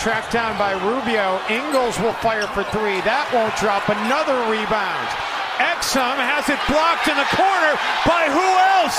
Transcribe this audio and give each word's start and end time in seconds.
tracked 0.00 0.32
down 0.32 0.56
by 0.56 0.72
Rubio. 0.72 1.38
Ingles 1.52 2.00
will 2.00 2.16
fire 2.24 2.48
for 2.56 2.64
three. 2.72 3.04
That 3.04 3.28
won't 3.36 3.52
drop. 3.60 3.84
Another 3.92 4.32
rebound. 4.48 5.08
Exum 5.60 6.16
has 6.16 6.48
it 6.48 6.56
blocked 6.72 7.04
in 7.04 7.20
the 7.20 7.28
corner 7.36 7.76
by 8.08 8.32
who 8.32 8.48
else? 8.80 8.96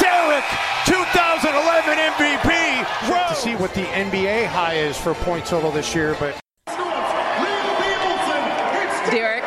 Derrick, 0.00 0.48
2011 0.88 2.00
MVP. 2.00 2.48
Rose. 3.12 3.28
To 3.28 3.36
see 3.36 3.56
what 3.60 3.76
the 3.76 3.84
NBA 3.92 4.48
high 4.48 4.80
is 4.80 4.96
for 4.96 5.12
point 5.20 5.44
total 5.44 5.70
this 5.70 5.94
year, 5.94 6.16
but. 6.18 6.40
Derrick. 9.12 9.44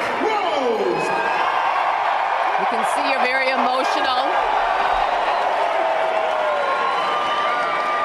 You 2.61 2.68
can 2.70 2.86
see 2.93 3.09
you're 3.09 3.25
very 3.25 3.49
emotional. 3.49 4.29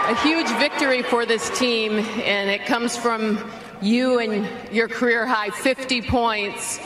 A 0.08 0.14
huge 0.14 0.48
victory 0.60 1.02
for 1.02 1.26
this 1.26 1.50
team, 1.58 1.98
and 1.98 2.48
it 2.48 2.64
comes 2.64 2.96
from 2.96 3.50
you 3.82 4.20
and 4.20 4.48
your 4.72 4.86
career 4.86 5.26
high 5.26 5.50
50 5.50 6.02
points. 6.02 6.78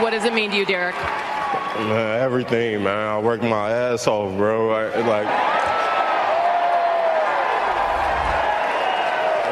What 0.00 0.10
does 0.10 0.24
it 0.24 0.32
mean 0.32 0.52
to 0.52 0.56
you, 0.56 0.64
Derrick? 0.64 0.94
Man, 0.94 2.20
everything, 2.20 2.84
man. 2.84 3.08
I 3.08 3.18
worked 3.18 3.42
my 3.42 3.72
ass 3.72 4.06
off, 4.06 4.36
bro. 4.36 4.70
I, 4.70 4.96
like, 5.00 5.26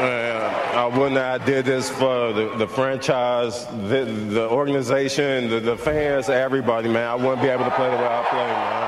man, 0.01 0.77
I 0.77 0.87
wouldn't 0.87 1.17
have 1.17 1.45
did 1.45 1.65
this 1.65 1.91
for 1.91 2.33
the, 2.33 2.55
the 2.57 2.69
franchise, 2.69 3.67
the, 3.67 4.05
the 4.05 4.49
organization, 4.49 5.51
the, 5.51 5.59
the 5.59 5.77
fans, 5.77 6.29
everybody, 6.29 6.89
man. 6.89 7.09
I 7.09 7.15
wouldn't 7.17 7.43
be 7.43 7.49
able 7.49 7.65
to 7.65 7.73
play 7.73 7.91
the 7.91 7.97
way 7.97 8.07
I 8.07 8.25
play, 8.31 8.47
man. 8.47 8.88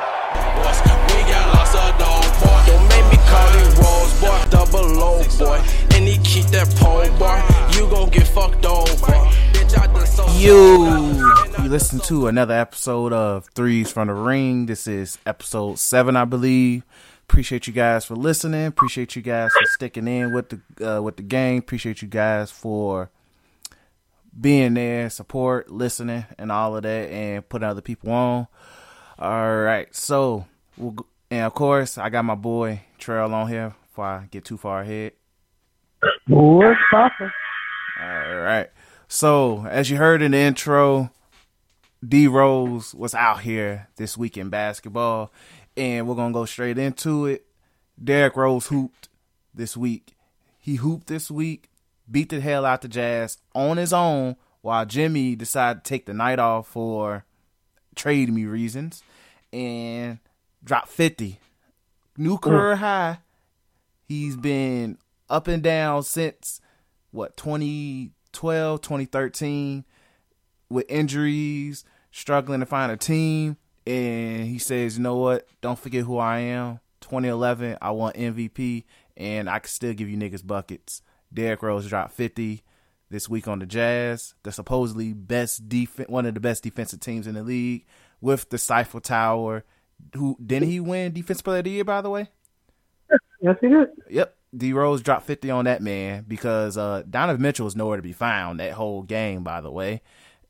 Double 4.70 5.24
boy. 5.38 5.62
And 5.94 6.06
he 6.06 6.16
keep 6.18 6.46
that 6.46 6.72
pole, 6.76 7.02
boy. 7.18 7.42
You 7.76 7.90
gon' 7.90 8.08
get 8.10 8.28
fucked 8.28 8.64
over. 8.64 9.30
You, 10.38 10.86
you 11.62 11.68
listen 11.68 11.98
to 12.00 12.28
another 12.28 12.54
episode 12.54 13.12
of 13.12 13.46
Threes 13.54 13.90
from 13.90 14.06
the 14.08 14.14
Ring. 14.14 14.66
This 14.66 14.86
is 14.86 15.18
episode 15.26 15.80
seven, 15.80 16.14
I 16.16 16.24
believe. 16.24 16.84
Appreciate 17.24 17.66
you 17.66 17.72
guys 17.72 18.04
for 18.04 18.14
listening. 18.14 18.66
Appreciate 18.66 19.16
you 19.16 19.22
guys 19.22 19.50
for 19.52 19.66
sticking 19.72 20.06
in 20.06 20.32
with 20.32 20.50
the 20.50 20.98
uh, 20.98 21.02
with 21.02 21.16
the 21.16 21.24
game. 21.24 21.58
Appreciate 21.58 22.00
you 22.00 22.08
guys 22.08 22.52
for 22.52 23.10
being 24.40 24.74
there, 24.74 25.10
support, 25.10 25.70
listening, 25.70 26.26
and 26.38 26.52
all 26.52 26.76
of 26.76 26.84
that, 26.84 27.10
and 27.10 27.48
putting 27.48 27.68
other 27.68 27.82
people 27.82 28.12
on. 28.12 28.46
All 29.18 29.56
right, 29.56 29.92
so 29.94 30.46
we'll 30.76 31.06
and 31.30 31.44
of 31.46 31.54
course 31.54 31.98
I 31.98 32.08
got 32.08 32.24
my 32.24 32.34
boy 32.34 32.82
Trail 32.98 33.32
on 33.32 33.48
here 33.48 33.74
before 33.90 34.04
I 34.04 34.28
get 34.30 34.44
too 34.44 34.56
far 34.56 34.82
ahead. 34.82 35.12
What's 36.28 36.80
poppin'? 36.90 37.30
All 38.00 38.36
right. 38.36 38.70
So, 39.08 39.66
as 39.66 39.90
you 39.90 39.96
heard 39.96 40.22
in 40.22 40.30
the 40.30 40.38
intro, 40.38 41.10
D 42.06 42.28
Rose 42.28 42.94
was 42.94 43.14
out 43.14 43.40
here 43.40 43.88
this 43.96 44.16
week 44.16 44.38
in 44.38 44.48
basketball, 44.48 45.32
and 45.76 46.06
we're 46.06 46.14
gonna 46.14 46.32
go 46.32 46.44
straight 46.44 46.78
into 46.78 47.26
it. 47.26 47.44
Derrick 48.02 48.36
Rose 48.36 48.68
hooped 48.68 49.08
this 49.52 49.76
week. 49.76 50.14
He 50.58 50.76
hooped 50.76 51.08
this 51.08 51.30
week, 51.30 51.68
beat 52.10 52.28
the 52.28 52.40
hell 52.40 52.64
out 52.64 52.82
the 52.82 52.88
Jazz 52.88 53.38
on 53.54 53.76
his 53.76 53.92
own, 53.92 54.36
while 54.62 54.86
Jimmy 54.86 55.34
decided 55.34 55.84
to 55.84 55.88
take 55.88 56.06
the 56.06 56.14
night 56.14 56.38
off 56.38 56.68
for 56.68 57.24
trade 57.96 58.32
me 58.32 58.46
reasons, 58.46 59.02
and 59.52 60.20
dropped 60.62 60.88
fifty, 60.88 61.40
new 62.16 62.38
career 62.38 62.76
mm. 62.76 62.78
high. 62.78 63.18
He's 64.10 64.36
been 64.36 64.98
up 65.28 65.46
and 65.46 65.62
down 65.62 66.02
since 66.02 66.60
what 67.12 67.36
twenty 67.36 68.10
2012, 68.32 68.80
2013 68.80 69.84
with 70.68 70.86
injuries, 70.88 71.84
struggling 72.10 72.58
to 72.58 72.66
find 72.66 72.90
a 72.90 72.96
team. 72.96 73.56
And 73.86 74.48
he 74.48 74.58
says, 74.58 74.96
you 74.96 75.02
know 75.04 75.14
what? 75.16 75.46
Don't 75.60 75.78
forget 75.78 76.02
who 76.02 76.18
I 76.18 76.40
am. 76.40 76.80
2011, 77.02 77.78
I 77.80 77.92
won 77.92 78.12
MVP, 78.14 78.82
and 79.16 79.48
I 79.48 79.60
can 79.60 79.68
still 79.68 79.94
give 79.94 80.08
you 80.08 80.16
niggas 80.16 80.44
buckets. 80.44 81.02
Derrick 81.32 81.62
Rose 81.62 81.88
dropped 81.88 82.12
50 82.12 82.64
this 83.10 83.28
week 83.28 83.46
on 83.46 83.60
the 83.60 83.66
Jazz, 83.66 84.34
the 84.42 84.50
supposedly 84.50 85.12
best 85.12 85.68
defense, 85.68 86.08
one 86.08 86.26
of 86.26 86.34
the 86.34 86.40
best 86.40 86.64
defensive 86.64 86.98
teams 86.98 87.28
in 87.28 87.34
the 87.34 87.44
league, 87.44 87.86
with 88.20 88.50
the 88.50 88.64
Eiffel 88.72 89.00
Tower. 89.00 89.64
Who 90.16 90.36
didn't 90.44 90.68
he 90.68 90.80
win 90.80 91.12
Defensive 91.12 91.44
Player 91.44 91.58
of 91.58 91.64
the 91.64 91.70
Year? 91.70 91.84
By 91.84 92.00
the 92.00 92.10
way, 92.10 92.28
yes, 93.40 93.56
he 93.60 93.68
did. 93.68 93.88
Yep, 94.08 94.36
D 94.56 94.72
Rose 94.72 95.02
dropped 95.02 95.26
50 95.26 95.50
on 95.50 95.64
that 95.66 95.82
man 95.82 96.24
because 96.26 96.76
uh, 96.76 97.02
Donovan 97.08 97.42
Mitchell 97.42 97.64
was 97.64 97.76
nowhere 97.76 97.96
to 97.96 98.02
be 98.02 98.12
found 98.12 98.60
that 98.60 98.72
whole 98.72 99.02
game, 99.02 99.42
by 99.42 99.60
the 99.60 99.70
way. 99.70 100.02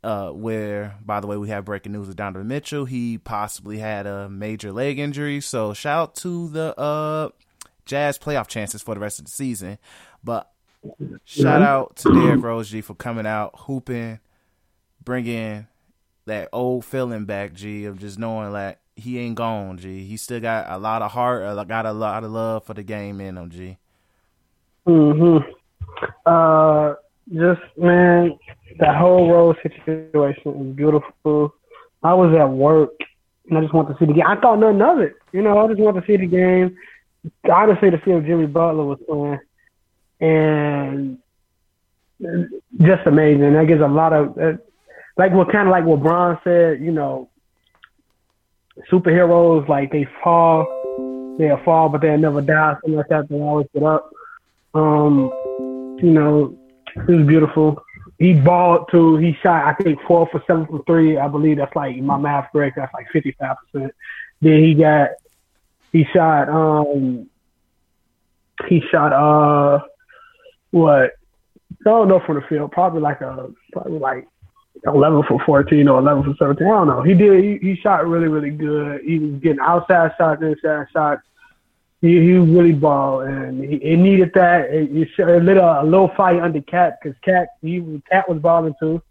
Uh, 0.02 0.30
where, 0.30 0.96
by 1.04 1.20
the 1.20 1.26
way, 1.26 1.36
we 1.36 1.50
have 1.50 1.66
breaking 1.66 1.92
news 1.92 2.08
with 2.08 2.16
Donovan 2.16 2.48
Mitchell. 2.48 2.86
He 2.86 3.18
possibly 3.18 3.78
had 3.78 4.06
a 4.06 4.30
major 4.30 4.72
leg 4.72 4.98
injury. 4.98 5.42
So 5.42 5.74
shout 5.74 5.98
out 5.98 6.14
to 6.16 6.48
the 6.48 6.78
uh, 6.78 7.28
Jazz 7.84 8.18
playoff 8.18 8.46
chances 8.46 8.80
for 8.80 8.94
the 8.94 9.00
rest 9.00 9.18
of 9.18 9.26
the 9.26 9.30
season. 9.30 9.76
But 10.24 10.50
shout 11.24 11.60
out 11.60 11.96
to 11.96 12.14
Derrick 12.14 12.42
Rose 12.42 12.70
G 12.70 12.80
for 12.80 12.94
coming 12.94 13.26
out, 13.26 13.52
hooping, 13.60 14.20
bringing 15.04 15.66
that 16.24 16.48
old 16.52 16.86
feeling 16.86 17.26
back, 17.26 17.52
G, 17.52 17.84
of 17.84 17.98
just 17.98 18.18
knowing 18.18 18.52
like 18.52 18.78
he 18.96 19.18
ain't 19.18 19.36
gone, 19.36 19.78
G. 19.78 20.04
He 20.04 20.16
still 20.16 20.40
got 20.40 20.66
a 20.68 20.78
lot 20.78 21.02
of 21.02 21.12
heart, 21.12 21.42
got 21.68 21.86
a 21.86 21.92
lot 21.92 22.24
of 22.24 22.30
love 22.30 22.64
for 22.64 22.74
the 22.74 22.82
game 22.82 23.20
in 23.20 23.36
him, 23.36 23.50
G. 23.50 23.78
Mhm. 24.86 25.44
Uh, 26.26 26.94
just 27.32 27.60
man, 27.76 28.38
that 28.78 28.96
whole 28.96 29.30
road 29.30 29.56
situation 29.62 30.42
was 30.44 30.74
beautiful. 30.74 31.54
I 32.02 32.14
was 32.14 32.34
at 32.34 32.48
work 32.48 32.92
and 33.48 33.58
I 33.58 33.62
just 33.62 33.74
want 33.74 33.88
to 33.88 33.96
see 33.98 34.06
the 34.06 34.14
game. 34.14 34.26
I 34.26 34.36
thought 34.36 34.58
nothing 34.58 34.82
of 34.82 35.00
it. 35.00 35.14
You 35.32 35.42
know, 35.42 35.58
I 35.58 35.68
just 35.68 35.80
want 35.80 35.96
to 35.96 36.06
see 36.06 36.16
the 36.16 36.26
game. 36.26 36.76
Honestly, 37.50 37.90
to 37.90 38.00
see 38.04 38.12
if 38.12 38.24
Jimmy 38.24 38.46
Butler 38.46 38.84
was 38.84 38.98
playing, 39.06 39.40
and 40.20 41.18
just 42.80 43.06
amazing. 43.06 43.52
That 43.52 43.66
gives 43.66 43.82
a 43.82 43.88
lot 43.88 44.12
of 44.12 44.38
uh, 44.38 44.52
like 45.16 45.32
what 45.32 45.52
kind 45.52 45.68
of 45.68 45.72
like 45.72 45.84
what 45.84 46.02
Bron 46.02 46.38
said. 46.44 46.80
You 46.80 46.92
know, 46.92 47.28
superheroes 48.90 49.68
like 49.68 49.90
they 49.92 50.06
fall, 50.22 50.66
they'll 51.38 51.62
fall, 51.64 51.88
but 51.88 52.00
they'll 52.00 52.18
never 52.18 52.40
die. 52.40 52.74
Something 52.74 52.96
like 52.96 53.08
that. 53.08 53.28
They 53.28 53.36
always 53.36 53.66
get 53.74 53.82
up. 53.82 54.10
Um, 54.74 55.30
you 56.02 56.10
know, 56.10 56.58
it 56.96 57.08
was 57.08 57.26
beautiful. 57.26 57.82
He 58.18 58.34
balled 58.34 58.88
too. 58.90 59.16
He 59.16 59.36
shot, 59.42 59.64
I 59.64 59.82
think, 59.82 59.98
four 60.06 60.28
for 60.30 60.42
seven 60.46 60.66
for 60.66 60.82
three. 60.84 61.18
I 61.18 61.26
believe 61.26 61.56
that's 61.56 61.74
like 61.74 61.96
my 61.96 62.18
math 62.18 62.52
correct. 62.52 62.76
That's 62.76 62.92
like 62.92 63.06
fifty 63.12 63.34
five 63.40 63.56
percent. 63.72 63.92
Then 64.42 64.62
he 64.62 64.74
got, 64.74 65.10
he 65.92 66.04
shot, 66.12 66.48
um, 66.48 67.28
he 68.68 68.82
shot, 68.90 69.12
uh, 69.12 69.80
what? 70.70 71.12
I 71.80 71.84
don't 71.84 72.08
know 72.08 72.20
from 72.26 72.36
the 72.36 72.42
field. 72.42 72.72
Probably 72.72 73.00
like 73.00 73.20
a, 73.22 73.48
probably 73.72 73.98
like 73.98 74.28
11 74.86 75.24
for 75.28 75.40
14 75.44 75.88
or 75.88 75.98
11 76.00 76.22
for 76.24 76.34
17. 76.38 76.66
I 76.66 76.70
don't 76.70 76.86
know. 76.86 77.02
He 77.02 77.14
did. 77.14 77.44
He, 77.44 77.58
he 77.58 77.76
shot 77.76 78.06
really, 78.06 78.28
really 78.28 78.50
good. 78.50 79.02
He 79.02 79.18
was 79.18 79.40
getting 79.40 79.60
outside 79.60 80.12
shots, 80.18 80.42
inside 80.42 80.86
shots 80.92 81.22
he, 82.00 82.14
he 82.14 82.32
really 82.32 82.72
balled, 82.72 83.24
and 83.24 83.62
he, 83.62 83.78
he 83.78 83.96
needed 83.96 84.32
that. 84.34 84.70
It, 84.70 84.90
it 84.90 85.42
lit 85.42 85.56
a, 85.58 85.82
a 85.82 85.84
little 85.84 86.10
fire 86.16 86.42
under 86.42 86.62
KAT 86.62 86.98
because 87.02 87.18
KAT 87.22 87.48
he 87.60 88.02
KAT 88.10 88.28
was 88.28 88.40
balling 88.40 88.74
too. 88.80 89.02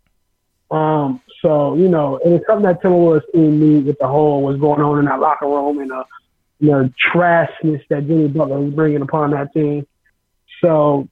Um, 0.72 1.22
so 1.42 1.76
you 1.76 1.88
know, 1.88 2.18
it 2.18 2.30
was 2.30 2.42
something 2.48 2.66
that 2.66 2.82
Timberwolves 2.82 3.32
team 3.32 3.60
knew 3.60 3.82
with 3.82 3.98
the 4.00 4.08
whole 4.08 4.42
was 4.42 4.60
going 4.60 4.82
on 4.82 5.00
in 5.00 5.06
that 5.06 5.20
locker 5.20 5.46
room 5.46 5.80
and 5.80 5.92
uh, 5.92 6.04
you 6.60 6.72
know, 6.72 6.90
trashness 7.14 7.82
that 7.90 8.08
Jimmy 8.08 8.28
Butler 8.28 8.60
was 8.60 8.74
bringing 8.74 9.02
upon 9.02 9.32
that 9.32 9.54
team. 9.54 9.86
So 10.62 11.08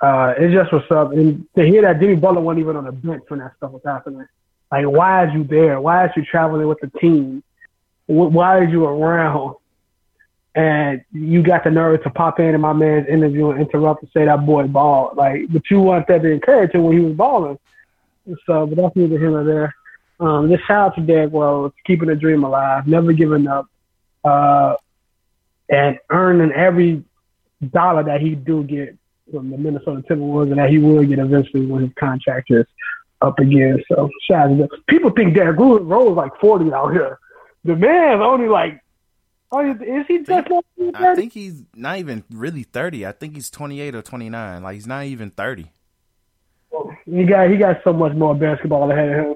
uh, 0.00 0.34
it's 0.38 0.54
just 0.54 0.72
what's 0.72 0.90
up, 0.90 1.12
and 1.12 1.46
to 1.56 1.64
hear 1.64 1.82
that 1.82 2.00
Jimmy 2.00 2.16
Butler 2.16 2.40
wasn't 2.40 2.60
even 2.60 2.76
on 2.76 2.84
the 2.84 2.92
bench 2.92 3.24
when 3.28 3.40
that 3.40 3.52
stuff 3.56 3.72
was 3.72 3.82
happening. 3.84 4.26
Like, 4.70 4.86
why 4.86 5.26
is 5.26 5.34
you 5.34 5.44
there? 5.44 5.80
Why 5.80 6.06
is 6.06 6.12
you 6.16 6.24
traveling 6.24 6.66
with 6.66 6.80
the 6.80 6.90
team? 6.98 7.42
Why 8.06 8.58
are 8.58 8.64
you 8.64 8.84
around? 8.84 9.56
and 10.56 11.04
you 11.12 11.42
got 11.42 11.64
the 11.64 11.70
nerve 11.70 12.02
to 12.02 12.10
pop 12.10 12.40
in 12.40 12.54
in 12.54 12.60
my 12.62 12.72
man's 12.72 13.06
interview 13.08 13.50
and 13.50 13.60
interrupt 13.60 14.02
and 14.02 14.10
say 14.12 14.24
that 14.24 14.46
boy 14.46 14.66
balled. 14.66 15.14
Like, 15.14 15.42
but 15.50 15.70
you 15.70 15.80
want 15.80 16.08
that 16.08 16.22
to 16.22 16.30
encourage 16.30 16.72
him 16.72 16.82
when 16.84 16.96
he 16.96 17.04
was 17.04 17.14
balling. 17.14 17.58
So, 18.46 18.66
but 18.66 18.76
that's 18.76 18.96
neither 18.96 19.18
here 19.18 19.30
nor 19.30 19.44
there. 19.44 19.74
Um, 20.18 20.50
just 20.50 20.66
shout 20.66 20.92
out 20.92 20.94
to 20.96 21.02
Derrick 21.02 21.34
Rose, 21.34 21.72
keeping 21.86 22.08
the 22.08 22.16
dream 22.16 22.42
alive, 22.42 22.86
never 22.86 23.12
giving 23.12 23.46
up, 23.46 23.66
uh, 24.24 24.76
and 25.68 25.98
earning 26.08 26.52
every 26.52 27.04
dollar 27.70 28.04
that 28.04 28.22
he 28.22 28.34
do 28.34 28.64
get 28.64 28.96
from 29.30 29.50
the 29.50 29.58
Minnesota 29.58 30.02
Timberwolves 30.08 30.50
and 30.50 30.58
that 30.58 30.70
he 30.70 30.78
will 30.78 31.04
get 31.04 31.18
eventually 31.18 31.66
when 31.66 31.82
his 31.82 31.92
contract 31.98 32.50
is 32.50 32.66
up 33.22 33.38
again. 33.38 33.82
So 33.88 34.10
shout 34.28 34.46
out 34.46 34.48
to 34.48 34.56
them. 34.56 34.68
People 34.88 35.10
think 35.10 35.34
Derrick 35.34 35.58
Rose 35.58 36.10
is 36.10 36.16
like 36.16 36.32
40 36.40 36.72
out 36.72 36.92
here. 36.92 37.18
The 37.64 37.76
man's 37.76 38.20
only 38.22 38.48
like 38.48 38.80
Oh, 39.52 39.60
is 39.60 40.06
he 40.08 40.18
just 40.18 40.50
I 40.94 41.14
think 41.14 41.32
he's 41.32 41.62
not 41.74 41.98
even 41.98 42.24
really 42.30 42.64
thirty. 42.64 43.06
I 43.06 43.12
think 43.12 43.34
he's 43.36 43.48
twenty 43.48 43.80
eight 43.80 43.94
or 43.94 44.02
twenty 44.02 44.28
nine. 44.28 44.62
Like 44.62 44.74
he's 44.74 44.88
not 44.88 45.04
even 45.04 45.30
thirty. 45.30 45.70
He 47.04 47.24
got 47.24 47.48
he 47.48 47.56
got 47.56 47.80
so 47.84 47.92
much 47.92 48.12
more 48.14 48.34
basketball 48.34 48.90
ahead 48.90 49.08
of 49.08 49.14
him. 49.14 49.34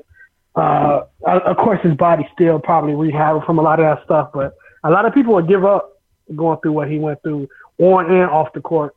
Uh, 0.57 1.03
of 1.25 1.57
course, 1.59 1.81
his 1.83 1.95
body's 1.95 2.27
still 2.33 2.59
probably 2.59 2.93
rehabbing 2.93 3.47
from 3.47 3.61
a 3.61 3.63
lot 3.63 3.79
of 3.79 3.87
that 3.87 4.05
stuff, 4.05 4.31
but 4.35 4.55
a 4.83 4.91
lot 4.91 5.07
of 5.07 5.15
people 5.15 5.35
would 5.35 5.47
give 5.47 5.65
up 5.65 6.01
going 6.35 6.59
through 6.61 6.73
what 6.73 6.91
he 6.91 6.99
went 6.99 7.23
through 7.23 7.49
on 7.79 8.11
and 8.11 8.29
off 8.31 8.53
the 8.53 8.61
court, 8.61 8.95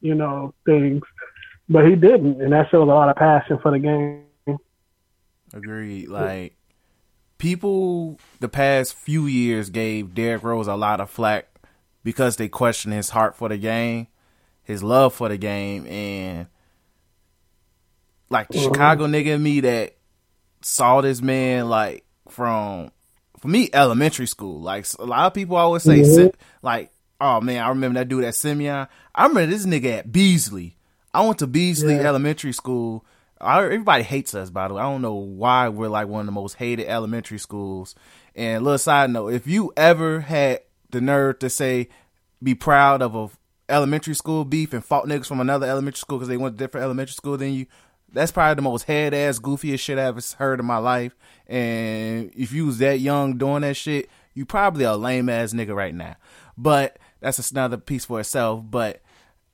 you 0.00 0.14
know, 0.14 0.54
things. 0.64 1.02
But 1.68 1.86
he 1.86 1.96
didn't, 1.96 2.40
and 2.40 2.52
that 2.52 2.70
shows 2.70 2.82
a 2.82 2.86
lot 2.86 3.10
of 3.10 3.16
passion 3.16 3.58
for 3.62 3.70
the 3.70 3.78
game. 3.78 4.24
Agreed. 5.52 6.08
Like 6.08 6.56
people, 7.38 8.18
the 8.40 8.48
past 8.48 8.94
few 8.94 9.26
years 9.26 9.70
gave 9.70 10.14
Derrick 10.14 10.42
Rose 10.42 10.66
a 10.66 10.76
lot 10.76 11.00
of 11.00 11.10
flack 11.10 11.48
because 12.04 12.36
they 12.36 12.48
questioned 12.48 12.94
his 12.94 13.10
heart 13.10 13.36
for 13.36 13.48
the 13.48 13.58
game, 13.58 14.06
his 14.62 14.82
love 14.82 15.14
for 15.14 15.28
the 15.28 15.38
game, 15.38 15.86
and 15.86 16.46
like 18.30 18.48
the 18.48 18.58
mm-hmm. 18.58 18.72
Chicago 18.72 19.06
nigga 19.06 19.34
in 19.34 19.42
me 19.42 19.60
that 19.60 19.96
saw 20.60 21.00
this 21.00 21.22
man 21.22 21.68
like 21.68 22.04
from 22.28 22.90
for 23.38 23.48
me 23.48 23.70
elementary 23.72 24.26
school. 24.26 24.60
Like 24.60 24.86
a 24.98 25.04
lot 25.04 25.26
of 25.26 25.34
people 25.34 25.56
always 25.56 25.82
say, 25.82 26.00
mm-hmm. 26.00 26.36
like, 26.62 26.90
oh 27.20 27.40
man, 27.40 27.62
I 27.62 27.68
remember 27.68 27.98
that 27.98 28.08
dude 28.08 28.24
at 28.24 28.34
Simeon. 28.34 28.88
I 29.14 29.26
remember 29.26 29.46
this 29.46 29.66
nigga 29.66 29.98
at 29.98 30.12
Beasley. 30.12 30.76
I 31.12 31.24
went 31.26 31.38
to 31.38 31.46
Beasley 31.46 31.96
yeah. 31.96 32.02
Elementary 32.02 32.52
School. 32.52 33.04
I, 33.40 33.62
everybody 33.62 34.02
hates 34.02 34.34
us, 34.34 34.50
by 34.50 34.68
the 34.68 34.74
way. 34.74 34.82
I 34.82 34.90
don't 34.90 35.02
know 35.02 35.14
why 35.14 35.68
we're 35.68 35.88
like 35.88 36.08
one 36.08 36.20
of 36.20 36.26
the 36.26 36.32
most 36.32 36.54
hated 36.54 36.86
elementary 36.86 37.38
schools. 37.38 37.94
And 38.34 38.64
little 38.64 38.78
side 38.78 39.10
note, 39.10 39.32
if 39.32 39.46
you 39.46 39.72
ever 39.76 40.20
had 40.20 40.60
the 40.90 41.00
nerve 41.00 41.38
to 41.40 41.50
say, 41.50 41.88
be 42.42 42.54
proud 42.54 43.02
of 43.02 43.14
a 43.14 43.30
elementary 43.68 44.14
school 44.14 44.44
beef 44.44 44.72
and 44.72 44.84
fought 44.84 45.06
niggas 45.06 45.26
from 45.26 45.40
another 45.40 45.66
elementary 45.66 45.98
school 45.98 46.18
because 46.18 46.28
they 46.28 46.36
went 46.36 46.56
to 46.56 46.64
different 46.64 46.84
elementary 46.84 47.12
school 47.12 47.36
than 47.36 47.52
you, 47.52 47.66
that's 48.12 48.32
probably 48.32 48.54
the 48.54 48.62
most 48.62 48.84
head 48.84 49.12
ass 49.12 49.38
goofiest 49.38 49.80
shit 49.80 49.98
I 49.98 50.04
ever 50.04 50.20
heard 50.38 50.60
in 50.60 50.66
my 50.66 50.78
life. 50.78 51.14
And 51.46 52.32
if 52.34 52.52
you 52.52 52.66
was 52.66 52.78
that 52.78 53.00
young 53.00 53.36
doing 53.36 53.62
that 53.62 53.76
shit, 53.76 54.08
you 54.34 54.46
probably 54.46 54.84
a 54.84 54.96
lame 54.96 55.28
ass 55.28 55.52
nigga 55.52 55.74
right 55.74 55.94
now. 55.94 56.16
But 56.56 56.98
that's 57.20 57.50
another 57.50 57.76
piece 57.76 58.04
for 58.04 58.20
itself. 58.20 58.62
But 58.68 59.02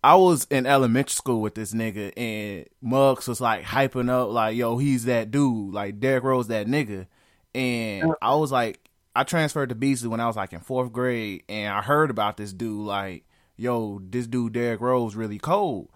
I 0.02 0.16
was 0.16 0.46
in 0.50 0.66
elementary 0.66 1.14
school 1.14 1.40
with 1.40 1.54
this 1.54 1.72
nigga, 1.72 2.12
and 2.16 2.66
Muggs 2.82 3.26
was 3.26 3.40
like 3.40 3.64
hyping 3.64 4.10
up, 4.10 4.28
like, 4.30 4.56
yo, 4.56 4.76
he's 4.76 5.06
that 5.06 5.30
dude, 5.30 5.72
like 5.72 5.98
Derrick 5.98 6.24
Rose, 6.24 6.48
that 6.48 6.66
nigga. 6.66 7.06
And 7.54 8.12
I 8.20 8.34
was 8.34 8.52
like, 8.52 8.80
I 9.16 9.24
transferred 9.24 9.70
to 9.70 9.74
Beasley 9.74 10.08
when 10.08 10.20
I 10.20 10.26
was 10.26 10.36
like 10.36 10.52
in 10.52 10.60
fourth 10.60 10.92
grade, 10.92 11.44
and 11.48 11.72
I 11.72 11.80
heard 11.80 12.10
about 12.10 12.36
this 12.36 12.52
dude, 12.52 12.86
like, 12.86 13.24
yo, 13.56 14.00
this 14.02 14.26
dude 14.26 14.52
Derrick 14.52 14.80
Rose 14.80 15.14
really 15.14 15.38
cold, 15.38 15.88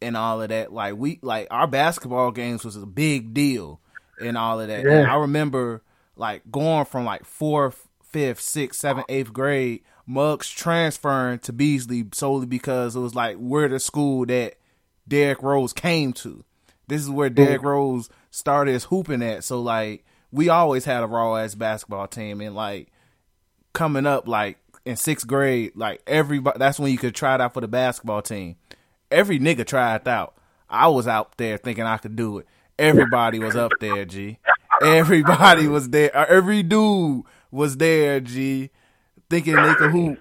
and 0.00 0.16
all 0.16 0.40
of 0.40 0.50
that. 0.50 0.72
Like 0.72 0.96
we, 0.96 1.18
like 1.22 1.48
our 1.50 1.66
basketball 1.66 2.30
games 2.30 2.64
was 2.64 2.76
a 2.76 2.86
big 2.86 3.34
deal, 3.34 3.80
and 4.20 4.36
all 4.36 4.60
of 4.60 4.68
that. 4.68 4.84
Yeah. 4.84 5.12
I 5.12 5.16
remember 5.16 5.82
like 6.14 6.42
going 6.50 6.84
from 6.84 7.04
like 7.04 7.24
fourth, 7.24 7.88
fifth, 8.04 8.40
sixth, 8.40 8.80
seventh, 8.80 9.06
eighth 9.08 9.32
grade 9.32 9.82
Muggs 10.08 10.48
transferring 10.48 11.38
to 11.40 11.52
Beasley 11.52 12.06
solely 12.14 12.46
because 12.46 12.96
it 12.96 13.00
was 13.00 13.14
like 13.14 13.36
we're 13.36 13.68
the 13.68 13.78
school 13.78 14.24
that 14.26 14.54
Derrick 15.06 15.42
Rose 15.42 15.74
came 15.74 16.14
to. 16.14 16.44
This 16.86 17.02
is 17.02 17.10
where 17.10 17.28
Derrick 17.28 17.62
Rose 17.62 18.08
started 18.30 18.72
his 18.72 18.84
hooping 18.84 19.22
at. 19.22 19.44
So 19.44 19.60
like 19.60 20.06
we 20.32 20.48
always 20.48 20.86
had 20.86 21.02
a 21.02 21.06
raw 21.06 21.36
ass 21.36 21.54
basketball 21.54 22.06
team 22.08 22.40
and 22.40 22.54
like 22.54 22.88
coming 23.74 24.06
up 24.06 24.26
like 24.26 24.56
in 24.86 24.96
sixth 24.96 25.26
grade, 25.26 25.72
like 25.74 26.00
everybody 26.06 26.58
that's 26.58 26.80
when 26.80 26.90
you 26.90 26.96
could 26.96 27.14
try 27.14 27.34
it 27.34 27.42
out 27.42 27.52
for 27.52 27.60
the 27.60 27.68
basketball 27.68 28.22
team. 28.22 28.56
Every 29.10 29.38
nigga 29.38 29.66
tried 29.66 30.08
out. 30.08 30.34
I 30.70 30.88
was 30.88 31.06
out 31.06 31.36
there 31.36 31.58
thinking 31.58 31.84
I 31.84 31.98
could 31.98 32.16
do 32.16 32.38
it. 32.38 32.46
Everybody 32.78 33.40
was 33.40 33.56
up 33.56 33.72
there, 33.78 34.06
G. 34.06 34.38
Everybody 34.82 35.68
was 35.68 35.90
there. 35.90 36.16
Every 36.16 36.62
dude 36.62 37.24
was 37.50 37.76
there, 37.76 38.20
G 38.20 38.70
thinking 39.30 39.56
they 39.56 39.74
could 39.74 39.90
hoop 39.90 40.18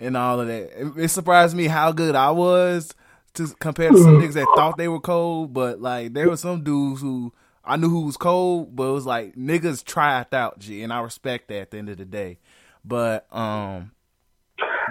and 0.00 0.16
all 0.16 0.40
of 0.40 0.48
that. 0.48 0.80
It, 0.80 1.04
it 1.04 1.08
surprised 1.08 1.56
me 1.56 1.66
how 1.66 1.92
good 1.92 2.14
I 2.14 2.30
was 2.30 2.94
to 3.34 3.48
compare 3.60 3.90
to 3.90 3.98
some 3.98 4.20
niggas 4.20 4.34
that 4.34 4.46
thought 4.56 4.76
they 4.76 4.88
were 4.88 5.00
cold, 5.00 5.52
but 5.52 5.80
like 5.80 6.14
there 6.14 6.28
were 6.28 6.36
some 6.36 6.62
dudes 6.62 7.00
who 7.00 7.32
I 7.64 7.76
knew 7.76 7.88
who 7.88 8.02
was 8.02 8.16
cold, 8.16 8.74
but 8.74 8.84
it 8.84 8.92
was 8.92 9.06
like 9.06 9.34
niggas 9.36 9.84
tried 9.84 10.32
out, 10.32 10.58
G, 10.58 10.82
and 10.82 10.92
I 10.92 11.00
respect 11.00 11.48
that 11.48 11.60
at 11.60 11.70
the 11.70 11.78
end 11.78 11.88
of 11.88 11.98
the 11.98 12.04
day. 12.04 12.38
But 12.84 13.26
um 13.34 13.92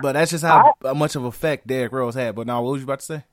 but 0.01 0.13
that's 0.13 0.31
just 0.31 0.43
how, 0.43 0.73
I, 0.83 0.93
much 0.93 1.15
of 1.15 1.23
effect 1.23 1.67
Derrick 1.67 1.93
Rose 1.93 2.15
had. 2.15 2.35
But 2.35 2.47
now 2.47 2.61
what 2.61 2.73
was 2.73 2.81
you 2.81 2.85
about 2.85 2.99
to 2.99 3.05
say? 3.05 3.23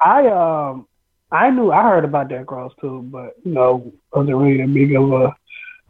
I 0.00 0.26
um 0.26 0.86
I 1.30 1.50
knew 1.50 1.70
I 1.70 1.82
heard 1.82 2.04
about 2.04 2.28
Derrick 2.28 2.50
Rose 2.50 2.72
too, 2.80 3.02
but 3.10 3.34
you 3.44 3.52
know, 3.52 3.92
wasn't 4.12 4.36
really 4.36 4.58
that 4.58 4.74
big 4.74 4.94
of 4.94 5.12
a 5.12 5.34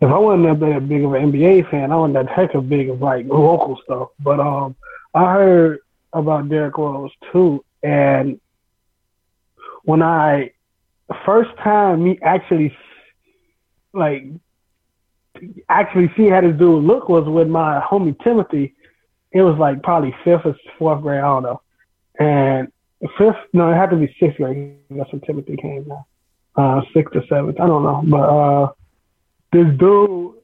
if 0.02 0.10
I 0.10 0.18
wasn't 0.18 0.58
that 0.60 0.88
big 0.88 1.04
of 1.04 1.14
an 1.14 1.30
NBA 1.30 1.70
fan, 1.70 1.92
I 1.92 1.96
wasn't 1.96 2.14
that 2.14 2.28
heck 2.28 2.54
of 2.54 2.68
big 2.68 2.90
of 2.90 3.00
like 3.00 3.24
local 3.26 3.78
stuff. 3.84 4.08
But 4.18 4.40
um, 4.40 4.74
I 5.14 5.32
heard 5.32 5.78
about 6.12 6.48
Derrick 6.48 6.76
Rose 6.76 7.12
too, 7.30 7.64
and 7.84 8.40
when 9.84 10.02
I 10.02 10.50
first 11.24 11.50
time 11.58 12.02
me 12.02 12.18
actually 12.20 12.76
like 13.92 14.24
actually 15.68 16.12
see 16.16 16.28
how 16.28 16.40
this 16.40 16.58
dude 16.58 16.82
look 16.82 17.08
was 17.08 17.28
with 17.28 17.46
my 17.46 17.80
homie 17.80 18.20
Timothy. 18.24 18.74
It 19.30 19.42
was 19.42 19.56
like 19.56 19.84
probably 19.84 20.14
fifth 20.24 20.44
or 20.44 20.56
fourth 20.78 21.00
grade, 21.02 21.20
I 21.20 21.22
don't 21.22 21.44
know. 21.44 21.62
And 22.18 22.72
fifth, 23.16 23.36
no, 23.52 23.70
it 23.70 23.76
had 23.76 23.90
to 23.90 23.96
be 23.96 24.14
sixth 24.18 24.38
grade. 24.38 24.78
That's 24.90 25.12
when 25.12 25.20
Timothy 25.20 25.56
came 25.56 25.86
now. 25.86 26.06
Uh, 26.56 26.82
sixth 26.92 27.14
or 27.14 27.24
seventh, 27.28 27.60
I 27.60 27.66
don't 27.68 27.84
know. 27.84 28.02
But 28.04 28.28
uh, 28.28 28.72
this 29.52 29.66
dude, 29.78 30.34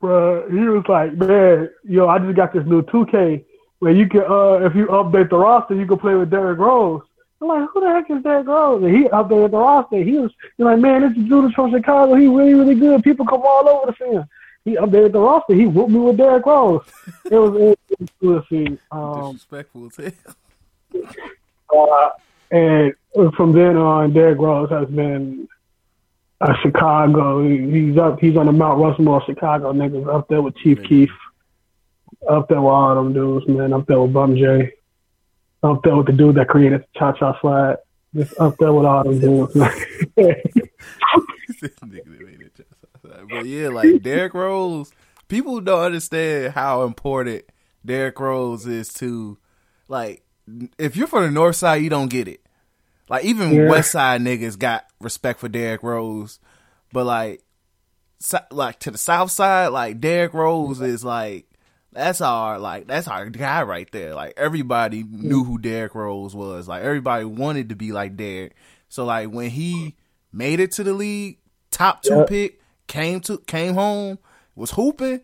bro, 0.00 0.48
he 0.48 0.58
was 0.60 0.84
like, 0.88 1.14
man, 1.14 1.70
yo, 1.84 2.08
I 2.08 2.18
just 2.18 2.36
got 2.36 2.52
this 2.52 2.64
new 2.66 2.82
2K 2.82 3.44
where 3.80 3.92
you 3.92 4.08
can, 4.08 4.20
uh, 4.22 4.64
if 4.64 4.74
you 4.74 4.86
update 4.86 5.30
the 5.30 5.36
roster, 5.36 5.74
you 5.74 5.86
can 5.86 5.98
play 5.98 6.14
with 6.14 6.30
Derrick 6.30 6.58
Rose. 6.58 7.02
I'm 7.40 7.48
like, 7.48 7.68
who 7.72 7.80
the 7.80 7.90
heck 7.90 8.10
is 8.10 8.22
Derrick 8.22 8.46
Rose? 8.46 8.82
And 8.82 8.96
he 8.96 9.04
updated 9.04 9.50
the 9.50 9.58
roster. 9.58 10.02
He 10.02 10.12
was 10.12 10.32
you're 10.56 10.70
like, 10.70 10.80
man, 10.80 11.02
this 11.02 11.28
dude 11.28 11.44
is 11.44 11.52
from 11.52 11.70
Chicago. 11.70 12.14
He 12.14 12.26
really, 12.26 12.54
really 12.54 12.74
good. 12.74 13.02
People 13.02 13.26
come 13.26 13.42
all 13.44 13.68
over 13.68 13.92
to 13.92 13.98
see 13.98 14.10
him. 14.10 14.24
He 14.64 14.76
updated 14.76 15.12
the 15.12 15.20
roster. 15.20 15.54
He 15.54 15.66
whooped 15.66 15.90
me 15.90 15.98
with 15.98 16.16
Derrick 16.16 16.46
Rose. 16.46 16.82
It 17.30 17.36
was, 17.36 17.76
it 17.90 18.10
was 18.20 18.44
see. 18.48 18.78
Um, 18.90 19.32
Disrespectful 19.32 19.90
as 19.98 20.12
uh, 21.74 22.10
and 22.50 22.94
from 23.34 23.52
then 23.52 23.76
on, 23.76 24.12
Derrick 24.12 24.38
Rose 24.38 24.70
has 24.70 24.88
been 24.88 25.48
uh, 26.40 26.54
Chicago. 26.62 27.46
He's 27.48 27.96
up. 27.96 28.20
He's 28.20 28.36
on 28.36 28.46
the 28.46 28.52
Mount 28.52 28.80
Rushmore, 28.80 29.22
Chicago 29.26 29.72
niggas 29.72 30.12
up 30.12 30.28
there 30.28 30.42
with 30.42 30.56
Chief 30.56 30.78
yeah. 30.82 30.88
Keef, 30.88 31.10
up 32.28 32.48
there 32.48 32.60
with 32.60 32.72
all 32.72 32.94
them 32.94 33.12
dudes, 33.12 33.46
man. 33.48 33.72
Up 33.72 33.86
there 33.86 34.00
with 34.00 34.12
Bump 34.12 34.36
J, 34.36 34.72
up 35.62 35.82
there 35.82 35.96
with 35.96 36.06
the 36.06 36.12
dude 36.12 36.36
that 36.36 36.48
created 36.48 36.82
the 36.82 36.98
Cha 36.98 37.12
Cha 37.12 37.38
Slide. 37.40 37.76
Just 38.14 38.38
up 38.38 38.56
there 38.58 38.72
with 38.72 38.86
all 38.86 39.04
them 39.04 39.20
dudes. 39.20 39.54
Man. 39.54 39.72
But 43.28 43.46
yeah, 43.46 43.68
like 43.68 44.02
Derrick 44.02 44.34
Rose, 44.34 44.92
people 45.28 45.60
don't 45.60 45.84
understand 45.84 46.54
how 46.54 46.82
important 46.82 47.44
Derrick 47.84 48.18
Rose 48.18 48.66
is 48.66 48.92
to, 48.94 49.38
like, 49.88 50.22
if 50.78 50.96
you're 50.96 51.06
from 51.06 51.24
the 51.24 51.30
North 51.30 51.56
Side, 51.56 51.82
you 51.82 51.90
don't 51.90 52.08
get 52.08 52.28
it. 52.28 52.40
Like 53.08 53.24
even 53.24 53.52
yeah. 53.52 53.70
West 53.70 53.92
Side 53.92 54.20
niggas 54.20 54.58
got 54.58 54.86
respect 55.00 55.40
for 55.40 55.48
Derrick 55.48 55.82
Rose, 55.82 56.40
but 56.92 57.06
like, 57.06 57.42
so, 58.18 58.38
like 58.50 58.80
to 58.80 58.90
the 58.90 58.98
South 58.98 59.30
Side, 59.30 59.68
like 59.68 60.00
Derrick 60.00 60.34
Rose 60.34 60.80
is 60.80 61.04
like 61.04 61.46
that's 61.92 62.20
our 62.20 62.58
like 62.58 62.86
that's 62.86 63.08
our 63.08 63.28
guy 63.30 63.62
right 63.62 63.90
there. 63.92 64.14
Like 64.14 64.34
everybody 64.36 65.02
knew 65.02 65.44
who 65.44 65.58
Derrick 65.58 65.94
Rose 65.94 66.34
was. 66.34 66.68
Like 66.68 66.82
everybody 66.82 67.24
wanted 67.24 67.70
to 67.70 67.76
be 67.76 67.92
like 67.92 68.16
Derrick. 68.16 68.54
So 68.88 69.04
like 69.04 69.30
when 69.30 69.50
he 69.50 69.96
made 70.32 70.60
it 70.60 70.72
to 70.72 70.84
the 70.84 70.92
league, 70.92 71.38
top 71.70 72.02
two 72.02 72.16
yep. 72.16 72.28
pick, 72.28 72.60
came 72.86 73.20
to 73.20 73.38
came 73.38 73.74
home, 73.74 74.18
was 74.54 74.72
hooping, 74.72 75.22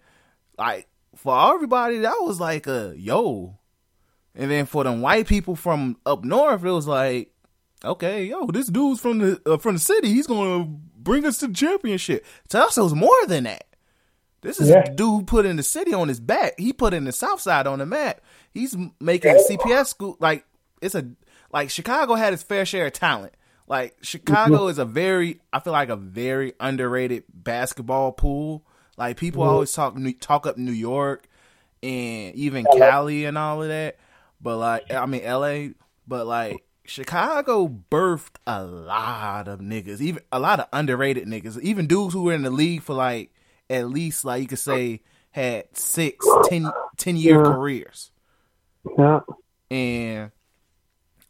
like 0.56 0.88
for 1.16 1.54
everybody 1.54 1.98
that 1.98 2.16
was 2.20 2.40
like 2.40 2.66
a 2.66 2.94
yo. 2.96 3.58
And 4.34 4.50
then 4.50 4.64
for 4.64 4.84
them 4.84 5.02
white 5.02 5.26
people 5.26 5.54
from 5.54 5.98
up 6.06 6.24
north, 6.24 6.64
it 6.64 6.70
was 6.70 6.86
like, 6.86 7.31
okay, 7.84 8.24
yo, 8.24 8.46
this 8.46 8.68
dude's 8.68 9.00
from 9.00 9.18
the 9.18 9.40
uh, 9.46 9.58
from 9.58 9.74
the 9.74 9.80
city. 9.80 10.08
He's 10.08 10.26
gonna 10.26 10.64
bring 10.64 11.24
us 11.24 11.38
to 11.38 11.48
the 11.48 11.54
championship. 11.54 12.24
To 12.50 12.60
us, 12.60 12.76
it 12.76 12.82
was 12.82 12.94
more 12.94 13.26
than 13.26 13.44
that. 13.44 13.66
This 14.42 14.60
is 14.60 14.68
yeah. 14.68 14.84
a 14.84 14.88
dude 14.88 14.98
who 14.98 15.22
put 15.22 15.46
in 15.46 15.56
the 15.56 15.62
city 15.62 15.94
on 15.94 16.08
his 16.08 16.18
back. 16.18 16.58
He 16.58 16.72
put 16.72 16.94
in 16.94 17.04
the 17.04 17.12
South 17.12 17.40
Side 17.40 17.66
on 17.66 17.78
the 17.78 17.86
map. 17.86 18.20
He's 18.50 18.76
making 19.00 19.36
CPS 19.48 19.86
school 19.86 20.16
like 20.20 20.44
it's 20.80 20.94
a 20.94 21.08
like 21.52 21.70
Chicago 21.70 22.14
had 22.14 22.32
its 22.32 22.42
fair 22.42 22.66
share 22.66 22.86
of 22.86 22.92
talent. 22.92 23.34
Like 23.68 23.96
Chicago 24.02 24.66
is 24.68 24.78
a 24.78 24.84
very, 24.84 25.40
I 25.52 25.60
feel 25.60 25.72
like 25.72 25.88
a 25.88 25.96
very 25.96 26.54
underrated 26.58 27.24
basketball 27.32 28.12
pool. 28.12 28.66
Like 28.96 29.16
people 29.16 29.42
mm-hmm. 29.42 29.52
always 29.52 29.72
talk 29.72 29.96
talk 30.20 30.46
up 30.46 30.58
New 30.58 30.72
York, 30.72 31.28
and 31.82 32.34
even 32.34 32.66
Cali 32.76 33.24
and 33.24 33.38
all 33.38 33.62
of 33.62 33.68
that. 33.68 33.96
But 34.40 34.58
like, 34.58 34.92
I 34.92 35.06
mean, 35.06 35.24
LA, 35.24 35.68
but 36.06 36.26
like 36.26 36.64
Chicago 36.84 37.68
birthed 37.68 38.36
a 38.46 38.64
lot 38.64 39.48
of 39.48 39.60
niggas, 39.60 40.00
even 40.00 40.22
a 40.32 40.40
lot 40.40 40.60
of 40.60 40.66
underrated 40.72 41.26
niggas, 41.26 41.60
even 41.60 41.86
dudes 41.86 42.12
who 42.12 42.24
were 42.24 42.32
in 42.32 42.42
the 42.42 42.50
league 42.50 42.82
for 42.82 42.94
like 42.94 43.32
at 43.70 43.88
least 43.88 44.24
like 44.24 44.42
you 44.42 44.48
could 44.48 44.58
say 44.58 45.00
had 45.30 45.64
six, 45.76 46.26
ten, 46.44 46.70
ten 46.96 47.16
year 47.16 47.36
yeah. 47.36 47.42
careers. 47.42 48.10
Yeah. 48.98 49.20
And 49.70 50.30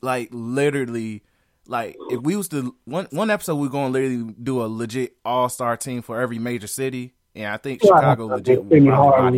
like 0.00 0.28
literally 0.32 1.23
like 1.66 1.97
if 2.11 2.21
we 2.21 2.35
was 2.35 2.49
to 2.49 2.75
one 2.85 3.06
one 3.11 3.30
episode 3.30 3.54
we're 3.56 3.68
gonna 3.68 3.90
literally 3.90 4.35
do 4.42 4.62
a 4.62 4.66
legit 4.66 5.16
all 5.25 5.49
star 5.49 5.76
team 5.76 6.02
for 6.02 6.21
every 6.21 6.38
major 6.38 6.66
city. 6.66 7.14
And 7.35 7.47
I 7.47 7.56
think 7.56 7.82
Chicago 7.82 8.26
legit 8.26 8.64
would 8.64 8.88
hard 8.88 9.35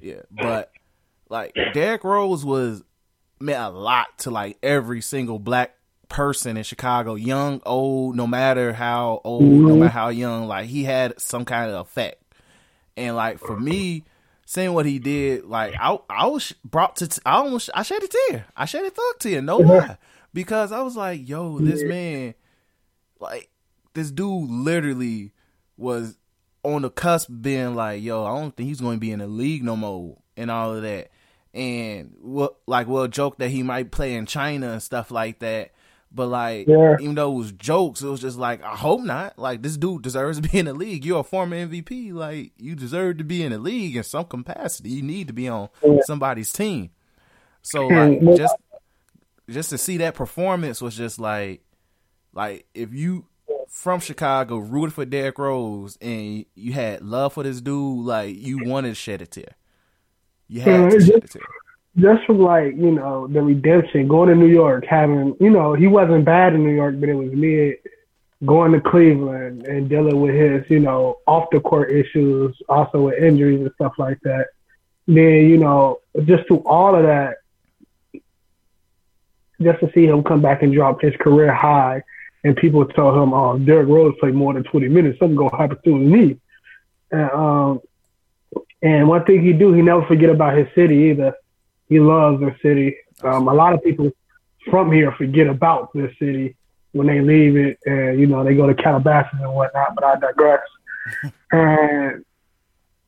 Yeah. 0.00 0.22
But 0.30 0.72
like 1.28 1.54
Derrick 1.74 2.04
Rose 2.04 2.44
was 2.44 2.82
meant 3.42 3.62
a 3.62 3.68
lot 3.70 4.18
to 4.20 4.30
like 4.30 4.58
every 4.62 5.00
single 5.00 5.38
black 5.38 5.74
person 6.08 6.56
in 6.56 6.62
Chicago, 6.62 7.14
young, 7.14 7.60
old, 7.64 8.16
no 8.16 8.26
matter 8.26 8.72
how 8.72 9.20
old, 9.24 9.42
mm-hmm. 9.42 9.68
no 9.68 9.76
matter 9.76 9.90
how 9.90 10.08
young, 10.08 10.46
like 10.46 10.66
he 10.66 10.84
had 10.84 11.20
some 11.20 11.44
kind 11.44 11.70
of 11.70 11.80
effect. 11.80 12.22
And 12.96 13.16
like 13.16 13.38
for 13.38 13.58
me, 13.58 14.04
seeing 14.46 14.74
what 14.74 14.86
he 14.86 14.98
did, 14.98 15.44
like 15.44 15.74
I 15.80 15.98
I 16.08 16.26
was 16.26 16.54
brought 16.64 16.96
to 16.96 17.20
I 17.24 17.36
almost 17.36 17.70
I 17.74 17.82
shed 17.82 18.02
a 18.02 18.08
tear. 18.08 18.46
I 18.56 18.66
shed 18.66 18.84
a 18.84 18.90
thug 18.90 19.18
tear, 19.18 19.42
no 19.42 19.58
lie. 19.58 19.98
Because 20.34 20.72
I 20.72 20.80
was 20.80 20.96
like, 20.96 21.28
yo, 21.28 21.58
this 21.58 21.82
man 21.82 22.34
like 23.18 23.50
this 23.94 24.10
dude 24.10 24.50
literally 24.50 25.32
was 25.76 26.18
on 26.62 26.82
the 26.82 26.90
cusp 26.90 27.30
being 27.40 27.74
like, 27.74 28.02
yo, 28.02 28.24
I 28.24 28.38
don't 28.38 28.54
think 28.56 28.68
he's 28.68 28.80
going 28.80 28.96
to 28.96 29.00
be 29.00 29.10
in 29.10 29.18
the 29.18 29.26
league 29.26 29.62
no 29.62 29.76
more 29.76 30.18
and 30.36 30.50
all 30.50 30.74
of 30.74 30.82
that 30.82 31.10
and 31.54 32.14
what 32.20 32.56
like 32.66 32.86
we'll 32.86 33.08
joke 33.08 33.38
that 33.38 33.50
he 33.50 33.62
might 33.62 33.90
play 33.90 34.14
in 34.14 34.26
China 34.26 34.70
and 34.70 34.82
stuff 34.82 35.10
like 35.10 35.40
that. 35.40 35.72
But 36.14 36.26
like, 36.26 36.68
yeah. 36.68 36.96
even 37.00 37.14
though 37.14 37.32
it 37.32 37.38
was 37.38 37.52
jokes, 37.52 38.02
it 38.02 38.08
was 38.08 38.20
just 38.20 38.36
like, 38.36 38.62
I 38.62 38.76
hope 38.76 39.00
not. 39.00 39.38
Like, 39.38 39.62
this 39.62 39.78
dude 39.78 40.02
deserves 40.02 40.38
to 40.38 40.46
be 40.46 40.58
in 40.58 40.66
the 40.66 40.74
league. 40.74 41.06
You're 41.06 41.20
a 41.20 41.24
former 41.24 41.56
MVP. 41.56 42.12
Like, 42.12 42.52
you 42.58 42.74
deserve 42.74 43.16
to 43.18 43.24
be 43.24 43.42
in 43.42 43.52
the 43.52 43.58
league 43.58 43.96
in 43.96 44.02
some 44.02 44.26
capacity. 44.26 44.90
You 44.90 45.02
need 45.02 45.28
to 45.28 45.32
be 45.32 45.48
on 45.48 45.70
yeah. 45.82 46.00
somebody's 46.04 46.52
team. 46.52 46.90
So 47.62 47.88
hmm. 47.88 48.26
like, 48.26 48.36
just 48.36 48.54
just 49.48 49.70
to 49.70 49.78
see 49.78 49.96
that 49.98 50.14
performance 50.14 50.82
was 50.82 50.96
just 50.96 51.18
like, 51.18 51.62
like 52.32 52.66
if 52.74 52.92
you 52.92 53.26
from 53.68 54.00
Chicago 54.00 54.58
rooted 54.58 54.92
for 54.92 55.04
Derrick 55.04 55.38
Rose 55.38 55.96
and 56.00 56.44
you 56.54 56.72
had 56.72 57.02
love 57.02 57.32
for 57.34 57.42
this 57.42 57.60
dude, 57.60 58.04
like 58.04 58.36
you 58.36 58.64
wanted 58.64 58.90
to 58.90 58.94
shed 58.94 59.22
a 59.22 59.26
tear. 59.26 59.56
You 60.48 60.60
had 60.60 60.90
to 60.90 60.98
just, 60.98 61.36
just 61.96 62.24
from 62.24 62.40
like 62.40 62.74
you 62.76 62.90
know 62.90 63.26
the 63.26 63.42
redemption, 63.42 64.08
going 64.08 64.28
to 64.28 64.34
New 64.34 64.48
York, 64.48 64.84
having 64.86 65.36
you 65.40 65.50
know 65.50 65.74
he 65.74 65.86
wasn't 65.86 66.24
bad 66.24 66.54
in 66.54 66.64
New 66.64 66.74
York, 66.74 66.98
but 66.98 67.08
it 67.08 67.14
was 67.14 67.32
mid. 67.32 67.76
Going 68.44 68.72
to 68.72 68.80
Cleveland 68.80 69.66
and 69.66 69.88
dealing 69.88 70.20
with 70.20 70.34
his 70.34 70.68
you 70.68 70.80
know 70.80 71.18
off 71.28 71.48
the 71.52 71.60
court 71.60 71.92
issues, 71.92 72.56
also 72.68 73.02
with 73.02 73.22
injuries 73.22 73.60
and 73.60 73.70
stuff 73.76 73.92
like 73.98 74.18
that. 74.22 74.48
Then 75.06 75.48
you 75.48 75.58
know 75.58 76.00
just 76.24 76.48
through 76.48 76.62
all 76.66 76.96
of 76.96 77.04
that, 77.04 77.36
just 79.60 79.78
to 79.80 79.92
see 79.94 80.06
him 80.06 80.24
come 80.24 80.42
back 80.42 80.62
and 80.62 80.74
drop 80.74 81.00
his 81.00 81.14
career 81.20 81.52
high, 81.52 82.02
and 82.42 82.56
people 82.56 82.84
tell 82.84 83.22
him, 83.22 83.32
"Oh, 83.32 83.58
Derrick 83.58 83.88
Rose 83.88 84.16
played 84.18 84.34
more 84.34 84.52
than 84.54 84.64
20 84.64 84.88
minutes. 84.88 85.20
Something 85.20 85.36
gonna 85.36 85.56
happen 85.56 85.78
to 85.84 85.96
me." 85.96 86.40
And 87.12 87.30
um, 87.30 87.80
and 88.82 89.08
one 89.08 89.24
thing 89.24 89.42
he 89.42 89.52
do, 89.52 89.72
he 89.72 89.82
never 89.82 90.04
forget 90.06 90.30
about 90.30 90.56
his 90.56 90.66
city 90.74 91.10
either. 91.10 91.34
He 91.88 92.00
loves 92.00 92.40
the 92.40 92.54
city. 92.62 92.96
Um, 93.22 93.48
a 93.48 93.54
lot 93.54 93.74
of 93.74 93.82
people 93.82 94.10
from 94.70 94.90
here 94.90 95.12
forget 95.12 95.46
about 95.46 95.92
this 95.92 96.12
city 96.18 96.56
when 96.92 97.06
they 97.06 97.20
leave 97.20 97.56
it, 97.56 97.78
and 97.86 98.18
you 98.18 98.26
know 98.26 98.44
they 98.44 98.54
go 98.54 98.66
to 98.66 98.74
Calabasas 98.74 99.38
and 99.40 99.54
whatnot. 99.54 99.94
But 99.94 100.04
I 100.04 100.18
digress. 100.18 100.60
and 101.52 102.24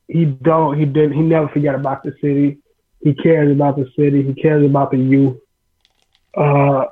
he 0.06 0.24
don't. 0.26 0.78
He 0.78 0.84
didn't. 0.84 1.12
He 1.12 1.22
never 1.22 1.48
forget 1.48 1.74
about 1.74 2.02
the 2.02 2.12
city. 2.20 2.58
He 3.02 3.14
cares 3.14 3.50
about 3.50 3.76
the 3.76 3.90
city. 3.96 4.22
He 4.22 4.34
cares 4.34 4.64
about 4.64 4.90
the 4.90 4.98
youth. 4.98 5.36
Uh, 6.36 6.86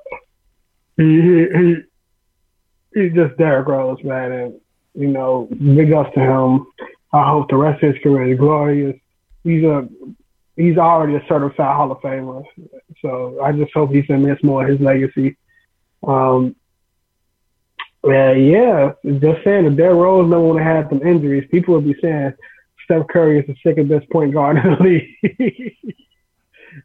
he, 0.97 1.05
he, 1.05 1.47
he 1.55 1.77
he's 2.95 3.13
just 3.15 3.37
Derrick 3.37 3.67
Rose, 3.67 4.03
man, 4.03 4.33
and 4.33 4.61
you 4.95 5.09
know, 5.09 5.49
big 5.51 5.93
ups 5.93 6.11
to 6.15 6.21
him. 6.21 6.67
I 7.13 7.29
hope 7.29 7.49
the 7.51 7.57
rest 7.57 7.83
of 7.83 7.95
his 7.95 8.03
career 8.03 8.33
is 8.33 8.39
glorious. 8.39 8.97
He's 9.45 9.65
a 9.65 9.89
he's 10.57 10.79
already 10.79 11.17
a 11.17 11.25
certified 11.29 11.77
Hall 11.77 11.93
of 11.93 12.01
Famer. 12.01 12.45
So 13.01 13.41
I 13.43 13.53
just 13.53 13.73
hope 13.75 13.93
he 13.93 14.05
cements 14.07 14.43
more 14.43 14.65
of 14.65 14.71
his 14.71 14.81
legacy. 14.81 15.37
Um, 16.07 16.57
uh, 18.05 18.33
yeah, 18.33 18.93
just 19.05 19.45
saying 19.45 19.67
if 19.67 19.77
Derrick 19.77 19.97
Rose 19.97 20.29
want 20.29 20.59
to 20.59 20.65
have 20.65 20.87
some 20.89 21.03
injuries, 21.07 21.49
people 21.51 21.75
would 21.75 21.85
be 21.85 21.95
saying 22.01 22.33
Steph 22.85 23.07
Curry 23.09 23.39
is 23.39 23.47
the 23.47 23.55
second 23.63 23.89
best 23.89 24.11
point 24.11 24.33
guard 24.33 24.57
in 24.65 24.71
the 24.73 24.83
league. 24.83 25.97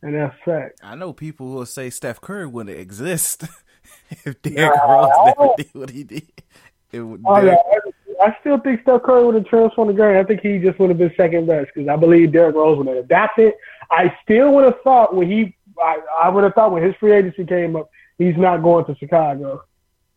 and 0.02 0.16
that's 0.16 0.36
fact. 0.46 0.80
I 0.84 0.96
know 0.96 1.14
people 1.14 1.48
will 1.48 1.66
say 1.66 1.90
Steph 1.90 2.22
Curry 2.22 2.46
wouldn't 2.46 2.78
exist 2.78 3.46
if 4.26 4.42
Derrick 4.42 4.80
Rose 4.88 5.10
never 5.26 5.54
did 5.58 5.70
what 5.74 5.90
he 5.90 6.04
did. 6.04 6.44
It 6.92 7.02
would, 7.02 7.22
oh, 7.26 7.42
Derrick, 7.42 7.58
yeah, 7.86 7.92
I 8.22 8.36
still 8.42 8.60
think 8.60 8.82
Steph 8.82 9.04
Curry 9.04 9.26
would 9.26 9.36
have 9.36 9.46
transformed 9.46 9.90
the 9.90 9.94
game. 9.94 10.18
I 10.18 10.24
think 10.24 10.42
he 10.42 10.58
just 10.60 10.80
would 10.80 10.90
have 10.90 10.98
been 10.98 11.14
second 11.16 11.48
best 11.48 11.70
because 11.74 11.88
I 11.88 11.96
believe 11.96 12.32
Derrick 12.32 12.56
Rose 12.56 12.78
would 12.78 12.88
have 12.88 12.98
adapted. 12.98 13.54
I 13.92 14.14
still 14.24 14.54
would 14.54 14.66
have 14.66 14.82
thought 14.84 15.16
when 15.16 15.30
he, 15.30 15.56
I, 15.80 16.00
I 16.24 16.30
would 16.30 16.44
have 16.44 16.54
thought 16.54 16.72
when 16.72 16.84
his 16.84 16.96
free 16.96 17.14
agency 17.14 17.46
came 17.46 17.76
up, 17.76 17.90
he's 18.18 18.38
not 18.38 18.64
going 18.64 18.86
to 18.86 18.96
Chicago. 18.96 19.64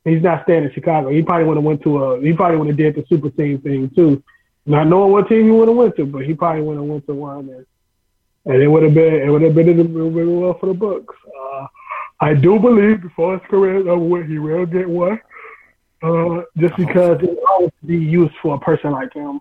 He's 0.04 0.23
not 0.23 0.45
staying 0.45 0.64
in 0.64 0.73
Chicago. 0.73 1.11
He 1.11 1.23
probably 1.23 1.45
would 1.45 1.57
have 1.59 1.64
went 1.64 1.83
to 1.83 2.02
a. 2.02 2.21
He 2.21 2.33
probably 2.33 2.57
would 2.57 2.69
have 2.69 2.76
did 2.76 2.95
the 2.95 3.04
super 3.09 3.28
team 3.30 3.61
thing 3.61 3.90
too. 3.90 4.23
Not 4.64 4.87
knowing 4.87 5.12
what 5.12 5.28
team 5.28 5.45
he 5.45 5.50
would 5.50 5.69
have 5.69 5.76
went 5.76 5.97
to, 5.97 6.07
but 6.07 6.25
he 6.25 6.33
probably 6.33 6.62
would 6.62 6.76
have 6.76 6.85
went 6.85 7.07
to 7.07 7.14
one, 7.14 7.49
and, 7.50 7.66
and 8.47 8.62
it 8.62 8.66
would 8.66 8.83
have 8.83 8.95
been 8.95 9.14
it 9.14 9.28
would 9.28 9.42
have 9.42 9.54
been 9.54 10.14
really 10.14 10.33
well 10.33 10.57
for 10.59 10.66
the 10.66 10.75
books. 10.75 11.14
Uh, 11.26 11.66
I 12.21 12.35
do 12.35 12.59
believe 12.59 13.02
before 13.02 13.38
his 13.38 13.47
career 13.49 13.80
is 13.80 13.87
over 13.87 14.23
he 14.23 14.38
will 14.38 14.64
get 14.64 14.88
one. 14.88 15.21
Uh, 16.02 16.42
just 16.57 16.76
because 16.76 17.23
it 17.23 17.38
always 17.50 17.71
be 17.85 17.99
used 17.99 18.35
for 18.42 18.54
a 18.54 18.59
person 18.59 18.92
like 18.92 19.12
him. 19.12 19.40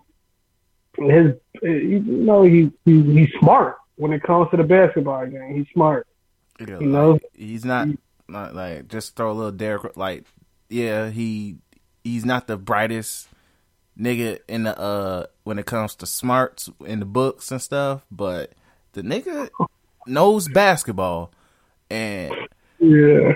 His, 0.98 1.32
you 1.62 2.00
know, 2.00 2.42
he, 2.42 2.70
he 2.84 3.02
he's 3.02 3.30
smart 3.40 3.76
when 3.96 4.12
it 4.12 4.22
comes 4.22 4.50
to 4.50 4.58
the 4.58 4.64
basketball 4.64 5.26
game. 5.26 5.54
He's 5.56 5.72
smart. 5.72 6.06
Yeah, 6.58 6.78
you 6.78 6.86
know, 6.86 7.18
he's 7.32 7.64
not, 7.64 7.88
not 8.28 8.54
like 8.54 8.88
just 8.88 9.16
throw 9.16 9.30
a 9.30 9.32
little 9.32 9.52
Derrick. 9.52 9.96
Like, 9.96 10.24
yeah, 10.68 11.08
he 11.08 11.56
he's 12.04 12.26
not 12.26 12.46
the 12.46 12.58
brightest 12.58 13.28
nigga 13.98 14.40
in 14.48 14.64
the 14.64 14.78
uh 14.78 15.26
when 15.44 15.58
it 15.58 15.66
comes 15.66 15.94
to 15.96 16.06
smarts 16.06 16.68
in 16.84 17.00
the 17.00 17.06
books 17.06 17.50
and 17.50 17.62
stuff, 17.62 18.04
but 18.10 18.52
the 18.92 19.02
nigga 19.02 19.48
knows 20.06 20.48
basketball 20.48 21.30
and 21.90 22.34
yeah 22.78 23.32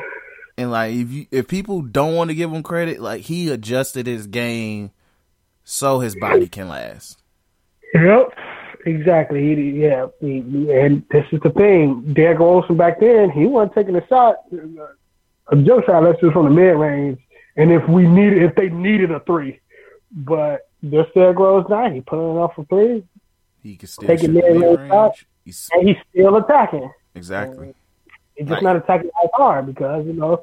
and 0.56 0.70
like 0.70 0.94
if 0.94 1.10
you, 1.10 1.26
if 1.30 1.48
people 1.48 1.82
don't 1.82 2.14
want 2.14 2.30
to 2.30 2.34
give 2.34 2.52
him 2.52 2.62
credit, 2.62 3.00
like 3.00 3.22
he 3.22 3.50
adjusted 3.50 4.06
his 4.06 4.26
game 4.26 4.90
so 5.64 5.98
his 6.00 6.14
body 6.14 6.48
can 6.48 6.68
last. 6.68 7.20
Yep, 7.94 8.36
exactly. 8.86 9.54
He, 9.54 9.82
yeah, 9.82 10.06
he, 10.20 10.38
and 10.38 11.04
this 11.10 11.24
is 11.32 11.40
the 11.42 11.50
thing. 11.50 12.12
Derrick 12.12 12.38
Rose 12.38 12.64
back 12.76 13.00
then, 13.00 13.30
he 13.30 13.46
wasn't 13.46 13.74
taking 13.74 13.96
a 13.96 14.06
shot, 14.06 14.36
uh, 14.52 14.86
a 15.48 15.56
jump 15.56 15.86
shot, 15.86 16.02
let's 16.02 16.20
just 16.20 16.32
from 16.32 16.44
the 16.46 16.50
mid 16.50 16.76
range. 16.76 17.18
And 17.56 17.70
if 17.70 17.88
we 17.88 18.06
needed, 18.06 18.42
if 18.42 18.54
they 18.56 18.68
needed 18.68 19.10
a 19.10 19.20
three, 19.20 19.60
but 20.10 20.68
this 20.82 21.06
Derrick 21.14 21.38
Rose 21.38 21.66
now, 21.68 21.90
he 21.90 22.00
putting 22.00 22.24
it 22.24 22.38
off 22.38 22.54
for 22.54 22.64
three. 22.66 23.04
He 23.62 23.76
can 23.76 23.88
still 23.88 24.06
taking 24.06 24.34
mid 24.34 24.44
range, 24.44 25.26
and 25.72 25.88
he's 25.88 25.96
still 26.10 26.36
attacking. 26.36 26.90
Exactly. 27.14 27.66
And, 27.68 27.74
He's 28.36 28.48
just 28.48 28.62
not 28.62 28.76
attacking 28.76 29.10
as 29.22 29.30
hard 29.34 29.66
because 29.66 30.06
you 30.06 30.12
know 30.12 30.42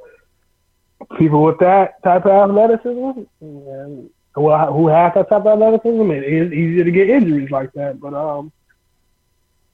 people 1.17 1.43
with 1.43 1.59
that 1.59 2.01
type 2.03 2.25
of 2.25 2.49
athleticism, 2.49 3.21
and, 3.41 4.09
well, 4.35 4.73
who 4.73 4.87
have 4.87 5.13
that 5.15 5.29
type 5.29 5.45
of 5.45 5.47
athleticism, 5.47 6.11
it 6.11 6.23
is 6.23 6.53
easier 6.53 6.83
to 6.83 6.91
get 6.91 7.09
injuries 7.09 7.51
like 7.51 7.73
that. 7.73 7.99
But 7.99 8.13
um, 8.13 8.51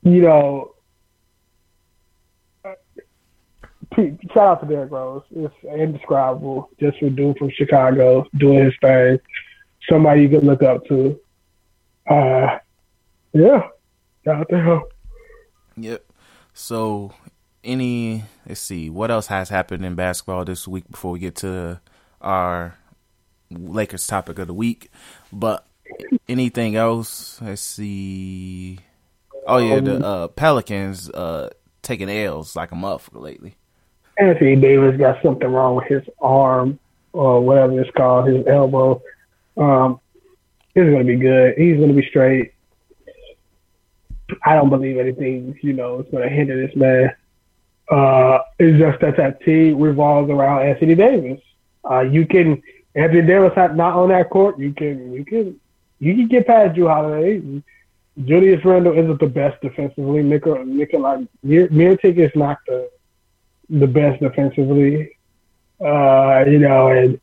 you 0.04 0.22
know, 0.22 0.74
shout 3.96 4.38
out 4.38 4.62
to 4.62 4.68
Derrick 4.68 4.92
Rose. 4.92 5.24
It's 5.36 5.54
indescribable 5.64 6.70
just 6.80 7.00
for 7.00 7.10
dude 7.10 7.38
from 7.38 7.52
Chicago 7.52 8.26
doing 8.38 8.66
his 8.66 8.74
thing. 8.82 9.20
Somebody 9.90 10.24
you 10.24 10.30
can 10.30 10.42
look 10.42 10.64
up 10.64 10.86
to. 10.88 11.20
Uh, 12.10 12.58
yeah, 13.34 13.68
out 14.28 14.50
him. 14.50 14.82
Yep. 15.76 16.04
So 16.54 17.14
any 17.68 18.24
let's 18.48 18.62
see 18.62 18.90
what 18.90 19.12
else 19.12 19.28
has 19.28 19.50
happened 19.50 19.86
in 19.86 19.96
basketball 19.96 20.46
this 20.46 20.68
week 20.68 20.90
before 20.90 21.12
we 21.12 21.20
get 21.20 21.36
to 21.36 21.80
our 22.22 22.76
Lakers 23.52 24.08
topic 24.08 24.40
of 24.40 24.48
the 24.48 24.54
week. 24.54 24.90
But 25.32 25.68
anything 26.28 26.76
else? 26.76 27.42
Let's 27.42 27.62
see. 27.62 28.80
Oh 29.46 29.58
yeah, 29.58 29.80
the 29.80 30.06
uh, 30.06 30.28
Pelicans 30.30 31.10
uh, 31.10 31.50
taking 31.82 32.10
L's 32.10 32.56
like 32.56 32.72
a 32.72 32.76
motherfucker 32.76 33.22
lately. 33.22 33.56
Anthony 34.18 34.56
Davis 34.56 34.98
got 34.98 35.22
something 35.22 35.48
wrong 35.48 35.76
with 35.76 35.88
his 35.88 36.04
arm 36.20 36.80
or 37.14 37.42
whatever 37.42 37.80
it's 37.80 37.92
called, 37.92 38.28
his 38.28 38.46
elbow. 38.48 39.02
Um, 39.56 40.00
he's 40.74 40.86
gonna 40.86 41.04
be 41.04 41.16
good. 41.16 41.56
He's 41.58 41.80
gonna 41.80 41.94
be 41.94 42.08
straight. 42.08 42.54
I 44.44 44.56
don't 44.56 44.70
believe 44.70 44.98
anything, 44.98 45.58
you 45.62 45.74
know, 45.74 46.00
is 46.00 46.08
gonna 46.12 46.30
hinder 46.30 46.66
this 46.66 46.76
man. 46.76 47.16
Uh, 47.89 48.39
it's 48.60 48.77
just 48.77 49.00
that 49.00 49.17
that 49.17 49.41
team 49.41 49.79
revolves 49.79 50.29
around 50.29 50.63
Anthony 50.63 50.96
Davis. 50.96 51.41
Uh, 51.89 52.01
you 52.01 52.25
can 52.25 52.62
Anthony 52.96 53.22
Davis 53.22 53.53
not 53.56 53.94
on 53.94 54.10
that 54.10 54.29
court. 54.29 54.60
You 54.60 54.74
can 54.74 55.13
you 55.13 55.24
can 55.24 55.60
you 56.00 56.15
can 56.15 56.27
get 56.27 56.48
past 56.48 56.75
Jrue 56.75 56.89
Holiday. 56.89 57.63
Julius 58.25 58.65
Randle 58.65 58.98
isn't 58.98 59.20
the 59.20 59.27
best 59.27 59.62
defensively. 59.62 60.24
Nikolai 60.24 61.25
Mirotic 61.46 62.17
is 62.17 62.32
not 62.36 62.58
the 62.67 62.89
the 63.70 63.88
best 63.88 64.22
defensively. 64.22 65.12
Uh, 65.79 66.44
you 66.48 66.60
know, 66.60 66.88
and 66.89 67.20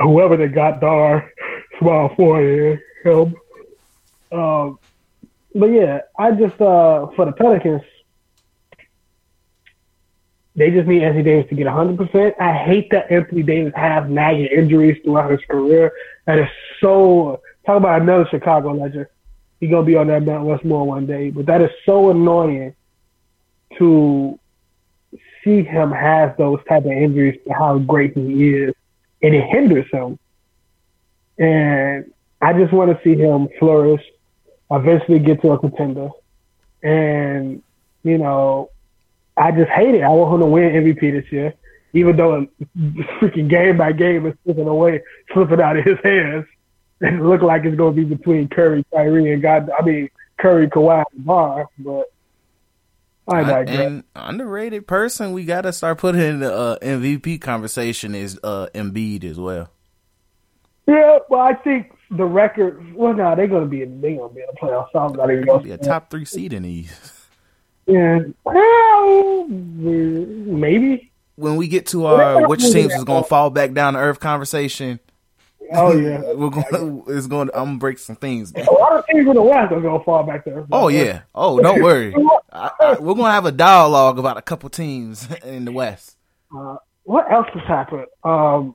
whoever 0.00 0.36
they 0.36 0.48
got 0.48 0.80
Dar 0.80 1.30
small 1.78 2.14
forward 2.16 2.80
help. 3.04 3.30
Um, 4.32 4.78
but 5.54 5.66
yeah, 5.66 6.00
I 6.18 6.32
just 6.32 6.60
uh 6.60 7.08
for 7.14 7.26
the 7.26 7.32
Pelicans, 7.32 7.82
they 10.54 10.70
just 10.70 10.86
need 10.86 11.02
Anthony 11.02 11.22
Davis 11.22 11.48
to 11.48 11.54
get 11.54 11.66
100%. 11.66 12.40
I 12.40 12.52
hate 12.52 12.90
that 12.90 13.10
Anthony 13.10 13.42
Davis 13.42 13.72
has 13.74 14.08
nagging 14.08 14.46
injuries 14.46 15.00
throughout 15.02 15.30
his 15.30 15.40
career. 15.48 15.92
That 16.26 16.38
is 16.38 16.48
so. 16.80 17.40
Talk 17.64 17.76
about 17.76 18.02
another 18.02 18.26
Chicago 18.28 18.72
legend. 18.72 19.06
He's 19.60 19.70
gonna 19.70 19.86
be 19.86 19.96
on 19.96 20.08
that 20.08 20.24
Mount 20.24 20.44
Westmore 20.44 20.84
one 20.84 21.06
day, 21.06 21.30
but 21.30 21.46
that 21.46 21.62
is 21.62 21.70
so 21.86 22.10
annoying 22.10 22.74
to 23.78 24.38
see 25.44 25.62
him 25.62 25.90
have 25.92 26.36
those 26.36 26.58
type 26.68 26.84
of 26.84 26.90
injuries 26.90 27.40
to 27.46 27.52
how 27.52 27.78
great 27.78 28.14
he 28.14 28.54
is, 28.54 28.74
and 29.22 29.34
it 29.34 29.44
hinders 29.44 29.86
him. 29.92 30.18
And 31.38 32.12
I 32.40 32.52
just 32.52 32.72
want 32.72 32.90
to 32.90 33.02
see 33.04 33.16
him 33.16 33.48
flourish, 33.58 34.02
eventually 34.70 35.20
get 35.20 35.40
to 35.42 35.52
a 35.52 35.58
contender, 35.58 36.10
and 36.82 37.62
you 38.02 38.18
know 38.18 38.71
I 39.36 39.50
just 39.50 39.70
hate 39.70 39.94
it. 39.94 40.02
I 40.02 40.08
want 40.08 40.34
him 40.34 40.40
to 40.40 40.46
win 40.46 40.70
MVP 40.72 41.00
this 41.00 41.32
year, 41.32 41.54
even 41.92 42.16
though 42.16 42.46
freaking 43.20 43.48
game 43.48 43.76
by 43.78 43.92
game 43.92 44.26
is 44.26 44.34
slipping 44.44 44.68
away, 44.68 45.02
slipping 45.32 45.60
out 45.60 45.76
of 45.76 45.84
his 45.84 45.98
hands, 46.02 46.46
and 47.00 47.20
it 47.20 47.22
look 47.22 47.42
like 47.42 47.64
it's 47.64 47.76
going 47.76 47.96
to 47.96 48.04
be 48.04 48.14
between 48.14 48.48
Curry, 48.48 48.84
Kyrie, 48.92 49.32
and 49.32 49.42
God. 49.42 49.70
I 49.78 49.84
mean 49.84 50.10
Curry, 50.38 50.68
Kawhi, 50.68 51.04
and 51.14 51.24
Bar, 51.24 51.68
but. 51.78 52.06
I. 53.28 53.62
And 53.62 54.02
underrated 54.16 54.88
person 54.88 55.32
we 55.32 55.44
got 55.44 55.60
to 55.60 55.72
start 55.72 55.98
putting 55.98 56.20
in 56.20 56.40
the 56.40 56.52
uh, 56.52 56.78
MVP 56.80 57.40
conversation 57.40 58.16
is 58.16 58.38
uh, 58.42 58.66
Embiid 58.74 59.22
as 59.22 59.38
well. 59.38 59.70
Yeah, 60.86 61.18
well, 61.30 61.40
I 61.40 61.54
think 61.54 61.92
the 62.10 62.24
record. 62.24 62.94
Well, 62.94 63.14
no, 63.14 63.34
they're 63.36 63.46
going 63.46 63.62
to 63.62 63.68
be 63.68 63.82
in. 63.82 64.00
They're 64.00 64.16
going 64.16 64.28
to 64.28 64.34
be 64.34 64.40
in 64.40 64.46
the 64.52 64.58
playoffs. 64.60 64.88
So 64.92 64.98
I'm 64.98 65.12
not 65.12 65.30
even 65.30 65.44
going 65.44 65.60
to 65.60 65.64
be 65.64 65.70
a 65.70 65.78
top 65.78 66.10
three 66.10 66.24
seed 66.24 66.52
in 66.52 66.64
these. 66.64 67.11
Yeah, 67.92 68.20
well, 68.44 69.48
maybe 69.48 71.12
when 71.36 71.56
we 71.56 71.68
get 71.68 71.86
to 71.88 72.06
our 72.06 72.48
which 72.48 72.60
teams 72.60 72.94
is 72.94 73.04
going 73.04 73.22
to 73.22 73.28
fall 73.28 73.50
back 73.50 73.72
down 73.72 73.94
to 73.94 73.98
earth 73.98 74.18
conversation. 74.18 74.98
Oh 75.74 75.96
yeah, 75.96 76.20
we're 76.34 76.50
going. 76.50 77.02
It's 77.08 77.26
going. 77.26 77.50
I'm 77.54 77.64
gonna 77.64 77.78
break 77.78 77.98
some 77.98 78.16
things. 78.16 78.52
Down. 78.52 78.66
A 78.66 78.72
lot 78.72 78.92
of 78.92 79.06
teams 79.06 79.26
in 79.26 79.34
the 79.34 79.42
West 79.42 79.72
are 79.72 79.80
gonna 79.80 80.02
fall 80.04 80.22
back 80.22 80.44
there. 80.44 80.66
Oh 80.70 80.88
yeah. 80.88 81.22
Oh, 81.34 81.60
don't 81.60 81.82
worry. 81.88 82.14
I, 82.52 82.70
I, 82.80 82.98
we're 82.98 83.14
gonna 83.14 83.30
have 83.30 83.46
a 83.46 83.52
dialogue 83.52 84.18
about 84.18 84.36
a 84.36 84.42
couple 84.42 84.68
teams 84.70 85.28
in 85.44 85.64
the 85.64 85.72
West. 85.72 86.16
Uh, 86.54 86.76
what 87.04 87.30
else 87.30 87.46
has 87.54 87.66
happened? 87.66 88.06
Um, 88.24 88.74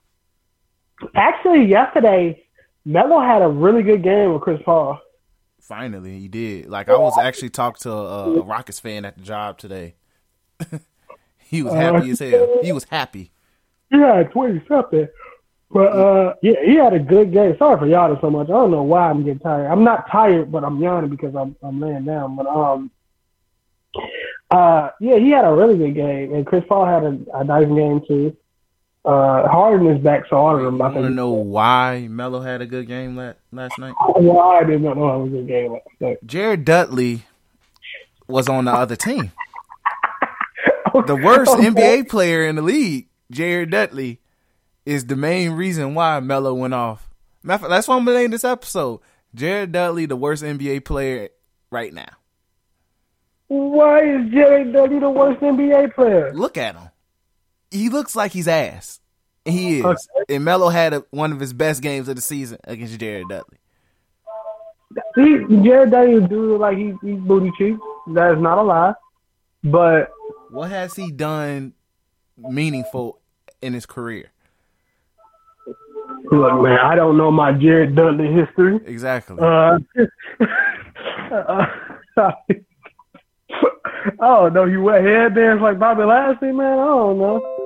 actually, 1.16 1.66
yesterday, 1.66 2.44
Melo 2.86 3.20
had 3.20 3.42
a 3.42 3.48
really 3.48 3.84
good 3.84 4.04
game 4.04 4.34
with 4.34 4.42
Chris 4.42 4.62
Paul. 4.66 5.00
Finally, 5.68 6.18
he 6.18 6.30
did. 6.30 6.68
Like 6.68 6.88
I 6.88 6.98
was 6.98 7.18
actually 7.18 7.50
talking 7.50 7.82
to 7.82 7.92
a, 7.92 8.40
a 8.40 8.42
Rockets 8.42 8.80
fan 8.80 9.04
at 9.04 9.18
the 9.18 9.22
job 9.22 9.58
today. 9.58 9.96
he 11.40 11.62
was 11.62 11.74
happy 11.74 12.10
uh, 12.10 12.14
as 12.14 12.20
hell. 12.20 12.60
He 12.64 12.72
was 12.72 12.86
happy. 12.86 13.32
Yeah, 13.92 14.24
twenty 14.24 14.64
something. 14.66 15.10
But 15.70 15.92
uh, 15.92 16.36
yeah, 16.42 16.64
he 16.66 16.76
had 16.76 16.94
a 16.94 17.00
good 17.00 17.34
game. 17.34 17.58
Sorry 17.60 17.78
for 17.78 17.86
yawning 17.86 18.18
so 18.22 18.30
much. 18.30 18.48
I 18.48 18.54
don't 18.54 18.72
know 18.72 18.84
why 18.84 19.10
I'm 19.10 19.26
getting 19.26 19.40
tired. 19.40 19.68
I'm 19.70 19.84
not 19.84 20.10
tired, 20.10 20.50
but 20.54 20.64
I'm 20.64 20.82
yawning 20.82 21.10
because 21.10 21.36
I'm 21.36 21.58
I'm 21.62 21.82
laying 21.82 22.06
down. 22.06 22.38
But 22.38 22.48
um, 22.48 22.90
uh, 24.50 24.92
yeah, 25.02 25.18
he 25.18 25.32
had 25.32 25.44
a 25.44 25.52
really 25.52 25.78
good 25.78 25.96
game, 25.96 26.34
and 26.34 26.48
Chris 26.48 26.64
Paul 26.70 26.86
had 26.86 27.04
a, 27.04 27.40
a 27.40 27.44
nice 27.44 27.68
game 27.68 28.02
too. 28.08 28.38
Uh, 29.08 29.48
Harden 29.48 29.88
is 29.88 30.04
back, 30.04 30.24
so 30.30 30.46
I 30.46 30.52
don't 30.52 30.78
know. 30.78 30.84
I 30.84 30.90
want 30.90 31.08
to 31.08 31.10
know 31.10 31.30
why 31.30 32.10
Melo 32.10 32.42
had 32.42 32.62
a 32.62 32.66
good 32.66 32.88
game 32.88 33.16
last, 33.16 33.38
last 33.54 33.80
night. 33.80 33.94
Why 33.98 34.60
I 34.60 34.64
did 34.66 34.82
not 34.82 34.98
know 34.98 35.22
it 35.22 35.24
was 35.24 35.28
a 35.32 35.36
good 35.38 35.48
game 35.48 35.72
last 35.72 35.88
night. 36.02 36.18
Jared 36.26 36.66
Dudley 36.66 37.24
was 38.28 38.50
on 38.50 38.66
the 38.66 38.74
other 38.74 38.98
team. 38.98 39.32
the 41.06 41.16
worst 41.16 41.52
okay. 41.52 41.70
NBA 41.70 42.10
player 42.10 42.46
in 42.46 42.58
the 42.58 42.62
league, 42.62 43.08
Jared 43.32 43.72
Dudley, 43.72 44.20
is 44.86 45.06
the 45.06 45.16
main 45.16 45.52
reason 45.52 45.96
why 45.96 46.20
Melo 46.20 46.54
went 46.54 46.74
off. 46.74 47.08
That's 47.46 47.88
why 47.88 47.96
I'm 47.96 48.04
name 48.04 48.32
this 48.32 48.44
episode. 48.44 49.00
Jared 49.34 49.72
Dudley, 49.72 50.06
the 50.06 50.18
worst 50.18 50.44
NBA 50.44 50.84
player 50.84 51.30
right 51.72 51.94
now. 51.94 52.10
Why 53.48 54.02
is 54.02 54.30
Jared 54.34 54.74
Dudley 54.74 55.00
the 55.00 55.10
worst 55.10 55.40
NBA 55.40 55.96
player? 55.96 56.34
Look 56.34 56.58
at 56.58 56.76
him 56.76 56.90
he 57.72 57.90
looks 57.90 58.16
like 58.16 58.32
he's 58.32 58.48
ass. 58.48 59.00
He 59.46 59.80
is. 59.80 59.86
Okay. 59.86 60.36
And 60.36 60.44
Melo 60.44 60.70
had 60.70 60.94
a, 60.94 61.06
one 61.12 61.32
of 61.32 61.40
his 61.40 61.54
best 61.54 61.82
games 61.82 62.08
of 62.08 62.16
the 62.16 62.22
season 62.22 62.58
against 62.66 63.00
Jared 63.00 63.28
Dudley. 63.30 63.58
He, 65.16 65.64
Jared 65.64 65.92
Dudley 65.92 66.28
do 66.28 66.58
like 66.58 66.78
he, 66.78 66.94
he's 67.02 67.20
booty 67.20 67.52
cheeks. 67.58 67.80
That 68.14 68.34
is 68.34 68.42
not 68.42 68.58
a 68.58 68.62
lie. 68.62 68.94
But 69.64 70.12
what 70.50 70.70
has 70.70 70.96
he 70.96 71.12
done 71.12 71.74
meaningful 72.38 73.20
in 73.62 73.74
his 73.74 73.86
career? 73.86 74.32
Look, 76.32 76.62
man, 76.62 76.80
I 76.80 76.96
don't 76.96 77.18
know 77.18 77.32
my 77.32 77.54
Jared 77.54 77.96
Dudley 77.96 78.32
history. 78.32 78.80
Exactly. 78.86 79.38
Uh, 79.40 79.80
uh, 81.32 81.66
oh 84.20 84.50
no, 84.50 84.66
you 84.66 84.82
wear 84.82 85.02
headbands 85.24 85.62
like 85.62 85.80
Bobby 85.80 86.04
Lashley, 86.04 86.52
man. 86.52 86.80
I 86.80 86.86
don't 86.86 87.18
know. 87.18 87.57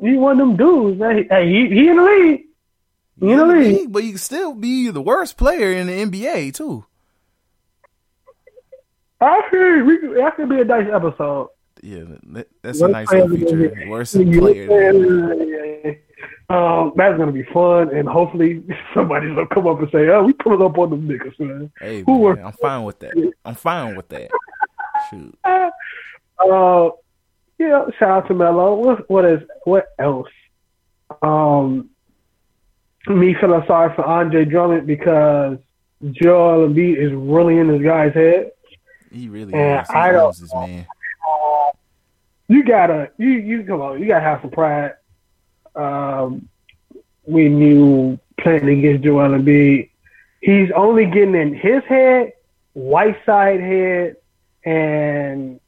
He 0.00 0.16
one 0.16 0.40
of 0.40 0.48
them 0.48 0.56
dudes. 0.56 1.00
Hey, 1.00 1.26
hey 1.28 1.48
he, 1.48 1.68
he 1.74 1.88
in 1.88 1.96
the 1.96 2.02
league. 2.02 2.44
He 3.18 3.32
in 3.32 3.38
the 3.38 3.46
league. 3.46 3.92
But 3.92 4.04
you 4.04 4.10
can 4.10 4.18
still 4.18 4.54
be 4.54 4.90
the 4.90 5.02
worst 5.02 5.36
player 5.36 5.72
in 5.72 5.86
the 5.86 5.92
NBA 5.92 6.54
too. 6.54 6.84
Actually, 9.20 9.82
we 9.82 9.98
that 10.14 10.36
could 10.36 10.48
be 10.48 10.60
a 10.60 10.64
nice 10.64 10.88
episode. 10.92 11.48
Yeah, 11.82 12.04
that's 12.62 12.80
a 12.80 12.88
nice 12.88 13.08
feature. 13.08 13.86
Worst 13.88 14.14
player. 14.14 16.02
Um, 16.48 16.92
that's 16.94 17.18
gonna 17.18 17.32
be 17.32 17.42
fun, 17.42 17.94
and 17.94 18.08
hopefully 18.08 18.62
somebody's 18.94 19.34
gonna 19.34 19.48
come 19.48 19.66
up 19.66 19.80
and 19.80 19.90
say, 19.90 20.08
"Oh, 20.08 20.24
we 20.24 20.32
put 20.32 20.62
up 20.62 20.78
on 20.78 20.90
the 20.90 20.96
niggas, 20.96 21.38
man." 21.40 21.72
Hey, 21.80 22.04
man, 22.06 22.44
I'm 22.44 22.52
fine 22.52 22.84
with 22.84 23.00
that. 23.00 23.32
I'm 23.44 23.54
fine 23.54 23.96
with 23.96 24.08
that. 24.10 24.30
Shoot. 25.10 25.38
Uh, 26.38 26.90
yeah, 27.58 27.86
shout 27.98 28.10
out 28.10 28.28
to 28.28 28.34
Melo. 28.34 28.74
What, 28.74 29.08
what 29.08 29.24
is 29.24 29.42
what 29.64 29.86
else? 29.98 30.28
Um, 31.22 31.90
me 33.06 33.34
feeling 33.34 33.62
sorry 33.66 33.94
for 33.94 34.04
Andre 34.04 34.44
Drummond 34.44 34.86
because 34.86 35.58
Joel 36.10 36.68
Embiid 36.68 36.98
is 36.98 37.12
really 37.12 37.58
in 37.58 37.68
this 37.68 37.82
guy's 37.82 38.12
head. 38.12 38.52
He 39.10 39.28
really 39.28 39.54
and 39.54 39.82
is. 39.82 39.88
He 39.88 39.94
I 39.94 40.12
don't, 40.12 40.36
this 40.36 40.52
man. 40.52 40.86
Uh, 41.28 41.70
you 42.48 42.64
gotta, 42.64 43.10
you 43.16 43.30
you 43.30 43.64
come 43.64 43.80
on, 43.80 44.00
you 44.00 44.06
gotta 44.06 44.24
have 44.24 44.40
some 44.42 44.50
pride. 44.50 44.94
Um, 45.74 46.48
when 47.22 47.58
you 47.58 48.18
playing 48.40 48.68
against 48.68 49.04
Joel 49.04 49.30
Embiid, 49.30 49.90
he's 50.40 50.70
only 50.72 51.06
getting 51.06 51.34
in 51.34 51.54
his 51.54 51.82
head, 51.84 52.32
Whiteside 52.74 53.60
head, 53.60 54.16
and 54.64 55.60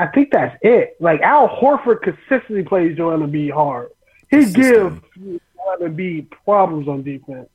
I 0.00 0.06
think 0.06 0.30
that's 0.30 0.56
it. 0.62 0.96
Like 0.98 1.20
Al 1.20 1.48
Horford 1.48 2.00
consistently 2.02 2.62
plays 2.62 2.96
Joel 2.96 3.18
Embiid 3.18 3.52
hard. 3.52 3.90
He 4.30 4.46
gives 4.46 4.98
Joel 5.14 5.40
Embiid 5.80 6.30
problems 6.44 6.88
on 6.88 7.02
defense. 7.02 7.50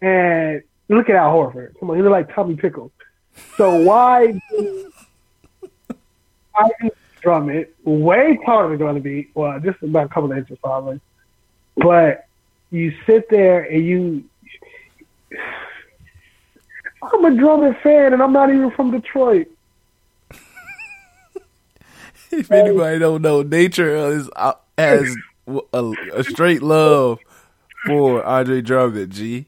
And 0.00 0.62
look 0.88 1.10
at 1.10 1.16
Al 1.16 1.32
Horford. 1.32 1.78
Come 1.80 1.90
on, 1.90 1.96
he 1.96 2.02
look 2.02 2.12
like 2.12 2.32
Tommy 2.32 2.54
Pickles. 2.54 2.92
So 3.56 3.82
why 3.82 4.40
do 4.50 4.92
I 6.54 6.70
Drummond 7.20 7.66
way 7.82 8.38
taller 8.44 8.68
than 8.68 8.78
Joel 8.78 9.00
Embiid? 9.00 9.28
Well, 9.34 9.58
just 9.58 9.82
about 9.82 10.06
a 10.06 10.08
couple 10.08 10.30
of 10.30 10.38
inches 10.38 10.58
probably. 10.62 11.00
But 11.76 12.26
you 12.70 12.94
sit 13.04 13.28
there 13.30 13.62
and 13.62 13.84
you 13.84 14.24
I'm 17.02 17.24
a 17.24 17.36
Drummond 17.36 17.76
fan, 17.82 18.12
and 18.12 18.22
I'm 18.22 18.32
not 18.32 18.50
even 18.50 18.70
from 18.70 18.90
Detroit. 18.90 19.48
if 22.40 22.50
anybody 22.52 22.98
don't 22.98 23.22
know, 23.22 23.42
nature 23.42 23.94
is 24.12 24.28
uh, 24.36 24.54
has 24.78 25.14
a, 25.72 25.92
a 26.14 26.24
straight 26.24 26.62
love 26.62 27.18
for 27.86 28.24
Andre 28.24 28.60
Drummond. 28.60 29.12
G. 29.12 29.46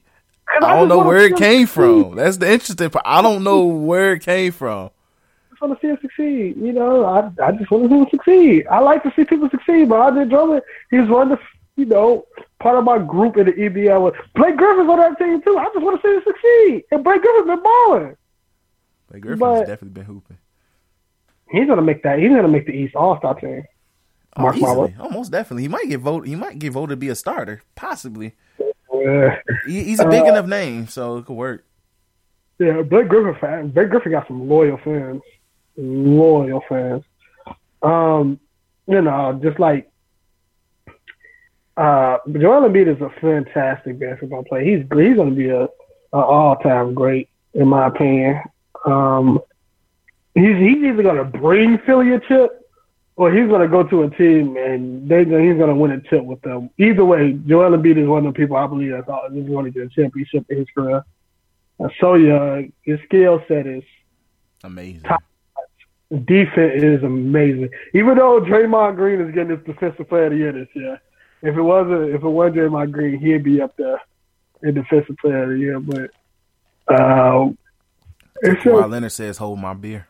And 0.54 0.64
I 0.64 0.76
don't 0.76 0.88
know 0.88 1.04
where 1.04 1.18
it 1.26 1.36
came 1.36 1.66
succeed. 1.66 1.74
from. 1.74 2.14
That's 2.16 2.36
the 2.36 2.50
interesting 2.50 2.90
part. 2.90 3.04
I 3.06 3.20
don't 3.20 3.42
know 3.44 3.64
where 3.64 4.12
it 4.14 4.22
came 4.22 4.52
from. 4.52 4.90
I 4.90 5.50
just 5.50 5.62
want 5.62 5.80
to 5.80 5.86
see 5.86 5.90
him 5.90 5.98
succeed. 6.00 6.56
You 6.56 6.72
know, 6.72 7.04
I 7.04 7.30
I 7.44 7.52
just 7.52 7.70
want 7.70 7.84
to 7.84 7.88
see 7.90 7.96
him 7.98 8.06
succeed. 8.10 8.66
I 8.68 8.78
like 8.78 9.02
to 9.02 9.12
see 9.16 9.24
people 9.24 9.50
succeed, 9.50 9.88
but 9.88 10.00
Andre 10.00 10.24
Drummond, 10.26 10.62
he's 10.90 11.08
one 11.08 11.32
of 11.32 11.38
the, 11.38 11.44
you 11.82 11.86
know, 11.86 12.26
part 12.60 12.78
of 12.78 12.84
my 12.84 12.98
group 12.98 13.36
in 13.38 13.46
the 13.46 13.52
EBL. 13.52 14.14
Blake 14.34 14.56
Griffin's 14.56 14.88
on 14.88 14.98
that 14.98 15.18
team 15.18 15.42
too. 15.42 15.58
I 15.58 15.64
just 15.74 15.80
want 15.84 16.00
to 16.00 16.08
see 16.08 16.14
him 16.14 16.22
succeed. 16.26 16.84
And 16.92 17.02
Blake 17.02 17.22
Griffin's 17.22 17.46
been 17.48 17.62
balling. 17.62 18.16
Like 19.12 19.22
Griffin's 19.22 19.40
But- 19.40 19.60
definitely 19.66 19.88
been 19.90 20.04
hooping. 20.04 20.38
He's 21.50 21.66
gonna 21.66 21.82
make 21.82 22.02
that. 22.02 22.18
He's 22.18 22.30
gonna 22.30 22.48
make 22.48 22.66
the 22.66 22.72
East 22.72 22.94
All 22.96 23.16
Star 23.18 23.34
team. 23.34 23.64
Oh, 24.36 24.42
Mark 24.42 24.56
easily. 24.56 24.94
Almost 25.00 25.32
definitely. 25.32 25.62
He 25.62 25.68
might 25.68 25.88
get 25.88 26.00
voted. 26.00 26.28
He 26.28 26.36
might 26.36 26.58
get 26.58 26.72
voted 26.72 26.90
to 26.90 26.96
be 26.96 27.08
a 27.08 27.14
starter, 27.14 27.62
possibly. 27.74 28.34
Yeah, 28.92 29.38
He, 29.66 29.84
he's 29.84 30.00
a 30.00 30.08
big 30.08 30.26
enough 30.26 30.46
name, 30.46 30.88
so 30.88 31.18
it 31.18 31.26
could 31.26 31.34
work. 31.36 31.64
yeah. 32.58 32.82
Blake 32.82 33.08
Griffin 33.08 33.38
fan. 33.40 33.68
Blake 33.70 33.90
Griffin 33.90 34.12
got 34.12 34.26
some 34.26 34.48
loyal 34.48 34.78
fans. 34.84 35.22
Loyal 35.76 36.62
fans. 36.68 37.04
Um, 37.82 38.40
you 38.86 39.00
know, 39.02 39.38
just 39.42 39.58
like 39.58 39.90
uh, 41.76 42.18
Joel 42.32 42.68
Embiid 42.68 42.94
is 42.94 43.00
a 43.02 43.10
fantastic 43.20 43.98
basketball 43.98 44.44
player. 44.44 44.64
He's 44.64 44.80
he's 44.98 45.16
going 45.16 45.30
to 45.30 45.36
be 45.36 45.48
a, 45.50 45.64
a 45.64 45.68
all 46.18 46.56
time 46.56 46.94
great 46.94 47.28
in 47.54 47.68
my 47.68 47.86
opinion. 47.88 48.40
Um, 48.84 49.40
he's 50.36 50.56
he's 50.56 50.84
either 50.84 51.02
going 51.02 51.16
to 51.16 51.24
bring 51.24 51.78
Philly 51.78 52.12
a 52.12 52.20
chip 52.20 52.62
or 53.16 53.32
he's 53.32 53.48
going 53.48 53.62
to 53.62 53.68
go 53.68 53.82
to 53.82 54.02
a 54.04 54.10
team 54.10 54.56
and 54.56 55.08
they 55.08 55.20
he's 55.24 55.56
going 55.58 55.68
to 55.68 55.74
win 55.74 55.90
a 55.90 56.00
chip 56.02 56.22
with 56.24 56.40
them. 56.42 56.70
Either 56.78 57.04
way, 57.04 57.32
Joel 57.46 57.76
Embiid 57.76 57.96
is 57.96 58.06
one 58.06 58.24
of 58.26 58.32
the 58.34 58.38
people 58.38 58.56
I 58.56 58.66
believe 58.66 58.92
that's 58.92 59.08
all- 59.08 59.26
is 59.32 59.48
going 59.48 59.64
to 59.64 59.70
get 59.70 59.82
a 59.84 59.88
championship 59.88 60.44
in 60.50 60.58
his 60.58 60.68
career. 60.76 61.02
Uh, 61.80 61.88
so 62.00 62.14
young, 62.14 62.72
his 62.82 63.00
skill 63.06 63.42
set 63.48 63.66
is 63.66 63.82
Amazing. 64.64 65.02
Top- 65.02 65.22
defense 66.24 66.82
is 66.82 67.02
amazing. 67.02 67.68
Even 67.94 68.16
though 68.16 68.40
Draymond 68.40 68.96
Green 68.96 69.20
is 69.20 69.34
getting 69.34 69.56
his 69.56 69.64
defensive 69.66 70.08
player 70.08 70.26
of 70.26 70.32
the 70.32 70.38
year 70.38 70.52
this 70.52 70.68
year, 70.74 71.00
if 71.42 71.56
it 71.56 71.62
wasn't 71.62 72.10
if 72.14 72.22
it 72.22 72.28
wasn't 72.28 72.56
Draymond 72.56 72.92
Green, 72.92 73.18
he'd 73.18 73.42
be 73.44 73.60
up 73.60 73.76
there 73.76 74.00
in 74.62 74.74
defensive 74.74 75.16
player 75.18 75.44
of 75.44 75.50
the 75.50 75.58
year. 75.58 75.80
But 75.80 76.10
um, 76.88 77.58
it's 78.42 78.62
Kawhi 78.62 78.90
Leonard 78.90 79.12
says, 79.12 79.38
"Hold 79.38 79.58
my 79.60 79.74
beer." 79.74 80.06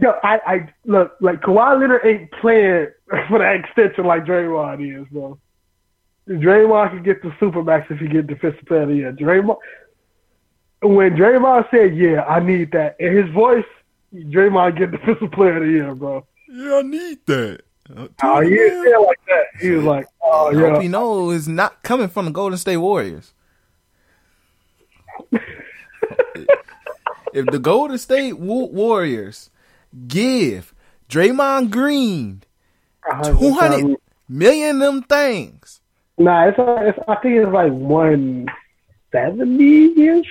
Yo, 0.00 0.12
I, 0.22 0.40
I 0.46 0.72
look 0.84 1.16
like 1.20 1.40
Kawhi 1.42 1.80
Leonard 1.80 2.04
ain't 2.04 2.30
playing 2.32 2.88
for 3.28 3.38
that 3.38 3.56
extension 3.56 4.04
like 4.04 4.24
Draymond 4.24 5.02
is, 5.02 5.06
bro. 5.10 5.38
Draymond 6.28 6.90
can 6.90 7.02
get 7.02 7.22
the 7.22 7.30
supermax 7.40 7.90
if 7.90 7.98
he 7.98 8.06
get 8.08 8.26
the 8.26 8.34
defensive 8.34 8.64
player 8.66 8.82
of 8.82 8.88
the 8.88 8.94
year. 8.96 9.12
Draymond, 9.12 9.56
when 10.82 11.16
Draymond 11.16 11.70
said, 11.70 11.96
"Yeah, 11.96 12.22
I 12.24 12.40
need 12.40 12.72
that," 12.72 12.96
in 13.00 13.16
his 13.16 13.28
voice, 13.34 13.64
Draymond 14.14 14.78
get 14.78 14.90
the 14.92 14.98
defensive 14.98 15.32
player 15.32 15.56
of 15.56 15.62
the 15.64 15.68
year, 15.70 15.94
bro. 15.94 16.26
Yeah, 16.48 16.76
I 16.76 16.82
need 16.82 17.18
that. 17.26 17.60
Uh, 17.96 18.06
Oh, 18.22 18.40
he 18.40 18.50
didn't 18.50 18.84
say 18.84 18.96
like 18.96 19.20
that. 19.26 19.44
He 19.60 19.70
was 19.70 19.84
like, 19.84 20.06
"Oh 20.22 20.48
I 20.50 20.54
hope 20.54 20.74
yeah." 20.76 20.80
you 20.80 20.88
know 20.88 21.30
is 21.30 21.48
not 21.48 21.82
coming 21.82 22.08
from 22.08 22.26
the 22.26 22.30
Golden 22.30 22.56
State 22.58 22.76
Warriors. 22.76 23.34
if 27.32 27.46
the 27.46 27.58
Golden 27.58 27.98
State 27.98 28.38
Warriors 28.38 29.50
give 30.08 30.74
Draymond 31.08 31.70
Green 31.70 32.42
two 33.24 33.52
hundred 33.54 33.96
million 34.28 34.78
them 34.78 35.02
things, 35.02 35.80
Nah, 36.18 36.48
it's, 36.48 36.58
it's 36.58 36.98
I 37.08 37.16
think 37.16 37.36
it's 37.36 37.52
like 37.52 37.72
one 37.72 38.46
seventy 39.10 39.86
ish. 40.08 40.26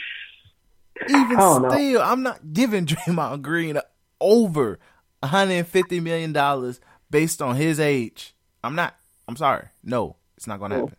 even 1.10 1.38
don't 1.38 1.64
know. 1.64 1.70
still, 1.70 2.02
I'm 2.02 2.24
not 2.24 2.54
giving 2.54 2.86
Draymond 2.88 3.42
Green 3.42 3.78
over 4.20 4.80
150 5.20 6.00
million 6.00 6.34
dollars 6.34 6.80
based 7.10 7.42
on 7.42 7.56
his 7.56 7.80
age. 7.80 8.34
I'm 8.64 8.76
not. 8.76 8.96
I'm 9.28 9.36
sorry. 9.36 9.68
No, 9.84 10.16
it's 10.38 10.48
not 10.48 10.60
going 10.60 10.72
to 10.72 10.78
happen. 10.78 10.96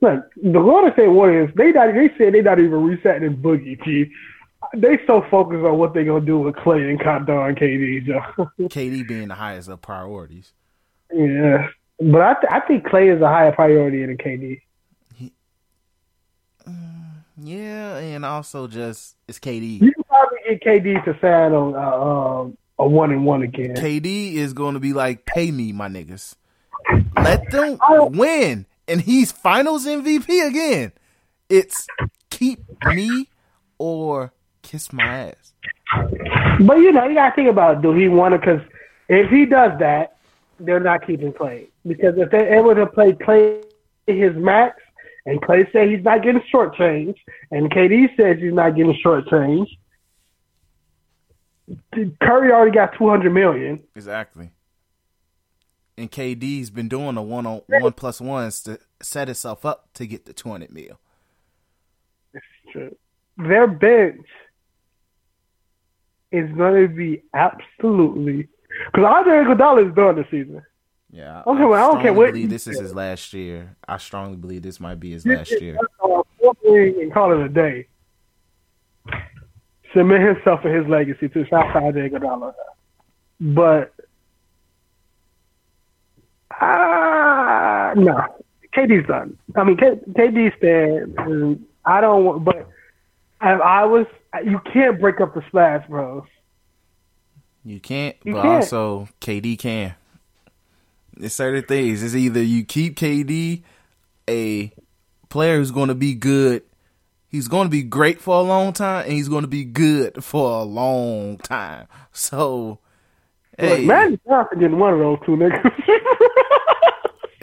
Like 0.00 0.20
the 0.36 0.52
Golden 0.52 0.92
State 0.92 1.08
Warriors, 1.08 1.50
they 1.56 1.72
not 1.72 1.92
they 1.94 2.10
said 2.16 2.34
they 2.34 2.42
not 2.42 2.60
even 2.60 2.84
resetting 2.84 3.24
in 3.24 3.36
Boogie. 3.36 3.82
G. 3.84 4.10
They 4.76 4.98
so 5.06 5.24
focused 5.30 5.64
on 5.64 5.78
what 5.78 5.94
they 5.94 6.04
gonna 6.04 6.24
do 6.24 6.38
with 6.38 6.56
Clay 6.56 6.88
and 6.88 7.00
Condor 7.00 7.48
and 7.48 7.56
KD. 7.56 8.06
Joe. 8.06 8.50
KD 8.60 9.08
being 9.08 9.28
the 9.28 9.34
highest 9.34 9.68
of 9.68 9.82
priorities. 9.82 10.52
yeah, 11.12 11.68
but 11.98 12.20
I 12.20 12.34
th- 12.34 12.52
I 12.52 12.60
think 12.60 12.84
Clay 12.86 13.08
is 13.08 13.20
a 13.20 13.28
higher 13.28 13.52
priority 13.52 14.04
than 14.04 14.16
KD. 14.18 14.60
Yeah, 17.40 17.98
and 17.98 18.24
also 18.24 18.66
just 18.66 19.14
it's 19.28 19.38
KD. 19.38 19.80
You 19.80 19.92
can 19.92 20.04
probably 20.04 20.38
get 20.48 20.64
KD 20.64 21.04
to 21.04 21.18
sign 21.20 21.52
on 21.52 21.74
uh, 21.74 22.40
um, 22.40 22.58
a 22.78 22.88
one 22.88 23.12
and 23.12 23.24
one 23.24 23.42
again. 23.42 23.76
KD 23.76 24.34
is 24.34 24.52
going 24.52 24.74
to 24.74 24.80
be 24.80 24.92
like, 24.92 25.24
pay 25.24 25.50
me, 25.50 25.72
my 25.72 25.88
niggas. 25.88 26.34
Let 27.16 27.50
them 27.50 27.78
win, 28.12 28.66
and 28.88 29.00
he's 29.00 29.32
Finals 29.32 29.86
MVP 29.86 30.46
again. 30.46 30.92
It's 31.48 31.86
keep 32.30 32.60
me 32.86 33.28
or 33.78 34.32
kiss 34.62 34.92
my 34.92 35.04
ass. 35.04 35.52
But 36.60 36.78
you 36.78 36.92
know, 36.92 37.06
you 37.08 37.14
gotta 37.14 37.34
think 37.34 37.48
about 37.48 37.82
do 37.82 37.94
he 37.94 38.08
want 38.08 38.32
to? 38.32 38.38
Because 38.38 38.60
if 39.08 39.30
he 39.30 39.46
does 39.46 39.78
that, 39.78 40.16
they're 40.60 40.80
not 40.80 41.06
keeping 41.06 41.32
Clay. 41.32 41.68
Because 41.86 42.18
if 42.18 42.30
they're 42.30 42.58
able 42.58 42.74
to 42.74 42.86
play 42.86 43.12
Clay 43.12 43.62
his 44.06 44.34
max, 44.36 44.82
and 45.26 45.40
Clay 45.42 45.68
said 45.72 45.88
he's 45.88 46.04
not 46.04 46.22
getting 46.22 46.42
shortchanged, 46.52 47.18
and 47.50 47.70
KD 47.70 48.16
says 48.16 48.38
he's 48.40 48.52
not 48.52 48.74
getting 48.74 48.98
shortchanged, 49.04 49.76
Curry 52.22 52.52
already 52.52 52.70
got 52.70 52.96
two 52.96 53.08
hundred 53.08 53.32
million. 53.32 53.80
Exactly. 53.94 54.50
And 55.98 56.10
KD's 56.10 56.70
been 56.70 56.88
doing 56.88 57.16
the 57.16 57.22
one 57.22 57.44
on 57.44 57.62
one 57.66 57.92
plus 57.92 58.20
ones 58.20 58.62
to 58.62 58.78
set 59.02 59.28
itself 59.28 59.66
up 59.66 59.88
to 59.94 60.06
get 60.06 60.26
the 60.26 60.32
two 60.32 60.48
hundred 60.50 60.72
mil. 60.72 61.00
It's 62.32 62.44
true. 62.72 62.96
Their 63.36 63.66
bench 63.66 64.26
is 66.30 66.48
going 66.56 66.88
to 66.88 66.94
be 66.94 67.22
absolutely 67.34 68.48
because 68.92 69.04
Andre 69.06 69.44
Iguodala 69.44 69.88
is 69.88 69.94
done 69.94 70.16
this 70.16 70.26
season. 70.30 70.62
Yeah, 71.10 71.42
Okay, 71.46 71.64
well, 71.64 71.90
I 71.90 71.92
don't 71.92 72.02
care 72.02 72.12
what 72.12 72.32
believe 72.32 72.50
this 72.50 72.66
is 72.66 72.78
his 72.78 72.94
last 72.94 73.32
year. 73.32 73.74
I 73.88 73.96
strongly 73.96 74.36
believe 74.36 74.60
this 74.62 74.78
might 74.78 75.00
be 75.00 75.12
his 75.12 75.24
last 75.24 75.50
year. 75.60 75.78
And 76.02 77.12
call 77.12 77.32
it 77.32 77.44
a 77.44 77.48
day. 77.48 77.88
Cement 79.94 80.22
himself 80.22 80.60
and 80.64 80.76
his 80.76 80.86
legacy 80.86 81.30
to 81.30 81.46
South 81.48 81.74
Andre 81.74 82.10
Iguodala. 82.10 82.52
But 83.40 83.94
ah, 86.60 87.92
no, 87.96 88.20
KD's 88.74 89.06
done. 89.06 89.36
I 89.56 89.64
mean, 89.64 89.76
K, 89.76 89.92
KD's 90.12 90.56
stand. 90.58 91.14
and 91.18 91.64
I 91.84 92.00
don't. 92.00 92.24
want 92.24 92.44
But 92.44 92.56
if 93.42 93.60
I 93.60 93.84
was, 93.84 94.06
you 94.44 94.60
can't 94.72 95.00
break 95.00 95.20
up 95.20 95.34
the 95.34 95.42
splash, 95.48 95.86
bro. 95.88 96.26
You 97.64 97.80
can't, 97.80 98.16
You 98.24 98.34
but 98.34 98.42
can't. 98.42 98.54
also 98.56 99.08
KD 99.20 99.58
can. 99.58 99.94
It's 101.20 101.34
certain 101.34 101.64
things. 101.64 102.02
It's 102.02 102.14
either 102.14 102.42
you 102.42 102.64
keep 102.64 102.96
KD 102.96 103.62
a 104.28 104.72
player 105.28 105.56
who's 105.58 105.70
going 105.72 105.88
to 105.88 105.94
be 105.94 106.14
good. 106.14 106.62
He's 107.30 107.48
going 107.48 107.66
to 107.66 107.70
be 107.70 107.82
great 107.82 108.20
for 108.22 108.36
a 108.36 108.42
long 108.42 108.72
time, 108.72 109.04
and 109.04 109.12
he's 109.12 109.28
going 109.28 109.42
to 109.42 109.48
be 109.48 109.64
good 109.64 110.24
for 110.24 110.60
a 110.60 110.62
long 110.62 111.36
time. 111.38 111.86
So, 112.12 112.78
hey, 113.58 113.78
Like, 113.78 113.86
Magic 113.86 114.20
Johnson 114.26 114.58
getting 114.60 114.78
one 114.78 114.94
of 114.94 114.98
those 115.00 115.18
two 115.26 115.32
niggas. 115.36 115.72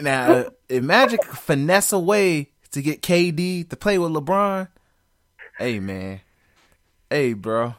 now 0.00 0.44
if 0.68 0.82
Magic 0.82 1.22
finesse 1.24 1.92
a 1.92 1.98
way 1.98 2.50
to 2.72 2.82
get 2.82 3.02
KD 3.02 3.68
to 3.70 3.76
play 3.76 3.98
with 3.98 4.12
LeBron, 4.12 4.68
hey 5.58 5.80
man, 5.80 6.20
hey 7.10 7.32
bro, 7.32 7.74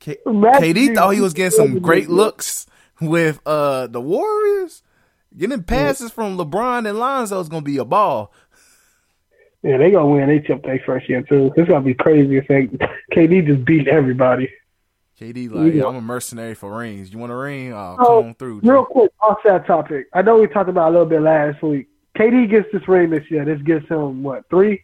K- 0.00 0.18
KD 0.26 0.94
thought 0.94 1.10
he 1.10 1.20
was 1.20 1.34
getting 1.34 1.56
some 1.56 1.78
great 1.80 2.08
looks 2.08 2.66
with 3.00 3.40
uh 3.46 3.86
the 3.86 4.00
Warriors. 4.00 4.82
Getting 5.36 5.62
passes 5.64 6.10
from 6.10 6.38
LeBron 6.38 6.88
and 6.88 6.98
Lonzo 6.98 7.38
is 7.40 7.48
gonna 7.48 7.62
be 7.62 7.76
a 7.76 7.84
ball. 7.84 8.32
Yeah, 9.62 9.76
they 9.78 9.90
gonna 9.90 10.06
win. 10.06 10.28
They 10.28 10.40
chip 10.40 10.62
their 10.62 10.80
first 10.86 11.08
year 11.08 11.22
too. 11.22 11.52
It's 11.56 11.68
gonna 11.68 11.84
be 11.84 11.94
crazy 11.94 12.38
if 12.38 12.46
they 12.48 12.68
KD 13.12 13.46
just 13.46 13.64
beat 13.64 13.86
everybody. 13.88 14.48
KD 15.20 15.50
like, 15.50 15.72
Yeah. 15.74 15.86
I'm 15.86 15.96
a 15.96 16.00
mercenary 16.00 16.54
for 16.54 16.76
rings. 16.78 17.12
You 17.12 17.18
want 17.18 17.32
a 17.32 17.36
ring? 17.36 17.72
Uh, 17.72 17.76
oh, 17.76 17.96
Oh, 17.98 18.20
come 18.20 18.28
on 18.28 18.34
through. 18.34 18.60
Real 18.62 18.84
quick, 18.84 19.10
off 19.20 19.38
that 19.44 19.66
topic. 19.66 20.08
I 20.12 20.22
know 20.22 20.38
we 20.38 20.46
talked 20.46 20.68
about 20.68 20.86
it 20.86 20.88
a 20.88 20.90
little 20.92 21.06
bit 21.06 21.22
last 21.22 21.62
week. 21.62 21.88
KD 22.18 22.50
gets 22.50 22.68
this 22.72 22.86
ring 22.88 23.10
this 23.10 23.30
year. 23.30 23.44
This 23.44 23.60
gets 23.62 23.86
him 23.88 24.22
what 24.22 24.48
three? 24.50 24.82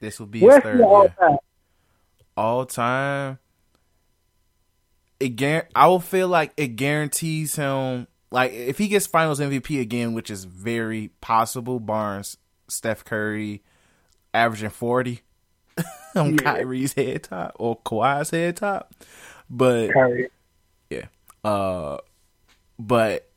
This 0.00 0.18
will 0.18 0.26
be 0.26 0.40
his 0.40 0.56
third 0.62 0.80
all. 0.80 1.08
Time? 1.08 1.36
All 2.36 2.64
time. 2.66 3.38
It 5.18 5.30
gar- 5.36 5.68
I 5.74 5.86
will 5.88 6.00
feel 6.00 6.28
like 6.28 6.52
it 6.56 6.68
guarantees 6.76 7.56
him 7.56 8.06
like 8.30 8.52
if 8.52 8.78
he 8.78 8.88
gets 8.88 9.06
Finals 9.06 9.38
MVP 9.40 9.80
again, 9.80 10.14
which 10.14 10.30
is 10.30 10.44
very 10.44 11.10
possible. 11.20 11.78
Barnes, 11.78 12.36
Steph 12.68 13.04
Curry, 13.04 13.62
averaging 14.32 14.70
forty 14.70 15.20
on 16.16 16.32
yeah. 16.32 16.38
Kyrie's 16.38 16.94
head 16.94 17.24
top 17.24 17.52
or 17.56 17.78
Kawhi's 17.80 18.30
head 18.30 18.56
top, 18.56 18.94
but 19.50 19.92
Kyrie. 19.92 20.30
yeah, 20.88 21.06
uh, 21.44 21.98
but 22.78 23.28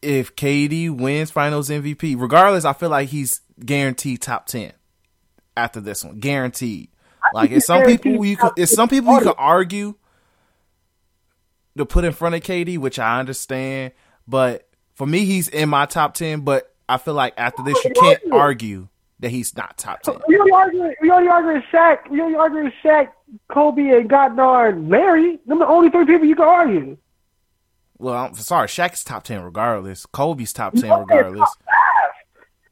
if 0.00 0.36
KD 0.36 0.96
wins 0.96 1.30
Finals 1.30 1.68
MVP, 1.68 2.20
regardless, 2.20 2.64
I 2.64 2.72
feel 2.72 2.90
like 2.90 3.08
he's 3.08 3.40
guaranteed 3.64 4.22
top 4.22 4.46
ten 4.46 4.72
after 5.56 5.80
this 5.80 6.04
one, 6.04 6.20
guaranteed. 6.20 6.90
Like, 7.32 7.50
it's 7.50 7.66
some 7.66 7.84
people 7.84 8.24
you 8.24 8.36
could, 8.36 8.52
it's 8.56 8.72
some 8.72 8.88
people 8.88 9.14
you 9.14 9.20
could 9.20 9.34
argue 9.38 9.94
to 11.76 11.86
put 11.86 12.04
in 12.04 12.12
front 12.12 12.34
of 12.34 12.42
KD, 12.42 12.78
which 12.78 12.98
I 12.98 13.18
understand. 13.18 13.92
But 14.28 14.68
for 14.94 15.06
me, 15.06 15.24
he's 15.24 15.48
in 15.48 15.68
my 15.68 15.86
top 15.86 16.14
ten. 16.14 16.40
But 16.40 16.72
I 16.88 16.98
feel 16.98 17.14
like 17.14 17.34
after 17.36 17.62
this, 17.62 17.82
you 17.84 17.90
can't 17.90 18.20
argue 18.32 18.88
that 19.20 19.30
he's 19.30 19.56
not 19.56 19.78
top 19.78 20.02
ten. 20.02 20.16
We 20.28 20.38
only 20.38 20.52
argue. 20.52 20.94
We 21.00 21.10
argue 21.10 21.62
Shaq. 21.72 22.10
We 22.10 22.20
only 22.20 22.36
argue 22.36 22.70
Shaq, 22.82 23.08
Kobe, 23.48 23.88
and 23.88 24.08
Goddard, 24.08 24.88
Larry. 24.88 25.38
Them 25.46 25.58
the 25.58 25.66
only 25.66 25.90
three 25.90 26.06
people 26.06 26.26
you 26.26 26.36
can 26.36 26.44
argue. 26.44 26.96
Well, 27.98 28.14
I'm 28.14 28.34
sorry. 28.34 28.68
Shaq's 28.68 29.04
top 29.04 29.24
ten 29.24 29.42
regardless. 29.42 30.06
Kobe's 30.06 30.52
top 30.52 30.74
ten 30.74 30.90
regardless. 30.90 31.40
Top 31.40 31.74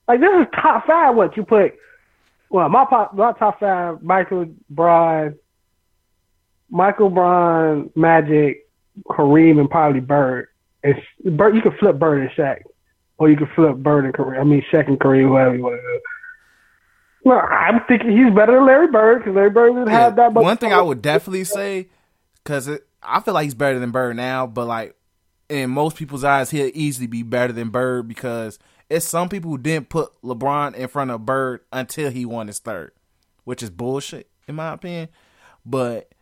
like 0.09 0.21
this 0.21 0.31
is 0.41 0.47
top 0.55 0.87
five. 0.87 1.15
What 1.15 1.37
you 1.37 1.45
put? 1.45 1.75
Well, 2.51 2.69
my 2.69 2.85
pop, 2.85 3.15
my 3.15 3.33
top 3.33 3.61
five: 3.61 4.03
Michael 4.03 4.47
Bron, 4.69 5.37
Michael 6.69 7.09
Bron, 7.09 7.91
Magic, 7.95 8.69
Kareem, 9.09 9.59
and 9.61 9.71
probably 9.71 10.01
Bird. 10.01 10.49
And 10.83 10.97
Bird, 11.37 11.55
you 11.55 11.63
can 11.63 11.77
flip 11.79 11.99
Bird 11.99 12.21
and 12.23 12.31
Shaq, 12.31 12.63
or 13.17 13.31
you 13.31 13.37
can 13.37 13.49
flip 13.55 13.77
Bird 13.77 14.05
and 14.05 14.13
Kareem. 14.13 14.41
I 14.41 14.45
mean 14.45 14.63
Shaq 14.71 14.89
and 14.89 14.99
Kareem, 14.99 15.29
whoever 15.29 15.55
you 15.55 15.63
want 15.63 15.77
to 15.77 15.81
do. 15.81 16.01
Well, 17.25 17.41
I'm 17.41 17.81
thinking 17.87 18.11
he's 18.11 18.35
better 18.35 18.55
than 18.55 18.67
Larry 18.67 18.89
Bird 18.89 19.19
because 19.19 19.35
Larry 19.35 19.51
Bird 19.51 19.75
didn't 19.75 19.89
yeah, 19.89 20.01
have 20.01 20.17
that 20.17 20.33
much. 20.33 20.43
One 20.43 20.57
thing 20.57 20.73
I 20.73 20.83
would 20.83 21.03
definitely 21.03 21.45
say, 21.45 21.89
because 22.43 22.69
I 23.03 23.21
feel 23.21 23.35
like 23.35 23.45
he's 23.45 23.55
better 23.55 23.79
than 23.79 23.93
Bird 23.93 24.17
now, 24.17 24.47
but 24.47 24.67
like 24.67 24.97
in 25.49 25.71
most 25.71 25.97
people's 25.97 26.25
eyes, 26.25 26.51
he'll 26.51 26.71
easily 26.75 27.07
be 27.07 27.23
better 27.23 27.53
than 27.53 27.71
Bird 27.71 28.09
because 28.09 28.59
it's 28.91 29.07
some 29.07 29.29
people 29.29 29.51
who 29.51 29.59
didn't 29.59 29.89
put 29.89 30.11
LeBron 30.23 30.75
in 30.75 30.89
front 30.89 31.11
of 31.11 31.25
Bird 31.25 31.61
until 31.73 32.11
he 32.11 32.25
won 32.25 32.49
his 32.49 32.59
third, 32.59 32.93
which 33.45 33.63
is 33.63 33.71
bullshit 33.71 34.29
in 34.49 34.57
my 34.57 34.73
opinion. 34.73 35.09
But 35.65 36.13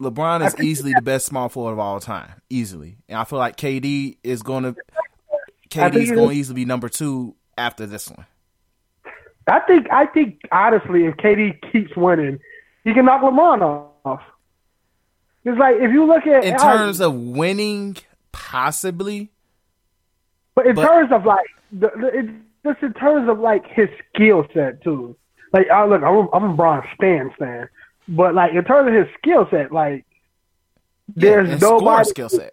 LeBron 0.00 0.46
is 0.46 0.58
easily 0.60 0.92
the 0.94 1.02
best 1.02 1.26
small 1.26 1.48
forward 1.48 1.72
of 1.72 1.78
all 1.78 2.00
time, 2.00 2.30
easily, 2.48 2.98
and 3.08 3.18
I 3.18 3.24
feel 3.24 3.38
like 3.38 3.56
KD 3.56 4.18
is 4.22 4.42
going 4.42 4.64
to 4.64 4.76
KD 5.70 5.96
is 5.96 6.10
going 6.10 6.30
to 6.30 6.34
easily 6.34 6.62
be 6.62 6.64
number 6.64 6.88
two 6.88 7.34
after 7.56 7.84
this 7.84 8.08
one. 8.08 8.24
I 9.48 9.60
think 9.60 9.86
I 9.90 10.06
think 10.06 10.40
honestly, 10.52 11.06
if 11.06 11.16
KD 11.16 11.72
keeps 11.72 11.96
winning, 11.96 12.38
he 12.84 12.94
can 12.94 13.04
knock 13.04 13.22
LeBron 13.22 13.88
off. 14.04 14.20
It's 15.44 15.58
like 15.58 15.76
if 15.76 15.92
you 15.92 16.06
look 16.06 16.26
at 16.26 16.44
in 16.44 16.56
terms 16.56 17.00
of 17.00 17.14
winning, 17.14 17.96
possibly. 18.32 19.30
But 20.54 20.66
in 20.66 20.74
but, 20.74 20.86
terms 20.86 21.12
of 21.12 21.24
like, 21.24 21.46
the, 21.70 21.88
the, 21.88 22.34
just 22.64 22.82
in 22.82 22.92
terms 22.94 23.28
of 23.28 23.38
like 23.38 23.64
his 23.66 23.88
skill 24.12 24.46
set 24.52 24.82
too. 24.82 25.16
Like, 25.52 25.70
I 25.70 25.86
look, 25.86 26.02
I'm, 26.02 26.28
I'm 26.32 26.50
a 26.50 26.54
Bron 26.54 26.82
Stan 26.94 27.30
fan, 27.38 27.68
but 28.08 28.34
like 28.34 28.52
in 28.52 28.64
terms 28.64 28.88
of 28.88 28.94
his 28.94 29.06
skill 29.18 29.46
set, 29.50 29.72
like 29.72 30.04
yeah, 31.14 31.30
there's 31.30 31.60
nobody 31.60 32.04
skill 32.04 32.28
set. 32.28 32.52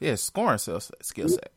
yeah, 0.00 0.14
scoring 0.16 0.58
skill 0.58 0.80
set. 0.80 1.04
Skill 1.04 1.26
mm-hmm. 1.26 1.34
set. 1.34 1.52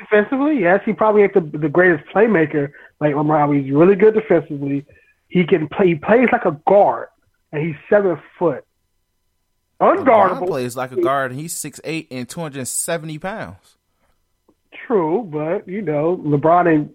Defensively, 0.00 0.58
yes, 0.58 0.80
he 0.86 0.94
probably 0.94 1.22
ain't 1.22 1.34
the, 1.34 1.40
the 1.58 1.68
greatest 1.68 2.08
playmaker. 2.08 2.72
Like 3.00 3.14
Lamar, 3.14 3.52
he's 3.52 3.70
really 3.70 3.96
good 3.96 4.14
defensively. 4.14 4.86
He 5.28 5.44
can 5.44 5.68
play. 5.68 5.88
He 5.88 5.94
plays 5.94 6.28
like 6.32 6.46
a 6.46 6.58
guard, 6.66 7.08
and 7.52 7.64
he's 7.64 7.76
seven 7.90 8.20
foot. 8.38 8.64
Unguardable. 9.80 10.40
LeBron 10.40 10.46
plays 10.46 10.76
like 10.76 10.92
a 10.92 11.00
guard, 11.00 11.32
and 11.32 11.40
he's 11.40 11.54
six 11.54 11.80
eight 11.84 12.08
and 12.10 12.28
two 12.28 12.40
hundred 12.40 12.60
and 12.60 12.68
seventy 12.68 13.18
pounds. 13.18 13.76
True, 14.86 15.28
but 15.30 15.68
you 15.68 15.82
know, 15.82 16.16
LeBron 16.16 16.72
ain't 16.72 16.92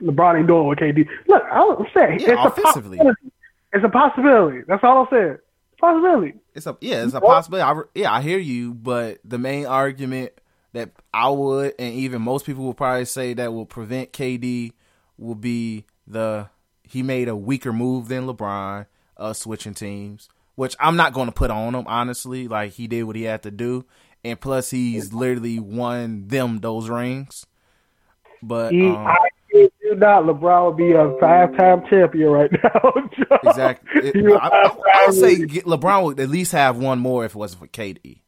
LeBron 0.00 0.38
ain't 0.38 0.46
doing 0.46 0.66
what 0.66 0.78
KD. 0.78 1.08
Look, 1.26 1.42
I'm 1.50 1.86
saying 1.94 2.20
yeah, 2.20 2.46
it's 2.46 2.58
offensively. 2.58 2.98
a 2.98 3.04
possibility. 3.04 3.32
It's 3.72 3.84
a 3.84 3.88
possibility. 3.88 4.58
That's 4.66 4.84
all 4.84 5.02
I'm 5.02 5.06
saying. 5.10 5.38
Possibility. 5.80 6.34
It's 6.54 6.66
a 6.66 6.76
yeah, 6.80 7.04
it's 7.04 7.14
a 7.14 7.20
possibility. 7.20 7.62
I, 7.62 7.82
yeah, 7.94 8.12
I 8.12 8.22
hear 8.22 8.38
you, 8.38 8.74
but 8.74 9.18
the 9.24 9.38
main 9.38 9.66
argument 9.66 10.32
that 10.72 10.90
I 11.12 11.28
would 11.28 11.74
and 11.78 11.94
even 11.94 12.22
most 12.22 12.46
people 12.46 12.64
would 12.64 12.76
probably 12.76 13.04
say 13.04 13.34
that 13.34 13.52
will 13.52 13.66
prevent 13.66 14.12
KD 14.12 14.72
will 15.18 15.34
be 15.34 15.84
the 16.06 16.48
he 16.82 17.02
made 17.02 17.28
a 17.28 17.36
weaker 17.36 17.72
move 17.72 18.08
than 18.08 18.26
LeBron, 18.26 18.86
uh, 19.16 19.32
switching 19.32 19.74
teams, 19.74 20.28
which 20.56 20.74
I'm 20.80 20.96
not 20.96 21.12
going 21.12 21.26
to 21.26 21.32
put 21.32 21.50
on 21.50 21.74
him 21.74 21.86
honestly. 21.86 22.48
Like 22.48 22.72
he 22.72 22.86
did 22.86 23.04
what 23.04 23.16
he 23.16 23.22
had 23.22 23.42
to 23.44 23.50
do, 23.50 23.84
and 24.24 24.40
plus 24.40 24.70
he's 24.70 25.12
literally 25.12 25.58
won 25.58 26.28
them 26.28 26.58
those 26.58 26.88
rings. 26.88 27.46
But 28.42 28.72
he, 28.72 28.88
um, 28.88 28.96
I 28.96 29.28
kid 29.52 29.72
you 29.82 29.96
not, 29.96 30.24
LeBron 30.24 30.66
would 30.66 30.76
be 30.76 30.92
a 30.92 31.14
five-time 31.20 31.86
champion 31.88 32.30
right 32.30 32.50
now. 32.64 32.92
exactly. 33.42 34.08
It, 34.08 34.40
I, 34.40 34.48
I, 34.48 34.76
I, 34.94 35.06
would 35.06 35.14
say 35.14 35.36
LeBron 35.36 36.04
would 36.04 36.20
at 36.20 36.28
least 36.28 36.52
have 36.52 36.78
one 36.78 36.98
more 36.98 37.24
if 37.24 37.34
it 37.34 37.38
wasn't 37.38 37.60
for 37.60 37.68
KD. 37.68 38.20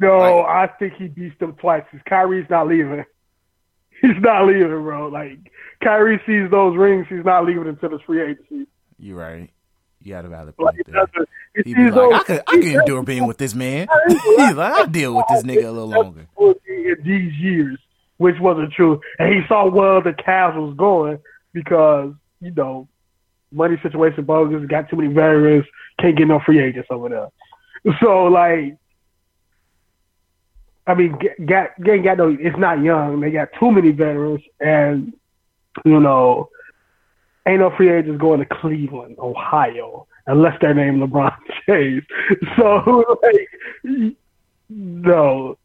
No, 0.00 0.18
like, 0.18 0.46
I 0.46 0.66
think 0.78 0.94
he 0.94 1.08
beats 1.08 1.38
them 1.38 1.52
twice. 1.54 1.84
Cause 1.90 2.00
Kyrie's 2.08 2.48
not 2.48 2.66
leaving. 2.66 3.04
He's 4.00 4.20
not 4.20 4.46
leaving, 4.46 4.68
bro. 4.68 5.08
Like 5.08 5.52
Kyrie 5.84 6.20
sees 6.26 6.50
those 6.50 6.74
rings, 6.74 7.06
he's 7.10 7.24
not 7.24 7.44
leaving 7.44 7.68
until 7.68 7.94
it's 7.94 8.04
free 8.04 8.22
agency. 8.22 8.66
You're 8.98 9.18
right. 9.18 9.50
You 10.02 10.14
got 10.14 10.24
a 10.24 10.28
valid 10.28 10.56
point 10.56 10.76
like, 10.88 11.12
there. 11.12 11.26
He'd 11.64 11.74
be 11.74 11.90
like, 11.90 12.20
I 12.20 12.22
could, 12.22 12.42
I 12.46 12.52
can 12.52 12.80
endure 12.80 13.02
being 13.02 13.26
with 13.26 13.36
this 13.36 13.54
man. 13.54 13.88
He's 14.08 14.54
like, 14.54 14.72
I'll 14.72 14.86
deal 14.86 15.14
with 15.14 15.26
this 15.28 15.42
nigga 15.42 15.66
a 15.66 15.70
little 15.70 15.88
longer. 15.88 16.26
In 16.38 16.96
these 17.04 17.34
years, 17.34 17.78
which 18.16 18.36
wasn't 18.40 18.72
true. 18.72 19.00
And 19.18 19.34
he 19.34 19.40
saw 19.48 19.68
where 19.68 20.00
the 20.00 20.12
Cavs 20.12 20.56
was 20.56 20.74
going 20.76 21.18
because, 21.52 22.14
you 22.40 22.52
know, 22.52 22.88
money 23.52 23.76
situation 23.82 24.24
bogus, 24.24 24.66
got 24.68 24.88
too 24.88 24.96
many 24.96 25.12
veterans, 25.12 25.66
can't 25.98 26.16
get 26.16 26.28
no 26.28 26.40
free 26.44 26.62
agents 26.62 26.88
over 26.90 27.08
there. 27.08 27.28
So, 28.02 28.24
like, 28.24 28.76
I 30.86 30.94
mean, 30.94 31.16
got, 31.44 31.70
ain't 31.86 32.04
got 32.04 32.18
no, 32.18 32.36
it's 32.38 32.58
not 32.58 32.82
young. 32.82 33.20
They 33.20 33.30
got 33.30 33.48
too 33.58 33.70
many 33.70 33.90
veterans, 33.90 34.40
and, 34.60 35.12
you 35.84 36.00
know, 36.00 36.48
ain't 37.46 37.60
no 37.60 37.70
free 37.76 37.90
agents 37.90 38.20
going 38.20 38.40
to 38.40 38.46
Cleveland, 38.46 39.16
Ohio, 39.18 40.06
unless 40.26 40.56
they're 40.60 40.74
named 40.74 41.02
LeBron 41.02 41.36
James. 41.68 42.02
So, 42.56 43.18
like, 43.22 44.16
no, 44.68 45.58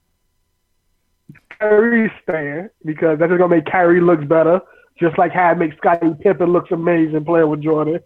Kyrie 1.60 2.12
staying 2.24 2.70
because 2.84 3.20
that's 3.20 3.30
just 3.30 3.40
gonna 3.40 3.56
make 3.56 3.66
Kyrie 3.66 4.02
look 4.02 4.28
better, 4.28 4.62
just 5.00 5.18
like 5.18 5.32
how 5.32 5.52
it 5.52 5.58
makes 5.58 5.78
Scottie 5.78 6.14
Pippen 6.20 6.52
looks 6.52 6.72
amazing 6.72 7.26
playing 7.26 7.50
with 7.50 7.62
Jordan. 7.62 8.00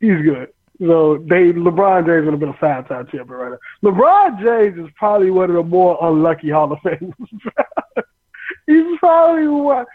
He's 0.00 0.22
good. 0.22 0.52
So 0.80 1.18
they 1.18 1.52
LeBron 1.52 2.04
James 2.06 2.24
would 2.24 2.32
have 2.32 2.40
been 2.40 2.48
a 2.48 2.54
five 2.54 2.88
time 2.88 3.06
champion 3.06 3.28
right 3.28 3.52
now. 3.52 3.90
LeBron 3.90 4.42
James 4.42 4.86
is 4.86 4.92
probably 4.96 5.30
one 5.30 5.50
of 5.50 5.56
the 5.56 5.62
more 5.62 5.96
unlucky 6.02 6.50
Hall 6.50 6.72
of 6.72 6.78
Famers. 6.80 7.14
He's 8.66 8.98
probably 8.98 9.46
one. 9.46 9.86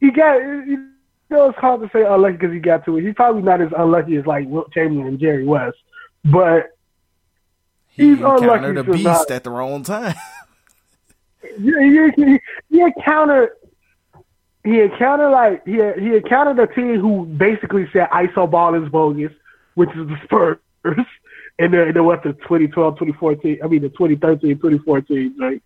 He 0.00 0.10
got. 0.10 0.36
You 0.36 0.90
know, 1.30 1.50
it's 1.50 1.58
hard 1.58 1.80
to 1.80 1.90
say 1.92 2.04
unlucky 2.04 2.36
because 2.36 2.52
he 2.52 2.58
got 2.58 2.84
to 2.84 2.98
it. 2.98 3.04
He's 3.04 3.14
probably 3.14 3.42
not 3.42 3.62
as 3.62 3.70
unlucky 3.76 4.16
as 4.16 4.26
like 4.26 4.46
Wilt 4.48 4.72
Chamberlain 4.72 5.06
and 5.06 5.18
Jerry 5.18 5.44
West, 5.44 5.76
but 6.24 6.70
he 7.88 8.10
he's 8.10 8.18
unlucky. 8.18 8.72
the 8.72 8.84
beast 8.84 9.04
not. 9.04 9.30
at 9.30 9.44
the 9.44 9.50
wrong 9.50 9.82
time. 9.82 10.14
he, 11.58 12.10
he, 12.16 12.40
he 12.70 12.80
encountered 12.80 13.50
he 14.64 14.80
encountered 14.80 15.30
like 15.30 15.64
he 15.64 15.74
he 15.74 16.16
encountered 16.16 16.58
a 16.58 16.72
team 16.74 17.00
who 17.00 17.24
basically 17.24 17.88
said 17.92 18.08
iso 18.10 18.50
ball 18.50 18.74
is 18.74 18.88
bogus, 18.90 19.32
which 19.78 19.90
is 19.90 20.08
the 20.08 20.16
Spurs. 20.24 20.58
And 21.60 21.74
then, 21.74 21.92
then 21.92 22.04
what 22.04 22.22
the 22.22 22.34
2012, 22.34 23.00
2014, 23.00 23.58
I 23.64 23.66
mean 23.66 23.82
the 23.82 23.88
2013, 23.88 24.58
2014, 24.58 25.34
like 25.40 25.60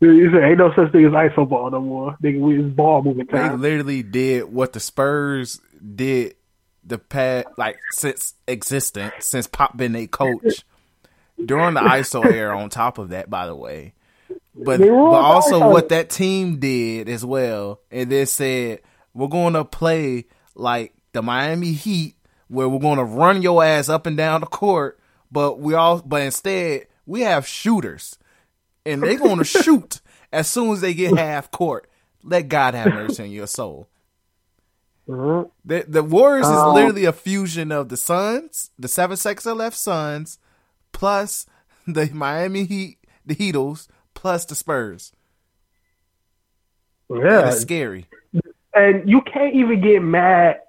he 0.00 0.26
said, 0.32 0.42
ain't 0.42 0.58
no 0.58 0.72
such 0.74 0.90
thing 0.90 1.04
as 1.04 1.12
iso 1.12 1.48
ball 1.48 1.70
no 1.70 1.80
more. 1.80 2.16
Nigga, 2.20 2.40
we 2.40 2.60
ball 2.62 3.02
moving 3.02 3.24
time. 3.24 3.60
They 3.60 3.68
literally 3.70 4.02
did 4.02 4.52
what 4.52 4.72
the 4.72 4.80
Spurs 4.80 5.60
did 5.94 6.34
the 6.82 6.98
past 6.98 7.46
like 7.56 7.78
since 7.90 8.34
existence, 8.48 9.26
since 9.26 9.46
Pop 9.46 9.76
been 9.76 9.94
a 9.94 10.08
coach 10.08 10.64
during 11.44 11.74
the 11.74 11.80
ISO 11.82 12.24
era. 12.32 12.58
On 12.58 12.68
top 12.68 12.98
of 12.98 13.10
that, 13.10 13.30
by 13.30 13.46
the 13.46 13.54
way, 13.54 13.94
but 14.56 14.80
but 14.80 14.88
also 14.88 15.70
what 15.70 15.90
that 15.90 16.10
team 16.10 16.58
did 16.58 17.08
as 17.08 17.24
well, 17.24 17.80
and 17.92 18.10
they 18.10 18.24
said 18.24 18.80
we're 19.14 19.28
going 19.28 19.54
to 19.54 19.64
play 19.64 20.26
like 20.56 20.94
the 21.12 21.22
Miami 21.22 21.72
Heat, 21.72 22.16
where 22.48 22.68
we're 22.68 22.78
going 22.78 22.98
to 22.98 23.04
run 23.04 23.42
your 23.42 23.62
ass 23.62 23.88
up 23.88 24.06
and 24.06 24.16
down 24.16 24.40
the 24.40 24.46
court, 24.46 24.98
but 25.30 25.60
we 25.60 25.74
all 25.74 26.00
but 26.00 26.22
instead 26.22 26.86
we 27.06 27.20
have 27.20 27.46
shooters, 27.46 28.18
and 28.84 29.02
they're 29.02 29.18
going 29.18 29.38
to 29.38 29.44
shoot 29.44 30.00
as 30.32 30.48
soon 30.48 30.72
as 30.72 30.80
they 30.80 30.94
get 30.94 31.16
half 31.16 31.50
court. 31.50 31.88
Let 32.22 32.48
God 32.48 32.74
have 32.74 32.92
mercy 32.92 33.22
on 33.22 33.30
your 33.30 33.46
soul. 33.46 33.88
Mm-hmm. 35.08 35.48
The 35.64 35.84
the 35.88 36.02
Warriors 36.02 36.46
um, 36.46 36.54
is 36.54 36.74
literally 36.74 37.04
a 37.06 37.12
fusion 37.12 37.72
of 37.72 37.88
the 37.88 37.96
Suns, 37.96 38.70
the 38.78 38.88
seven 38.88 39.16
seconds 39.16 39.46
left 39.46 39.76
Suns, 39.76 40.38
plus 40.92 41.46
the 41.86 42.10
Miami 42.12 42.64
Heat, 42.64 42.98
the 43.24 43.34
Heatles, 43.34 43.88
plus 44.14 44.44
the 44.44 44.54
Spurs. 44.54 45.12
Yeah, 47.08 47.48
it's 47.48 47.60
scary. 47.60 48.06
And 48.74 49.08
you 49.08 49.22
can't 49.22 49.54
even 49.54 49.80
get 49.80 50.02
mad 50.02 50.60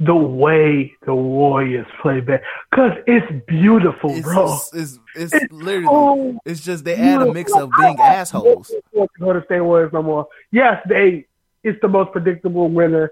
the 0.00 0.14
way 0.14 0.92
the 1.06 1.14
Warriors 1.14 1.86
play 2.02 2.20
back 2.20 2.42
because 2.70 2.92
it's 3.06 3.46
beautiful, 3.46 4.10
it's, 4.10 4.22
bro. 4.22 4.54
It's, 4.54 4.74
it's, 4.74 4.98
it's, 5.14 5.34
it's 5.34 5.52
literally 5.52 5.86
so 5.86 6.38
it's 6.44 6.60
just 6.60 6.84
they 6.84 6.96
add 6.96 7.22
a 7.22 7.32
mix 7.32 7.52
of 7.54 7.70
being 7.78 7.98
assholes. 8.00 8.72
Golden 9.18 9.44
State 9.44 9.60
Warriors 9.60 9.92
no 9.92 10.02
more. 10.02 10.26
Yes, 10.50 10.82
they 10.88 11.26
it's 11.62 11.80
the 11.80 11.88
most 11.88 12.12
predictable 12.12 12.68
winner, 12.68 13.10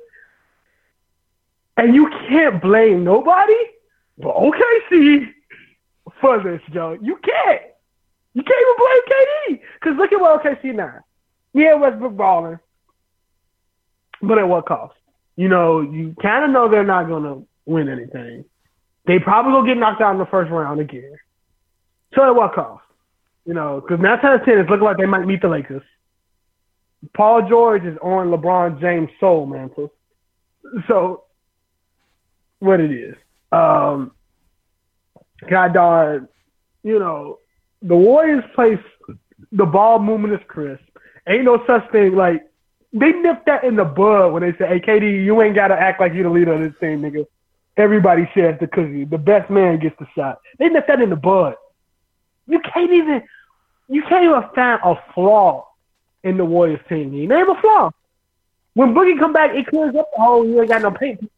and 1.76 1.94
you 1.94 2.10
can't 2.28 2.60
blame 2.60 3.04
nobody 3.04 3.54
but 4.18 4.34
OKC 4.34 5.32
for 6.20 6.42
this, 6.42 6.60
Joe. 6.72 6.96
You 7.00 7.16
can't. 7.16 7.62
You 8.34 8.42
can't 8.42 8.62
even 8.62 8.74
blame 8.78 9.02
KD 9.08 9.60
because 9.74 9.98
look 9.98 10.12
at 10.12 10.20
what 10.20 10.42
OKC 10.42 10.74
now. 10.74 11.00
Yeah, 11.52 11.74
Westbrook 11.74 12.16
balling, 12.16 12.58
but 14.22 14.38
at 14.38 14.48
what 14.48 14.66
cost? 14.66 14.94
You 15.36 15.48
know, 15.48 15.80
you 15.80 16.14
kind 16.20 16.44
of 16.44 16.50
know 16.50 16.68
they're 16.68 16.84
not 16.84 17.08
going 17.08 17.22
to 17.24 17.46
win 17.64 17.88
anything. 17.88 18.44
They 19.06 19.18
probably 19.18 19.52
will 19.52 19.66
get 19.66 19.78
knocked 19.78 20.00
out 20.00 20.12
in 20.12 20.18
the 20.18 20.26
first 20.26 20.50
round 20.50 20.80
again. 20.80 21.16
So 22.14 22.24
at 22.24 22.34
what 22.34 22.54
cost? 22.54 22.84
You 23.44 23.54
know, 23.54 23.80
because 23.80 24.00
now 24.00 24.16
ten 24.16 24.44
ten, 24.44 24.58
it's 24.58 24.70
looking 24.70 24.84
like 24.84 24.98
they 24.98 25.06
might 25.06 25.26
meet 25.26 25.42
the 25.42 25.48
Lakers. 25.48 25.82
Paul 27.16 27.48
George 27.48 27.82
is 27.84 27.98
on 28.00 28.28
LeBron 28.28 28.80
James' 28.80 29.10
soul 29.18 29.46
mantle. 29.46 29.92
So, 30.86 31.24
what 32.60 32.78
it 32.78 32.92
is. 32.92 33.16
Um, 33.50 34.12
God 35.50 35.74
dog, 35.74 36.28
you 36.84 37.00
know, 37.00 37.38
the 37.82 37.96
Warriors 37.96 38.44
place 38.54 38.78
the 39.50 39.66
ball 39.66 39.98
movement 39.98 40.34
is 40.34 40.40
crisp. 40.46 40.82
Ain't 41.28 41.44
no 41.44 41.62
such 41.66 41.90
thing 41.90 42.14
like 42.14 42.42
they 42.92 43.12
nipped 43.12 43.46
that 43.46 43.64
in 43.64 43.76
the 43.76 43.84
bud 43.84 44.32
when 44.32 44.42
they 44.42 44.52
said, 44.58 44.68
"Hey, 44.68 44.80
KD, 44.80 45.24
you 45.24 45.40
ain't 45.42 45.54
gotta 45.54 45.74
act 45.74 46.00
like 46.00 46.12
you 46.12 46.22
the 46.22 46.30
leader 46.30 46.52
of 46.52 46.60
this 46.60 46.78
team, 46.80 47.02
nigga. 47.02 47.26
Everybody 47.76 48.28
shares 48.34 48.58
the 48.60 48.66
cookie. 48.66 49.04
The 49.04 49.18
best 49.18 49.50
man 49.50 49.78
gets 49.78 49.98
the 49.98 50.06
shot." 50.14 50.40
They 50.58 50.68
nipped 50.68 50.88
that 50.88 51.00
in 51.00 51.10
the 51.10 51.16
bud. 51.16 51.54
You 52.46 52.60
can't 52.60 52.92
even, 52.92 53.22
you 53.88 54.02
can't 54.02 54.24
even 54.24 54.42
find 54.54 54.80
a 54.84 54.96
flaw 55.14 55.68
in 56.22 56.36
the 56.36 56.44
Warriors 56.44 56.80
team. 56.88 57.12
You 57.14 57.26
name 57.26 57.48
a 57.48 57.60
flaw. 57.60 57.90
When 58.74 58.94
Boogie 58.94 59.18
come 59.18 59.32
back, 59.32 59.54
it 59.54 59.66
clears 59.66 59.94
up 59.94 60.08
the 60.14 60.22
hole. 60.22 60.46
You 60.46 60.60
ain't 60.60 60.70
got 60.70 60.82
no 60.82 60.90
paint. 60.90 61.30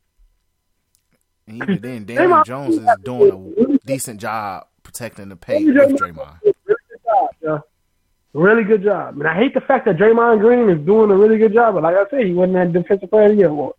Even 1.46 1.80
then, 1.80 2.04
Damian 2.06 2.44
Jones 2.44 2.78
is 2.78 2.88
doing 3.02 3.54
a 3.58 3.86
decent 3.86 4.20
job 4.20 4.66
protecting 4.82 5.28
the 5.28 5.36
paint 5.36 5.66
with 5.66 6.00
Draymond. 6.00 6.38
Really 8.34 8.64
good 8.64 8.82
job. 8.82 9.16
And 9.18 9.28
I 9.28 9.34
hate 9.34 9.54
the 9.54 9.60
fact 9.60 9.86
that 9.86 9.96
Draymond 9.96 10.40
Green 10.40 10.68
is 10.68 10.84
doing 10.84 11.10
a 11.10 11.16
really 11.16 11.38
good 11.38 11.54
job. 11.54 11.74
But 11.74 11.84
like 11.84 11.94
I 11.94 12.10
said, 12.10 12.26
he 12.26 12.32
wasn't 12.32 12.54
that 12.54 12.72
defensive 12.72 13.08
player 13.08 13.26
of 13.26 13.30
the 13.30 13.36
year 13.36 13.48
award. 13.48 13.76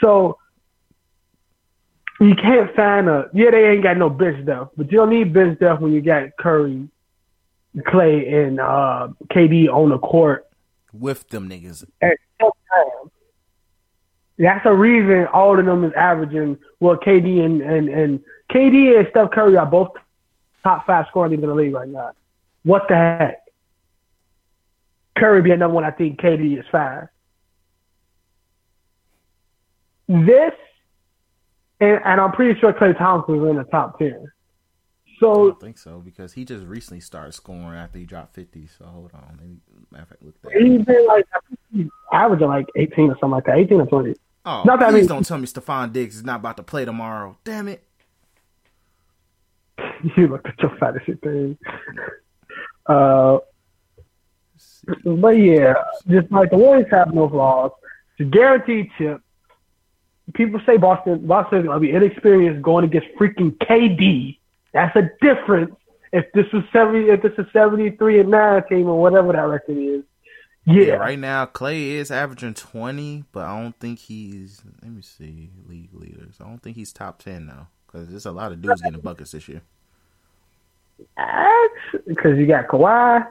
So 0.00 0.38
you 2.20 2.36
can't 2.36 2.74
find 2.76 3.08
a 3.08 3.28
yeah, 3.34 3.50
they 3.50 3.70
ain't 3.70 3.82
got 3.82 3.98
no 3.98 4.08
bench 4.08 4.46
depth, 4.46 4.74
but 4.76 4.90
you 4.92 4.98
don't 4.98 5.10
need 5.10 5.32
bench 5.32 5.58
depth 5.58 5.80
when 5.80 5.92
you 5.92 6.00
got 6.00 6.28
Curry, 6.38 6.88
Klay, 7.76 8.46
and 8.46 8.60
uh, 8.60 9.08
KD 9.32 9.68
on 9.68 9.88
the 9.90 9.98
court 9.98 10.46
with 10.92 11.28
them 11.28 11.48
niggas. 11.48 11.84
That's 14.38 14.64
a 14.64 14.74
reason 14.74 15.26
all 15.26 15.58
of 15.58 15.66
them 15.66 15.84
is 15.84 15.92
averaging. 15.96 16.58
Well, 16.78 16.96
KD 16.96 17.44
and 17.44 17.60
and 17.60 17.88
and 17.88 18.20
KD 18.52 18.98
and 18.98 19.08
Steph 19.10 19.32
Curry 19.32 19.56
are 19.56 19.66
both 19.66 19.90
top 20.62 20.86
five 20.86 21.06
scoring 21.08 21.32
in 21.32 21.40
the 21.40 21.52
league 21.52 21.74
right 21.74 21.88
now. 21.88 22.12
What 22.62 22.86
the 22.88 22.94
heck? 22.94 23.41
Curry 25.16 25.42
be 25.42 25.50
another 25.50 25.72
one. 25.72 25.84
I 25.84 25.90
think 25.90 26.20
KD 26.20 26.58
is 26.58 26.64
fine. 26.70 27.08
This, 30.08 30.52
and, 31.80 32.00
and 32.04 32.20
I'm 32.20 32.32
pretty 32.32 32.58
sure 32.60 32.72
Klay 32.72 32.96
Thompson 32.96 33.36
is 33.36 33.50
in 33.50 33.56
the 33.56 33.64
top 33.64 33.98
ten. 33.98 34.26
So 35.22 35.30
I 35.30 35.34
don't 35.34 35.60
think 35.60 35.78
so 35.78 36.00
because 36.00 36.32
he 36.32 36.44
just 36.44 36.66
recently 36.66 37.00
started 37.00 37.32
scoring 37.32 37.78
after 37.78 37.98
he 37.98 38.04
dropped 38.04 38.34
50. 38.34 38.68
So 38.76 38.84
hold 38.86 39.10
on, 39.14 39.38
maybe 39.40 39.60
matter 39.92 40.02
of 40.02 40.08
fact, 40.08 40.22
look 40.24 40.42
that. 40.42 40.52
He's 40.52 40.84
been 40.84 41.06
like 41.06 41.24
he's 41.72 41.86
averaging 42.12 42.48
like 42.48 42.66
18 42.74 43.10
or 43.10 43.14
something 43.20 43.30
like 43.30 43.44
that, 43.44 43.56
18 43.56 43.80
or 43.82 43.86
20. 43.86 44.14
Oh, 44.44 44.62
not 44.64 44.80
that 44.80 44.90
please 44.90 44.94
I 44.94 44.98
mean, 44.98 45.06
don't 45.06 45.24
tell 45.24 45.38
me 45.38 45.46
Stefon 45.46 45.92
Diggs 45.92 46.16
is 46.16 46.24
not 46.24 46.40
about 46.40 46.56
to 46.56 46.64
play 46.64 46.84
tomorrow. 46.84 47.36
Damn 47.44 47.68
it! 47.68 47.84
you 50.16 50.26
looked 50.26 50.46
at 50.46 50.58
your 50.60 50.76
fantasy 50.78 51.14
thing. 51.22 51.56
Uh, 52.86 53.38
but 55.04 55.30
yeah, 55.30 55.74
just 56.08 56.30
like 56.30 56.50
the 56.50 56.56
Warriors 56.56 56.90
have 56.90 57.14
no 57.14 57.28
flaws. 57.28 57.70
It's 58.18 58.28
a 58.28 58.30
guaranteed 58.30 58.90
chip. 58.98 59.20
People 60.34 60.60
say 60.66 60.76
Boston 60.76 61.26
Boston 61.26 61.66
will 61.66 61.80
be 61.80 61.90
inexperienced 61.90 62.62
going 62.62 62.84
against 62.84 63.08
freaking 63.18 63.56
KD. 63.58 64.38
That's 64.72 64.94
a 64.96 65.10
difference. 65.20 65.74
If 66.12 66.26
this 66.32 66.46
was 66.52 66.64
seventy, 66.72 67.08
if 67.08 67.22
this 67.22 67.32
is 67.38 67.46
seventy 67.52 67.90
three 67.90 68.20
and 68.20 68.30
nine 68.30 68.62
team 68.68 68.88
or 68.88 69.00
whatever 69.00 69.32
that 69.32 69.40
record 69.40 69.78
is, 69.78 70.04
yeah. 70.64 70.82
yeah. 70.82 70.94
Right 70.94 71.18
now, 71.18 71.46
Klay 71.46 71.92
is 71.92 72.10
averaging 72.10 72.54
twenty, 72.54 73.24
but 73.32 73.44
I 73.44 73.60
don't 73.60 73.78
think 73.78 73.98
he's. 73.98 74.62
Let 74.82 74.92
me 74.92 75.02
see 75.02 75.50
league 75.66 75.92
leaders. 75.92 76.36
I 76.40 76.44
don't 76.44 76.62
think 76.62 76.76
he's 76.76 76.92
top 76.92 77.22
ten 77.22 77.46
now 77.46 77.68
because 77.86 78.08
there's 78.08 78.26
a 78.26 78.32
lot 78.32 78.52
of 78.52 78.62
dudes 78.62 78.80
getting 78.80 79.00
buckets 79.00 79.32
this 79.32 79.48
year. 79.48 79.62
Because 82.06 82.38
you 82.38 82.46
got 82.46 82.68
Kawhi, 82.68 83.26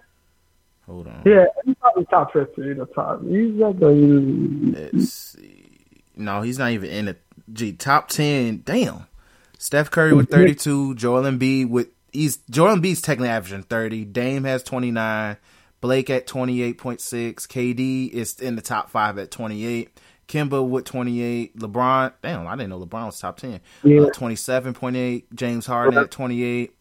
Hold 0.91 1.07
on. 1.07 1.21
Yeah, 1.25 1.45
he's 1.65 1.75
probably 1.79 2.05
top 2.05 2.33
fifty. 2.33 2.73
The 2.73 2.85
top. 2.87 3.21
He's 3.23 3.53
like 3.53 3.79
a. 3.81 3.87
Let's 3.87 5.13
see. 5.13 5.79
No, 6.17 6.41
he's 6.41 6.59
not 6.59 6.71
even 6.71 6.89
in 6.89 7.05
the 7.05 7.17
G 7.53 7.71
top 7.71 8.09
ten. 8.09 8.61
Damn. 8.65 9.07
Steph 9.57 9.89
Curry 9.89 10.13
with 10.13 10.29
thirty 10.29 10.53
two. 10.53 10.93
Joel 10.95 11.23
Embiid 11.23 11.69
with 11.69 11.87
he's 12.11 12.37
Joel 12.49 12.75
Embiid's 12.75 13.01
technically 13.01 13.29
averaging 13.29 13.63
thirty. 13.63 14.03
Dame 14.03 14.43
has 14.43 14.63
twenty 14.63 14.91
nine. 14.91 15.37
Blake 15.79 16.09
at 16.09 16.27
twenty 16.27 16.61
eight 16.61 16.77
point 16.77 16.99
six. 16.99 17.47
KD 17.47 18.09
is 18.11 18.39
in 18.41 18.57
the 18.57 18.61
top 18.61 18.89
five 18.89 19.17
at 19.17 19.31
twenty 19.31 19.65
eight. 19.65 19.97
Kemba 20.27 20.65
with 20.65 20.85
28. 20.85 21.57
LeBron, 21.57 22.13
damn, 22.21 22.47
I 22.47 22.55
didn't 22.55 22.69
know 22.69 22.79
LeBron 22.79 23.07
was 23.07 23.19
top 23.19 23.37
10. 23.37 23.59
Yeah. 23.83 24.03
Uh, 24.03 24.09
27.8. 24.11 25.23
James 25.35 25.65
Harden 25.65 25.97
at 25.97 26.09
28. 26.09 26.73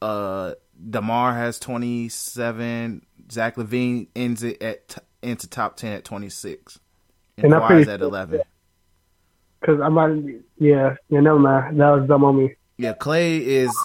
Uh, 0.00 0.54
DeMar 0.88 1.34
has 1.34 1.58
27. 1.58 3.04
Zach 3.30 3.56
LaVine 3.56 4.08
ends 4.14 4.42
it 4.42 4.62
at 4.62 4.98
into 5.22 5.48
top 5.48 5.76
ten 5.76 5.92
at 5.92 6.04
twenty 6.04 6.28
six, 6.28 6.78
and, 7.36 7.52
and 7.52 7.54
Kawhi's 7.54 7.88
at 7.88 8.00
eleven. 8.00 8.40
Because 9.60 9.80
I'm 9.80 9.96
about 9.96 10.24
yeah, 10.58 10.96
yeah, 11.08 11.20
never 11.20 11.38
mind. 11.38 11.80
That 11.80 11.90
was 11.90 12.08
dumb 12.08 12.24
on 12.24 12.38
me. 12.38 12.54
Yeah, 12.76 12.94
Klay 12.94 13.40
is 13.40 13.76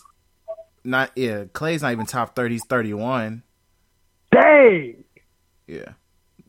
not. 0.84 1.12
Yeah, 1.16 1.46
Klay's 1.46 1.82
not 1.82 1.92
even 1.92 2.06
top 2.06 2.36
thirty. 2.36 2.56
He's 2.56 2.66
thirty 2.66 2.94
one. 2.94 3.44
Dang. 4.32 5.04
Yeah. 5.68 5.94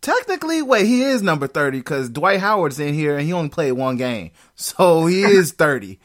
Technically, 0.00 0.62
wait, 0.62 0.86
he 0.86 1.02
is 1.02 1.22
number 1.22 1.46
thirty 1.46 1.78
because 1.78 2.10
Dwight 2.10 2.38
Howard's 2.38 2.78
in 2.78 2.94
here 2.94 3.16
and 3.16 3.26
he 3.26 3.32
only 3.32 3.48
played 3.48 3.72
one 3.72 3.96
game, 3.96 4.30
so 4.54 5.06
he 5.06 5.22
is 5.24 5.52
thirty. 5.52 5.98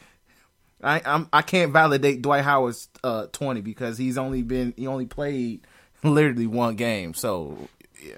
I 0.82 1.00
I'm 1.04 1.28
I 1.32 1.42
can't 1.42 1.72
validate 1.72 2.22
Dwight 2.22 2.42
Howard's 2.42 2.88
uh, 3.04 3.26
twenty 3.30 3.60
because 3.60 3.98
he's 3.98 4.18
only 4.18 4.42
been 4.42 4.74
he 4.76 4.86
only 4.86 5.06
played 5.06 5.64
literally 6.10 6.46
one 6.46 6.76
game. 6.76 7.14
So 7.14 7.68
yeah. 8.02 8.14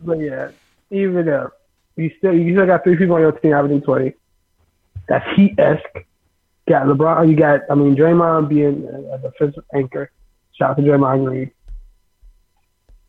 But 0.00 0.18
yeah, 0.18 0.50
even 0.90 1.28
if 1.28 1.50
you 1.96 2.10
still 2.18 2.34
you 2.34 2.54
still 2.54 2.66
got 2.66 2.84
three 2.84 2.96
people 2.96 3.14
on 3.14 3.20
your 3.20 3.32
team 3.32 3.52
averaging 3.52 3.82
twenty. 3.82 4.14
That's 5.08 5.24
Heat 5.36 5.58
esque. 5.58 6.04
Got 6.68 6.86
LeBron. 6.86 7.28
You 7.28 7.36
got 7.36 7.60
I 7.70 7.74
mean 7.74 7.94
Draymond 7.96 8.48
being 8.48 8.86
uh, 8.86 9.14
a 9.14 9.18
defensive 9.18 9.64
anchor. 9.74 10.10
Shout 10.52 10.70
out 10.70 10.76
to 10.76 10.82
Draymond 10.82 11.24
Green. 11.24 11.50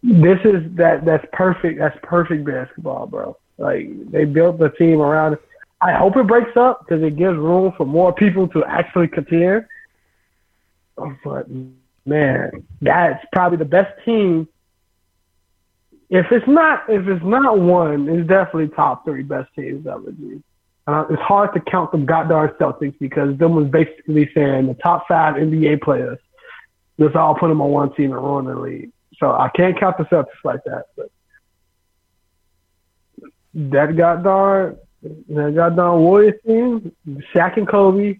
This 0.04 0.40
is 0.44 0.64
that 0.76 1.06
that's 1.06 1.26
perfect. 1.34 1.80
That's 1.80 1.98
perfect 2.04 2.46
basketball, 2.46 3.08
bro. 3.08 3.38
Like 3.58 3.90
they 4.12 4.26
built 4.26 4.60
the 4.60 4.70
team 4.70 5.02
around. 5.02 5.38
I 5.82 5.94
hope 5.94 6.18
it 6.18 6.28
breaks 6.28 6.56
up 6.56 6.86
because 6.86 7.04
it 7.04 7.18
gives 7.18 7.38
room 7.38 7.74
for 7.78 7.86
more 7.86 8.14
people 8.14 8.48
to 8.50 8.64
actually 8.66 9.08
contend. 9.08 9.66
Oh, 10.98 11.16
but 11.24 11.48
man, 12.08 12.66
that's 12.82 13.24
probably 13.32 13.58
the 13.58 13.66
best 13.66 13.93
team 14.05 14.47
if 16.10 16.26
it's 16.32 16.47
not 16.47 16.84
if 16.89 17.08
it's 17.08 17.24
not 17.26 17.60
one, 17.60 18.08
it's 18.08 18.28
definitely 18.28 18.70
top 18.70 19.03
three 19.05 19.24
best 19.24 19.53
teams 19.55 19.86
ever. 19.86 20.12
G. 20.12 20.41
Uh, 20.88 21.05
it's 21.10 21.22
hard 21.22 21.53
to 21.53 21.60
count 21.60 21.91
the 21.91 21.97
goddamn 21.97 22.47
Celtics 22.60 22.97
because 22.97 23.38
them 23.38 23.55
was 23.55 23.68
basically 23.68 24.30
saying 24.34 24.68
the 24.68 24.74
top 24.76 25.05
five 25.08 25.36
NBA 25.36 25.82
players. 25.82 26.18
Let's 26.97 27.16
all 27.16 27.36
put 27.36 27.49
them 27.49 27.62
on 27.62 27.72
one 27.72 27.93
team 27.93 28.14
and 28.14 28.24
run 28.24 28.45
the 28.45 28.55
league. 28.55 28.91
So 29.20 29.32
I 29.32 29.49
can't 29.53 29.78
count 29.78 29.97
the 29.97 30.05
Celtics 30.05 30.28
like 30.45 30.64
that. 30.66 30.86
But 30.95 31.10
that 33.55 33.97
goddamn 33.97 34.78
that 35.03 35.55
goddamn 35.55 35.99
Warriors 35.99 36.39
team, 36.45 36.95
Shaq 37.36 37.58
and 37.58 37.68
Kobe, 37.68 38.20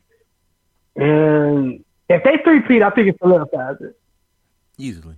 and 0.97 1.85
if 2.10 2.24
they 2.24 2.38
three 2.43 2.62
peat, 2.62 2.82
I 2.82 2.89
think 2.91 3.10
it 3.10 3.18
solidifies 3.20 3.78
it. 3.82 3.97
Easily. 4.78 5.16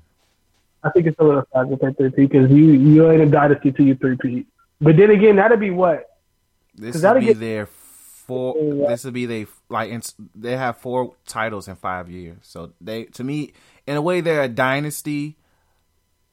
I 0.84 0.90
think 0.92 1.08
it 1.08 1.16
solidifies 1.18 1.68
if 1.72 1.80
they 1.80 1.94
three 1.94 2.10
peat 2.12 2.30
because 2.30 2.52
you 2.52 2.72
you 2.72 3.12
ain't 3.12 3.22
a 3.22 3.26
dynasty 3.26 3.72
till 3.72 3.86
you 3.86 3.96
three 3.96 4.18
peat. 4.18 4.48
But 4.82 4.98
then 4.98 5.12
again, 5.12 5.36
that'd 5.36 5.60
be 5.60 5.72
what 5.72 6.10
this 6.76 7.02
would 7.02 7.20
be 7.20 7.26
get, 7.28 7.40
their 7.40 7.66
four. 7.66 8.56
This 8.88 9.04
would 9.04 9.14
be 9.14 9.26
they 9.26 9.48
like 9.68 9.92
they 10.36 10.56
have 10.56 10.78
four 10.78 11.16
titles 11.26 11.68
in 11.68 11.76
five 11.76 12.10
years. 12.10 12.38
So 12.44 12.72
they, 12.80 13.06
to 13.06 13.24
me, 13.24 13.54
in 13.86 13.98
a 13.98 14.02
way, 14.02 14.22
they're 14.22 14.44
a 14.44 14.48
dynasty. 14.48 15.38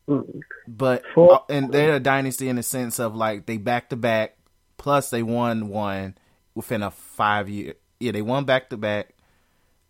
Mm. 0.08 0.42
But 0.68 1.02
four. 1.14 1.34
Uh, 1.34 1.38
and 1.48 1.72
they're 1.72 1.96
a 1.96 2.00
dynasty 2.00 2.48
in 2.48 2.56
the 2.56 2.62
sense 2.62 3.00
of 3.00 3.16
like 3.16 3.46
they 3.46 3.56
back 3.56 3.88
to 3.90 3.96
back, 3.96 4.36
plus 4.76 5.10
they 5.10 5.22
won 5.22 5.68
one 5.68 6.16
within 6.54 6.82
a 6.82 6.90
five 6.90 7.48
year. 7.48 7.74
Yeah, 7.98 8.12
they 8.12 8.22
won 8.22 8.44
back 8.44 8.70
to 8.70 8.76
back. 8.76 9.14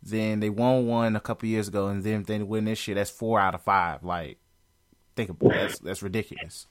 Then 0.09 0.39
they 0.39 0.51
won 0.51 0.87
one 0.87 1.17
a 1.17 1.21
couple 1.21 1.49
years 1.49 1.67
ago, 1.67 1.89
and 1.89 2.05
then 2.05 2.23
they 2.23 2.41
win 2.41 2.67
this 2.67 2.87
year. 2.87 2.95
That's 2.95 3.11
four 3.11 3.41
out 3.41 3.57
of 3.57 3.63
five. 3.63 4.05
Like, 4.05 4.39
think 5.17 5.31
about 5.31 5.51
that. 5.51 5.61
that's 5.61 5.79
that's 5.81 6.03
ridiculous. 6.03 6.69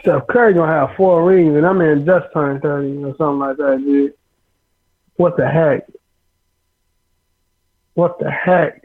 Steph 0.00 0.26
Curry 0.28 0.54
gonna 0.54 0.72
have 0.72 0.96
four 0.96 1.22
rings, 1.24 1.54
and 1.56 1.66
I'm 1.66 1.82
in 1.82 2.06
just 2.06 2.32
turned 2.32 2.62
thirty 2.62 3.04
or 3.04 3.14
something 3.16 3.38
like 3.38 3.56
that, 3.58 3.82
dude. 3.84 4.14
What 5.16 5.36
the 5.36 5.46
heck? 5.46 5.86
What 7.94 8.18
the 8.18 8.30
heck? 8.30 8.82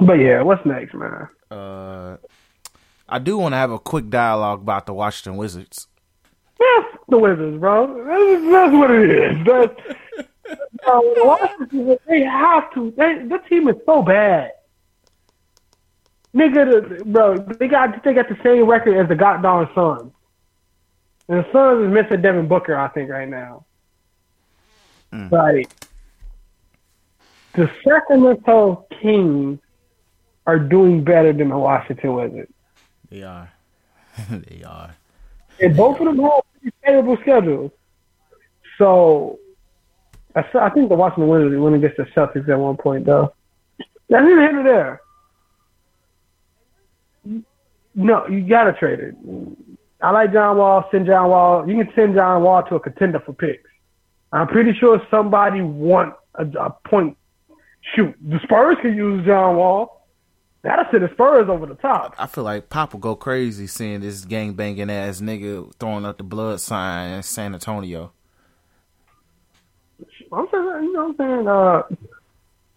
But 0.00 0.14
yeah, 0.14 0.40
what's 0.40 0.64
next, 0.64 0.94
man? 0.94 1.28
Uh, 1.50 2.16
I 3.12 3.18
do 3.18 3.36
want 3.36 3.52
to 3.52 3.58
have 3.58 3.70
a 3.70 3.78
quick 3.78 4.08
dialogue 4.08 4.62
about 4.62 4.86
the 4.86 4.94
Washington 4.94 5.36
Wizards. 5.36 5.86
The 7.08 7.18
Wizards, 7.18 7.58
bro. 7.58 7.86
That's, 8.06 8.50
that's 8.50 8.72
what 8.72 8.90
it 8.90 9.10
is. 9.10 9.46
That's, 9.46 10.58
bro, 10.82 11.00
Washington, 11.26 11.98
they 12.08 12.22
have 12.22 12.72
to. 12.72 12.90
They, 12.96 13.18
the 13.28 13.38
team 13.50 13.68
is 13.68 13.76
so 13.84 14.00
bad. 14.00 14.52
Nigga, 16.34 17.04
bro, 17.04 17.36
they 17.36 17.68
got 17.68 18.02
they 18.02 18.14
got 18.14 18.30
the 18.30 18.38
same 18.42 18.64
record 18.64 18.96
as 18.96 19.08
the 19.10 19.14
goddamn 19.14 19.68
Suns. 19.74 20.10
And 21.28 21.44
the 21.44 21.52
Suns 21.52 21.86
is 21.86 21.92
missing 21.92 22.22
Devin 22.22 22.48
Booker, 22.48 22.74
I 22.74 22.88
think, 22.88 23.10
right 23.10 23.28
now. 23.28 23.66
Mm. 25.12 25.30
Like 25.30 25.70
the 27.52 27.70
Sacramento 27.86 28.86
Kings 29.02 29.58
are 30.46 30.58
doing 30.58 31.04
better 31.04 31.34
than 31.34 31.50
the 31.50 31.58
Washington 31.58 32.14
Wizards. 32.14 32.52
They 33.12 33.22
are. 33.22 33.52
they 34.30 34.64
are. 34.64 34.96
And 35.60 35.76
both 35.76 36.00
of 36.00 36.06
them 36.06 36.18
have 36.20 36.40
pretty 36.58 36.76
favorable 36.82 37.18
schedules. 37.20 37.70
So 38.78 39.38
I 40.34 40.70
think 40.70 40.88
the 40.88 40.94
Washington 40.94 41.28
Wizards 41.28 41.60
went 41.60 41.76
against 41.76 41.98
the 41.98 42.04
Celtics 42.04 42.48
at 42.48 42.58
one 42.58 42.78
point, 42.78 43.04
though. 43.04 43.34
That's 44.08 44.24
neither 44.24 44.40
here 44.40 44.52
nor 44.52 44.64
there. 44.64 45.00
No, 47.94 48.26
you 48.28 48.48
gotta 48.48 48.72
trade 48.72 49.00
it. 49.00 49.14
I 50.00 50.10
like 50.10 50.32
John 50.32 50.56
Wall. 50.56 50.88
Send 50.90 51.04
John 51.04 51.28
Wall. 51.28 51.68
You 51.68 51.84
can 51.84 51.92
send 51.94 52.14
John 52.14 52.42
Wall 52.42 52.62
to 52.62 52.76
a 52.76 52.80
contender 52.80 53.20
for 53.20 53.34
picks. 53.34 53.68
I'm 54.32 54.48
pretty 54.48 54.72
sure 54.72 55.02
somebody 55.10 55.60
want 55.60 56.14
a, 56.36 56.46
a 56.46 56.70
point. 56.88 57.18
Shoot, 57.94 58.14
the 58.26 58.40
Spurs 58.42 58.78
can 58.80 58.96
use 58.96 59.26
John 59.26 59.56
Wall. 59.56 60.01
That'll 60.62 60.84
send 60.90 61.02
the 61.02 61.10
Spurs 61.12 61.48
over 61.48 61.66
the 61.66 61.74
top. 61.74 62.14
I 62.18 62.26
feel 62.26 62.44
like 62.44 62.68
Pop 62.68 62.92
will 62.92 63.00
go 63.00 63.16
crazy 63.16 63.66
seeing 63.66 64.00
this 64.00 64.24
gang 64.24 64.54
banging 64.54 64.90
ass 64.90 65.20
nigga 65.20 65.72
throwing 65.80 66.04
up 66.04 66.18
the 66.18 66.24
blood 66.24 66.60
sign 66.60 67.10
in 67.10 67.22
San 67.22 67.54
Antonio. 67.54 68.12
I'm 70.32 70.46
saying, 70.50 70.64
you 70.84 70.92
know 70.92 71.08
what 71.08 71.08
I'm 71.08 71.16
saying? 71.16 71.48
Uh, 71.48 71.82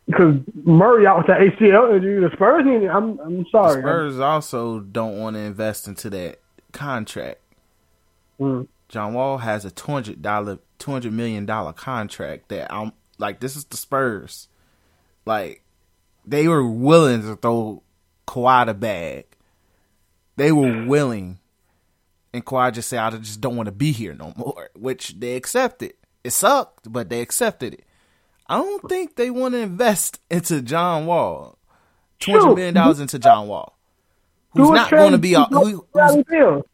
because 0.07 0.35
Murray 0.63 1.07
out 1.07 1.17
with 1.17 1.27
that 1.27 1.39
ACL 1.39 1.95
injury. 1.95 2.21
The 2.21 2.35
Spurs 2.35 2.65
need. 2.65 2.87
I'm 2.87 3.19
I'm 3.19 3.45
sorry. 3.51 3.75
The 3.75 3.81
Spurs 3.81 4.19
also 4.19 4.79
don't 4.79 5.19
want 5.19 5.35
to 5.35 5.41
invest 5.41 5.87
into 5.87 6.09
that 6.11 6.39
contract. 6.71 7.39
Mm. 8.39 8.67
John 8.87 9.13
Wall 9.13 9.39
has 9.39 9.65
a 9.65 9.71
two 9.71 9.91
hundred 9.91 10.21
dollar, 10.21 10.59
two 10.77 10.91
hundred 10.91 11.13
million 11.13 11.45
dollar 11.45 11.73
contract 11.73 12.49
that 12.49 12.71
I'm 12.71 12.93
like. 13.17 13.39
This 13.39 13.55
is 13.55 13.65
the 13.65 13.77
Spurs. 13.77 14.47
Like 15.25 15.63
they 16.27 16.47
were 16.47 16.65
willing 16.65 17.21
to 17.21 17.35
throw 17.35 17.83
Kawhi 18.27 18.65
the 18.65 18.73
bag. 18.73 19.25
They 20.35 20.51
were 20.51 20.67
mm. 20.67 20.87
willing, 20.87 21.39
and 22.33 22.45
Kawhi 22.45 22.73
just 22.73 22.89
said, 22.89 22.99
"I 22.99 23.11
just 23.17 23.41
don't 23.41 23.55
want 23.55 23.67
to 23.67 23.71
be 23.71 23.91
here 23.91 24.13
no 24.13 24.33
more," 24.35 24.69
which 24.75 25.19
they 25.19 25.35
accepted. 25.35 25.93
It 26.23 26.31
sucked, 26.31 26.91
but 26.91 27.09
they 27.09 27.21
accepted 27.21 27.75
it. 27.75 27.85
I 28.47 28.57
don't 28.57 28.87
think 28.89 29.15
they 29.15 29.29
want 29.29 29.53
to 29.53 29.59
invest 29.59 30.19
into 30.29 30.61
John 30.61 31.05
Wall. 31.05 31.57
Hundred 32.21 32.55
million 32.55 32.73
dollars 32.73 32.99
into 32.99 33.19
John 33.19 33.47
Wall, 33.47 33.77
who's 34.53 34.69
not 34.69 34.89
going 34.89 35.11
to 35.11 35.17
be 35.17 35.33
a 35.33 35.43
who, 35.43 35.85
Bradley 35.93 36.23
Beal. 36.27 36.65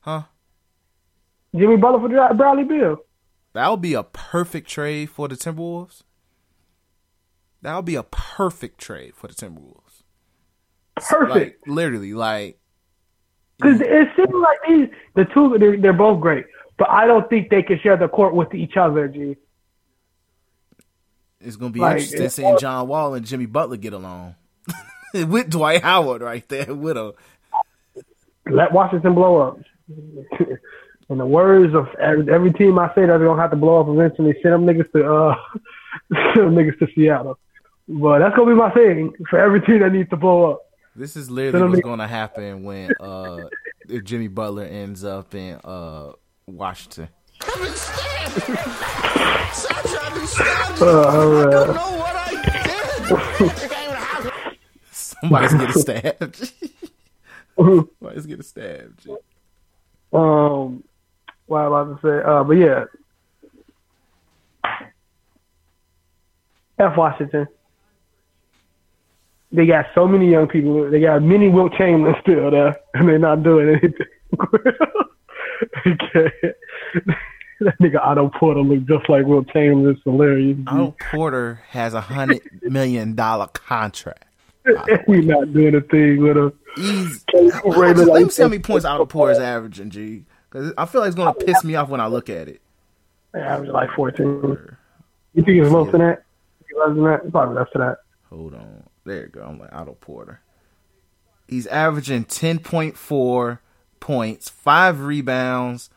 Huh? 0.00 0.22
Jimmy 1.54 1.76
Butler 1.76 2.00
for 2.00 2.34
Bradley 2.34 2.64
Beal. 2.64 2.96
That 3.52 3.70
would 3.70 3.80
be 3.80 3.94
a 3.94 4.02
perfect 4.02 4.68
trade 4.68 5.10
for 5.10 5.28
the 5.28 5.36
Timberwolves. 5.36 6.02
That 7.66 7.74
would 7.74 7.84
be 7.84 7.96
a 7.96 8.04
perfect 8.04 8.78
trade 8.78 9.16
for 9.16 9.26
the 9.26 9.34
Timberwolves. 9.34 10.04
Perfect. 10.94 11.30
Like, 11.30 11.58
literally, 11.66 12.14
like 12.14 12.60
because 13.58 13.80
it 13.80 14.08
seems 14.14 14.32
like 14.32 14.58
these 14.68 14.88
the 15.16 15.24
two 15.24 15.58
they're, 15.58 15.76
they're 15.76 15.92
both 15.92 16.20
great, 16.20 16.46
but 16.78 16.88
I 16.88 17.08
don't 17.08 17.28
think 17.28 17.50
they 17.50 17.64
can 17.64 17.80
share 17.80 17.96
the 17.96 18.06
court 18.06 18.36
with 18.36 18.54
each 18.54 18.76
other. 18.76 19.08
G. 19.08 19.36
It's 21.40 21.56
gonna 21.56 21.72
be 21.72 21.80
like, 21.80 22.02
interesting 22.02 22.28
seeing 22.28 22.56
John 22.60 22.86
Wall 22.86 23.14
and 23.14 23.26
Jimmy 23.26 23.46
Butler 23.46 23.78
get 23.78 23.94
along 23.94 24.36
with 25.14 25.50
Dwight 25.50 25.82
Howard 25.82 26.22
right 26.22 26.48
there 26.48 26.72
with 26.72 26.96
him. 26.96 27.14
Let 28.48 28.70
Washington 28.70 29.16
blow 29.16 29.40
up. 29.40 29.58
In 31.08 31.18
the 31.18 31.26
words 31.26 31.74
of 31.74 31.88
every, 32.00 32.32
every 32.32 32.52
team 32.52 32.78
I 32.78 32.94
say, 32.94 33.00
that 33.00 33.18
they're 33.18 33.26
gonna 33.26 33.42
have 33.42 33.50
to 33.50 33.56
blow 33.56 33.80
up 33.80 33.88
eventually. 33.88 34.36
Send 34.40 34.54
them 34.54 34.66
niggas 34.66 34.92
to 34.92 35.12
uh, 35.12 35.34
send 36.32 36.46
them 36.46 36.54
niggas 36.54 36.78
to 36.78 36.86
Seattle. 36.94 37.40
But 37.88 38.18
that's 38.18 38.34
gonna 38.34 38.50
be 38.50 38.56
my 38.56 38.70
thing 38.70 39.12
for 39.30 39.38
every 39.38 39.60
team 39.60 39.80
that 39.80 39.92
needs 39.92 40.10
to 40.10 40.16
blow 40.16 40.52
up. 40.52 40.62
This 40.96 41.14
is 41.14 41.30
literally 41.30 41.68
what's 41.68 41.82
gonna 41.82 42.08
happen 42.08 42.64
when 42.64 42.90
uh, 42.98 43.44
if 43.88 44.02
Jimmy 44.02 44.28
Butler 44.28 44.64
ends 44.64 45.04
up 45.04 45.34
in 45.34 45.60
uh, 45.64 46.12
Washington. 46.46 47.08
Somebody's 54.90 55.54
getting 55.54 55.72
stabbed. 55.72 56.52
Somebody's 57.56 58.26
getting 58.26 58.42
stabbed. 58.42 59.08
Um, 60.12 60.82
what 61.46 61.60
I 61.60 61.66
about 61.66 62.00
to 62.00 62.06
say? 62.06 62.22
Uh, 62.24 62.44
but 62.44 62.54
yeah, 62.54 62.84
F 66.78 66.96
Washington. 66.96 67.46
They 69.56 69.64
got 69.64 69.86
so 69.94 70.06
many 70.06 70.30
young 70.30 70.48
people. 70.48 70.90
They 70.90 71.00
got 71.00 71.22
many 71.22 71.48
Wilt 71.48 71.72
Chamberlain 71.78 72.14
still 72.20 72.50
there, 72.50 72.78
and 72.92 73.08
they're 73.08 73.18
not 73.18 73.42
doing 73.42 73.70
anything. 73.70 74.06
okay. 75.86 76.30
that 77.60 77.78
nigga 77.80 77.98
Otto 78.02 78.28
Porter 78.38 78.60
look 78.60 78.84
just 78.84 79.08
like 79.08 79.24
Wilt 79.24 79.48
Chamberlain. 79.48 79.94
It's 79.94 80.02
hilarious. 80.04 80.58
Otto 80.66 80.94
Porter 81.10 81.62
has 81.70 81.94
a 81.94 82.02
hundred 82.02 82.42
million 82.64 83.14
dollar 83.14 83.46
contract. 83.46 84.24
we 85.08 85.22
not 85.22 85.50
doing 85.54 85.74
a 85.74 85.80
thing 85.80 86.22
with 86.22 86.36
him. 86.36 86.52
He's, 86.76 87.24
let, 87.32 87.96
me 87.96 88.28
see 88.28 88.42
how 88.42 88.48
many 88.48 88.58
points 88.58 88.84
Otto 88.84 89.06
Porter 89.06 89.32
is 89.32 89.38
averaging, 89.38 89.88
G. 89.88 90.26
Because 90.50 90.74
I 90.76 90.84
feel 90.84 91.00
like 91.00 91.08
it's 91.08 91.16
gonna 91.16 91.32
piss 91.32 91.64
me 91.64 91.76
off 91.76 91.88
when 91.88 92.02
I 92.02 92.08
look 92.08 92.28
at 92.28 92.48
it. 92.48 92.60
Yeah, 93.34 93.54
average 93.54 93.70
like 93.70 93.88
fourteen. 93.96 94.26
You 95.32 95.42
think 95.42 95.62
it's 95.62 95.70
less 95.70 95.90
than 95.92 96.02
that? 96.02 96.24
Less 96.76 96.88
than 96.88 97.04
that? 97.04 97.32
Probably 97.32 97.54
less 97.54 97.68
than 97.72 97.80
that. 97.80 97.98
Hold 98.28 98.52
on. 98.52 98.82
There 99.06 99.22
you 99.22 99.28
go. 99.28 99.42
I'm 99.42 99.58
like 99.58 99.72
Otto 99.72 99.94
Porter. 99.94 100.40
He's 101.48 101.66
averaging 101.68 102.24
ten 102.24 102.58
point 102.58 102.96
four 102.96 103.62
points, 104.00 104.48
five 104.48 105.00
rebounds, 105.00 105.90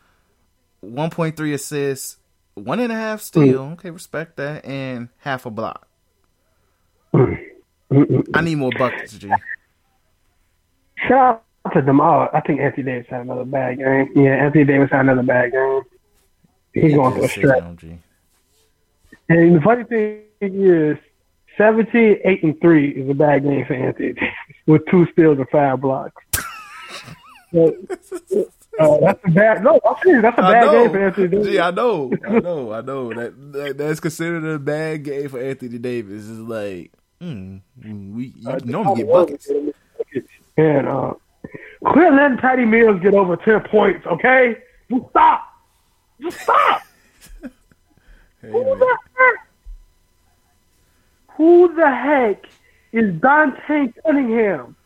1.3 0.84 1.54
assists, 1.54 2.16
one 2.54 2.80
and 2.80 2.92
a 2.92 2.94
half 2.94 3.20
steal. 3.20 3.66
Mm. 3.66 3.72
Okay, 3.74 3.90
respect 3.90 4.36
that, 4.36 4.64
and 4.64 5.08
half 5.18 5.46
a 5.46 5.50
block. 5.50 5.86
I 7.12 8.40
need 8.42 8.56
more 8.56 8.70
buckets, 8.78 9.18
G. 9.18 9.30
Shout 11.08 11.42
out 11.66 11.72
to 11.74 11.82
them 11.82 12.00
all. 12.00 12.28
I 12.32 12.40
think 12.40 12.60
Anthony 12.60 12.84
Davis 12.84 13.06
had 13.10 13.22
another 13.22 13.44
bad 13.44 13.78
game. 13.78 14.10
Yeah, 14.14 14.44
Anthony 14.44 14.64
Davis 14.64 14.90
had 14.90 15.00
another 15.00 15.22
bad 15.22 15.52
game. 15.52 15.82
He's 16.72 16.94
going 16.94 17.14
through 17.14 17.24
a 17.24 17.28
stretch. 17.28 17.84
And 19.28 19.56
the 19.56 19.60
funny 19.60 19.84
thing 19.84 20.22
is, 20.40 20.96
17, 21.56 22.18
8, 22.24 22.42
and 22.42 22.60
3 22.60 22.90
is 22.90 23.10
a 23.10 23.14
bad 23.14 23.44
game 23.44 23.64
for 23.66 23.74
Anthony 23.74 24.12
Davis 24.12 24.28
with 24.66 24.82
two 24.90 25.06
steals 25.12 25.38
and 25.38 25.48
five 25.50 25.80
blocks. 25.80 26.22
but, 27.52 27.74
uh, 28.78 28.98
that's 29.00 29.20
a 29.24 29.30
bad. 29.30 29.62
No, 29.62 29.80
serious. 30.02 30.22
That's 30.22 30.38
a 30.38 30.42
bad 30.42 30.70
game 30.70 30.90
for 30.90 31.06
Anthony 31.06 31.28
Davis. 31.28 31.46
Gee, 31.46 31.60
I 31.60 31.70
know, 31.70 32.12
I 32.26 32.38
know, 32.38 32.72
I 32.72 32.80
know. 32.80 33.12
That, 33.12 33.52
that 33.52 33.78
that's 33.78 34.00
considered 34.00 34.44
a 34.44 34.58
bad 34.58 35.04
game 35.04 35.28
for 35.28 35.40
Anthony 35.40 35.78
Davis. 35.78 36.24
Is 36.24 36.38
like, 36.38 36.92
mm, 37.20 37.60
we 37.82 38.32
you 38.36 38.48
uh, 38.48 38.58
normally 38.64 39.02
get 39.02 39.12
buckets. 39.12 39.50
And 40.56 40.88
uh, 40.88 41.14
quit 41.84 42.12
letting 42.12 42.38
Patty 42.38 42.64
Mills 42.64 43.00
get 43.02 43.14
over 43.14 43.36
ten 43.36 43.60
points. 43.70 44.06
Okay, 44.06 44.56
just 44.90 45.10
stop. 45.10 45.42
Just 46.20 46.40
stop. 46.40 46.82
hey, 47.42 47.50
Who 48.50 48.64
the 48.64 48.98
heck? 49.18 49.49
Who 51.40 51.74
the 51.74 51.90
heck 51.90 52.44
is 52.92 53.18
Dante 53.18 53.94
Cunningham? 54.04 54.76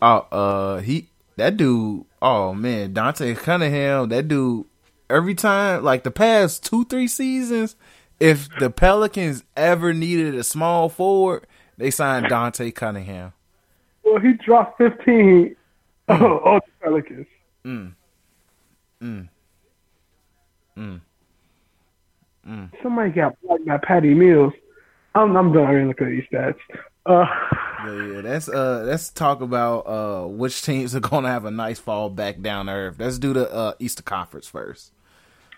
Oh, 0.00 0.26
uh, 0.32 0.78
he 0.78 1.10
that 1.36 1.58
dude 1.58 2.06
oh 2.22 2.54
man, 2.54 2.94
Dante 2.94 3.34
Cunningham, 3.34 4.08
that 4.08 4.26
dude, 4.26 4.64
every 5.10 5.34
time, 5.34 5.84
like 5.84 6.02
the 6.02 6.10
past 6.10 6.64
two, 6.64 6.86
three 6.86 7.08
seasons, 7.08 7.76
if 8.18 8.48
the 8.58 8.70
Pelicans 8.70 9.44
ever 9.54 9.92
needed 9.92 10.34
a 10.34 10.44
small 10.44 10.88
forward, 10.88 11.46
they 11.76 11.90
signed 11.90 12.28
Dante 12.30 12.70
Cunningham. 12.70 13.34
Well, 14.02 14.18
he 14.18 14.32
dropped 14.32 14.78
15 14.78 15.04
mm. 15.06 15.56
on 16.08 16.60
the 16.64 16.72
Pelicans. 16.82 17.26
Mm. 17.66 17.92
Mm. 19.02 19.28
Mm. 20.78 21.00
Mm. 22.48 22.70
Somebody 22.82 23.10
got 23.10 23.38
blocked 23.42 23.66
by 23.66 23.76
Patty 23.78 24.14
Mills. 24.14 24.54
I'm, 25.14 25.36
I'm 25.36 25.52
done 25.52 25.88
looking 25.88 26.06
at 26.06 26.10
these 26.10 26.24
stats. 26.32 26.58
Uh, 27.06 27.26
yeah, 27.86 28.12
yeah, 28.12 28.20
that's 28.20 28.48
uh, 28.48 28.82
let's 28.86 29.08
talk 29.10 29.40
about 29.40 29.80
uh, 29.80 30.26
which 30.26 30.62
teams 30.62 30.94
are 30.94 31.00
going 31.00 31.24
to 31.24 31.30
have 31.30 31.46
a 31.46 31.50
nice 31.50 31.78
fall 31.78 32.10
back 32.10 32.40
down 32.42 32.66
to 32.66 32.72
earth. 32.72 32.96
Let's 32.98 33.18
do 33.18 33.32
the 33.32 33.50
uh, 33.50 33.72
Eastern 33.78 34.04
Conference 34.04 34.46
first. 34.46 34.92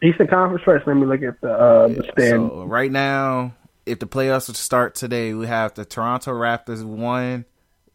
Eastern 0.03 0.29
Conference 0.29 0.63
first. 0.65 0.87
Let 0.87 0.95
me 0.97 1.05
look 1.05 1.23
at 1.23 1.41
the 1.41 1.53
uh, 1.53 1.87
yeah, 1.89 1.97
the 1.97 2.03
stand. 2.13 2.51
So 2.51 2.65
right 2.65 2.91
now, 2.91 3.55
if 3.85 3.99
the 3.99 4.07
playoffs 4.07 4.47
would 4.47 4.57
start 4.57 4.95
today, 4.95 5.35
we 5.35 5.47
have 5.49 5.75
the 5.75 5.85
Toronto 5.85 6.31
Raptors 6.33 6.85
one, 6.85 7.45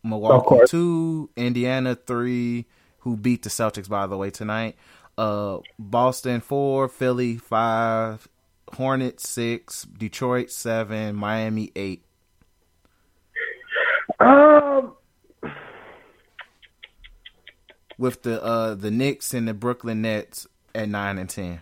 Milwaukee 0.03 0.65
two, 0.67 1.29
Indiana 1.35 1.95
three, 1.95 2.65
who 2.99 3.15
beat 3.15 3.43
the 3.43 3.49
Celtics 3.49 3.89
by 3.89 4.07
the 4.07 4.17
way 4.17 4.29
tonight. 4.29 4.75
Uh, 5.17 5.59
Boston 5.79 6.41
four, 6.41 6.89
Philly 6.89 7.37
five, 7.37 8.27
Hornets 8.73 9.27
six, 9.27 9.83
Detroit 9.83 10.51
seven, 10.51 11.15
Miami 11.15 11.71
eight. 11.75 12.03
Um, 14.19 14.93
with 17.97 18.23
the 18.23 18.43
uh 18.43 18.75
the 18.75 18.91
Knicks 18.91 19.33
and 19.33 19.47
the 19.47 19.53
Brooklyn 19.53 20.01
Nets 20.01 20.47
at 20.75 20.89
nine 20.89 21.17
and 21.17 21.29
ten. 21.29 21.61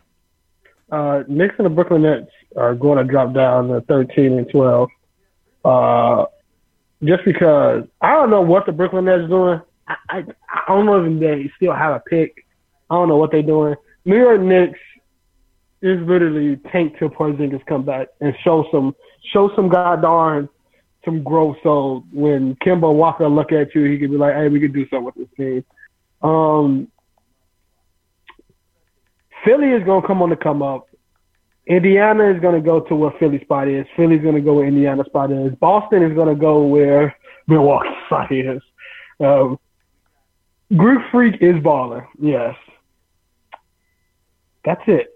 Uh, 0.92 1.24
Knicks 1.28 1.56
and 1.58 1.66
the 1.66 1.70
Brooklyn 1.70 2.04
Nets 2.04 2.32
are 2.56 2.76
going 2.76 2.98
to 2.98 3.04
drop 3.04 3.34
down 3.34 3.70
to 3.70 3.82
thirteen 3.82 4.38
and 4.38 4.50
twelve. 4.50 4.90
Uh, 5.64 6.26
just 7.04 7.26
because 7.26 7.84
I 8.02 8.14
don't 8.14 8.30
know 8.30 8.42
what 8.42 8.66
the 8.66 8.72
Brooklyn 8.72 9.06
Nets 9.06 9.24
are 9.24 9.28
doing. 9.28 9.62
I, 9.88 9.96
I 10.10 10.18
I 10.50 10.64
don't 10.68 10.86
know 10.86 11.04
if 11.04 11.20
they 11.20 11.52
still 11.58 11.74
have 11.74 11.96
a 11.96 12.00
pick. 12.00 12.46
I 12.90 12.96
don't 12.96 13.10
know 13.10 13.18
what 13.18 13.32
they're 13.32 13.42
doing. 13.42 13.76
New 14.06 14.18
York 14.18 14.42
Knicks 14.42 14.80
is 15.82 16.00
literally 16.08 16.58
tank 16.72 16.96
till 16.98 17.10
Porzingis 17.10 17.66
come 17.66 17.84
back 17.84 18.08
and 18.22 18.34
show 18.44 18.66
some 18.72 18.96
show 19.34 19.52
some 19.56 19.70
goddamn 19.70 20.50
some 21.04 21.24
growth. 21.24 21.58
So 21.64 22.04
when 22.12 22.56
Kemba 22.56 22.94
Walker 22.94 23.30
look 23.30 23.52
at 23.52 23.74
you, 23.76 23.84
he 23.84 23.98
could 23.98 24.12
be 24.12 24.18
like, 24.18 24.36
"Hey, 24.36 24.48
we 24.50 24.60
could 24.60 24.74
do 24.74 24.88
something 24.90 25.06
with 25.06 25.16
this 25.16 25.28
team." 25.38 25.64
Um, 26.22 26.88
Philly 29.44 29.72
is 29.72 29.84
gonna 29.84 30.06
come 30.06 30.22
on 30.22 30.30
the 30.30 30.36
come 30.36 30.64
up. 30.64 30.88
Indiana 31.68 32.32
is 32.32 32.40
gonna 32.42 32.62
go 32.62 32.80
to 32.80 32.96
where 32.96 33.12
Philly 33.20 33.40
spot 33.42 33.68
is. 33.68 33.86
Philly's 33.96 34.24
gonna 34.24 34.42
go 34.42 34.56
where 34.56 34.68
Indiana 34.68 35.04
spot 35.06 35.32
is. 35.32 35.54
Boston 35.56 36.04
is 36.04 36.16
gonna 36.16 36.36
go 36.36 36.64
where 36.64 37.16
Milwaukee 37.48 37.90
spot 38.08 38.32
is. 38.32 38.62
Um, 39.20 39.60
Greek 40.76 41.00
Freak 41.12 41.42
is 41.42 41.56
baller. 41.56 42.08
Yes. 42.20 42.56
That's 44.64 44.82
it. 44.88 45.15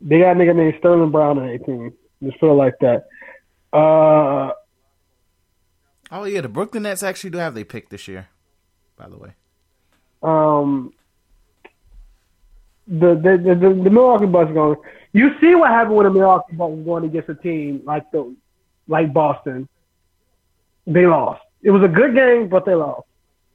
They 0.00 0.20
got 0.20 0.36
a 0.36 0.38
nigga 0.38 0.54
named 0.54 0.74
Sterling 0.78 1.10
Brown 1.10 1.38
on 1.38 1.46
their 1.46 1.58
team. 1.58 1.92
Just 2.22 2.38
feel 2.38 2.54
like 2.54 2.74
that. 2.80 3.06
Uh, 3.72 4.52
Oh 6.10 6.24
yeah, 6.24 6.40
the 6.40 6.48
Brooklyn 6.48 6.84
Nets 6.84 7.02
actually 7.02 7.30
do 7.30 7.38
have 7.38 7.54
they 7.54 7.64
pick 7.64 7.88
this 7.88 8.06
year. 8.06 8.28
By 8.96 9.08
the 9.08 9.18
way. 9.18 9.34
Um. 10.22 10.92
The 12.88 13.14
the 13.14 13.42
the, 13.42 13.54
the, 13.54 13.82
the 13.82 13.90
Milwaukee 13.90 14.26
Bucks 14.26 14.52
going. 14.52 14.76
You 15.12 15.30
see 15.40 15.54
what 15.56 15.70
happened 15.70 15.96
when 15.96 16.04
the 16.04 16.12
Milwaukee 16.12 16.54
Bucks 16.54 16.74
going 16.84 17.04
against 17.04 17.28
a 17.28 17.34
team 17.34 17.82
like 17.84 18.08
the 18.12 18.34
like 18.86 19.12
Boston. 19.12 19.68
They 20.86 21.06
lost. 21.06 21.42
It 21.62 21.70
was 21.70 21.82
a 21.82 21.88
good 21.88 22.14
game, 22.14 22.48
but 22.48 22.64
they 22.64 22.74
lost. 22.74 23.08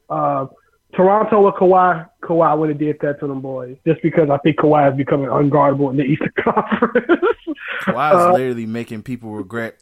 Uh, 0.09 0.47
Toronto 0.95 1.45
with 1.45 1.55
Kawhi, 1.55 2.09
Kawhi 2.21 2.57
would 2.57 2.69
have 2.69 2.79
did 2.79 2.97
that 3.01 3.19
to 3.19 3.27
them 3.27 3.41
boys. 3.41 3.77
Just 3.85 4.01
because 4.01 4.29
I 4.29 4.37
think 4.39 4.57
Kawhi 4.57 4.91
is 4.91 4.97
becoming 4.97 5.27
unguardable 5.27 5.89
in 5.91 5.97
the 5.97 6.03
Eastern 6.03 6.33
Conference. 6.43 7.21
Kawhi 7.83 8.11
is 8.11 8.21
uh, 8.21 8.33
literally 8.33 8.65
making 8.65 9.03
people 9.03 9.31
regret 9.31 9.81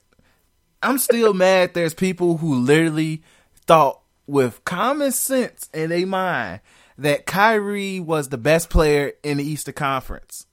I'm 0.82 0.97
still 0.97 1.34
mad 1.34 1.74
there's 1.74 1.93
people 1.93 2.38
who 2.38 2.55
literally 2.55 3.24
thought 3.66 4.01
with 4.28 4.64
common 4.64 5.12
sense 5.12 5.70
in 5.74 5.89
their 5.89 6.07
mind 6.07 6.62
that 6.97 7.26
Kyrie 7.26 7.99
was 7.99 8.30
the 8.30 8.38
best 8.38 8.70
player 8.70 9.14
in 9.24 9.38
the 9.38 9.43
Eastern 9.43 9.74
Conference 9.74 10.45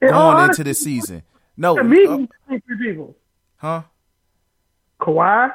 going 0.00 0.14
honestly, 0.14 0.50
into 0.50 0.64
the 0.64 0.74
season. 0.74 1.22
No, 1.56 1.78
uh, 1.78 1.82
three 1.84 2.28
people. 2.78 3.16
Huh? 3.56 3.82
Kawhi, 5.00 5.52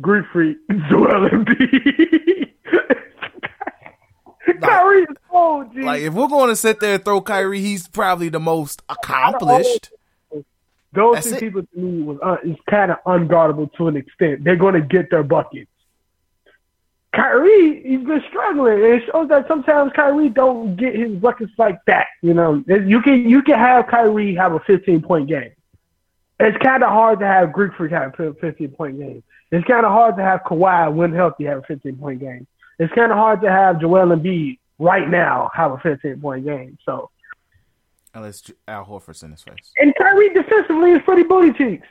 Greek 0.00 0.24
Freak, 0.32 0.58
Joel 0.88 1.28
Embiid. 1.30 2.52
Kyrie 4.62 5.02
is 5.02 5.16
old, 5.30 5.72
G. 5.72 5.82
Like 5.82 6.02
if 6.02 6.14
we're 6.14 6.28
going 6.28 6.50
to 6.50 6.56
sit 6.56 6.80
there 6.80 6.94
and 6.94 7.04
throw 7.04 7.20
Kyrie, 7.20 7.60
he's 7.60 7.88
probably 7.88 8.28
the 8.28 8.40
most 8.40 8.82
accomplished. 8.88 9.90
Those 10.92 11.14
That's 11.14 11.28
two 11.28 11.34
it. 11.34 11.40
people 11.40 11.62
to 11.62 11.78
me 11.78 12.02
was 12.02 12.18
uh, 12.22 12.36
is 12.44 12.56
kind 12.68 12.90
of 12.90 12.98
unguardable 13.06 13.72
to 13.74 13.88
an 13.88 13.96
extent. 13.96 14.44
They're 14.44 14.56
going 14.56 14.74
to 14.74 14.80
get 14.80 15.10
their 15.10 15.22
buckets. 15.22 15.70
Kyrie, 17.14 17.82
he's 17.84 18.06
been 18.06 18.22
struggling. 18.28 18.78
It 18.78 19.02
shows 19.10 19.28
that 19.28 19.46
sometimes 19.48 19.92
Kyrie 19.94 20.28
don't 20.28 20.76
get 20.76 20.94
his 20.94 21.16
buckets 21.16 21.52
like 21.58 21.78
that. 21.86 22.06
You 22.22 22.34
know, 22.34 22.62
you 22.66 23.02
can 23.02 23.28
you 23.28 23.42
can 23.42 23.58
have 23.58 23.86
Kyrie 23.88 24.34
have 24.34 24.52
a 24.52 24.60
15 24.60 25.02
point 25.02 25.28
game. 25.28 25.52
It's 26.40 26.56
kind 26.64 26.82
of 26.82 26.88
hard 26.88 27.20
to 27.20 27.26
have 27.26 27.52
Greek 27.52 27.72
Freak 27.76 27.92
have 27.92 28.18
a 28.18 28.34
15 28.34 28.68
point 28.70 28.98
game. 28.98 29.22
It's 29.52 29.66
kind 29.66 29.84
of 29.84 29.92
hard 29.92 30.16
to 30.16 30.22
have 30.22 30.40
Kawhi 30.40 30.92
when 30.92 31.12
healthy 31.12 31.44
have 31.44 31.58
a 31.58 31.62
15 31.62 31.96
point 31.96 32.20
game. 32.20 32.46
It's 32.78 32.92
kind 32.94 33.12
of 33.12 33.18
hard 33.18 33.42
to 33.42 33.50
have 33.50 33.80
Joel 33.80 34.16
Embiid 34.16 34.58
right 34.78 35.08
now 35.08 35.50
have 35.54 35.72
a 35.72 35.78
15 35.78 36.20
point 36.20 36.46
game. 36.46 36.78
So 36.84 37.10
Unless 38.14 38.50
Al 38.66 38.84
Horford's 38.84 39.22
in 39.22 39.30
his 39.30 39.42
face. 39.42 39.72
And 39.78 39.94
Kyrie 39.96 40.34
defensively 40.34 40.92
is 40.92 41.02
pretty 41.04 41.22
booty 41.22 41.52
cheeks. 41.52 41.86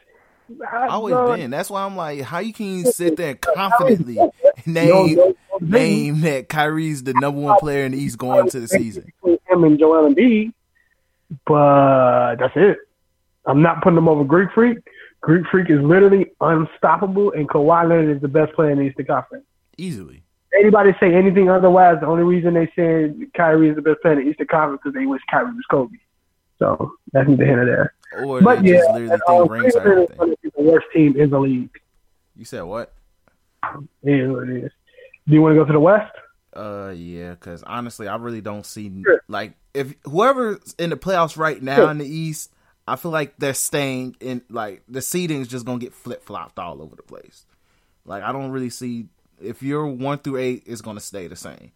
I, 0.69 0.87
Always 0.87 1.13
uh, 1.13 1.35
been. 1.35 1.51
That's 1.51 1.69
why 1.69 1.83
I'm 1.83 1.95
like, 1.95 2.21
how 2.21 2.39
you 2.39 2.53
can 2.53 2.83
sit 2.85 3.15
there 3.17 3.35
confidently 3.35 4.17
name 4.65 5.35
name 5.61 6.21
that 6.21 6.49
Kyrie's 6.49 7.03
the 7.03 7.13
number 7.13 7.39
one 7.39 7.57
player 7.59 7.85
in 7.85 7.91
the 7.91 7.99
East 7.99 8.17
going 8.17 8.41
into 8.41 8.59
the 8.59 8.67
season. 8.67 9.13
Him 9.23 9.63
and 9.63 9.79
Joel 9.79 10.13
Embiid, 10.13 10.53
but 11.45 12.35
that's 12.37 12.53
it. 12.55 12.79
I'm 13.45 13.61
not 13.61 13.81
putting 13.81 13.97
him 13.97 14.07
over 14.07 14.23
Greek 14.23 14.49
Freak. 14.53 14.77
Greek 15.21 15.45
Freak 15.51 15.69
is 15.69 15.81
literally 15.81 16.27
unstoppable, 16.41 17.31
and 17.33 17.47
Kawhi 17.49 17.89
Leonard 17.89 18.15
is 18.15 18.21
the 18.21 18.27
best 18.27 18.53
player 18.53 18.71
in 18.71 18.79
the 18.79 18.85
Eastern 18.85 19.05
Conference. 19.05 19.45
Easily. 19.77 20.23
Anybody 20.57 20.91
say 20.99 21.13
anything 21.13 21.49
otherwise? 21.49 21.97
The 21.99 22.07
only 22.07 22.23
reason 22.23 22.53
they 22.53 22.67
say 22.75 23.13
Kyrie 23.35 23.69
is 23.69 23.75
the 23.75 23.81
best 23.81 24.01
player 24.01 24.19
in 24.19 24.25
the 24.25 24.31
Eastern 24.31 24.47
Conference 24.47 24.81
because 24.83 24.99
they 24.99 25.05
wish 25.05 25.21
Kyrie 25.29 25.53
was 25.53 25.65
Kobe. 25.69 25.97
So 26.57 26.93
that's 27.11 27.27
neither 27.27 27.45
here 27.45 27.55
nor 27.55 27.65
there. 27.65 27.93
Or 28.23 28.41
but 28.41 28.63
yeah, 28.63 28.81
literally 28.91 29.21
uh, 29.27 29.43
rings 29.45 29.73
the 29.73 30.51
worst 30.57 30.87
team 30.93 31.15
in 31.17 31.29
the 31.29 31.39
league. 31.39 31.69
You 32.35 32.45
said 32.45 32.63
what? 32.63 32.93
It 34.03 34.11
is 34.11 34.31
what 34.31 34.49
it 34.49 34.65
is. 34.65 34.71
Do 35.27 35.35
you 35.35 35.41
want 35.41 35.53
to 35.53 35.59
go 35.59 35.65
to 35.65 35.73
the 35.73 35.79
West? 35.79 36.11
Uh, 36.53 36.93
yeah, 36.95 37.31
because 37.31 37.61
honestly, 37.63 38.07
I 38.07 38.15
really 38.15 38.41
don't 38.41 38.65
see 38.65 39.03
sure. 39.03 39.21
like 39.27 39.53
if 39.73 39.93
whoever's 40.03 40.75
in 40.79 40.89
the 40.89 40.97
playoffs 40.97 41.37
right 41.37 41.61
now 41.61 41.75
sure. 41.75 41.91
in 41.91 41.99
the 41.99 42.07
East, 42.07 42.51
I 42.91 42.95
feel 42.95 43.11
like 43.11 43.35
they're 43.37 43.53
staying 43.53 44.15
in 44.19 44.41
like 44.49 44.83
the 44.87 45.01
seeding 45.01 45.41
is 45.41 45.47
just 45.47 45.65
gonna 45.65 45.79
get 45.79 45.93
flip 45.93 46.23
flopped 46.23 46.57
all 46.59 46.81
over 46.81 46.95
the 46.95 47.03
place. 47.03 47.45
Like 48.05 48.23
I 48.23 48.31
don't 48.31 48.51
really 48.51 48.69
see 48.69 49.07
if 49.41 49.61
you're 49.63 49.85
one 49.85 50.17
through 50.19 50.37
eight, 50.37 50.63
it's 50.65 50.81
gonna 50.81 50.99
stay 50.99 51.27
the 51.27 51.35
same. 51.35 51.71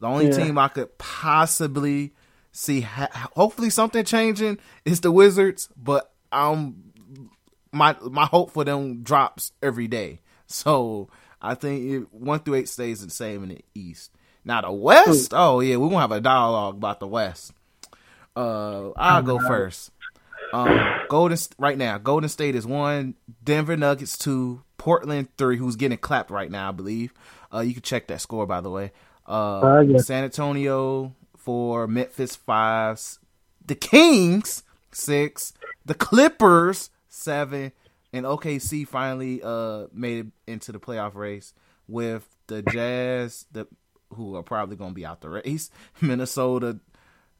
The 0.00 0.06
only 0.06 0.26
Yeah. 0.26 0.44
team 0.44 0.58
I 0.58 0.68
could 0.68 0.96
possibly 0.98 2.12
see, 2.52 2.80
ha- 2.82 3.30
hopefully 3.34 3.70
something 3.70 4.04
changing, 4.04 4.58
is 4.84 5.00
the 5.00 5.10
Wizards. 5.12 5.68
But 5.76 6.12
um, 6.32 6.92
my 7.72 7.96
my 8.02 8.26
hope 8.26 8.50
for 8.50 8.64
them 8.64 9.02
drops 9.02 9.52
every 9.62 9.88
day. 9.88 10.20
So 10.48 11.08
I 11.42 11.54
think 11.56 11.90
it, 11.90 12.12
one 12.14 12.38
through 12.38 12.54
eight 12.54 12.68
stays 12.68 13.04
the 13.04 13.10
same 13.10 13.42
in 13.42 13.48
the 13.48 13.64
East. 13.74 14.12
Now 14.44 14.60
the 14.60 14.70
West, 14.70 15.32
oh 15.34 15.58
yeah, 15.58 15.74
we're 15.76 15.88
gonna 15.88 16.00
have 16.02 16.12
a 16.12 16.20
dialogue 16.20 16.76
about 16.76 17.00
the 17.00 17.08
West. 17.08 17.52
Uh, 18.36 18.90
I'll 18.96 19.22
go 19.22 19.38
first. 19.40 19.90
Um, 20.56 21.00
Golden 21.10 21.36
right 21.58 21.76
now, 21.76 21.98
Golden 21.98 22.28
State 22.28 22.54
is 22.54 22.66
one, 22.66 23.14
Denver 23.44 23.76
Nuggets 23.76 24.16
two, 24.16 24.62
Portland 24.78 25.28
three, 25.36 25.58
who's 25.58 25.76
getting 25.76 25.98
clapped 25.98 26.30
right 26.30 26.50
now, 26.50 26.70
I 26.70 26.72
believe. 26.72 27.12
Uh, 27.52 27.60
you 27.60 27.74
can 27.74 27.82
check 27.82 28.06
that 28.08 28.20
score 28.20 28.46
by 28.46 28.60
the 28.60 28.70
way. 28.70 28.92
Uh, 29.28 29.60
Uh, 29.60 29.80
yeah. 29.80 29.98
San 29.98 30.24
Antonio 30.24 31.14
four, 31.36 31.86
Memphis 31.86 32.36
five, 32.36 33.00
the 33.66 33.74
Kings 33.74 34.62
six, 34.92 35.52
the 35.84 35.94
Clippers 35.94 36.90
seven, 37.08 37.72
and 38.12 38.24
OKC 38.24 38.88
finally 38.88 39.42
uh 39.42 39.86
made 39.92 40.26
it 40.26 40.26
into 40.46 40.72
the 40.72 40.80
playoff 40.80 41.14
race 41.14 41.52
with 41.86 42.26
the 42.46 42.62
Jazz, 42.62 43.44
the 43.52 43.66
who 44.14 44.36
are 44.36 44.42
probably 44.42 44.76
going 44.76 44.92
to 44.92 44.94
be 44.94 45.04
out 45.04 45.20
the 45.20 45.28
race, 45.28 45.70
Minnesota, 46.00 46.78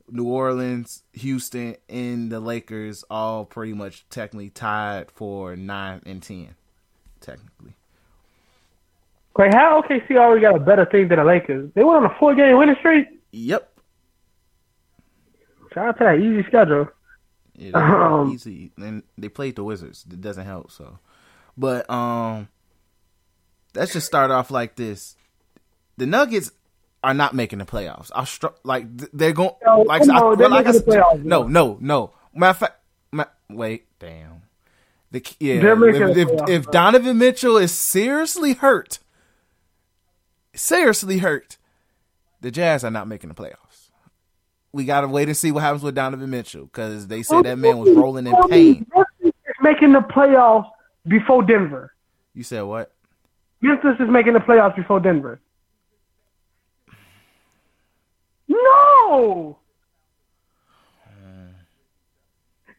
New 0.08 0.24
Orleans, 0.24 1.02
Houston, 1.14 1.76
and 1.88 2.30
the 2.30 2.40
Lakers 2.40 3.04
all 3.10 3.44
pretty 3.44 3.72
much 3.72 4.08
technically 4.08 4.50
tied 4.50 5.10
for 5.10 5.56
nine 5.56 6.02
and 6.06 6.22
ten, 6.22 6.54
technically. 7.20 7.74
Wait, 9.36 9.52
how 9.52 9.82
OKC 9.82 10.16
already 10.16 10.40
got 10.40 10.56
a 10.56 10.60
better 10.60 10.86
thing 10.86 11.08
than 11.08 11.18
the 11.18 11.24
Lakers? 11.24 11.70
They 11.74 11.84
went 11.84 12.04
on 12.04 12.10
a 12.10 12.14
four 12.18 12.34
game 12.34 12.56
winning 12.56 12.76
streak. 12.78 13.06
Yep. 13.32 13.70
Shout 15.74 15.88
out 15.88 15.98
to 15.98 16.04
that 16.04 16.18
easy 16.18 16.42
schedule. 16.48 16.88
Yeah, 17.54 17.72
Um, 17.74 18.32
easy. 18.32 18.70
And 18.78 19.02
they 19.18 19.28
played 19.28 19.56
the 19.56 19.64
Wizards. 19.64 20.04
It 20.10 20.20
doesn't 20.20 20.46
help. 20.46 20.70
So, 20.70 20.98
but 21.56 21.88
um, 21.90 22.48
let's 23.74 23.92
just 23.92 24.06
start 24.06 24.30
off 24.30 24.50
like 24.50 24.76
this. 24.76 25.16
The 25.98 26.06
Nuggets 26.06 26.50
are 27.02 27.14
not 27.14 27.34
making 27.34 27.58
the 27.58 27.64
playoffs. 27.64 28.10
I 28.14 28.24
str- 28.24 28.48
like 28.64 28.84
they're 29.12 29.32
going 29.32 29.50
No, 29.64 29.82
like 29.82 30.02
come 30.02 30.10
I, 30.10 30.34
they're 30.34 30.48
like 30.48 30.66
I 30.66 30.72
the 30.72 30.80
playoffs, 30.80 31.22
no, 31.22 31.44
no, 31.44 31.78
no. 31.80 32.12
Matter 32.34 32.50
of 32.50 32.56
fact, 32.58 32.80
ma- 33.12 33.24
wait, 33.48 33.86
damn. 33.98 34.42
The 35.12 35.24
yeah, 35.38 35.54
if, 35.54 35.64
if, 35.64 36.28
playoffs, 36.28 36.48
if. 36.48 36.70
Donovan 36.70 37.18
Mitchell 37.18 37.56
is 37.56 37.72
seriously 37.72 38.54
hurt, 38.54 38.98
seriously 40.54 41.18
hurt, 41.18 41.58
the 42.40 42.50
Jazz 42.50 42.82
are 42.82 42.90
not 42.90 43.08
making 43.08 43.28
the 43.28 43.34
playoffs. 43.34 43.90
We 44.72 44.84
gotta 44.84 45.08
wait 45.08 45.28
and 45.28 45.36
see 45.36 45.52
what 45.52 45.62
happens 45.62 45.82
with 45.82 45.94
Donovan 45.94 46.28
Mitchell 46.28 46.64
because 46.64 47.06
they 47.06 47.22
said 47.22 47.44
that 47.44 47.56
man 47.56 47.78
was 47.78 47.94
rolling 47.94 48.26
in 48.26 48.34
pain. 48.48 48.86
Memphis 48.94 49.32
is 49.46 49.54
making 49.62 49.92
the 49.92 50.00
playoffs 50.00 50.68
before 51.06 51.42
Denver. 51.42 51.94
You 52.34 52.42
said 52.42 52.62
what? 52.62 52.92
Memphis 53.62 53.96
is 54.00 54.10
making 54.10 54.34
the 54.34 54.40
playoffs 54.40 54.76
before 54.76 55.00
Denver. 55.00 55.40
No. 59.08 59.58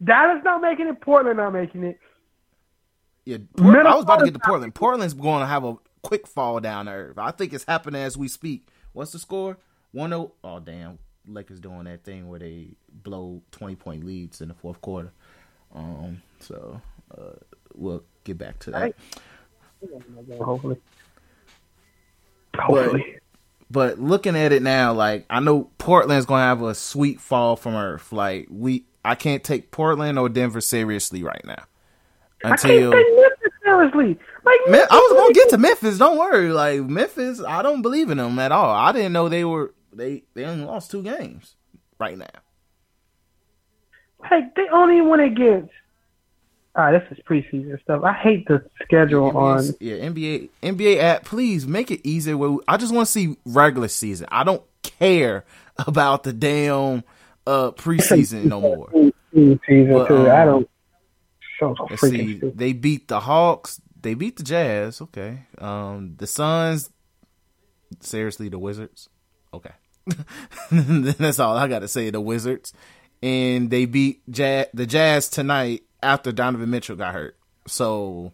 Dallas 0.04 0.44
not 0.44 0.62
making 0.62 0.88
it. 0.88 1.02
Portland 1.02 1.38
not 1.38 1.54
making 1.54 1.84
it. 1.84 2.00
Yeah, 3.26 3.38
Port- 3.58 3.86
I 3.86 3.96
was 3.96 4.04
about 4.04 4.20
to 4.20 4.26
get 4.26 4.36
to 4.36 4.40
Portland. 4.40 4.76
Portland's 4.76 5.14
going 5.14 5.42
to 5.42 5.48
have 5.48 5.64
a 5.64 5.76
quick 6.02 6.28
fall 6.28 6.60
down 6.60 6.86
the 6.86 6.92
earth. 6.94 7.18
I 7.18 7.32
think 7.32 7.52
it's 7.52 7.66
happening 7.66 8.02
as 8.02 8.16
we 8.16 8.28
speak. 8.28 8.68
What's 8.94 9.12
the 9.12 9.20
score? 9.20 9.58
One 9.92 10.14
oh. 10.14 10.34
Oh 10.44 10.60
damn, 10.60 11.00
Lakers 11.28 11.60
doing 11.60 11.86
that 11.86 12.04
thing 12.04 12.30
where 12.30 12.40
they 12.40 12.76
blow 12.92 13.42
twenty 13.52 13.76
point 13.76 14.04
leads 14.04 14.40
in 14.40 14.50
the 14.50 14.54
fourth 14.54 14.80
quarter. 14.82 15.12
Um, 15.74 16.22
so 16.40 16.80
uh, 17.18 17.34
we'll 17.74 18.04
get 18.24 18.38
back 18.38 18.60
to 18.60 18.72
that. 18.72 18.82
Right. 18.82 18.96
Hopefully. 20.40 20.78
Hopefully. 22.56 23.16
But 23.16 23.22
looking 23.72 24.36
at 24.36 24.52
it 24.52 24.62
now, 24.62 24.94
like 24.94 25.26
I 25.30 25.40
know 25.40 25.70
Portland's 25.78 26.26
gonna 26.26 26.44
have 26.44 26.62
a 26.62 26.76
sweet 26.76 27.20
fall 27.20 27.56
from 27.56 27.76
earth. 27.76 28.12
Like 28.12 28.48
we, 28.50 28.86
I 29.04 29.16
can't 29.16 29.44
take 29.44 29.72
Portland 29.72 30.18
or 30.18 30.30
Denver 30.30 30.62
seriously 30.62 31.24
right 31.24 31.44
now 31.46 31.64
I 32.44 32.50
can't 32.50 32.64
until 32.64 32.92
take 32.92 33.16
Memphis 33.16 33.54
seriously. 33.64 34.20
Like 34.46 34.60
Me- 34.68 34.80
I 34.90 34.96
was 34.96 35.14
gonna 35.20 35.34
get 35.34 35.50
to 35.50 35.58
Memphis. 35.58 35.98
Don't 35.98 36.18
worry. 36.18 36.52
Like 36.52 36.82
Memphis, 36.82 37.42
I 37.42 37.62
don't 37.62 37.82
believe 37.82 38.10
in 38.10 38.18
them 38.18 38.40
at 38.40 38.52
all. 38.52 38.74
I 38.74 38.92
didn't 38.92 39.14
know 39.14 39.30
they 39.30 39.44
were 39.44 39.74
they 39.94 40.24
they 40.34 40.46
only 40.46 40.66
lost 40.66 40.92
two 40.92 41.04
games 41.04 41.56
right 42.00 42.18
now. 42.18 42.26
Like 44.32 44.56
they 44.56 44.68
only 44.72 45.02
went 45.02 45.22
against. 45.22 45.72
Ah, 46.80 46.92
this 46.92 47.02
is 47.10 47.18
preseason 47.28 47.82
stuff. 47.82 48.04
I 48.04 48.14
hate 48.14 48.48
the 48.48 48.64
schedule 48.84 49.36
on. 49.36 49.62
NBA, 49.64 49.78
yeah, 49.80 49.96
NBA 49.96 50.50
NBA 50.62 50.98
app. 51.00 51.26
Please 51.26 51.66
make 51.66 51.90
it 51.90 52.08
easier. 52.08 52.38
I 52.68 52.78
just 52.78 52.94
want 52.94 53.08
to 53.08 53.12
see 53.12 53.36
regular 53.46 53.88
season. 53.88 54.28
I 54.30 54.44
don't 54.44 54.62
care 54.84 55.44
about 55.88 56.24
the 56.24 56.34
damn 56.34 57.04
uh 57.48 57.72
preseason 57.72 58.46
no 58.46 58.62
more. 58.62 58.90
Season 59.34 59.94
But, 59.94 60.08
too. 60.08 60.28
I 60.28 60.42
um, 60.42 60.48
don't. 60.48 60.70
So 61.60 61.76
Let's 61.90 62.02
see. 62.02 62.38
stupid. 62.38 62.58
They 62.58 62.74
beat 62.74 63.08
the 63.08 63.20
Hawks. 63.20 63.82
They 64.00 64.14
beat 64.14 64.38
the 64.38 64.44
Jazz. 64.44 65.02
Okay. 65.02 65.40
Um, 65.58 66.16
the 66.18 66.28
Suns. 66.28 66.90
Seriously, 68.00 68.50
the 68.50 68.60
Wizards. 68.60 69.10
Okay. 69.54 69.72
That's 70.72 71.40
all 71.40 71.56
I 71.58 71.68
got 71.68 71.80
to 71.80 71.88
say. 71.88 72.10
The 72.10 72.22
Wizards, 72.22 72.74
and 73.22 73.70
they 73.70 73.86
beat 73.86 74.22
Jazz, 74.30 74.68
the 74.74 74.86
Jazz 74.86 75.30
tonight 75.30 75.84
after 76.08 76.32
Donovan 76.32 76.70
Mitchell 76.70 76.96
got 76.96 77.14
hurt. 77.14 77.38
So 77.68 78.32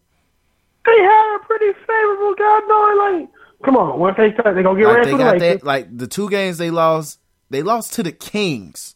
They 0.86 0.92
had 0.98 1.36
a 1.36 1.40
pretty 1.46 1.72
favorable 1.88 2.36
knowing 2.68 2.98
like. 3.22 3.30
Come 3.66 3.78
on, 3.78 3.98
once 3.98 4.18
they 4.18 4.34
start, 4.34 4.56
they 4.56 4.62
gonna 4.64 4.78
get 4.78 4.88
like 4.88 4.98
ready 4.98 5.06
they 5.12 5.18
for 5.18 5.18
the 5.18 5.40
that. 5.40 5.64
Like 5.64 5.98
the 5.98 6.06
two 6.08 6.30
games 6.30 6.58
they 6.58 6.70
lost, 6.70 7.20
they 7.50 7.62
lost 7.64 7.94
to 7.94 8.04
the 8.04 8.12
Kings. 8.12 8.96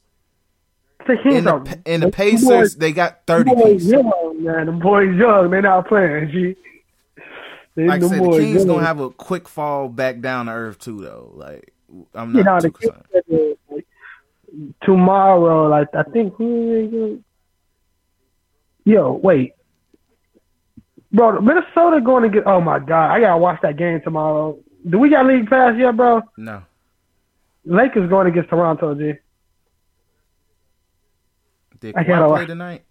The 1.07 1.15
Kings 1.23 1.35
In 1.37 1.43
the 1.45 1.79
in 1.85 2.01
the 2.01 2.11
Pacers, 2.11 2.47
boys- 2.49 2.75
they 2.75 2.91
got 2.91 3.25
thirty 3.25 3.53
boys 3.55 3.73
pieces. 3.85 3.91
young, 3.93 4.43
man. 4.43 4.65
The 4.65 4.71
boys 4.73 5.15
young. 5.15 5.49
They 5.51 5.61
not 5.61 5.87
playing. 5.87 6.29
G. 6.31 6.55
They, 7.75 7.87
Like 7.87 8.03
I 8.03 8.07
said, 8.09 8.19
the 8.23 8.29
Kings 8.31 8.55
young. 8.57 8.67
gonna 8.67 8.85
have 8.85 8.99
a 8.99 9.09
quick 9.09 9.47
fall 9.47 9.87
back 9.87 10.19
down 10.19 10.47
to 10.47 10.51
earth 10.51 10.79
too, 10.79 10.99
though. 10.99 11.31
Like 11.33 11.73
I'm 12.13 12.35
You 12.35 12.43
not 12.43 12.63
know, 12.63 12.69
too 12.69 12.75
the 12.81 12.89
concerned. 12.89 13.05
Kings 13.29 13.57
like, 13.71 13.85
tomorrow. 14.83 15.67
Like 15.69 15.87
I 15.95 16.03
think 16.11 16.33
who? 16.35 17.23
Yo, 18.87 19.19
wait, 19.21 19.53
bro. 21.11 21.41
Minnesota 21.41 21.99
going 21.99 22.23
to 22.23 22.29
get. 22.29 22.47
Oh 22.47 22.61
my 22.61 22.79
god, 22.79 23.11
I 23.11 23.19
gotta 23.19 23.37
watch 23.37 23.59
that 23.61 23.75
game 23.75 23.99
tomorrow. 24.01 24.57
Do 24.89 24.97
we 24.97 25.09
got 25.09 25.25
league 25.25 25.49
pass 25.49 25.73
yet, 25.77 25.97
bro? 25.97 26.21
No. 26.37 26.63
Lakers 27.65 28.09
going 28.09 28.27
against 28.27 28.49
Toronto, 28.49 28.95
G. 28.95 29.15
Did 31.81 31.97
I 31.97 32.05
Kawhi 32.05 32.29
play 32.29 32.45
tonight? 32.45 32.85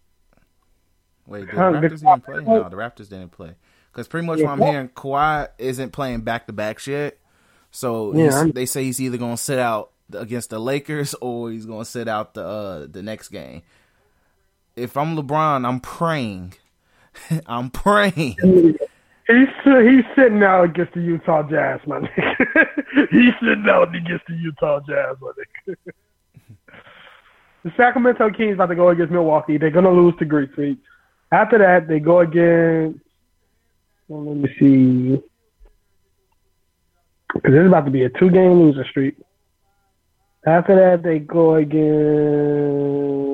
Wait, 1.26 1.46
the 1.46 1.52
Raptors 1.52 1.90
didn't 2.00 2.24
play? 2.24 2.34
play? 2.42 2.44
No, 2.44 2.68
the 2.68 2.76
Raptors 2.76 3.08
didn't 3.08 3.30
play. 3.30 3.54
Because 3.90 4.06
pretty 4.06 4.26
much 4.26 4.38
Yeah, 4.38 4.44
what 4.44 4.52
I'm 4.52 4.60
hearing, 4.60 4.88
Kawhi 4.90 5.48
isn't 5.56 5.92
playing 5.92 6.20
back 6.20 6.46
to 6.46 6.52
backs 6.52 6.86
yet. 6.86 7.16
So 7.70 8.14
Yeah, 8.14 8.48
they 8.52 8.66
say 8.66 8.84
he's 8.84 9.00
either 9.00 9.16
going 9.16 9.36
to 9.36 9.42
sit 9.42 9.58
out 9.58 9.92
against 10.12 10.50
the 10.50 10.58
Lakers 10.58 11.14
or 11.22 11.50
he's 11.50 11.64
going 11.64 11.86
to 11.86 11.90
sit 11.90 12.06
out 12.06 12.34
the 12.34 12.44
uh, 12.44 12.86
the 12.86 13.02
next 13.02 13.30
game. 13.30 13.62
If 14.76 14.94
I'm 14.98 15.16
LeBron, 15.16 15.66
I'm 15.66 15.80
praying. 15.80 16.52
I'm 17.46 17.70
praying. 17.70 18.36
He's 19.26 19.48
he's 19.64 20.04
sitting 20.14 20.42
out 20.42 20.64
against 20.64 20.92
the 20.92 21.00
Utah 21.00 21.42
Jazz, 21.42 21.80
my 21.86 22.00
nigga. 22.00 23.08
he's 23.10 23.32
sitting 23.40 23.66
out 23.68 23.94
against 23.94 24.26
the 24.28 24.34
Utah 24.34 24.80
Jazz, 24.86 25.16
my 25.20 25.32
nigga. 25.66 25.76
the 27.64 27.72
Sacramento 27.76 28.30
Kings 28.30 28.54
about 28.54 28.66
to 28.66 28.74
go 28.74 28.90
against 28.90 29.12
Milwaukee. 29.12 29.56
They're 29.56 29.70
gonna 29.70 29.90
lose 29.90 30.14
to 30.18 30.26
Greek 30.26 30.54
Freak. 30.54 30.78
After 31.32 31.58
that, 31.58 31.88
they 31.88 31.98
go 31.98 32.20
against. 32.20 33.00
Well, 34.08 34.26
let 34.26 34.36
me 34.36 34.54
see. 34.60 35.22
Because 37.34 37.54
it's 37.54 37.66
about 37.66 37.86
to 37.86 37.90
be 37.90 38.04
a 38.04 38.10
two-game 38.10 38.52
loser 38.52 38.84
streak. 38.88 39.16
After 40.46 40.76
that, 40.76 41.02
they 41.02 41.18
go 41.18 41.54
against. 41.56 43.25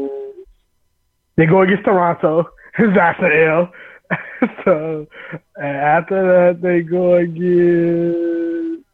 They 1.36 1.46
go 1.46 1.62
against 1.62 1.84
Toronto. 1.84 2.50
That's 2.78 3.18
an 3.20 3.32
L. 3.32 3.72
so 4.64 5.06
and 5.56 5.76
after 5.76 6.22
that, 6.22 6.62
they 6.62 6.82
go 6.82 7.14
against. 7.16 8.84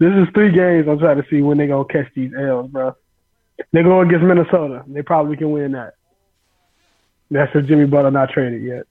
This 0.00 0.12
is 0.12 0.28
three 0.34 0.52
games. 0.52 0.86
I'm 0.88 0.98
trying 0.98 1.22
to 1.22 1.28
see 1.30 1.40
when 1.40 1.58
they 1.58 1.66
gonna 1.66 1.84
catch 1.84 2.12
these 2.14 2.32
L's, 2.38 2.70
bro. 2.70 2.94
They 3.72 3.82
go 3.82 4.00
against 4.00 4.24
Minnesota. 4.24 4.84
They 4.86 5.02
probably 5.02 5.36
can 5.36 5.52
win 5.52 5.72
that. 5.72 5.94
That's 7.30 7.50
if 7.54 7.66
Jimmy 7.66 7.86
Butler 7.86 8.10
not 8.10 8.30
traded 8.30 8.62
yet. 8.62 8.84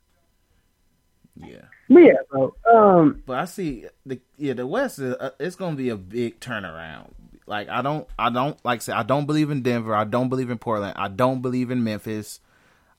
Yeah. 1.36 1.66
But 1.90 2.00
yeah, 2.00 2.14
bro. 2.30 2.56
Um, 2.72 3.22
But 3.26 3.40
I 3.40 3.46
see 3.46 3.86
the 4.06 4.20
yeah 4.38 4.54
the 4.54 4.66
West 4.66 5.00
is 5.00 5.14
uh, 5.16 5.32
it's 5.40 5.56
gonna 5.56 5.76
be 5.76 5.90
a 5.90 5.98
big 5.98 6.40
turnaround. 6.40 7.12
Like 7.46 7.70
I 7.70 7.82
don't 7.82 8.08
I 8.18 8.30
don't 8.30 8.58
like 8.66 8.80
I 8.80 8.84
say 8.84 8.94
I 8.94 9.04
don't 9.04 9.26
believe 9.26 9.52
in 9.52 9.62
Denver. 9.62 9.94
I 9.94 10.06
don't 10.06 10.30
believe 10.30 10.50
in 10.50 10.58
Portland. 10.58 10.94
I 10.98 11.10
don't 11.10 11.42
believe 11.42 11.72
in 11.72 11.84
Memphis. 11.84 12.40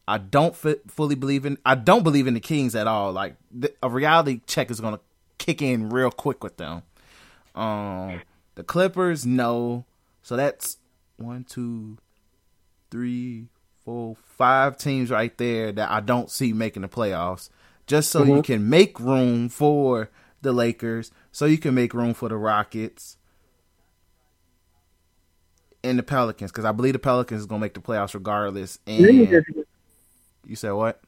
I 0.06 0.18
don't 0.18 0.54
fi- 0.54 0.76
fully 0.88 1.14
believe 1.14 1.46
in 1.46 1.58
I 1.64 1.74
don't 1.74 2.02
believe 2.02 2.26
in 2.26 2.34
the 2.34 2.40
Kings 2.40 2.74
at 2.74 2.86
all. 2.86 3.12
Like 3.12 3.36
the, 3.50 3.72
a 3.82 3.88
reality 3.88 4.40
check 4.46 4.70
is 4.70 4.80
gonna 4.80 5.00
kick 5.38 5.62
in 5.62 5.90
real 5.90 6.10
quick 6.10 6.42
with 6.44 6.56
them. 6.56 6.82
Um, 7.54 8.20
the 8.54 8.64
Clippers 8.64 9.24
no. 9.24 9.84
So 10.22 10.36
that's 10.36 10.78
one, 11.16 11.44
two, 11.44 11.98
three, 12.90 13.48
four, 13.84 14.16
five 14.36 14.76
teams 14.76 15.10
right 15.10 15.36
there 15.38 15.72
that 15.72 15.90
I 15.90 16.00
don't 16.00 16.30
see 16.30 16.52
making 16.52 16.82
the 16.82 16.88
playoffs. 16.88 17.48
Just 17.86 18.10
so 18.10 18.22
you 18.36 18.42
can 18.42 18.68
make 18.70 18.98
room 18.98 19.48
for 19.50 20.10
the 20.40 20.52
Lakers, 20.52 21.10
so 21.32 21.44
you 21.44 21.58
can 21.58 21.74
make 21.74 21.92
room 21.94 22.14
for 22.14 22.28
the 22.30 22.36
Rockets 22.36 23.18
and 25.82 25.98
the 25.98 26.02
Pelicans, 26.02 26.50
because 26.50 26.64
I 26.64 26.72
believe 26.72 26.94
the 26.94 26.98
Pelicans 26.98 27.40
is 27.40 27.46
gonna 27.46 27.60
make 27.60 27.74
the 27.74 27.80
playoffs 27.80 28.14
regardless. 28.14 28.78
And 28.86 29.04
you 30.46 30.56
said 30.56 30.72
what? 30.72 31.00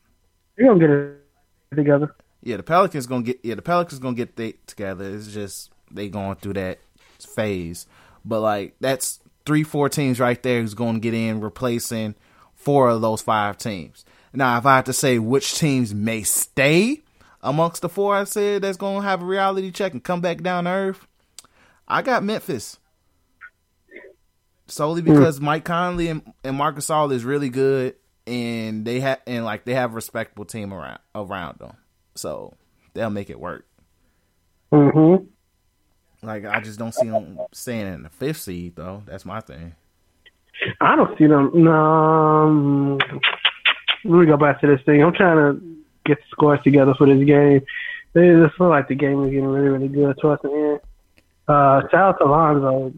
they're 0.56 0.66
gonna 0.66 0.80
get 0.80 0.90
it 0.90 1.76
together. 1.76 2.14
Yeah, 2.42 2.56
the 2.56 2.62
Pelicans 2.62 3.06
gonna 3.06 3.22
get. 3.22 3.40
Yeah, 3.42 3.54
the 3.56 3.62
Pelicans 3.62 3.98
gonna 3.98 4.16
get 4.16 4.36
they 4.36 4.52
together. 4.66 5.04
It's 5.04 5.32
just 5.32 5.70
they 5.90 6.08
going 6.08 6.36
through 6.36 6.54
that 6.54 6.78
phase. 7.18 7.86
But 8.24 8.40
like 8.40 8.76
that's 8.80 9.20
three, 9.44 9.62
four 9.62 9.88
teams 9.88 10.20
right 10.20 10.42
there 10.42 10.60
who's 10.60 10.74
gonna 10.74 10.98
get 10.98 11.14
in, 11.14 11.40
replacing 11.40 12.14
four 12.54 12.88
of 12.88 13.00
those 13.00 13.22
five 13.22 13.58
teams. 13.58 14.04
Now, 14.32 14.58
if 14.58 14.66
I 14.66 14.76
had 14.76 14.86
to 14.86 14.92
say 14.92 15.18
which 15.18 15.58
teams 15.58 15.94
may 15.94 16.22
stay 16.22 17.02
amongst 17.42 17.82
the 17.82 17.88
four 17.88 18.14
I 18.14 18.24
said 18.24 18.62
that's 18.62 18.76
gonna 18.76 19.02
have 19.02 19.22
a 19.22 19.26
reality 19.26 19.70
check 19.70 19.92
and 19.92 20.02
come 20.02 20.20
back 20.20 20.42
down 20.42 20.64
to 20.64 20.70
earth, 20.70 21.06
I 21.86 22.02
got 22.02 22.24
Memphis. 22.24 22.78
Solely 24.68 25.00
hmm. 25.00 25.12
because 25.12 25.40
Mike 25.40 25.64
Conley 25.64 26.08
and, 26.08 26.22
and 26.42 26.56
Marc 26.56 26.76
Gasol 26.76 27.12
is 27.12 27.24
really 27.24 27.48
good, 27.48 27.94
and 28.26 28.84
they 28.84 29.00
have 29.00 29.20
and 29.26 29.44
like 29.44 29.64
they 29.64 29.74
have 29.74 29.92
a 29.92 29.94
respectable 29.94 30.44
team 30.44 30.72
around 30.72 30.98
around 31.14 31.58
them, 31.58 31.76
so 32.14 32.54
they'll 32.94 33.10
make 33.10 33.30
it 33.30 33.38
work. 33.38 33.66
Mm-hmm. 34.72 35.24
Like 36.26 36.44
I 36.44 36.60
just 36.60 36.78
don't 36.78 36.94
see 36.94 37.08
them 37.08 37.38
staying 37.52 37.92
in 37.92 38.02
the 38.02 38.10
fifth 38.10 38.40
seed 38.40 38.76
though. 38.76 39.02
That's 39.06 39.24
my 39.24 39.40
thing. 39.40 39.74
I 40.80 40.96
don't 40.96 41.16
see 41.18 41.26
them. 41.26 41.50
No, 41.54 41.72
um, 41.72 42.98
let 44.04 44.18
me 44.20 44.26
go 44.26 44.36
back 44.36 44.60
to 44.60 44.66
this 44.66 44.80
thing. 44.86 45.02
I'm 45.02 45.12
trying 45.12 45.36
to 45.36 45.60
get 46.06 46.18
the 46.18 46.24
scores 46.30 46.60
together 46.64 46.94
for 46.96 47.06
this 47.06 47.24
game. 47.24 47.62
It 48.14 48.42
just 48.42 48.56
feel 48.56 48.70
like 48.70 48.88
the 48.88 48.94
game 48.94 49.22
is 49.24 49.30
getting 49.30 49.44
really, 49.44 49.68
really 49.68 49.88
good 49.88 50.16
towards 50.18 50.40
the 50.40 50.48
end. 50.50 50.80
Uh, 51.46 51.82
shout 51.90 51.94
out 51.94 52.18
to 52.18 52.24
Lonzo 52.24 52.92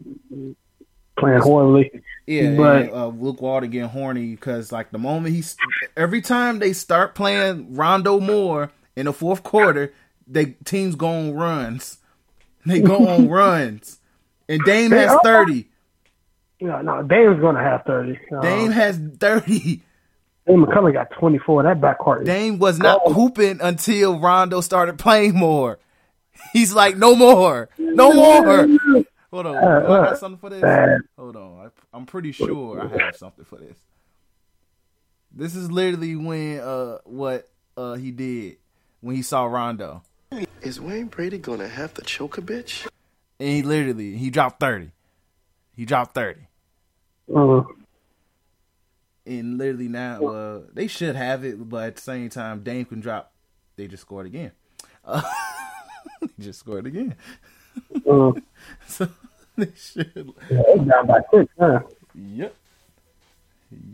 playing 1.19 1.39
horribly. 1.41 2.01
Yeah, 2.27 2.55
But- 2.55 2.81
and, 2.83 2.91
uh, 2.91 3.07
Luke 3.07 3.41
Walton 3.41 3.69
getting 3.69 3.89
horny 3.89 4.31
because 4.31 4.71
like 4.71 4.91
the 4.91 4.97
moment 4.99 5.33
he's 5.35 5.55
every 5.97 6.21
time 6.21 6.59
they 6.59 6.73
start 6.73 7.15
playing 7.15 7.75
Rondo 7.75 8.19
Moore 8.19 8.71
in 8.95 9.05
the 9.05 9.13
fourth 9.13 9.43
quarter, 9.43 9.93
they 10.27 10.45
teams 10.65 10.95
go 10.95 11.07
on 11.07 11.33
runs. 11.33 11.97
They 12.65 12.81
go 12.81 13.07
on 13.07 13.29
runs, 13.29 13.99
and 14.49 14.61
Dame 14.65 14.91
has 14.91 15.17
thirty. 15.23 15.69
No, 16.59 16.81
no, 16.81 17.01
Dame's 17.03 17.39
gonna 17.39 17.63
have 17.63 17.83
thirty. 17.87 18.19
Uh, 18.35 18.41
Dame 18.41 18.71
has 18.71 18.99
thirty. 19.17 19.81
Dame 20.45 20.65
McCollum 20.65 20.91
got 20.93 21.09
twenty 21.11 21.37
four. 21.39 21.63
That 21.63 21.79
backcourt 21.79 22.25
Dame 22.25 22.59
was 22.59 22.77
not 22.77 22.99
hooping 23.13 23.59
until 23.61 24.19
Rondo 24.19 24.59
started 24.59 24.99
playing 24.99 25.35
more. 25.35 25.79
He's 26.53 26.73
like, 26.73 26.97
no 26.97 27.15
more, 27.15 27.69
no 27.77 28.11
more. 28.13 28.67
Hold 29.31 29.45
on, 29.45 29.61
do 29.83 29.91
I 29.91 29.99
got 30.05 30.17
something 30.17 30.39
for 30.39 30.49
this? 30.49 30.63
bad. 30.63 31.01
Hold 31.17 31.35
on, 31.35 31.65
I, 31.67 31.97
I'm 31.97 32.05
pretty 32.05 32.31
sure 32.31 32.79
I 32.79 32.87
have 32.87 33.15
something 33.15 33.45
for 33.45 33.57
this. 33.57 33.77
This 35.31 35.55
is 35.55 35.71
literally 35.71 36.15
when 36.15 36.59
uh 36.59 36.97
what 37.03 37.47
uh 37.77 37.93
he 37.93 38.09
did 38.11 38.57
when 39.01 39.15
he 39.15 39.21
saw 39.21 39.45
Rondo, 39.45 40.01
Is 40.63 40.81
Wayne 40.81 41.05
Brady 41.07 41.37
gonna 41.37 41.67
have 41.67 41.93
to 41.95 42.01
choke 42.01 42.37
a 42.37 42.41
bitch? 42.41 42.87
and 43.39 43.49
he 43.49 43.61
literally 43.61 44.17
he 44.17 44.29
dropped 44.31 44.59
thirty. 44.59 44.91
He 45.75 45.85
dropped 45.85 46.15
thirty, 46.15 46.41
Uh, 47.33 47.61
and 49.27 49.57
literally 49.59 49.87
now 49.87 50.25
uh 50.25 50.61
they 50.73 50.87
should 50.87 51.15
have 51.15 51.45
it, 51.45 51.69
but 51.69 51.83
at 51.85 51.95
the 51.97 52.01
same 52.01 52.29
time 52.29 52.63
Dame 52.63 52.85
can 52.85 52.99
drop. 52.99 53.31
They 53.75 53.87
just 53.87 54.01
scored 54.01 54.25
again. 54.25 54.51
Uh, 55.05 55.21
they 56.21 56.27
just 56.39 56.59
scored 56.59 56.87
again. 56.87 57.15
uh, 58.09 58.31
So 58.87 59.07
they 59.59 59.71
should. 59.77 60.33
yeah, 60.49 60.61
they 60.67 60.83
down 60.85 61.07
by 61.07 61.19
six. 61.33 61.51
Huh? 61.59 61.79
Yep. 62.15 62.55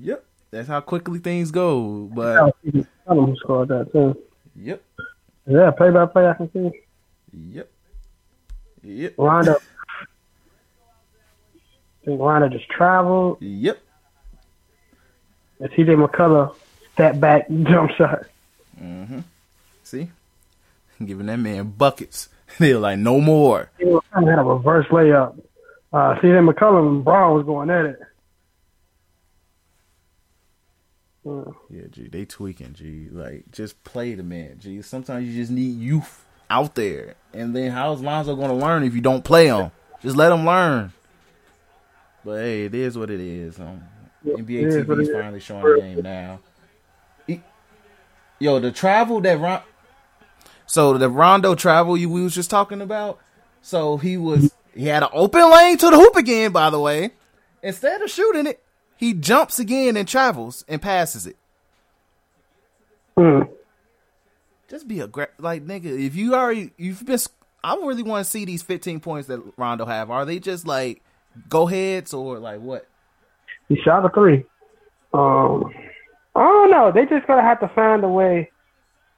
Yep. 0.01 0.26
That's 0.51 0.68
how 0.68 0.82
quickly 0.82 1.20
things 1.20 1.51
go. 1.51 2.09
I 2.11 2.16
But 2.16 2.36
don't 2.63 2.88
know 3.07 3.26
who 3.26 3.36
scored 3.38 3.70
that 3.70 3.91
too. 3.91 4.16
yep. 4.55 4.82
Yeah, 5.47 5.72
play 5.72 5.89
by 5.91 6.05
play. 6.05 6.28
I 6.28 6.34
can 6.34 6.51
see 6.51 6.72
Yep. 7.51 7.70
Yep. 8.84 9.13
Rondo. 9.18 9.53
I 9.53 9.55
think 12.05 12.22
Rondo 12.22 12.49
just 12.49 12.70
traveled. 12.70 13.41
Yep. 13.41 13.80
And 15.59 15.72
CJ 15.72 16.05
McCollum 16.07 16.55
step 16.93 17.20
back 17.20 17.47
jump 17.63 17.91
shot. 17.91 18.24
Mm-hmm. 18.82 19.20
See? 19.84 20.09
Giving 21.03 21.26
that 21.28 21.39
man 21.39 21.74
buckets. 21.78 22.30
They're 22.59 22.80
like, 22.80 22.99
no 22.99 23.20
more. 23.20 23.70
He 23.78 23.86
was 23.86 24.01
trying 24.11 24.26
to 24.26 24.32
have 24.32 24.45
a 24.47 24.53
reverse 24.53 24.86
layup. 24.88 25.38
Uh, 25.95 26.13
CJ 26.19 26.45
McCollum 26.51 26.89
and 26.89 27.05
Braun 27.05 27.35
was 27.37 27.45
going 27.45 27.69
at 27.69 27.85
it. 27.85 27.99
Uh, 31.25 31.51
Yeah, 31.69 31.83
G, 31.89 32.09
they 32.09 32.25
tweaking, 32.25 32.73
G. 32.73 33.07
Like, 33.09 33.49
just 33.51 33.81
play 33.85 34.13
the 34.13 34.21
man, 34.23 34.57
G. 34.59 34.81
Sometimes 34.81 35.25
you 35.25 35.33
just 35.33 35.51
need 35.51 35.79
youth 35.79 36.25
out 36.49 36.75
there. 36.75 37.15
And 37.33 37.55
then 37.55 37.71
how's 37.71 38.01
Lonzo 38.01 38.35
going 38.35 38.49
to 38.49 38.55
learn 38.55 38.83
if 38.83 38.93
you 38.93 38.99
don't 38.99 39.23
play 39.23 39.47
him? 39.47 39.71
Just 40.01 40.17
let 40.17 40.33
him 40.33 40.45
learn. 40.45 40.91
But 42.25 42.39
hey, 42.41 42.65
it 42.65 42.75
is 42.75 42.97
what 42.97 43.09
it 43.09 43.21
is. 43.21 43.57
Um, 43.57 43.81
NBA 44.25 44.49
it 44.63 44.67
is 44.67 44.85
TV 44.85 45.01
is. 45.01 45.09
finally 45.11 45.39
showing 45.39 45.63
the 45.63 45.79
game 45.81 46.01
now. 46.01 46.39
He- 47.25 47.41
Yo, 48.39 48.59
the 48.59 48.71
travel 48.73 49.21
that 49.21 49.39
Ron, 49.39 49.61
so 50.65 50.97
the 50.97 51.09
Rondo 51.09 51.55
travel 51.55 51.95
you 51.95 52.09
we 52.09 52.21
was 52.21 52.35
just 52.35 52.49
talking 52.49 52.81
about. 52.81 53.17
So 53.61 53.97
he 53.97 54.17
was 54.17 54.54
he 54.76 54.88
had 54.88 55.03
an 55.03 55.09
open 55.13 55.49
lane 55.49 55.78
to 55.78 55.89
the 55.89 55.95
hoop 55.95 56.15
again. 56.15 56.51
By 56.51 56.69
the 56.69 56.80
way, 56.80 57.11
instead 57.63 58.01
of 58.01 58.09
shooting 58.09 58.45
it, 58.45 58.61
he 58.97 59.13
jumps 59.13 59.59
again 59.59 59.97
and 59.97 60.07
travels 60.07 60.63
and 60.67 60.82
passes 60.82 61.26
it. 61.28 61.38
mm. 63.17 63.49
Just 64.69 64.88
be 64.88 64.99
a 64.99 65.07
gra- 65.07 65.30
like 65.38 65.65
nigga. 65.65 65.86
If 65.86 66.15
you 66.15 66.34
already 66.34 66.71
you've 66.78 67.05
been, 67.05 67.19
I 67.63 67.76
really 67.76 68.03
want 68.03 68.26
to 68.26 68.32
see 68.32 68.45
these 68.45 68.63
fifteen 68.63 68.99
points 68.99 69.28
that 69.28 69.41
Rondo 69.57 69.86
have. 69.86 70.09
Are 70.09 70.26
they 70.26 70.39
just 70.39 70.65
like 70.65 71.01
go 71.49 71.65
heads 71.67 72.13
or 72.13 72.39
like 72.39 72.59
what? 72.59 72.88
He 73.69 73.78
shot 73.84 74.05
a 74.05 74.09
three. 74.09 74.43
Um, 75.13 75.71
I 76.36 76.41
don't 76.41 76.71
know. 76.71 76.91
They 76.91 77.05
just 77.05 77.28
gonna 77.28 77.41
have 77.41 77.59
to 77.61 77.67
find 77.69 78.03
a 78.03 78.09
way. 78.09 78.49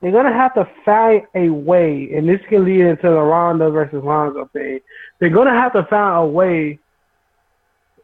They're 0.02 0.12
gonna 0.12 0.34
have 0.34 0.54
to 0.56 0.70
find 0.86 1.24
a 1.34 1.50
way, 1.50 2.10
and 2.14 2.28
this 2.28 2.42
can 2.50 2.66
lead 2.66 2.82
into 2.82 3.10
the 3.10 3.20
Rondo 3.20 3.72
versus 3.72 4.04
Lonzo 4.04 4.50
thing. 4.54 4.80
They're 5.20 5.30
gonna 5.30 5.54
have 5.54 5.74
to 5.74 5.84
find 5.86 6.18
a 6.18 6.26
way 6.26 6.80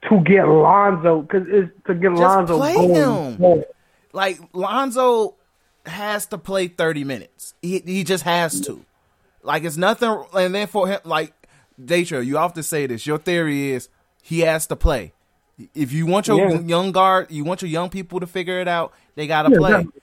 to 0.09 0.19
get 0.21 0.47
Lonzo 0.47 1.21
because 1.21 1.47
it's 1.47 1.71
to 1.87 1.93
get 1.93 2.09
Just 2.11 2.21
Lonzo 2.21 2.57
play 2.57 2.73
going. 2.75 3.37
him. 3.39 3.63
Like 4.11 4.39
Lonzo 4.53 5.35
has 5.85 6.25
to 6.27 6.37
play 6.37 6.67
thirty 6.67 7.03
minutes. 7.03 7.53
He 7.61 7.79
he 7.85 8.03
just 8.03 8.23
has 8.23 8.59
to. 8.61 8.83
Like 9.43 9.63
it's 9.63 9.77
nothing. 9.77 10.23
And 10.33 10.53
then 10.55 10.67
for 10.67 10.87
him, 10.87 10.99
like 11.03 11.33
Daytro, 11.83 12.19
you 12.19 12.37
often 12.37 12.63
say 12.63 12.87
this. 12.87 13.05
Your 13.05 13.17
theory 13.17 13.71
is 13.71 13.89
he 14.21 14.41
has 14.41 14.67
to 14.67 14.75
play. 14.75 15.13
If 15.75 15.91
you 15.91 16.05
want 16.05 16.27
your 16.27 16.37
Yeah. 16.39 16.59
young 16.61 16.91
guard, 16.91 17.29
you 17.29 17.43
want 17.43 17.61
your 17.61 17.69
young 17.69 17.89
people 17.89 18.19
to 18.19 18.27
figure 18.27 18.59
it 18.59 18.67
out. 18.67 18.93
They 19.15 19.27
gotta 19.27 19.51
Yeah, 19.51 19.57
play. 19.57 19.71
definitely. 19.71 20.01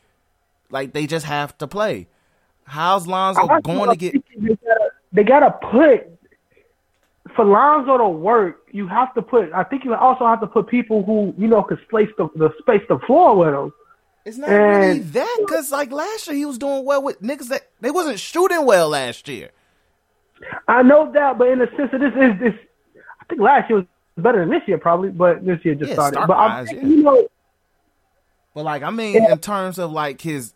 Like 0.70 0.92
they 0.92 1.06
just 1.06 1.26
have 1.26 1.56
to 1.58 1.66
play. 1.66 2.06
How's 2.64 3.06
Lonzo 3.06 3.48
going 3.64 3.90
to 3.90 3.96
get? 3.96 4.12
They 4.38 4.54
gotta, 4.54 4.90
they 5.12 5.24
gotta 5.24 5.50
put 5.50 6.06
for 7.36 7.44
Lonzo 7.44 7.98
to 7.98 8.08
work. 8.08 8.62
You 8.72 8.86
have 8.88 9.12
to 9.14 9.22
put. 9.22 9.52
I 9.52 9.64
think 9.64 9.84
you 9.84 9.94
also 9.94 10.26
have 10.26 10.40
to 10.40 10.46
put 10.46 10.66
people 10.68 11.04
who 11.04 11.34
you 11.38 11.48
know 11.48 11.62
can 11.62 11.78
space 11.88 12.08
the, 12.18 12.28
the 12.36 12.50
space 12.60 12.82
the 12.88 12.98
floor 13.06 13.36
with 13.36 13.54
him. 13.54 13.72
It's 14.24 14.36
not 14.36 14.50
really 14.50 15.00
And- 15.00 15.12
that 15.14 15.36
because 15.40 15.70
like 15.72 15.90
last 15.92 16.26
year 16.26 16.36
he 16.36 16.44
was 16.44 16.58
doing 16.58 16.84
well 16.84 17.02
with 17.02 17.20
niggas 17.22 17.48
that 17.48 17.62
they 17.80 17.90
wasn't 17.90 18.18
shooting 18.20 18.64
well 18.66 18.88
last 18.90 19.28
year. 19.28 19.50
I 20.68 20.82
know 20.82 21.10
that, 21.12 21.36
but 21.38 21.48
in 21.48 21.58
the 21.58 21.68
sense 21.76 21.90
of 21.92 22.00
this 22.00 22.12
is 22.14 22.40
this. 22.40 22.54
I 23.20 23.24
think 23.28 23.40
last 23.40 23.68
year 23.70 23.78
was 23.78 23.86
better 24.16 24.40
than 24.40 24.50
this 24.50 24.62
year, 24.66 24.78
probably, 24.78 25.10
but 25.10 25.44
this 25.44 25.58
year 25.64 25.74
just 25.74 25.88
Yeah, 25.90 25.94
started. 25.94 26.26
But 26.26 26.34
I 26.36 26.62
yeah. 26.62 26.72
you 26.82 27.02
know, 27.02 27.28
But 28.54 28.64
like, 28.64 28.82
I 28.82 28.90
mean, 28.90 29.22
in 29.30 29.38
terms 29.38 29.78
of 29.78 29.92
like 29.92 30.20
his 30.20 30.54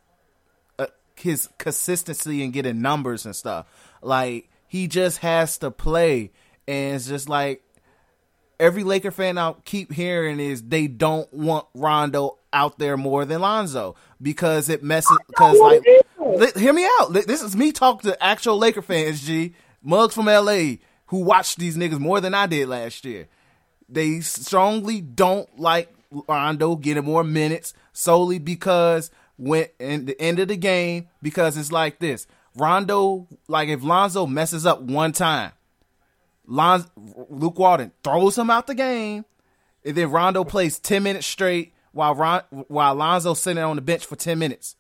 uh, 0.79 0.87
his 1.17 1.49
consistency 1.59 2.43
and 2.45 2.53
getting 2.53 2.81
numbers 2.83 3.25
and 3.27 3.35
stuff, 3.37 3.67
like 4.03 4.49
he 4.67 4.89
just 4.89 5.19
has 5.19 5.57
to 5.59 5.71
play, 5.71 6.33
and 6.67 6.97
it's 6.97 7.07
just 7.07 7.29
like 7.29 7.63
every 8.59 8.85
Laker 8.85 9.11
fan 9.11 9.39
I 9.39 9.55
keep 9.65 9.93
hearing 9.93 10.41
is 10.41 10.63
they 10.63 10.87
don't 10.87 11.33
want 11.33 11.67
Rondo 11.75 12.39
out 12.53 12.79
there 12.79 12.97
more 12.97 13.25
than 13.25 13.41
Lonzo 13.41 13.97
because 14.23 14.69
it 14.69 14.83
messes. 14.83 15.19
Because 15.29 15.59
like, 15.59 15.83
li- 16.19 16.61
hear 16.61 16.73
me 16.73 16.87
out. 16.99 17.13
This 17.13 17.43
is 17.43 17.57
me 17.57 17.73
talking 17.73 18.11
to 18.11 18.23
actual 18.25 18.59
Laker 18.59 18.83
fans. 18.83 19.23
G 19.23 19.55
mugs 19.83 20.15
from 20.15 20.27
LA 20.27 20.77
who 21.07 21.19
watched 21.19 21.59
these 21.59 21.77
niggas 21.77 21.99
more 21.99 22.21
than 22.21 22.35
I 22.35 22.47
did 22.47 22.69
last 22.69 23.05
year. 23.05 23.29
They 23.89 24.21
strongly 24.21 25.01
don't 25.01 25.59
like 25.59 25.95
Rondo 26.11 26.77
getting 26.77 27.05
more 27.05 27.25
minutes 27.25 27.75
solely 27.93 28.39
because 28.39 29.11
when 29.37 29.67
in 29.79 30.07
the 30.07 30.21
end 30.21 30.39
of 30.39 30.49
the 30.49 30.57
game 30.57 31.09
because 31.23 31.57
it's 31.57 31.73
like 31.73 31.99
this. 31.99 32.27
Rondo, 32.57 33.27
like 33.49 33.69
if 33.69 33.83
Lonzo 33.83 34.27
messes 34.27 34.65
up 34.65 34.81
one 34.81 35.13
time, 35.13 35.53
Lon- 36.47 36.87
Luke 37.29 37.59
Walton 37.59 37.93
throws 38.03 38.37
him 38.37 38.51
out 38.51 38.67
the 38.67 38.75
game, 38.75 39.25
and 39.85 39.97
then 39.97 40.11
Rondo 40.11 40.45
plays 40.45 40.79
ten 40.79 41.03
minutes 41.03 41.27
straight 41.27 41.73
while 41.93 42.15
Ron- 42.15 42.43
while 42.69 42.95
Lonzo 42.95 43.35
sitting 43.35 43.63
on 43.63 43.77
the 43.77 43.83
bench 43.83 44.05
for 44.07 44.17
ten 44.17 44.39
minutes, 44.39 44.77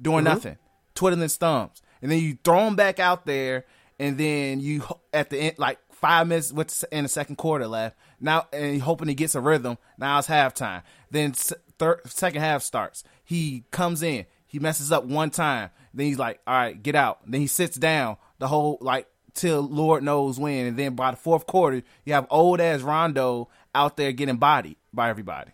doing 0.00 0.18
mm-hmm. 0.18 0.24
nothing, 0.24 0.58
twiddling 0.94 1.22
his 1.22 1.36
thumbs, 1.36 1.82
and 2.02 2.10
then 2.10 2.20
you 2.20 2.38
throw 2.44 2.66
him 2.66 2.76
back 2.76 2.98
out 2.98 3.26
there, 3.26 3.64
and 3.98 4.18
then 4.18 4.60
you 4.60 4.84
at 5.12 5.30
the 5.30 5.38
end 5.38 5.58
like 5.58 5.78
five 5.90 6.26
minutes 6.26 6.52
with 6.52 6.84
in 6.90 7.04
the 7.04 7.08
second 7.08 7.36
quarter 7.36 7.66
left 7.66 7.96
now, 8.20 8.46
and 8.52 8.82
hoping 8.82 9.08
he 9.08 9.14
gets 9.14 9.34
a 9.34 9.40
rhythm. 9.40 9.78
Now 9.98 10.18
it's 10.18 10.28
halftime. 10.28 10.82
Then 11.10 11.32
third 11.32 12.00
second 12.06 12.40
half 12.40 12.62
starts. 12.62 13.04
He 13.24 13.64
comes 13.70 14.02
in, 14.02 14.26
he 14.46 14.58
messes 14.58 14.92
up 14.92 15.04
one 15.04 15.30
time, 15.30 15.70
then 15.92 16.06
he's 16.06 16.18
like, 16.18 16.40
"All 16.46 16.54
right, 16.54 16.82
get 16.82 16.94
out." 16.94 17.20
Then 17.26 17.40
he 17.40 17.46
sits 17.46 17.76
down 17.76 18.16
the 18.38 18.48
whole 18.48 18.78
like 18.80 19.06
till 19.34 19.62
Lord 19.62 20.02
knows 20.02 20.38
when. 20.38 20.66
And 20.66 20.78
then 20.78 20.94
by 20.94 21.10
the 21.10 21.16
fourth 21.16 21.46
quarter, 21.46 21.82
you 22.04 22.12
have 22.12 22.26
old 22.30 22.60
ass 22.60 22.80
Rondo 22.80 23.48
out 23.74 23.96
there 23.96 24.12
getting 24.12 24.36
bodied 24.36 24.76
by 24.92 25.10
everybody 25.10 25.52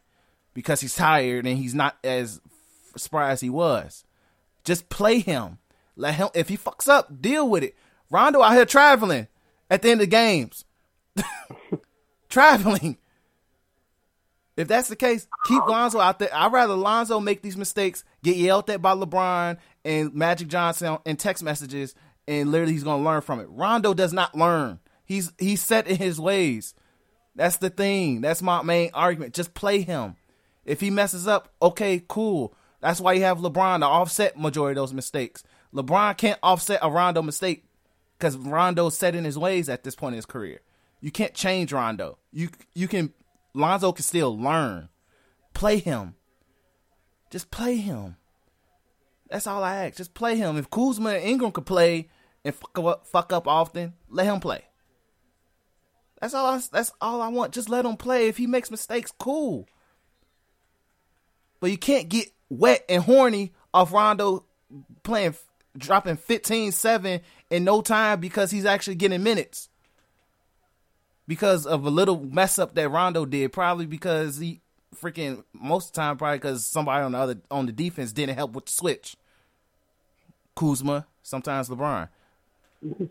because 0.54 0.80
he's 0.80 0.94
tired 0.94 1.46
and 1.46 1.58
he's 1.58 1.74
not 1.74 1.96
as 2.04 2.40
spry 2.96 3.30
as 3.30 3.40
he 3.40 3.50
was. 3.50 4.04
Just 4.64 4.88
play 4.88 5.20
him. 5.20 5.58
Let 5.96 6.14
him. 6.14 6.28
If 6.34 6.48
he 6.48 6.56
fucks 6.56 6.88
up, 6.88 7.20
deal 7.20 7.48
with 7.48 7.62
it. 7.62 7.76
Rondo 8.10 8.42
out 8.42 8.54
here 8.54 8.66
traveling 8.66 9.28
at 9.70 9.82
the 9.82 9.90
end 9.90 10.00
of 10.00 10.06
the 10.06 10.10
games. 10.10 10.64
traveling. 12.28 12.98
If 14.56 14.68
that's 14.68 14.88
the 14.88 14.96
case, 14.96 15.26
keep 15.46 15.64
Lonzo 15.66 16.00
out 16.00 16.18
there. 16.18 16.28
I'd 16.34 16.52
rather 16.52 16.74
Lonzo 16.74 17.18
make 17.18 17.40
these 17.40 17.56
mistakes, 17.56 18.04
get 18.22 18.36
yelled 18.36 18.68
at 18.68 18.82
by 18.82 18.92
LeBron 18.92 19.56
and 19.84 20.14
Magic 20.14 20.48
Johnson 20.48 20.98
in 21.06 21.16
text 21.16 21.42
messages, 21.42 21.94
and 22.30 22.52
literally 22.52 22.72
he's 22.72 22.84
gonna 22.84 23.02
learn 23.02 23.20
from 23.22 23.40
it. 23.40 23.48
Rondo 23.50 23.92
does 23.92 24.12
not 24.12 24.36
learn. 24.36 24.78
He's 25.04 25.32
he's 25.38 25.60
set 25.60 25.88
in 25.88 25.96
his 25.96 26.20
ways. 26.20 26.74
That's 27.34 27.56
the 27.56 27.70
thing. 27.70 28.20
That's 28.20 28.40
my 28.40 28.62
main 28.62 28.90
argument. 28.94 29.34
Just 29.34 29.52
play 29.52 29.82
him. 29.82 30.16
If 30.64 30.80
he 30.80 30.90
messes 30.90 31.26
up, 31.26 31.52
okay, 31.60 32.02
cool. 32.06 32.54
That's 32.80 33.00
why 33.00 33.14
you 33.14 33.22
have 33.24 33.38
LeBron 33.38 33.80
to 33.80 33.86
offset 33.86 34.38
majority 34.38 34.78
of 34.78 34.82
those 34.82 34.94
mistakes. 34.94 35.42
LeBron 35.74 36.16
can't 36.16 36.38
offset 36.42 36.78
a 36.82 36.90
Rondo 36.90 37.22
mistake 37.22 37.64
because 38.16 38.36
Rondo's 38.36 38.96
set 38.96 39.14
in 39.14 39.24
his 39.24 39.38
ways 39.38 39.68
at 39.68 39.82
this 39.82 39.96
point 39.96 40.14
in 40.14 40.18
his 40.18 40.26
career. 40.26 40.60
You 41.00 41.10
can't 41.10 41.34
change 41.34 41.72
Rondo. 41.72 42.18
You 42.32 42.50
you 42.74 42.86
can 42.86 43.12
Lonzo 43.54 43.90
can 43.90 44.04
still 44.04 44.38
learn. 44.38 44.88
Play 45.52 45.78
him. 45.78 46.14
Just 47.30 47.50
play 47.50 47.76
him. 47.76 48.16
That's 49.28 49.46
all 49.46 49.64
I 49.64 49.86
ask. 49.86 49.96
Just 49.96 50.14
play 50.14 50.36
him. 50.36 50.56
If 50.56 50.70
Kuzma 50.70 51.10
and 51.10 51.24
Ingram 51.24 51.52
could 51.52 51.66
play, 51.66 52.08
and 52.44 52.54
fuck 52.54 53.32
up, 53.32 53.46
often, 53.46 53.94
let 54.08 54.26
him 54.26 54.40
play. 54.40 54.64
That's 56.20 56.34
all. 56.34 56.46
I, 56.46 56.60
that's 56.72 56.92
all 57.00 57.22
I 57.22 57.28
want. 57.28 57.52
Just 57.52 57.68
let 57.68 57.84
him 57.84 57.96
play. 57.96 58.28
If 58.28 58.36
he 58.36 58.46
makes 58.46 58.70
mistakes, 58.70 59.12
cool. 59.18 59.68
But 61.60 61.70
you 61.70 61.78
can't 61.78 62.08
get 62.08 62.30
wet 62.48 62.84
and 62.88 63.02
horny 63.02 63.52
off 63.72 63.92
Rondo 63.92 64.44
playing, 65.02 65.34
dropping 65.76 66.16
15-7 66.16 67.20
in 67.50 67.64
no 67.64 67.80
time 67.82 68.20
because 68.20 68.50
he's 68.50 68.66
actually 68.66 68.96
getting 68.96 69.22
minutes. 69.22 69.68
Because 71.26 71.64
of 71.64 71.84
a 71.84 71.90
little 71.90 72.24
mess 72.24 72.58
up 72.58 72.74
that 72.74 72.88
Rondo 72.88 73.24
did, 73.24 73.52
probably 73.52 73.86
because 73.86 74.38
he 74.38 74.60
freaking 75.00 75.44
most 75.52 75.88
of 75.88 75.92
the 75.92 76.00
time 76.00 76.16
probably 76.16 76.38
because 76.38 76.66
somebody 76.66 77.04
on 77.04 77.12
the 77.12 77.18
other 77.18 77.40
on 77.50 77.66
the 77.66 77.72
defense 77.72 78.12
didn't 78.12 78.34
help 78.34 78.52
with 78.52 78.66
the 78.66 78.72
switch. 78.72 79.16
Kuzma, 80.56 81.06
sometimes 81.22 81.68
LeBron. 81.68 82.08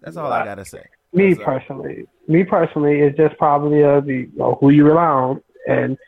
That's 0.00 0.16
all 0.16 0.32
I 0.32 0.44
gotta 0.44 0.64
say. 0.64 0.84
Me 1.12 1.34
personally, 1.34 2.06
me 2.26 2.44
personally, 2.44 3.00
it's 3.00 3.16
just 3.16 3.36
probably 3.38 3.82
uh, 3.82 4.00
the 4.00 4.12
you 4.12 4.30
know, 4.36 4.58
who 4.60 4.70
you 4.70 4.84
rely 4.84 5.06
on, 5.06 5.42
and 5.66 5.98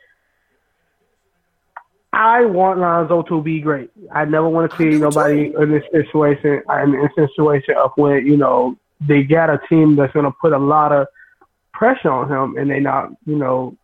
I 2.12 2.44
want 2.44 2.80
Lonzo 2.80 3.22
to 3.22 3.42
be 3.42 3.60
great. 3.60 3.90
I 4.12 4.24
never 4.24 4.48
want 4.48 4.70
to 4.70 4.76
see 4.76 4.98
nobody 4.98 5.54
in 5.56 5.70
this 5.70 5.84
situation. 5.92 6.62
I'm 6.68 6.94
in 6.94 7.06
a 7.06 7.10
situation 7.14 7.76
of 7.76 7.92
when 7.96 8.26
you 8.26 8.36
know 8.36 8.76
they 9.00 9.22
got 9.22 9.48
a 9.48 9.60
team 9.68 9.96
that's 9.96 10.12
going 10.12 10.26
to 10.26 10.34
put 10.40 10.52
a 10.52 10.58
lot 10.58 10.92
of 10.92 11.06
pressure 11.72 12.10
on 12.10 12.30
him, 12.30 12.58
and 12.58 12.70
they 12.70 12.80
not 12.80 13.10
you 13.24 13.36
know 13.36 13.76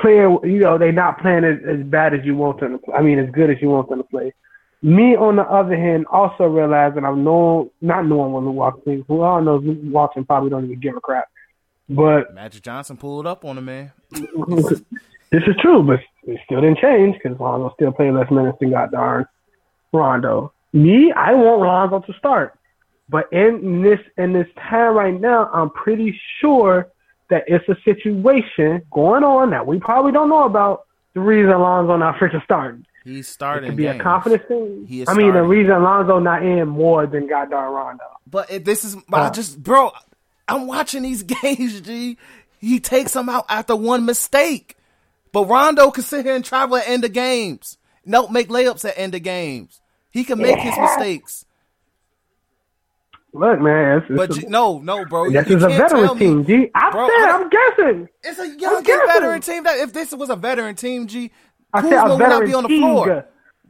playing. 0.00 0.38
You 0.44 0.60
know 0.60 0.78
they 0.78 0.92
not 0.92 1.20
playing 1.20 1.44
as, 1.44 1.58
as 1.68 1.84
bad 1.84 2.14
as 2.14 2.24
you 2.24 2.36
want 2.36 2.60
them 2.60 2.72
to. 2.72 2.78
Play. 2.78 2.94
I 2.94 3.02
mean, 3.02 3.18
as 3.18 3.30
good 3.30 3.50
as 3.50 3.60
you 3.60 3.68
want 3.68 3.88
them 3.90 3.98
to 3.98 4.04
play. 4.04 4.32
Me, 4.80 5.16
on 5.16 5.36
the 5.36 5.42
other 5.42 5.76
hand, 5.76 6.06
also 6.06 6.44
realize 6.44 6.94
that 6.94 7.04
I'm 7.04 7.24
no, 7.24 7.72
not 7.80 8.06
knowing 8.06 8.32
when 8.32 8.44
Luke 8.44 8.54
Walton, 8.54 9.04
who 9.08 9.22
all 9.22 9.42
knows 9.42 9.64
Luke 9.64 9.78
Walton 9.82 10.24
probably 10.24 10.50
don't 10.50 10.64
even 10.64 10.78
give 10.78 10.96
a 10.96 11.00
crap. 11.00 11.28
But 11.88 12.34
Magic 12.34 12.62
Johnson 12.62 12.96
pulled 12.96 13.26
up 13.26 13.44
on 13.44 13.58
him, 13.58 13.64
man. 13.64 13.92
this 14.10 14.82
is 15.32 15.56
true, 15.60 15.82
but 15.82 16.00
it 16.24 16.38
still 16.44 16.60
didn't 16.60 16.78
change 16.78 17.16
because 17.20 17.40
Lonzo 17.40 17.72
still 17.74 17.92
played 17.92 18.12
less 18.12 18.30
minutes 18.30 18.58
than 18.60 18.70
got 18.70 18.92
darn 18.92 19.26
Rondo. 19.92 20.52
Me, 20.72 21.12
I 21.12 21.32
want 21.34 21.60
Lonzo 21.60 22.00
to 22.00 22.18
start, 22.18 22.58
but 23.08 23.32
in 23.32 23.82
this 23.82 24.00
in 24.18 24.34
this 24.34 24.46
time 24.56 24.94
right 24.94 25.18
now, 25.18 25.50
I'm 25.52 25.70
pretty 25.70 26.18
sure 26.40 26.88
that 27.30 27.44
it's 27.46 27.66
a 27.68 27.76
situation 27.84 28.82
going 28.90 29.24
on 29.24 29.50
that 29.50 29.66
we 29.66 29.80
probably 29.80 30.12
don't 30.12 30.28
know 30.28 30.44
about. 30.44 30.84
The 31.14 31.20
reason 31.20 31.50
Lonzo 31.50 31.96
not 31.96 32.16
freaking 32.16 32.44
starting. 32.44 32.84
He's 33.08 33.26
starting. 33.28 33.64
It 33.64 33.70
could 33.70 33.76
be 33.76 33.82
games. 33.84 34.00
a 34.00 34.02
confidence 34.02 34.42
thing. 34.48 34.86
He 34.86 35.02
is 35.02 35.08
I 35.08 35.14
mean, 35.14 35.32
the 35.32 35.42
reason 35.42 35.82
Lonzo 35.82 36.18
not 36.18 36.42
in 36.44 36.68
more 36.68 37.06
than 37.06 37.26
goddamn 37.26 37.72
Rondo. 37.72 38.04
But 38.26 38.50
it, 38.50 38.64
this 38.64 38.84
is 38.84 38.96
I 39.12 39.30
just 39.30 39.62
bro. 39.62 39.92
I'm 40.46 40.66
watching 40.66 41.02
these 41.02 41.22
games. 41.42 41.80
G. 41.80 42.18
He 42.58 42.80
takes 42.80 43.12
them 43.14 43.28
out 43.28 43.46
after 43.48 43.74
one 43.74 44.04
mistake. 44.04 44.76
But 45.32 45.44
Rondo 45.48 45.90
can 45.90 46.02
sit 46.04 46.24
here 46.26 46.34
and 46.34 46.44
travel 46.44 46.76
at 46.76 46.88
end 46.88 47.04
of 47.04 47.12
games. 47.12 47.78
No, 48.04 48.28
make 48.28 48.48
layups 48.48 48.84
at 48.84 48.94
end 48.98 49.14
of 49.14 49.22
games. 49.22 49.80
He 50.10 50.24
can 50.24 50.38
make 50.38 50.58
his 50.58 50.76
mistakes. 50.78 51.44
Look, 53.34 53.60
man, 53.60 53.98
it's, 53.98 54.06
it's 54.10 54.16
But 54.16 54.44
a, 54.44 54.48
no, 54.48 54.78
no, 54.78 55.04
bro. 55.04 55.30
this 55.30 55.46
is 55.48 55.62
a 55.62 55.68
veteran 55.68 56.16
team. 56.18 56.46
G, 56.46 56.70
I 56.74 56.90
Bro, 56.90 57.08
said, 57.08 57.28
I'm 57.28 57.48
guessing. 57.50 58.08
It's 58.24 58.38
a 58.38 58.48
young 58.58 58.82
guessing. 58.82 59.06
veteran 59.06 59.40
team. 59.42 59.64
That 59.64 59.78
if 59.78 59.92
this 59.92 60.12
was 60.12 60.30
a 60.30 60.36
veteran 60.36 60.74
team, 60.76 61.06
G, 61.06 61.30
I 61.72 61.82
said 61.82 61.90
Kuzma 61.90 62.16
would 62.16 62.28
not 62.28 62.44
be 62.46 62.54
on 62.54 62.62
the 62.64 62.68
team. 62.68 62.80
floor. 62.82 63.26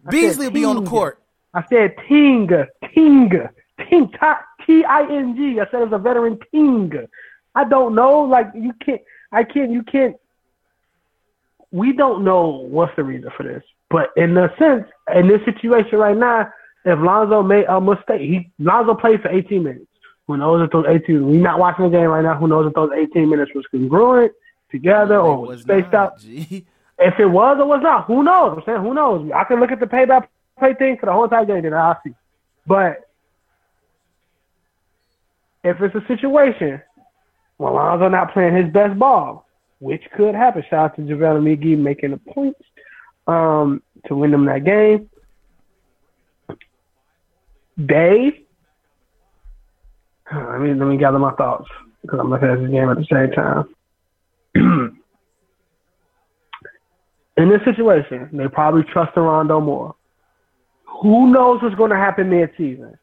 I 0.07 0.11
Beasley 0.11 0.47
would 0.47 0.55
be 0.55 0.65
on 0.65 0.85
the 0.85 0.89
court. 0.91 1.23
I 1.55 1.65
said 1.69 1.95
Ting, 2.09 2.49
Ting, 2.95 3.31
Ting, 3.89 4.13
T 4.67 4.85
I 4.85 5.03
N 5.11 5.37
G. 5.37 5.61
I 5.61 5.65
said 5.71 5.83
it's 5.83 5.93
a 5.93 5.99
veteran 5.99 6.39
Ting. 6.53 6.93
I 7.55 7.65
don't 7.65 7.95
know. 7.95 8.21
Like 8.21 8.49
you 8.55 8.73
can't. 8.85 9.01
I 9.33 9.45
can't. 9.45 9.71
You 9.71 9.83
can't. 9.83 10.17
We 11.71 11.93
don't 11.93 12.25
know 12.25 12.47
what's 12.71 12.95
the 12.97 13.05
reason 13.05 13.31
for 13.37 13.43
this, 13.43 13.63
but 13.91 14.11
in 14.17 14.37
a 14.39 14.49
sense, 14.59 14.87
in 15.15 15.29
this 15.29 15.45
situation 15.45 15.99
right 15.99 16.17
now, 16.17 16.51
if 16.85 16.99
Lonzo 16.99 17.43
made 17.43 17.67
a 17.69 17.81
mistake, 17.81 18.21
he 18.23 18.51
Lonzo 18.59 18.95
played 18.95 19.21
for 19.21 19.29
18 19.29 19.63
minutes. 19.63 19.85
Who 20.27 20.37
knows 20.37 20.65
if 20.65 20.71
those 20.71 20.87
18? 20.89 21.27
We're 21.27 21.41
not 21.41 21.59
watching 21.59 21.85
the 21.91 21.91
game 21.91 22.07
right 22.09 22.23
now. 22.23 22.37
Who 22.39 22.49
knows 22.49 22.67
if 22.69 22.75
those 22.75 22.91
18 22.95 23.29
minutes 23.29 23.51
was 23.55 23.67
congruent 23.71 24.33
together 24.71 25.19
or 25.19 25.37
It 25.37 25.41
was 25.41 25.49
was 25.49 25.61
spaced 25.63 25.93
not, 25.93 25.95
out? 25.95 26.23
If 26.99 27.19
it 27.21 27.27
was 27.27 27.59
or 27.61 27.67
was 27.67 27.81
not, 27.83 28.07
who 28.07 28.23
knows? 28.25 28.59
I'm 28.59 28.63
saying 28.67 28.83
who 28.83 28.95
knows. 28.95 29.31
I 29.35 29.45
can 29.45 29.61
look 29.61 29.71
at 29.71 29.79
the 29.79 29.87
pay 29.87 30.07
play 30.59 30.75
thing 30.75 30.97
for 30.99 31.07
the 31.07 31.13
whole 31.13 31.25
entire 31.25 31.45
game, 31.45 31.63
then 31.63 31.75
I'll 31.75 31.99
see. 32.05 32.15
But 32.67 33.09
if 35.63 35.81
it's 35.81 35.95
a 35.95 36.07
situation 36.09 36.83
where 37.59 37.73
Lonzo 37.73 38.09
not 38.09 38.33
playing 38.33 38.57
his 38.57 38.73
best 38.73 38.99
ball, 38.99 39.47
which 39.79 40.03
could 40.17 40.35
happen, 40.35 40.65
shout 40.69 40.93
out 40.93 40.97
to 40.97 41.03
JaVale 41.03 41.41
McGee 41.41 41.79
making 41.79 42.11
the 42.11 42.17
points 42.17 42.61
um, 43.29 43.81
to 44.07 44.17
win 44.17 44.33
them 44.33 44.47
that 44.47 44.65
game. 44.65 45.09
They, 47.77 48.45
I 50.31 50.59
mean, 50.59 50.79
let 50.79 50.87
me 50.87 50.97
gather 50.97 51.19
my 51.19 51.33
thoughts 51.35 51.69
because 52.03 52.19
I'm 52.19 52.31
looking 52.31 52.49
at 52.49 52.61
this 52.61 52.71
game 52.71 52.89
at 52.89 52.97
the 52.97 53.07
same 53.07 53.31
time. 53.33 54.95
in 57.39 57.49
this 57.49 57.63
situation, 57.65 58.29
they 58.33 58.49
probably 58.49 58.83
trust 58.83 59.17
Rondo 59.17 59.61
more. 59.61 59.95
Who 61.03 61.31
knows 61.33 61.63
what's 61.63 61.75
going 61.77 61.91
to 61.91 61.97
happen 61.97 62.29
mid-season? 62.29 62.99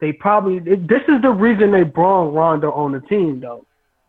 They 0.00 0.12
probably 0.12 0.60
this 0.60 1.02
is 1.08 1.20
the 1.20 1.30
reason 1.30 1.72
they 1.72 1.82
brought 1.82 2.32
Rondo 2.32 2.72
on 2.72 2.92
the 2.92 3.00
team, 3.00 3.40
though. 3.40 3.66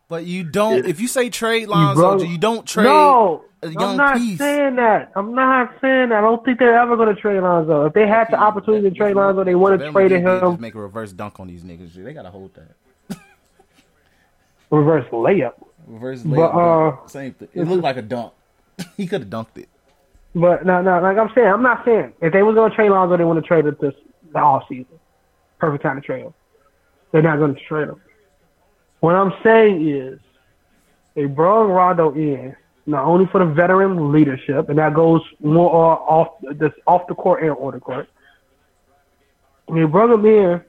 But 0.08 0.24
you 0.24 0.44
don't. 0.44 0.86
If 0.86 1.00
you 1.00 1.08
say 1.08 1.28
trade 1.28 1.68
Lonzo, 1.68 2.22
you, 2.22 2.32
you 2.32 2.38
don't 2.38 2.66
trade. 2.66 2.84
No, 2.84 3.44
I'm 3.62 3.96
not 3.96 4.16
piece. 4.16 4.38
saying 4.38 4.76
that. 4.76 5.12
I'm 5.16 5.34
not 5.34 5.74
saying 5.80 6.08
that. 6.10 6.18
I 6.18 6.20
don't 6.22 6.42
think 6.44 6.58
they're 6.58 6.78
ever 6.78 6.96
going 6.96 7.14
to 7.14 7.20
trade 7.20 7.40
Lonzo. 7.40 7.84
If 7.86 7.92
they 7.92 8.06
had 8.06 8.28
the 8.30 8.36
opportunity 8.36 8.88
to 8.90 8.94
trade 8.96 9.16
Lonzo, 9.16 9.44
they 9.44 9.54
would 9.54 9.80
have 9.80 9.92
traded 9.92 10.22
him. 10.22 10.60
Make 10.60 10.74
a 10.74 10.80
reverse 10.80 11.12
dunk 11.12 11.40
on 11.40 11.46
these 11.48 11.62
niggas. 11.62 11.92
They 11.94 12.12
gotta 12.14 12.30
hold 12.30 12.52
that. 12.54 13.18
Reverse 14.70 15.06
layup. 15.12 15.54
Reverse 15.86 16.22
But, 16.22 16.36
layup. 16.52 17.04
uh, 17.04 17.06
same 17.08 17.34
thing. 17.34 17.48
It 17.52 17.64
looked 17.64 17.82
like 17.82 17.96
a 17.96 18.02
dunk. 18.02 18.32
he 18.96 19.06
could 19.06 19.22
have 19.22 19.30
dunked 19.30 19.56
it. 19.56 19.68
But 20.34 20.64
no, 20.64 20.80
no, 20.80 21.00
like 21.00 21.18
I'm 21.18 21.30
saying, 21.34 21.46
I'm 21.46 21.62
not 21.62 21.84
saying 21.84 22.14
if 22.20 22.32
they 22.32 22.42
was 22.42 22.54
going 22.54 22.70
to 22.70 22.76
trade 22.76 22.90
Lonzo, 22.90 23.16
they 23.16 23.24
want 23.24 23.42
to 23.42 23.46
trade 23.46 23.66
it 23.66 23.80
this 23.80 23.94
the 24.32 24.38
off 24.38 24.64
season. 24.68 24.98
Perfect 25.58 25.82
time 25.82 26.00
to 26.00 26.06
trade 26.06 26.24
him. 26.24 26.34
They're 27.12 27.22
not 27.22 27.38
going 27.38 27.54
to 27.54 27.60
trade 27.60 27.88
him. 27.88 28.00
What 29.00 29.14
I'm 29.14 29.32
saying 29.42 29.86
is, 29.86 30.18
they 31.14 31.26
brought 31.26 31.64
Rondo 31.64 32.14
in 32.14 32.56
not 32.86 33.04
only 33.04 33.26
for 33.26 33.38
the 33.38 33.52
veteran 33.52 34.10
leadership, 34.10 34.68
and 34.68 34.78
that 34.78 34.94
goes 34.94 35.20
more 35.40 35.70
off 35.70 36.28
this 36.52 36.72
off 36.86 37.06
the 37.08 37.14
court 37.14 37.42
and 37.42 37.52
on 37.52 37.74
the 37.74 37.80
court. 37.80 38.08
They 39.72 39.84
brought 39.84 40.10
him 40.10 40.24
in 40.24 40.62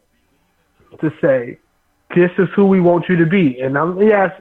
to 0.99 1.14
say, 1.22 1.57
"This 2.16 2.32
is 2.38 2.49
who 2.55 2.66
we 2.66 2.82
want 2.82 3.07
you 3.07 3.16
to 3.16 3.26
be." 3.26 3.61
And 3.61 3.78
I'm 3.78 4.01
yes, 4.01 4.32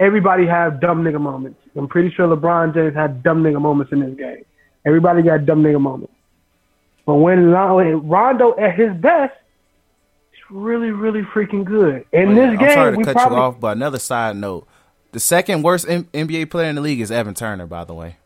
everybody 0.00 0.46
have 0.46 0.80
dumb 0.80 1.02
nigga 1.02 1.20
moments. 1.20 1.60
I'm 1.76 1.88
pretty 1.88 2.10
sure 2.10 2.26
LeBron 2.28 2.74
James 2.74 2.94
had 2.94 3.22
dumb 3.22 3.42
nigga 3.42 3.60
moments 3.60 3.92
in 3.92 4.00
this 4.00 4.14
game. 4.16 4.44
Everybody 4.84 5.22
got 5.22 5.46
dumb 5.46 5.62
nigga 5.62 5.80
moments. 5.80 6.12
But 7.06 7.16
when 7.16 7.50
Rondo 7.50 8.56
at 8.58 8.74
his 8.78 8.94
best, 8.96 9.34
it's 10.32 10.42
really, 10.50 10.90
really 10.90 11.22
freaking 11.22 11.64
good. 11.64 12.04
In 12.12 12.36
yeah, 12.36 12.50
this 12.50 12.58
game, 12.58 12.68
I'm 12.68 12.74
sorry 12.74 12.92
to 12.92 12.98
we 12.98 13.04
cut 13.04 13.14
probably 13.14 13.36
you 13.38 13.42
off, 13.42 13.60
but 13.60 13.76
another 13.76 13.98
side 13.98 14.36
note: 14.36 14.66
the 15.12 15.20
second 15.20 15.62
worst 15.62 15.88
M- 15.88 16.04
NBA 16.12 16.50
player 16.50 16.68
in 16.68 16.76
the 16.76 16.80
league 16.80 17.00
is 17.00 17.10
Evan 17.10 17.34
Turner. 17.34 17.66
By 17.66 17.84
the 17.84 17.94
way, 17.94 18.16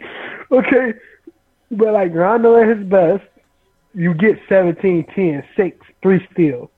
okay. 0.50 0.94
But 1.70 1.92
like 1.94 2.12
Rondo 2.12 2.60
at 2.60 2.76
his 2.76 2.86
best, 2.86 3.24
you 3.94 4.12
get 4.14 4.38
17, 4.48 5.06
10, 5.14 5.44
6, 5.56 5.86
3 6.02 6.28
steals. 6.32 6.68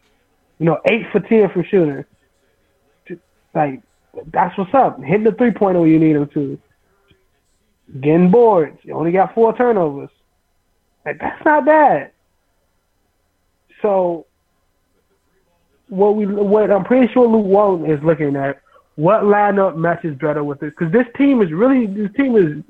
You 0.59 0.67
know, 0.67 0.81
8 0.85 1.03
for 1.13 1.21
10 1.21 1.51
from 1.51 1.65
shooting. 1.65 2.05
Like, 3.55 3.83
that's 4.33 4.57
what's 4.57 4.75
up. 4.75 5.03
Hitting 5.03 5.25
the 5.25 5.33
three 5.33 5.51
pointer 5.51 5.81
when 5.81 5.91
you 5.91 5.99
need 5.99 6.17
him 6.17 6.29
to. 6.35 6.59
Getting 8.01 8.31
boards. 8.31 8.79
You 8.83 8.95
only 8.95 9.13
got 9.13 9.35
four 9.35 9.57
turnovers. 9.57 10.11
Like, 11.05 11.19
that's 11.21 11.45
not 11.45 11.65
bad. 11.65 12.13
So, 13.83 14.27
what 15.89 16.17
we, 16.17 16.27
what 16.27 16.71
I'm 16.71 16.85
pretty 16.85 17.13
sure 17.13 17.27
Luke 17.27 17.47
Walton 17.47 17.91
is 17.91 18.03
looking 18.03 18.35
at, 18.37 18.61
what 18.97 19.23
lineup 19.23 19.77
matches 19.77 20.17
better 20.19 20.43
with 20.43 20.59
this? 20.61 20.71
Because 20.71 20.93
this 20.93 21.07
team 21.17 21.43
is 21.43 21.53
really, 21.53 21.87
this 21.87 22.11
team 22.17 22.37
is 22.37 22.65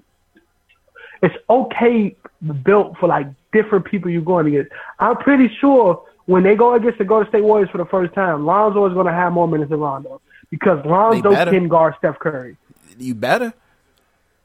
it's 1.22 1.34
okay 1.49 2.14
built 2.62 2.97
for 2.99 3.09
like 3.09 3.26
different 3.53 3.84
people 3.84 4.11
you're 4.11 4.22
going 4.22 4.47
against. 4.47 4.72
I'm 4.99 5.16
pretty 5.16 5.51
sure 5.61 6.05
when 6.27 6.43
they 6.43 6.55
go 6.55 6.74
against 6.74 6.99
the 6.99 7.05
Golden 7.05 7.29
State 7.29 7.43
Warriors 7.45 7.70
for 7.70 7.79
the 7.79 7.85
first 7.87 8.14
time, 8.14 8.45
Lonzo 8.47 8.87
is 8.87 8.95
going 8.95 9.07
to 9.07 9.12
have 9.12 9.33
more 9.33 9.49
minutes 9.49 9.70
than 9.70 9.81
Rondo 9.81 10.20
because 10.51 10.85
Lonzo 10.85 11.31
can 11.51 11.68
guard 11.68 11.95
Steph 11.99 12.18
Curry. 12.18 12.57
you 12.99 13.14
better, 13.14 13.55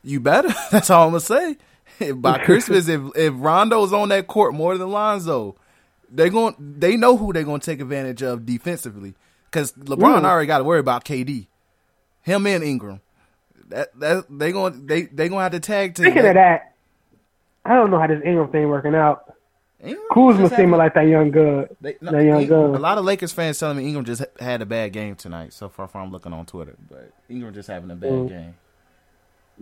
you 0.03 0.19
better. 0.19 0.49
That's 0.71 0.89
all 0.89 1.05
I'm 1.07 1.11
gonna 1.11 1.19
say. 1.19 1.57
By 2.13 2.37
Christmas, 2.45 2.87
if 2.87 3.01
if 3.15 3.33
Rondo's 3.35 3.93
on 3.93 4.09
that 4.09 4.27
court 4.27 4.53
more 4.53 4.77
than 4.77 4.89
Lonzo, 4.89 5.55
they 6.11 6.29
going 6.29 6.55
they 6.59 6.97
know 6.97 7.17
who 7.17 7.33
they're 7.33 7.43
gonna 7.43 7.59
take 7.59 7.79
advantage 7.81 8.21
of 8.23 8.45
defensively 8.45 9.13
because 9.45 9.73
LeBron 9.73 10.21
Mm. 10.21 10.25
already 10.25 10.47
got 10.47 10.59
to 10.59 10.63
worry 10.63 10.79
about 10.79 11.03
KD, 11.05 11.47
him 12.21 12.47
and 12.47 12.63
Ingram. 12.63 13.01
That 13.69 13.97
that 13.99 14.25
they 14.29 14.51
going 14.51 14.85
they 14.87 15.03
they 15.03 15.29
gonna 15.29 15.43
have 15.43 15.51
to 15.53 15.59
tag 15.59 15.95
team. 15.95 16.05
Speaking 16.05 16.25
of 16.27 16.33
that, 16.33 16.73
I 17.65 17.75
don't 17.75 17.91
know 17.91 17.99
how 17.99 18.07
this 18.07 18.21
Ingram 18.25 18.49
thing 18.51 18.67
working 18.69 18.95
out. 18.95 19.33
Ingram 19.83 20.05
Kuzma 20.13 20.49
seeming 20.49 20.71
like 20.71 20.93
that 20.93 21.07
young 21.07 21.31
good. 21.31 21.75
They, 21.81 21.95
no, 22.01 22.11
that 22.11 22.23
young 22.23 22.41
In- 22.43 22.47
gun. 22.49 22.75
a 22.75 22.79
lot 22.79 22.97
of 22.97 23.05
Lakers 23.05 23.31
fans 23.33 23.57
telling 23.59 23.77
me 23.77 23.85
Ingram 23.87 24.05
just 24.05 24.23
had 24.39 24.61
a 24.61 24.65
bad 24.65 24.93
game 24.93 25.15
tonight. 25.15 25.53
So 25.53 25.69
far, 25.69 25.87
from 25.87 26.11
looking 26.11 26.33
on 26.33 26.45
Twitter, 26.45 26.75
but 26.89 27.11
Ingram 27.29 27.53
just 27.53 27.67
having 27.67 27.89
a 27.91 27.95
bad 27.95 28.11
Mm. 28.11 28.29
game. 28.29 28.55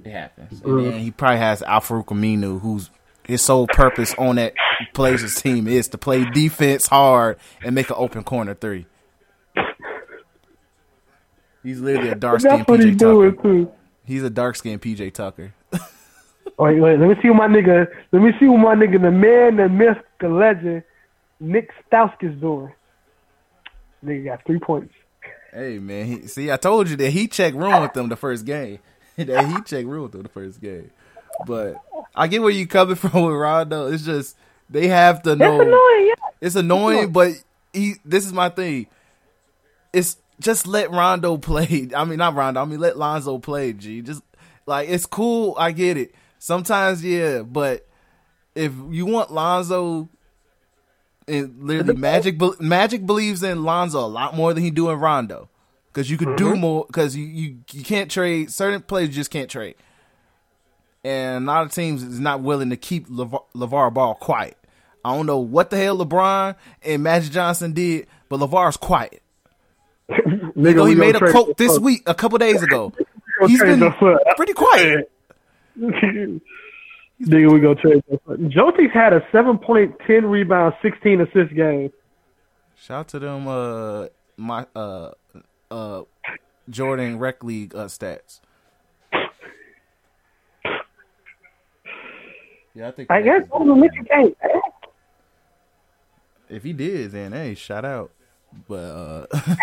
It 0.05 0.11
happens, 0.11 0.61
and 0.61 0.85
then 0.85 0.99
he 0.99 1.11
probably 1.11 1.39
has 1.39 1.61
Al-Farouq 1.61 2.05
Aminu, 2.05 2.61
whose 2.61 2.89
his 3.25 3.41
sole 3.41 3.67
purpose 3.67 4.15
on 4.17 4.37
that 4.37 4.53
Blazers 4.93 5.35
team 5.35 5.67
is 5.67 5.87
to 5.89 5.97
play 5.97 6.23
defense 6.31 6.87
hard 6.87 7.37
and 7.63 7.75
make 7.75 7.89
an 7.89 7.95
open 7.99 8.23
corner 8.23 8.53
three. 8.53 8.85
He's 11.63 11.79
literally 11.81 12.09
a 12.09 12.15
dark 12.15 12.39
skinned 12.39 12.65
PJ 12.65 12.97
Tucker. 12.97 13.31
too. 13.31 13.71
He's 14.05 14.23
a 14.23 14.29
dark 14.29 14.55
skinned 14.55 14.81
PJ 14.81 15.13
Tucker. 15.13 15.53
Wait, 16.57 16.79
wait, 16.79 16.99
let 16.99 17.09
me 17.09 17.15
see 17.21 17.29
what 17.29 17.37
my 17.37 17.47
nigga. 17.47 17.87
Let 18.11 18.21
me 18.21 18.31
see 18.39 18.47
what 18.47 18.57
my 18.57 18.75
nigga, 18.75 19.01
the 19.01 19.11
man, 19.11 19.57
the 19.57 19.69
myth, 19.69 19.97
the 20.19 20.29
legend, 20.29 20.83
Nick 21.39 21.71
Stauskas 21.89 22.39
doing. 22.39 22.71
Nigga 24.03 24.25
got 24.25 24.45
three 24.45 24.59
points. 24.59 24.93
Hey 25.53 25.79
man, 25.79 26.05
he, 26.05 26.27
see, 26.27 26.51
I 26.51 26.57
told 26.57 26.89
you 26.89 26.95
that 26.97 27.09
he 27.09 27.27
checked 27.27 27.55
room 27.55 27.81
with 27.81 27.93
them 27.93 28.09
the 28.09 28.15
first 28.15 28.45
game. 28.45 28.79
that 29.17 29.47
he 29.47 29.61
checked 29.63 29.87
room 29.87 30.03
with 30.03 30.11
them 30.11 30.23
the 30.23 30.29
first 30.29 30.61
game. 30.61 30.91
But 31.45 31.75
I 32.15 32.27
get 32.27 32.41
where 32.41 32.51
you 32.51 32.67
coming 32.67 32.95
from 32.95 33.23
with 33.23 33.35
Rondo. 33.35 33.91
It's 33.91 34.03
just 34.03 34.37
they 34.69 34.87
have 34.87 35.23
to 35.23 35.35
know. 35.35 35.55
It's 35.55 35.67
annoying, 35.67 36.07
yeah. 36.07 36.29
It's 36.41 36.55
annoying, 36.55 37.11
but 37.11 37.31
he. 37.73 37.95
This 38.05 38.25
is 38.25 38.33
my 38.33 38.49
thing. 38.49 38.87
It's 39.91 40.17
just 40.39 40.67
let 40.67 40.91
Rondo 40.91 41.37
play. 41.37 41.89
I 41.95 42.05
mean, 42.05 42.17
not 42.17 42.35
Rondo. 42.35 42.61
I 42.61 42.65
mean, 42.65 42.79
let 42.79 42.97
Lonzo 42.97 43.39
play. 43.39 43.73
G. 43.73 44.01
Just 44.01 44.21
like 44.65 44.89
it's 44.89 45.05
cool. 45.05 45.55
I 45.57 45.71
get 45.71 45.97
it. 45.97 46.13
Sometimes, 46.39 47.03
yeah, 47.03 47.43
but 47.43 47.85
if 48.55 48.73
you 48.89 49.05
want 49.05 49.31
Lonzo 49.31 50.09
and 51.27 51.63
literally 51.63 51.93
Magic 51.95 52.41
Magic 52.59 53.05
believes 53.05 53.43
in 53.43 53.63
Lonzo 53.63 53.99
a 53.99 54.07
lot 54.07 54.35
more 54.35 54.53
than 54.53 54.63
he 54.63 54.71
do 54.71 54.89
in 54.89 54.99
Rondo 54.99 55.49
because 55.87 56.09
you 56.09 56.17
could 56.17 56.35
do 56.35 56.55
more 56.55 56.85
because 56.87 57.15
you, 57.15 57.25
you 57.25 57.57
you 57.71 57.83
can't 57.83 58.09
trade 58.09 58.51
certain 58.51 58.81
players 58.81 59.09
you 59.09 59.15
just 59.15 59.29
can't 59.29 59.49
trade 59.49 59.75
and 61.03 61.43
a 61.43 61.47
lot 61.47 61.65
of 61.65 61.71
teams 61.71 62.03
is 62.03 62.19
not 62.19 62.41
willing 62.41 62.69
to 62.71 62.77
keep 62.77 63.07
LeVar, 63.07 63.43
LeVar 63.55 63.93
Ball 63.93 64.15
quiet. 64.15 64.57
I 65.03 65.15
don't 65.15 65.25
know 65.25 65.39
what 65.39 65.69
the 65.69 65.77
hell 65.77 65.97
LeBron 65.97 66.55
and 66.83 67.03
Magic 67.03 67.31
Johnson 67.31 67.73
did, 67.73 68.07
but 68.27 68.39
LeVar's 68.39 68.77
quiet. 68.77 69.21
Nigga, 70.09 70.55
You 70.55 70.73
know, 70.73 70.85
he 70.85 70.95
made 70.95 71.15
a 71.15 71.31
quote 71.31 71.57
this 71.57 71.79
week, 71.79 72.03
a 72.05 72.13
couple 72.13 72.37
days 72.37 72.61
ago. 72.61 72.91
He's 73.47 73.61
been 73.61 73.79
pretty 74.35 74.53
quiet. 74.53 75.09
Nigga, 75.79 77.51
we 77.51 77.59
go 77.59 77.73
trade. 77.73 78.03
Jokic 78.27 78.91
had 78.93 79.13
a 79.13 79.21
seven 79.31 79.57
point 79.57 79.95
ten 80.07 80.25
rebound, 80.25 80.73
sixteen 80.81 81.21
assist 81.21 81.53
game. 81.55 81.91
Shout 82.75 82.99
out 82.99 83.07
to 83.09 83.19
them, 83.19 83.47
uh, 83.47 84.07
my 84.37 84.65
uh, 84.75 85.11
uh, 85.69 86.01
Jordan 86.69 87.19
Rec 87.19 87.43
League 87.43 87.75
uh, 87.75 87.85
stats. 87.85 88.39
Yeah, 92.73 92.87
I 92.87 92.91
think. 92.91 93.11
I 93.11 93.21
guess 93.21 93.41
over 93.51 93.75
Michigan 93.75 94.05
game. 94.09 94.35
if 96.49 96.63
he 96.63 96.71
did, 96.71 97.11
then 97.11 97.33
hey, 97.33 97.55
shout 97.55 97.83
out. 97.83 98.11
But 98.67 98.75
uh, 98.75 99.25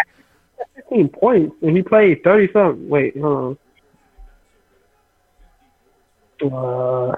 Fifteen 0.75 1.09
points, 1.09 1.57
and 1.63 1.77
he 1.77 1.83
played 1.83 2.23
thirty 2.23 2.53
something. 2.53 2.89
Wait, 2.89 3.17
hold 3.19 3.37
on. 3.39 3.59
Uh, 6.53 7.15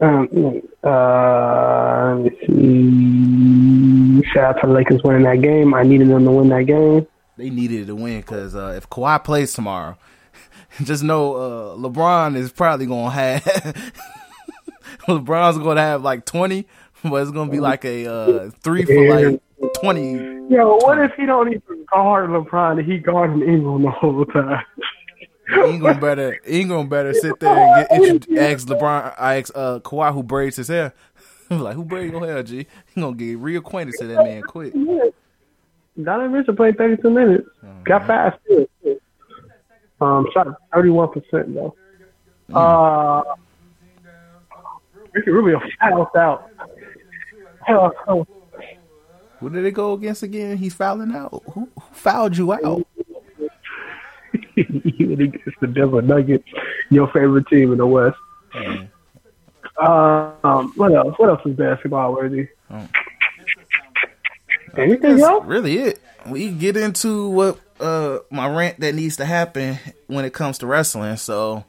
um, 0.00 0.62
uh, 0.82 2.14
let 2.16 2.48
me 2.48 4.22
see. 4.22 4.28
Shout 4.32 4.56
out 4.56 4.60
to 4.60 4.66
the 4.66 4.72
Lakers 4.72 5.02
winning 5.02 5.22
that 5.22 5.40
game. 5.42 5.74
I 5.74 5.82
needed 5.82 6.08
them 6.08 6.24
to 6.24 6.30
win 6.32 6.48
that 6.48 6.64
game. 6.64 7.06
they 7.36 7.50
needed 7.50 7.86
to 7.86 7.94
win 7.94 8.20
because 8.20 8.54
uh, 8.56 8.74
if 8.76 8.88
Kawhi 8.90 9.22
plays 9.22 9.52
tomorrow, 9.52 9.96
just 10.82 11.02
know 11.02 11.34
uh, 11.34 11.76
LeBron 11.76 12.36
is 12.36 12.52
probably 12.52 12.86
gonna 12.86 13.10
have 13.10 13.42
LeBron's 15.08 15.58
gonna 15.58 15.80
have 15.80 16.02
like 16.02 16.24
twenty, 16.24 16.66
but 17.02 17.16
it's 17.22 17.30
gonna 17.30 17.50
be 17.50 17.60
like 17.60 17.84
a 17.84 18.06
uh, 18.06 18.50
three 18.62 18.84
for 18.84 19.14
like 19.14 19.40
twenty. 19.80 20.14
Yo, 20.52 20.76
what 20.76 20.98
if 20.98 21.12
he 21.16 21.26
don't 21.26 21.48
even 21.48 21.84
guard 21.92 22.30
LeBron 22.30 22.84
he 22.84 22.98
guarding 22.98 23.42
Ingram 23.42 23.82
the 23.82 23.90
whole 23.90 24.24
time? 24.26 24.64
Ingram 25.48 26.00
better 26.00 26.38
Ingram 26.46 26.88
better 26.88 27.14
sit 27.14 27.38
there 27.40 27.56
and 27.56 27.88
get 27.88 28.02
intro- 28.10 28.36
ask 28.38 28.66
LeBron 28.66 29.14
I 29.18 29.38
ask 29.38 29.52
uh 29.54 29.78
Kawhi 29.80 30.12
who 30.12 30.22
braids 30.22 30.56
his 30.56 30.68
hair. 30.68 30.92
like 31.50 31.76
who 31.76 31.84
braids 31.84 32.12
your 32.12 32.26
hair, 32.26 32.42
G? 32.42 32.66
He 32.94 33.00
gonna 33.00 33.16
get 33.16 33.38
reacquainted 33.38 33.92
to 33.98 34.06
that 34.06 34.24
man 34.24 34.42
quick. 34.42 34.72
Donovan 36.02 36.32
Mitchell 36.32 36.54
played 36.54 36.76
32 36.76 37.08
minutes. 37.10 37.48
Got 37.84 38.06
fast. 38.06 38.38
Um, 40.00 40.26
shot 40.34 40.48
thirty 40.74 40.90
one 40.90 41.08
percent 41.08 41.54
though. 41.54 41.74
Uh, 42.52 43.22
Ricky 45.12 45.30
Rubio 45.30 45.60
fouled 45.80 46.08
out. 46.16 46.50
Who 49.40 49.50
did 49.50 49.64
it 49.64 49.72
go 49.72 49.94
against 49.94 50.22
again? 50.22 50.56
He's 50.56 50.74
fouling 50.74 51.14
out. 51.14 51.42
Who, 51.52 51.68
who 51.74 51.82
fouled 51.92 52.36
you 52.36 52.52
out? 52.52 52.86
even 54.98 55.20
against 55.20 55.60
the 55.60 55.66
Denver 55.66 56.02
Nuggets, 56.02 56.48
your 56.90 57.06
favorite 57.08 57.46
team 57.48 57.72
in 57.72 57.78
the 57.78 57.86
West. 57.86 58.16
Um, 59.78 60.72
what 60.76 60.92
else? 60.94 61.14
What 61.18 61.28
else 61.28 61.42
is 61.44 61.54
basketball 61.56 62.14
worthy? 62.14 62.48
Oh. 62.70 62.88
Anything 64.76 65.20
else? 65.20 65.44
really 65.44 65.78
it. 65.78 66.00
We 66.26 66.50
get 66.50 66.76
into 66.76 67.28
what 67.30 67.58
uh 67.78 68.18
my 68.30 68.48
rant 68.48 68.80
that 68.80 68.94
needs 68.94 69.16
to 69.16 69.24
happen 69.24 69.78
when 70.06 70.24
it 70.24 70.32
comes 70.32 70.58
to 70.58 70.66
wrestling. 70.66 71.16
So 71.16 71.64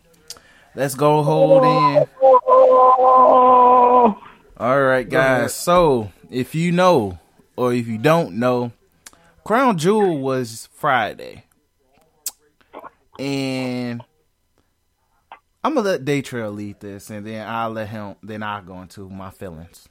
let's 0.76 0.96
go 0.96 1.24
hold 1.24 1.64
in. 1.64 2.08
Oh, 2.22 4.20
All 4.58 4.82
right, 4.82 5.08
guys. 5.08 5.54
So 5.54 6.12
if 6.30 6.56
you 6.56 6.72
know 6.72 7.20
or 7.56 7.74
if 7.74 7.88
you 7.88 7.98
don't 7.98 8.36
know, 8.36 8.72
Crown 9.44 9.78
Jewel 9.78 10.20
was 10.20 10.70
Friday, 10.74 11.44
and 13.20 14.04
I'm 15.64 15.74
gonna 15.74 15.90
let 15.90 16.06
Daytrail 16.06 16.56
lead 16.56 16.80
this, 16.80 17.10
and 17.10 17.26
then 17.26 17.48
I'll 17.48 17.72
let 17.72 17.90
him. 17.90 18.16
Then 18.24 18.44
I'll 18.44 18.62
go 18.62 18.82
into 18.82 19.10
my 19.10 19.32
feelings. 19.32 19.90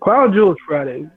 Crown 0.00 0.32
Jewel 0.32 0.54
Friday, 0.66 1.08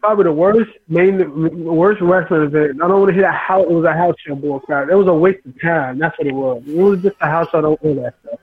probably 0.00 0.24
the 0.24 0.32
worst 0.32 0.70
main, 0.88 1.18
the 1.18 1.24
worst 1.24 2.00
wrestling 2.00 2.42
event. 2.42 2.82
I 2.82 2.88
don't 2.88 3.00
want 3.00 3.08
to 3.08 3.14
hear 3.14 3.22
that 3.22 3.34
how 3.34 3.62
it 3.62 3.70
was 3.70 3.84
a 3.84 3.92
house 3.92 4.14
show 4.26 4.34
bull 4.34 4.60
crap. 4.60 4.88
It 4.88 4.94
was 4.94 5.08
a 5.08 5.12
waste 5.14 5.44
of 5.46 5.60
time. 5.60 5.98
That's 5.98 6.16
what 6.18 6.26
it 6.26 6.34
was. 6.34 6.62
It 6.66 6.76
was 6.76 7.02
just 7.02 7.16
a 7.20 7.26
house 7.26 7.48
show. 7.50 7.58
I 7.58 7.62
don't 7.62 7.84
know 7.84 7.94
that 8.02 8.14
stuff. 8.22 8.40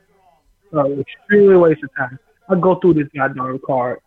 So 0.72 1.00
extremely 1.00 1.56
waste 1.56 1.84
of 1.84 1.96
time. 1.96 2.20
I'll 2.50 2.60
go 2.60 2.76
through 2.76 2.96
this 2.96 3.08
goddamn 3.16 3.60
card. 3.66 4.00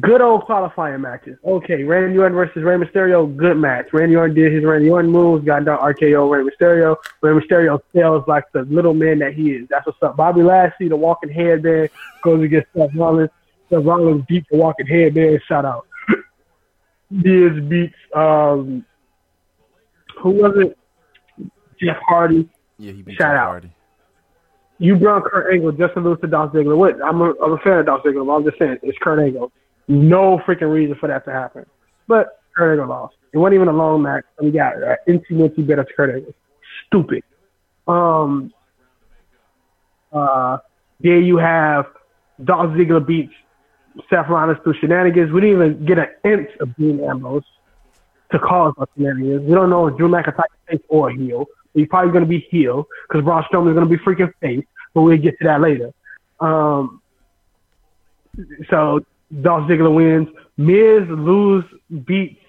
Good 0.00 0.20
old 0.20 0.44
qualifying 0.44 1.00
matches. 1.00 1.38
Okay, 1.42 1.82
Randy 1.82 2.18
Orton 2.18 2.34
versus 2.34 2.62
Rey 2.62 2.76
Mysterio, 2.76 3.34
good 3.34 3.56
match. 3.56 3.86
Randy 3.90 4.16
Orton 4.16 4.36
did 4.36 4.52
his 4.52 4.62
Randy 4.62 4.90
Orton 4.90 5.10
moves, 5.10 5.46
got 5.46 5.64
down 5.64 5.78
RKO 5.78 6.30
Rey 6.30 6.44
Mysterio. 6.44 6.96
Rey 7.22 7.32
Mysterio 7.32 7.80
sells 7.96 8.22
like 8.28 8.44
the 8.52 8.64
little 8.64 8.92
man 8.92 9.18
that 9.20 9.32
he 9.32 9.52
is. 9.52 9.66
That's 9.70 9.86
what's 9.86 10.02
up. 10.02 10.14
Bobby 10.14 10.42
Lashley, 10.42 10.88
the 10.88 10.96
walking 10.96 11.30
headband, 11.30 11.88
goes 12.20 12.44
against 12.44 12.68
Seth 12.76 12.94
Rollins. 12.94 13.30
Seth 13.70 13.82
Rollins 13.82 14.26
beats 14.28 14.46
the 14.50 14.58
walking 14.58 14.86
headband. 14.86 15.40
Shout 15.48 15.64
out. 15.64 15.86
Diaz 17.22 17.58
beats 17.66 17.96
um, 18.14 18.84
who 20.20 20.30
was 20.30 20.52
it? 20.56 20.78
Jeff 21.80 21.96
Hardy. 22.06 22.46
Yeah, 22.76 22.92
he 22.92 23.00
beat 23.00 23.12
Shout 23.12 23.32
Jeff 23.32 23.40
out. 23.40 23.48
Hardy. 23.48 23.70
You 24.78 24.96
brought 24.96 25.24
Kurt 25.24 25.50
Angle 25.50 25.72
just 25.72 25.94
to 25.94 26.00
lose 26.00 26.20
to 26.20 26.26
Dolph 26.26 26.52
Ziggler. 26.52 26.76
What? 26.76 27.02
I'm 27.02 27.22
a, 27.22 27.32
I'm 27.42 27.52
a 27.52 27.58
fan 27.58 27.78
of 27.78 27.86
Dolph 27.86 28.02
Ziggler. 28.02 28.26
But 28.26 28.32
I'm 28.34 28.44
just 28.44 28.58
saying 28.58 28.76
it's 28.82 28.98
Kurt 28.98 29.18
Angle. 29.18 29.50
No 29.88 30.38
freaking 30.46 30.72
reason 30.72 30.96
for 30.96 31.08
that 31.08 31.24
to 31.24 31.32
happen. 31.32 31.66
But 32.06 32.40
Kurt 32.56 32.78
Angle 32.78 32.88
lost. 32.88 33.16
It 33.32 33.38
wasn't 33.38 33.54
even 33.54 33.68
a 33.68 33.72
long 33.72 34.02
match. 34.02 34.24
And 34.38 34.46
we 34.46 34.52
got 34.52 34.82
uh, 34.82 34.96
infinitely 35.06 35.64
better 35.64 35.86
Kurt 35.96 36.14
Angle. 36.14 36.34
Stupid. 36.86 37.24
Um. 37.86 38.52
Uh. 40.12 40.58
There 41.00 41.20
you 41.20 41.36
have 41.36 41.86
Dolph 42.42 42.72
Ziggler 42.72 43.06
beats 43.06 43.32
Seth 44.10 44.28
Rollins 44.28 44.58
through 44.62 44.74
shenanigans. 44.80 45.32
We 45.32 45.40
didn't 45.40 45.56
even 45.56 45.84
get 45.84 45.98
an 45.98 46.08
inch 46.24 46.50
of 46.60 46.74
Dean 46.76 47.00
Ambrose 47.00 47.44
to 48.32 48.38
cause 48.38 48.74
those 48.78 48.88
shenanigans. 48.96 49.42
We 49.42 49.54
don't 49.54 49.70
know 49.70 49.86
if 49.86 49.96
Drew 49.96 50.08
McIntyre 50.08 50.44
face 50.68 50.80
or 50.88 51.10
heel. 51.10 51.46
He's 51.74 51.88
probably 51.88 52.12
going 52.12 52.24
to 52.24 52.28
be 52.28 52.46
heel 52.50 52.88
because 53.08 53.24
Braun 53.24 53.44
Strowman 53.44 53.70
is 53.70 53.74
going 53.74 53.88
to 53.88 53.96
be 53.96 54.02
freaking 54.02 54.32
face, 54.40 54.64
but 54.94 55.02
we'll 55.02 55.16
get 55.18 55.38
to 55.38 55.44
that 55.44 55.60
later. 55.60 55.92
Um, 56.40 57.00
so 58.70 59.00
Dolph 59.42 59.68
Ziggler 59.68 59.94
wins. 59.94 60.28
Miz 60.56 61.08
lose 61.08 61.64
beats 62.04 62.40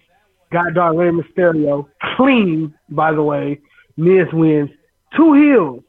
Goddard 0.52 0.94
Rey 0.94 1.12
Mysterio 1.12 1.88
clean. 2.16 2.74
By 2.90 3.12
the 3.12 3.24
way, 3.24 3.60
Miz 3.98 4.28
wins. 4.34 4.70
Two 5.16 5.34
heels 5.34 5.84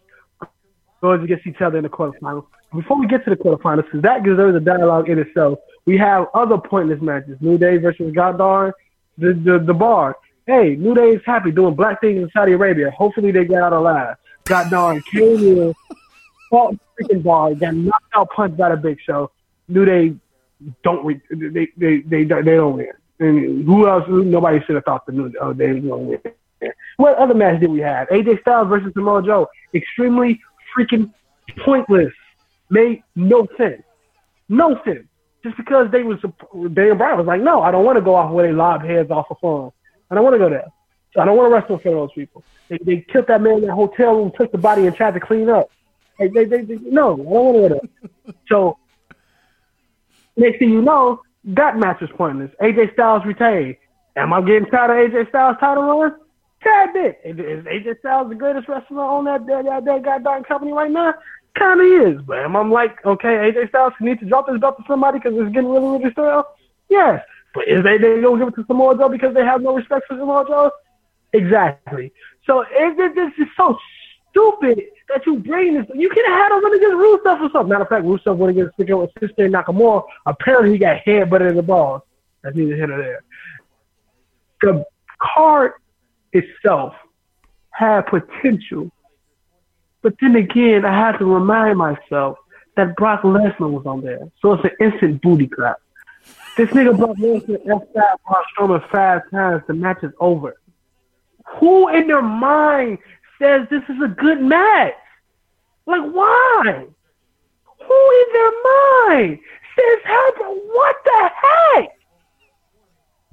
goes 1.00 1.22
against 1.22 1.46
each 1.46 1.60
other 1.60 1.78
in 1.78 1.84
the 1.84 1.88
quarterfinals. 1.88 2.46
Before 2.74 2.98
we 2.98 3.06
get 3.06 3.24
to 3.24 3.30
the 3.30 3.36
quarterfinals, 3.36 3.84
because 3.84 4.02
that 4.02 4.22
deserves 4.22 4.56
a 4.56 4.60
dialogue 4.60 5.08
in 5.08 5.18
itself, 5.18 5.58
we 5.86 5.96
have 5.98 6.26
other 6.34 6.58
pointless 6.58 7.00
matches. 7.00 7.36
New 7.40 7.58
Day 7.58 7.78
versus 7.78 8.12
Goddard, 8.14 8.74
the, 9.18 9.32
the, 9.32 9.58
the 9.58 9.74
bar. 9.74 10.16
Hey, 10.46 10.76
New 10.76 10.94
Day 10.94 11.10
is 11.10 11.22
happy 11.24 11.50
doing 11.50 11.74
black 11.74 12.00
things 12.00 12.22
in 12.22 12.30
Saudi 12.32 12.52
Arabia. 12.52 12.90
Hopefully 12.90 13.32
they 13.32 13.44
get 13.44 13.62
out 13.62 13.72
alive. 13.72 14.16
Goddard 14.44 15.04
came 15.06 15.38
in, 15.38 15.74
fought 16.48 16.76
freaking 17.00 17.22
bar, 17.22 17.54
got 17.54 17.74
knocked 17.74 18.04
out, 18.14 18.30
punched 18.30 18.56
by 18.56 18.70
the 18.70 18.76
Big 18.76 18.98
Show. 19.04 19.30
New 19.68 19.84
Day 19.84 20.14
don't 20.82 21.04
re- 21.04 21.20
they, 21.30 21.68
they 21.76 21.98
they 22.00 22.24
they 22.24 22.24
don't 22.24 22.76
win. 22.76 22.92
And 23.18 23.64
who 23.64 23.88
else? 23.88 24.04
Nobody 24.08 24.60
should 24.64 24.76
have 24.76 24.84
thought 24.84 25.06
the 25.06 25.12
New 25.12 25.28
Day 25.30 25.38
was 25.40 25.54
going 25.54 25.82
to 25.82 25.96
win. 25.96 26.72
What 26.96 27.16
other 27.16 27.34
match 27.34 27.60
did 27.60 27.70
we 27.70 27.80
have? 27.80 28.08
AJ 28.08 28.42
Styles 28.42 28.68
versus 28.68 28.92
Samoa 28.92 29.22
Joe. 29.22 29.48
Extremely 29.74 30.40
freaking 30.76 31.12
pointless. 31.64 32.12
Made 32.68 33.02
no 33.16 33.46
sense. 33.56 33.82
No 34.48 34.80
sense. 34.84 35.06
Just 35.42 35.56
because 35.56 35.90
they 35.90 36.02
was 36.02 36.18
Daniel 36.74 36.96
Bryan 36.96 37.16
was 37.18 37.26
like, 37.26 37.40
no, 37.40 37.62
I 37.62 37.70
don't 37.70 37.84
want 37.84 37.96
to 37.96 38.02
go 38.02 38.14
off 38.14 38.30
where 38.32 38.46
they 38.46 38.52
lob 38.52 38.84
heads 38.84 39.10
off 39.10 39.30
of 39.30 39.38
phone. 39.40 39.72
I 40.10 40.14
don't 40.14 40.24
want 40.24 40.34
to 40.34 40.38
go 40.38 40.50
there. 40.50 40.66
I 41.16 41.24
don't 41.24 41.36
want 41.36 41.50
to 41.50 41.54
wrestle 41.54 41.78
for 41.78 41.90
those 41.90 42.10
people. 42.14 42.44
They, 42.68 42.78
they 42.84 43.06
killed 43.10 43.26
that 43.28 43.40
man 43.40 43.54
in 43.54 43.66
that 43.66 43.74
hotel 43.74 44.16
room, 44.16 44.32
took 44.36 44.52
the 44.52 44.58
body, 44.58 44.86
and 44.86 44.94
tried 44.94 45.14
to 45.14 45.20
clean 45.20 45.48
up. 45.48 45.70
They, 46.18 46.28
they, 46.28 46.44
they, 46.44 46.62
they, 46.62 46.76
no, 46.76 47.14
I 47.14 47.16
don't 47.16 47.26
want 47.26 47.56
to 47.56 47.68
go 47.68 47.68
there. 47.68 48.34
so 48.48 48.78
next 50.40 50.58
thing 50.58 50.70
you 50.70 50.82
know, 50.82 51.22
that 51.44 51.76
match 51.78 52.00
was 52.00 52.10
pointless. 52.16 52.50
AJ 52.60 52.92
Styles 52.94 53.24
retained. 53.24 53.76
Am 54.16 54.32
I 54.32 54.40
getting 54.40 54.66
tired 54.66 54.90
of 54.90 55.12
AJ 55.12 55.28
Styles 55.28 55.56
title 55.60 55.84
run? 55.84 56.16
Tad 56.62 56.92
bit. 56.92 57.20
Is 57.24 57.64
AJ 57.64 58.00
Styles 58.00 58.28
the 58.28 58.34
greatest 58.34 58.68
wrestler 58.68 59.02
on 59.02 59.24
that 59.24 59.46
that, 59.46 59.64
that, 59.64 59.84
that 59.84 60.02
goddamn 60.02 60.44
company 60.44 60.72
right 60.72 60.90
now? 60.90 61.14
Kind 61.58 61.80
of 61.80 61.86
is, 61.86 62.22
but 62.26 62.38
am 62.38 62.56
I 62.56 62.62
like, 62.62 63.04
okay, 63.04 63.28
AJ 63.28 63.70
Styles 63.70 63.92
needs 64.00 64.20
to 64.20 64.26
drop 64.26 64.48
his 64.48 64.60
belt 64.60 64.76
to 64.78 64.84
somebody 64.86 65.18
because 65.18 65.32
it's 65.36 65.52
getting 65.52 65.70
really, 65.70 65.98
really 65.98 66.12
stale? 66.12 66.44
Yes. 66.88 67.22
But 67.54 67.66
is 67.66 67.82
they 67.82 67.98
gonna 67.98 68.38
give 68.38 68.48
it 68.48 68.54
to 68.56 68.64
Samoa 68.66 68.96
Joe 68.96 69.08
because 69.08 69.34
they 69.34 69.44
have 69.44 69.60
no 69.62 69.74
respect 69.74 70.06
for 70.06 70.16
Samoa 70.16 70.44
Joe? 70.46 70.70
Exactly. 71.32 72.12
So 72.46 72.60
it, 72.60 72.98
it, 72.98 73.14
this 73.14 73.32
is 73.38 73.52
so 73.56 73.76
stupid 74.30 74.80
that 75.12 75.26
you 75.26 75.36
bring 75.38 75.74
this. 75.74 75.86
You 75.94 76.08
could 76.08 76.24
have 76.26 76.38
had 76.38 76.52
him 76.52 76.64
against 76.64 76.96
Rusev 76.96 77.40
or 77.40 77.50
something. 77.50 77.68
Matter 77.68 77.82
of 77.82 77.88
fact, 77.88 78.04
Rusev 78.04 78.36
went 78.36 78.56
against 78.56 78.76
Sikoa 78.78 79.02
with 79.02 79.10
Sister 79.20 79.48
Nakamura. 79.48 80.02
Apparently, 80.26 80.72
he 80.72 80.78
got 80.78 81.02
headbutted 81.04 81.50
in 81.50 81.56
the 81.56 81.62
balls. 81.62 82.02
That's 82.42 82.56
neither 82.56 82.76
here 82.76 82.86
nor 82.86 82.98
there. 82.98 83.22
The 84.62 84.84
card 85.20 85.72
itself 86.32 86.94
had 87.70 88.02
potential, 88.02 88.90
but 90.02 90.14
then 90.20 90.36
again, 90.36 90.84
I 90.84 90.92
had 90.92 91.18
to 91.18 91.24
remind 91.24 91.78
myself 91.78 92.38
that 92.76 92.96
Brock 92.96 93.22
Lesnar 93.22 93.70
was 93.70 93.84
on 93.86 94.02
there, 94.02 94.30
so 94.40 94.52
it's 94.52 94.64
an 94.64 94.70
instant 94.80 95.22
booty 95.22 95.46
clap. 95.46 95.76
This 96.56 96.68
nigga 96.70 96.96
Brock 96.96 97.16
Lesnar 97.16 97.64
F5 97.66 97.92
Braun 97.94 98.44
Strowman 98.56 98.90
five 98.90 99.22
times. 99.30 99.62
The 99.66 99.74
match 99.74 99.98
is 100.02 100.12
over. 100.20 100.56
Who 101.58 101.88
in 101.88 102.06
their 102.06 102.22
mind 102.22 102.98
says 103.40 103.66
this 103.70 103.82
is 103.88 103.96
a 104.02 104.08
good 104.08 104.40
match? 104.40 104.94
Like, 105.86 106.02
why? 106.12 106.86
Who 107.86 108.10
in 108.20 108.32
their 108.32 108.52
mind 108.64 109.38
says, 109.76 109.98
bro, 110.36 110.54
what 110.54 110.96
the 111.04 111.30
heck? 111.42 111.88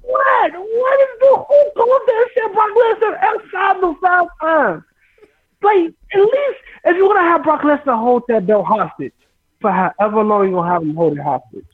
What? 0.02 0.52
What 0.52 1.00
is 1.00 1.18
the 1.20 1.44
who 1.48 1.58
goes 1.76 2.00
there 2.06 2.22
and 2.22 2.30
said 2.34 2.52
Brock 2.54 2.70
Lesnar 2.76 3.14
F5 3.20 3.80
the 3.80 3.94
five 4.00 4.26
times? 4.40 4.82
Like, 5.62 5.94
at 6.14 6.20
least 6.20 6.58
if 6.84 6.96
you 6.96 7.04
want 7.04 7.18
to 7.18 7.22
have 7.22 7.42
Brock 7.42 7.62
Lesnar 7.62 7.98
hold 7.98 8.22
that 8.28 8.46
belt 8.46 8.66
hostage 8.66 9.12
for 9.60 9.70
however 9.70 10.22
long 10.22 10.44
you're 10.44 10.52
going 10.52 10.66
to 10.66 10.72
have 10.72 10.82
him 10.82 10.94
hold 10.94 11.18
it 11.18 11.22
hostage, 11.22 11.66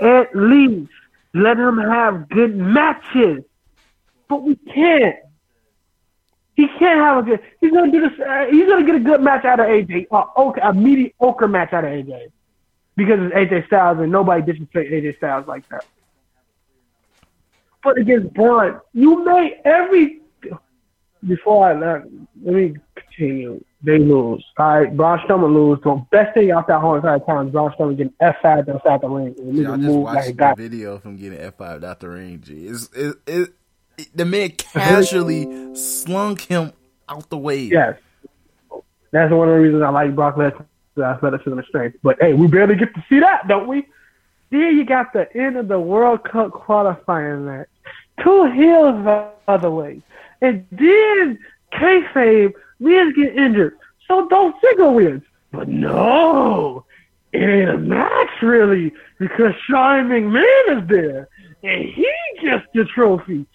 at 0.00 0.34
least 0.34 0.90
let 1.34 1.58
him 1.58 1.76
have 1.78 2.28
good 2.30 2.56
matches. 2.56 3.44
But 4.28 4.42
we 4.42 4.56
can't. 4.56 5.16
He 6.56 6.66
can't 6.78 6.98
have 7.00 7.18
a 7.18 7.22
good. 7.22 7.40
He's 7.60 7.70
gonna 7.70 7.92
do 7.92 8.00
this. 8.00 8.18
Uh, 8.18 8.46
he's 8.50 8.66
gonna 8.66 8.84
get 8.84 8.94
a 8.96 9.00
good 9.00 9.20
match 9.20 9.44
out 9.44 9.60
of 9.60 9.66
AJ. 9.66 10.06
Uh, 10.10 10.24
okay, 10.38 10.60
a 10.64 10.72
mediocre 10.72 11.46
match 11.48 11.72
out 11.72 11.84
of 11.84 11.90
AJ 11.90 12.28
because 12.96 13.20
it's 13.20 13.34
AJ 13.34 13.66
Styles 13.66 13.98
and 14.00 14.10
nobody 14.10 14.40
disrespect 14.42 14.90
AJ 14.90 15.18
Styles 15.18 15.46
like 15.46 15.68
that. 15.68 15.84
But 17.84 17.98
against 17.98 18.32
Braun, 18.34 18.80
you 18.92 19.24
made 19.24 19.58
every. 19.64 20.20
Before 21.26 21.66
I 21.66 21.72
let, 21.74 22.04
let 22.42 22.54
me 22.54 22.74
continue. 22.94 23.62
They 23.82 23.98
lose. 23.98 24.44
All 24.58 24.80
right, 24.80 24.96
Braun 24.96 25.18
Strowman 25.20 25.52
lose. 25.54 25.78
The 25.82 26.04
best 26.10 26.34
thing 26.34 26.50
out 26.52 26.66
that 26.68 26.80
whole 26.80 26.94
entire 26.96 27.18
time 27.18 27.50
Braun 27.50 27.72
Strowman 27.72 27.96
getting 27.96 28.12
F5 28.20 28.68
inside 28.68 29.00
the 29.00 29.08
ring. 29.08 29.34
And 29.38 29.54
Yeah, 29.56 29.72
I 29.72 29.76
just 29.76 29.86
move 29.88 30.04
like 30.04 30.26
the 30.26 30.32
guy. 30.32 30.54
video 30.54 30.98
from 30.98 31.16
getting 31.16 31.38
F5 31.38 31.84
out 31.84 32.00
the 32.00 32.08
ring. 32.08 32.40
G, 32.40 32.66
it's 32.66 32.88
it, 32.94 33.16
it 33.26 33.50
The 34.14 34.24
man 34.24 34.50
casually 34.50 35.74
slung 35.74 36.36
him 36.36 36.72
out 37.08 37.28
the 37.30 37.38
way. 37.38 37.60
Yes. 37.62 37.98
That's 39.12 39.32
one 39.32 39.48
of 39.48 39.54
the 39.54 39.60
reasons 39.60 39.82
I 39.82 39.88
like 39.88 40.14
Brock 40.14 40.36
Lesnar, 40.36 40.66
the 40.94 41.04
athleticism 41.04 41.52
and 41.52 41.66
strength. 41.66 41.98
But 42.02 42.18
hey, 42.20 42.34
we 42.34 42.46
barely 42.46 42.74
get 42.74 42.94
to 42.94 43.04
see 43.08 43.20
that, 43.20 43.48
don't 43.48 43.66
we? 43.66 43.86
Then 44.50 44.76
you 44.76 44.84
got 44.84 45.12
the 45.12 45.34
end 45.36 45.56
of 45.56 45.68
the 45.68 45.80
World 45.80 46.24
Cup 46.24 46.52
qualifying 46.52 47.46
match. 47.46 47.68
Two 48.22 48.50
heels 48.52 49.04
the 49.04 49.28
other 49.48 49.70
way. 49.70 50.02
And 50.40 50.66
then 50.70 51.38
kayfabe, 51.72 52.52
Miz 52.78 53.14
get 53.14 53.36
injured. 53.36 53.78
So 54.06 54.28
Dolph 54.28 54.54
Ziggler 54.62 54.94
wins. 54.94 55.22
But 55.52 55.68
no, 55.68 56.84
it 57.32 57.42
ain't 57.42 57.70
a 57.70 57.78
match 57.78 58.42
really 58.42 58.92
because 59.18 59.54
Shane 59.66 60.08
McMahon 60.08 60.82
is 60.82 60.88
there. 60.88 61.28
And 61.62 61.84
he 61.84 62.10
gets 62.42 62.66
the 62.74 62.84
trophy. 62.84 63.46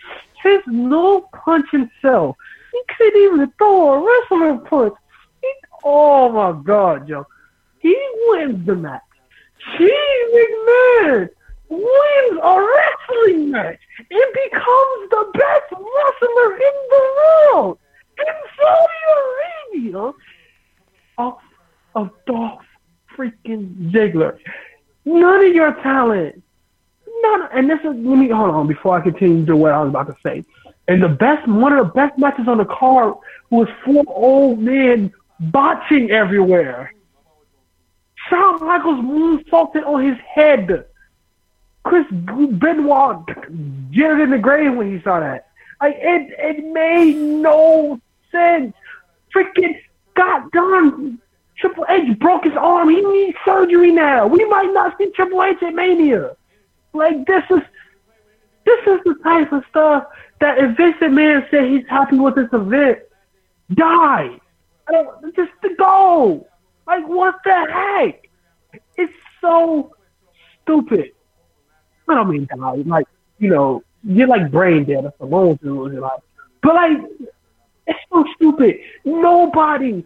His 0.43 0.61
no 0.68 1.27
punching 1.34 1.89
self. 2.01 2.35
He 2.72 2.81
couldn't 2.97 3.22
even 3.22 3.53
throw 3.57 3.93
a 3.93 4.05
wrestling 4.05 4.65
punch. 4.65 4.93
He, 5.41 5.53
oh 5.84 6.30
my 6.30 6.61
God, 6.63 7.07
yo. 7.07 7.26
He 7.80 7.97
wins 8.27 8.65
the 8.65 8.76
match. 8.76 9.01
Shane 9.77 9.89
McMahon 10.34 11.30
wins 11.69 12.39
a 12.43 12.68
wrestling 12.68 13.51
match 13.51 13.80
and 13.97 14.34
becomes 14.34 15.09
the 15.09 15.31
best 15.34 15.72
wrestler 15.72 16.53
in 16.53 16.76
the 16.89 17.03
world 17.18 17.80
in 18.19 18.34
Saudi 18.57 19.84
Arabia 19.85 20.11
off 21.18 21.41
of 21.95 22.09
Dolph 22.26 22.61
freaking 23.15 23.91
Ziggler. 23.91 24.38
None 25.05 25.45
of 25.45 25.53
your 25.53 25.73
talent. 25.81 26.43
None. 27.22 27.49
And 27.53 27.69
this 27.69 27.80
is, 27.80 27.85
let 27.85 28.18
me, 28.18 28.30
hold 28.30 28.52
on, 28.52 28.68
before 28.68 28.98
I 28.98 29.02
continue 29.02 29.45
to 29.45 29.56
what 29.56 29.72
I 29.72 29.81
was 29.81 29.89
about 29.89 30.07
to 30.07 30.15
say. 30.23 30.43
And 30.88 31.02
the 31.02 31.10
best, 31.10 31.48
one 31.48 31.73
of 31.73 31.88
the 31.88 31.93
best 31.93 32.18
matches 32.18 32.48
on 32.48 32.57
the 32.57 32.65
card 32.65 33.15
was 33.49 33.68
four 33.85 34.03
old 34.07 34.60
men 34.60 35.14
botching 35.39 36.11
everywhere. 36.11 36.93
Shawn 38.30 38.65
Michaels 38.65 38.99
moonsaulted 38.99 39.85
on 39.85 40.06
his 40.06 40.18
head. 40.19 40.85
Chris 41.84 42.06
Benoit 42.11 43.26
jittered 43.91 44.22
in 44.22 44.30
the 44.30 44.38
grave 44.38 44.76
when 44.76 44.95
he 44.95 45.02
saw 45.03 45.19
that. 45.19 45.48
Like 45.81 45.95
it, 45.98 46.34
it 46.38 46.65
made 46.72 47.15
no 47.15 47.99
sense. 48.31 48.76
Freaking 49.34 49.80
done 50.15 51.19
Triple 51.57 51.85
H 51.89 52.19
broke 52.19 52.43
his 52.43 52.53
arm. 52.56 52.89
He 52.89 53.02
needs 53.02 53.38
surgery 53.45 53.91
now. 53.91 54.27
We 54.27 54.43
might 54.45 54.72
not 54.73 54.98
see 54.98 55.11
Triple 55.11 55.43
H 55.43 55.57
at 55.64 55.73
Mania. 55.73 56.35
Like 56.93 57.26
this 57.26 57.43
is 57.49 57.61
this 58.65 58.80
is 58.88 58.99
the 59.05 59.15
type 59.23 59.51
of 59.51 59.63
stuff 59.69 60.05
that 60.39 60.57
if 60.57 60.77
Vince 60.77 60.97
McMahon 61.01 61.49
said 61.49 61.65
he's 61.69 61.88
happy 61.88 62.19
with 62.19 62.35
this 62.35 62.49
event, 62.51 62.99
die. 63.73 64.39
I 64.88 64.91
don't 64.91 65.35
just 65.35 65.51
to 65.63 65.76
go. 65.76 66.47
Like 66.85 67.07
what 67.07 67.35
the 67.43 67.68
heck? 67.72 68.27
It's 68.97 69.13
so 69.39 69.95
stupid. 70.61 71.11
I 72.07 72.15
don't 72.15 72.30
mean 72.30 72.47
die. 72.53 72.84
Like 72.85 73.07
you 73.39 73.49
know, 73.49 73.84
you're 74.03 74.27
like 74.27 74.51
brain 74.51 74.85
dead. 74.85 75.05
That's 75.05 75.18
the 75.18 75.26
wrong 75.26 75.57
thing. 75.57 75.99
Like, 75.99 76.19
but 76.61 76.76
like, 76.76 76.97
it's 77.88 77.99
so 78.11 78.26
stupid. 78.35 78.80
Nobody 79.05 80.05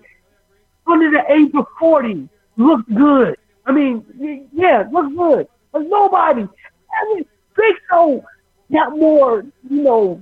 under 0.87 1.11
the 1.11 1.23
age 1.31 1.51
of 1.55 1.65
forty 1.79 2.29
looks 2.57 2.83
good. 2.95 3.37
I 3.65 3.71
mean, 3.71 4.47
yeah, 4.53 4.87
looks 4.91 5.15
good. 5.15 5.47
But 5.71 5.87
nobody. 5.87 6.47
I 6.95 7.25
Show 7.89 8.25
got 8.71 8.97
more, 8.97 9.43
you 9.69 9.83
know, 9.83 10.21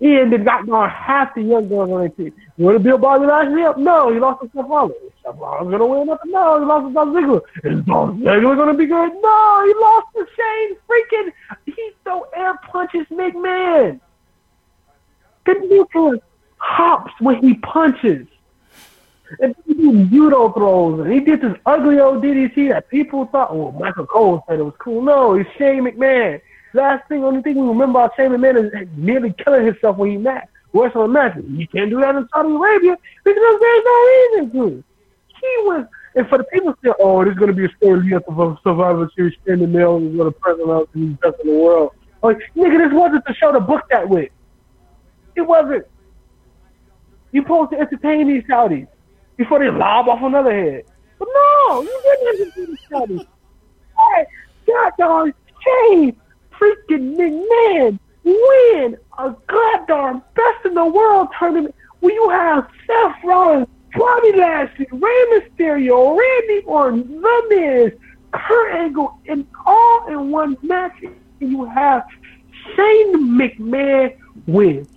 in 0.00 0.30
than 0.30 0.44
got 0.44 0.66
more 0.66 0.88
half 0.88 1.34
the 1.34 1.42
young 1.42 1.68
girls 1.68 1.90
on 1.90 2.00
their 2.00 2.08
team. 2.10 2.32
You 2.56 2.66
want 2.66 2.76
to 2.78 2.84
Bill 2.84 2.98
Bobby 2.98 3.26
Lashley? 3.26 3.82
No, 3.82 4.12
he 4.12 4.20
lost 4.20 4.42
to 4.42 4.50
Seth 4.54 4.66
Rollins. 4.68 4.94
Rollins 5.24 5.70
gonna 5.70 5.86
win 5.86 6.06
nothing? 6.06 6.30
No, 6.30 6.60
he 6.60 6.66
lost 6.66 6.88
to 6.88 6.92
Dolph 6.94 7.08
Ziggler. 7.08 7.40
Is 7.64 7.84
Dolph 7.84 8.16
Ziggler 8.16 8.56
gonna 8.56 8.74
be 8.74 8.86
good? 8.86 9.12
No, 9.20 9.64
he 9.66 9.74
lost 9.80 10.06
to 10.14 10.26
Shane 10.36 10.76
freaking. 10.88 11.32
He 11.64 11.90
throw 12.04 12.22
air 12.36 12.54
punches 12.70 13.06
McMahon. 13.10 14.00
The 15.46 15.54
Nicholas 15.54 16.20
hops 16.58 17.12
when 17.20 17.42
he 17.42 17.54
punches. 17.54 18.26
And 19.40 19.54
he 19.66 19.74
did 19.74 20.10
judo 20.10 20.52
throws, 20.52 21.00
and 21.00 21.12
he 21.12 21.20
did 21.20 21.40
this 21.40 21.56
ugly 21.66 21.98
old 21.98 22.22
DDT 22.22 22.70
that 22.70 22.88
people 22.88 23.26
thought, 23.26 23.56
well, 23.56 23.72
Michael 23.72 24.06
Cole 24.06 24.44
said 24.48 24.58
it 24.58 24.62
was 24.62 24.74
cool. 24.78 25.02
No, 25.02 25.34
it's 25.34 25.48
Shane 25.58 25.84
McMahon. 25.84 26.40
Last 26.74 27.08
thing, 27.08 27.24
only 27.24 27.42
thing 27.42 27.54
we 27.56 27.66
remember 27.68 28.00
about 28.00 28.12
Shane 28.16 28.30
McMahon 28.30 28.82
is 28.82 28.88
nearly 28.96 29.34
killing 29.44 29.66
himself 29.66 29.96
when 29.96 30.10
he 30.10 30.16
matched. 30.16 30.48
Wrestling 30.72 31.12
match. 31.12 31.36
You 31.36 31.68
can't 31.68 31.88
do 31.88 32.00
that 32.00 32.16
in 32.16 32.28
Saudi 32.34 32.52
Arabia 32.52 32.96
because 33.22 33.60
there's 33.60 33.84
no 33.84 34.06
reason 34.06 34.50
to. 34.52 34.84
He 35.28 35.46
was, 35.62 35.86
and 36.16 36.28
for 36.28 36.38
the 36.38 36.44
people 36.44 36.74
say, 36.84 36.90
oh, 36.98 37.24
there's 37.24 37.36
going 37.36 37.50
to 37.50 37.56
be 37.56 37.64
a 37.64 37.76
story 37.76 38.12
up 38.12 38.26
to 38.26 38.58
Survivor 38.64 39.08
Series, 39.14 39.34
the 39.44 39.56
Mill 39.56 39.98
is 39.98 40.16
going 40.16 40.32
to 40.32 40.38
present 40.38 40.68
out 40.68 40.88
the 40.92 41.06
best 41.22 41.36
in 41.44 41.50
the 41.50 41.58
world. 41.58 41.92
Like, 42.22 42.38
nigga, 42.56 42.88
this 42.88 42.92
wasn't 42.92 43.24
the 43.24 43.34
show 43.34 43.52
to 43.52 43.60
book 43.60 43.82
that 43.90 44.08
with. 44.08 44.30
It 45.36 45.42
wasn't. 45.42 45.86
You're 47.30 47.44
supposed 47.44 47.70
to 47.72 47.78
entertain 47.78 48.28
these 48.28 48.42
Saudis 48.44 48.88
before 49.36 49.58
they 49.58 49.70
lob 49.70 50.08
off 50.08 50.22
another 50.22 50.52
head. 50.52 50.84
But 51.18 51.28
no, 51.32 51.82
you 51.82 52.00
didn't 52.02 52.40
entertain 52.40 52.66
these 52.66 52.78
Saudis. 52.90 53.26
Hey, 53.96 54.26
God 54.66 54.92
darn, 54.98 55.34
Shane 55.64 56.16
freaking 56.58 57.16
McMahon 57.16 57.98
win 58.24 58.96
a 59.18 59.34
goddamn 59.46 60.22
best 60.34 60.64
in 60.64 60.74
the 60.74 60.84
world 60.84 61.28
tournament 61.38 61.74
where 62.00 62.14
you 62.14 62.28
have 62.30 62.68
Seth 62.86 63.24
Rollins, 63.24 63.68
Bobby 63.96 64.32
Lashley, 64.32 64.86
Rey 64.90 65.24
Mysterio, 65.32 66.18
Randy 66.18 66.64
Orton, 66.66 67.20
The 67.20 67.42
Miz, 67.50 67.92
Kurt 68.32 68.74
Angle, 68.74 69.18
in 69.26 69.46
all 69.66 70.06
in 70.08 70.30
one 70.30 70.56
match. 70.62 70.92
And 71.02 71.50
you 71.50 71.64
have 71.64 72.04
Shane 72.74 73.38
McMahon 73.38 74.16
win. 74.46 74.88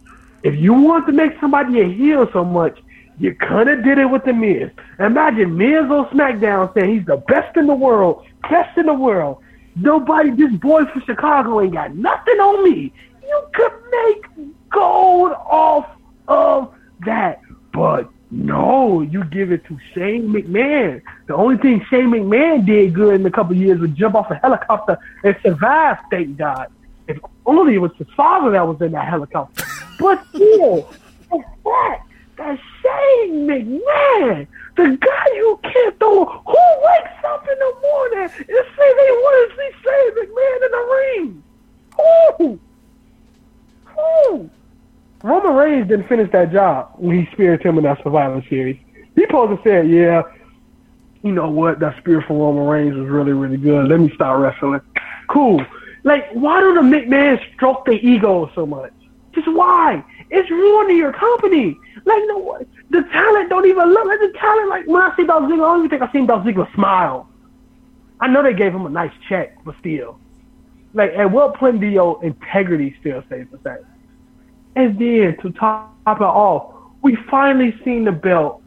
If 0.44 0.56
you 0.56 0.74
want 0.74 1.06
to 1.08 1.14
make 1.14 1.40
somebody 1.40 1.82
a 1.82 1.88
heel 1.88 2.30
so 2.32 2.44
much, 2.44 2.80
you 3.20 3.34
kind 3.36 3.70
of 3.70 3.84
did 3.84 3.98
it 3.98 4.06
with 4.06 4.26
the 4.26 4.34
Miz. 4.34 4.70
Imagine 5.00 5.58
Miz 5.58 5.90
on 5.90 6.08
SmackDown 6.10 6.74
saying 6.74 6.98
he's 6.98 7.06
the 7.06 7.18
best 7.18 7.58
in 7.58 7.66
the 7.68 7.74
world, 7.74 8.26
best 8.50 8.78
in 8.78 8.86
the 8.86 8.94
world. 8.94 9.42
Nobody, 9.76 10.32
this 10.32 10.54
boy 10.54 10.86
from 10.86 11.02
Chicago 11.06 11.62
ain't 11.62 11.74
got 11.74 11.96
nothing 11.96 12.36
on 12.36 12.64
me. 12.64 12.94
You 13.24 13.48
could 13.54 13.74
make 13.92 14.50
gold 14.70 15.32
off 15.32 15.88
of 16.28 16.74
that. 17.06 17.42
But 17.74 18.10
no, 18.30 19.02
you 19.02 19.24
give 19.26 19.52
it 19.52 19.66
to 19.66 19.78
Shane 19.94 20.30
McMahon. 20.30 21.02
The 21.28 21.36
only 21.36 21.58
thing 21.58 21.86
Shane 21.90 22.10
McMahon 22.10 22.66
did 22.66 22.94
good 22.94 23.20
in 23.20 23.26
a 23.26 23.32
couple 23.32 23.56
years 23.56 23.80
was 23.80 23.92
jump 23.92 24.16
off 24.16 24.30
a 24.32 24.36
helicopter 24.36 24.98
and 25.24 25.36
survive, 25.42 25.98
thank 26.12 26.38
God. 26.38 26.68
If 27.08 27.18
only 27.46 27.76
it 27.76 27.80
was 27.80 27.92
his 27.98 28.08
father 28.16 28.52
that 28.52 28.68
was 28.68 28.82
in 28.82 28.92
that 28.92 29.08
helicopter. 29.08 29.64
But 30.00 30.24
still, 30.30 30.84
fact 31.64 32.07
that 32.38 32.60
Shane 32.82 33.48
McMahon, 33.48 34.48
the 34.76 34.98
guy 35.02 35.40
who 35.40 35.60
can't 35.64 36.00
throw, 36.00 36.26
who 36.26 36.58
wakes 36.86 37.26
up 37.26 37.48
in 37.52 37.60
the 37.60 37.74
morning 37.82 38.30
and 38.38 38.48
say 38.48 38.94
they 38.94 39.12
want 39.12 39.52
to 39.52 39.56
see 39.58 39.72
Shane 39.84 40.12
McMahon 40.16 40.66
in 40.66 40.72
the 40.72 40.84
ring? 40.96 41.44
Who? 42.38 42.60
Who? 43.86 44.50
Roman 45.24 45.56
Reigns 45.56 45.88
didn't 45.88 46.08
finish 46.08 46.32
that 46.32 46.52
job 46.52 46.92
when 46.96 47.26
he 47.26 47.32
speared 47.32 47.64
him 47.64 47.78
in 47.78 47.84
that 47.86 48.02
Survivor 48.04 48.44
Series. 48.50 48.78
He 49.16 49.24
supposed 49.24 49.64
to 49.64 49.70
say, 49.70 49.88
yeah, 49.88 50.22
you 51.24 51.32
know 51.32 51.50
what, 51.50 51.80
that 51.80 51.98
spear 51.98 52.22
from 52.22 52.38
Roman 52.38 52.68
Reigns 52.68 52.96
was 52.96 53.08
really, 53.10 53.34
really 53.34 53.58
good. 53.58 53.88
Let 53.88 54.00
me 54.00 54.14
start 54.14 54.40
wrestling. 54.40 54.82
Cool. 55.28 55.66
Like, 56.04 56.30
why 56.34 56.62
don't 56.62 56.76
the 56.76 56.98
McMahon 56.98 57.40
stroke 57.56 57.86
their 57.86 57.96
ego 57.96 58.52
so 58.54 58.68
much? 58.68 58.94
Just 59.34 59.48
why? 59.48 60.04
It's 60.30 60.50
ruining 60.50 60.98
your 60.98 61.14
company. 61.14 61.78
Like, 62.06 62.24
no, 62.28 62.60
the 62.90 63.02
talent 63.12 63.50
don't 63.50 63.66
even 63.66 63.94
look 63.94 64.06
like 64.06 64.20
the 64.20 64.34
talent. 64.38 64.70
Like, 64.70 64.88
when 64.88 65.02
I 65.02 65.16
see 65.16 65.26
Dolph 65.26 65.44
Ziggler, 65.44 65.54
I 65.54 65.58
don't 65.58 65.86
even 65.86 65.90
think 65.90 66.02
I 66.02 66.12
seen 66.12 66.26
Dolph 66.26 66.46
Ziggler 66.46 66.74
smile. 66.74 67.30
I 68.20 68.28
know 68.28 68.44
they 68.44 68.54
gave 68.54 68.74
him 68.74 68.86
a 68.86 68.90
nice 68.90 69.12
check, 69.30 69.58
but 69.64 69.76
still. 69.80 70.20
Like, 70.94 71.12
at 71.12 71.32
what 71.32 71.56
point 71.56 71.80
do 71.80 71.88
your 71.88 72.24
integrity 72.24 72.96
still 73.00 73.24
stay 73.28 73.44
the 73.44 73.60
same? 73.64 73.86
And 74.76 75.00
then, 75.00 75.38
to 75.42 75.52
top 75.52 75.92
it 76.08 76.22
off, 76.22 76.74
we 77.02 77.16
finally 77.30 77.76
seen 77.84 78.04
the 78.04 78.12
belt 78.12 78.62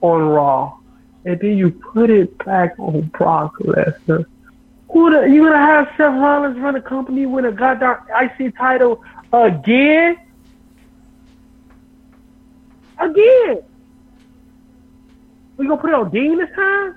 on 0.00 0.22
Raw. 0.22 0.78
And 1.24 1.38
then 1.40 1.56
you 1.56 1.70
put 1.70 2.10
it 2.10 2.36
back 2.44 2.74
on 2.78 3.02
Brock 3.16 3.58
Lesnar. 3.58 4.26
Who 4.92 5.10
the, 5.10 5.22
you 5.28 5.44
gonna 5.44 5.56
have 5.56 5.88
Seth 5.96 6.00
Rollins 6.00 6.58
run 6.58 6.76
a 6.76 6.82
company 6.82 7.26
with 7.26 7.44
a 7.46 7.52
goddamn 7.52 7.98
IC 8.10 8.56
title 8.56 9.02
again? 9.32 10.18
Again. 13.02 13.62
We 15.56 15.66
gonna 15.66 15.80
put 15.80 15.90
it 15.90 15.94
on 15.94 16.10
Dean 16.10 16.38
this 16.38 16.50
time? 16.54 16.96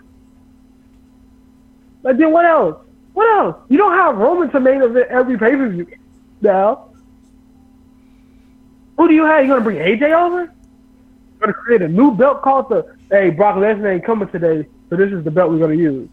But 2.03 2.17
then 2.17 2.31
what 2.31 2.45
else? 2.45 2.77
What 3.13 3.27
else? 3.37 3.55
You 3.69 3.77
don't 3.77 3.93
have 3.93 4.17
Roman 4.17 4.51
to 4.51 4.59
main 4.59 4.81
event 4.81 5.07
every 5.09 5.37
pay 5.37 5.55
per 5.55 5.67
view 5.69 5.87
now. 6.41 6.89
Who 8.97 9.07
do 9.07 9.13
you 9.13 9.25
have? 9.25 9.43
You 9.43 9.49
gonna 9.49 9.63
bring 9.63 9.77
AJ 9.77 10.13
over? 10.13 10.53
Gonna 11.39 11.53
create 11.53 11.81
a 11.81 11.87
new 11.87 12.15
belt 12.15 12.43
called 12.43 12.69
the 12.69 12.95
Hey 13.09 13.31
Brock 13.31 13.55
Lesnar 13.55 13.93
ain't 13.93 14.05
coming 14.05 14.29
today, 14.29 14.67
so 14.89 14.95
this 14.95 15.11
is 15.11 15.23
the 15.23 15.31
belt 15.31 15.51
we're 15.51 15.59
gonna 15.59 15.73
use. 15.73 16.07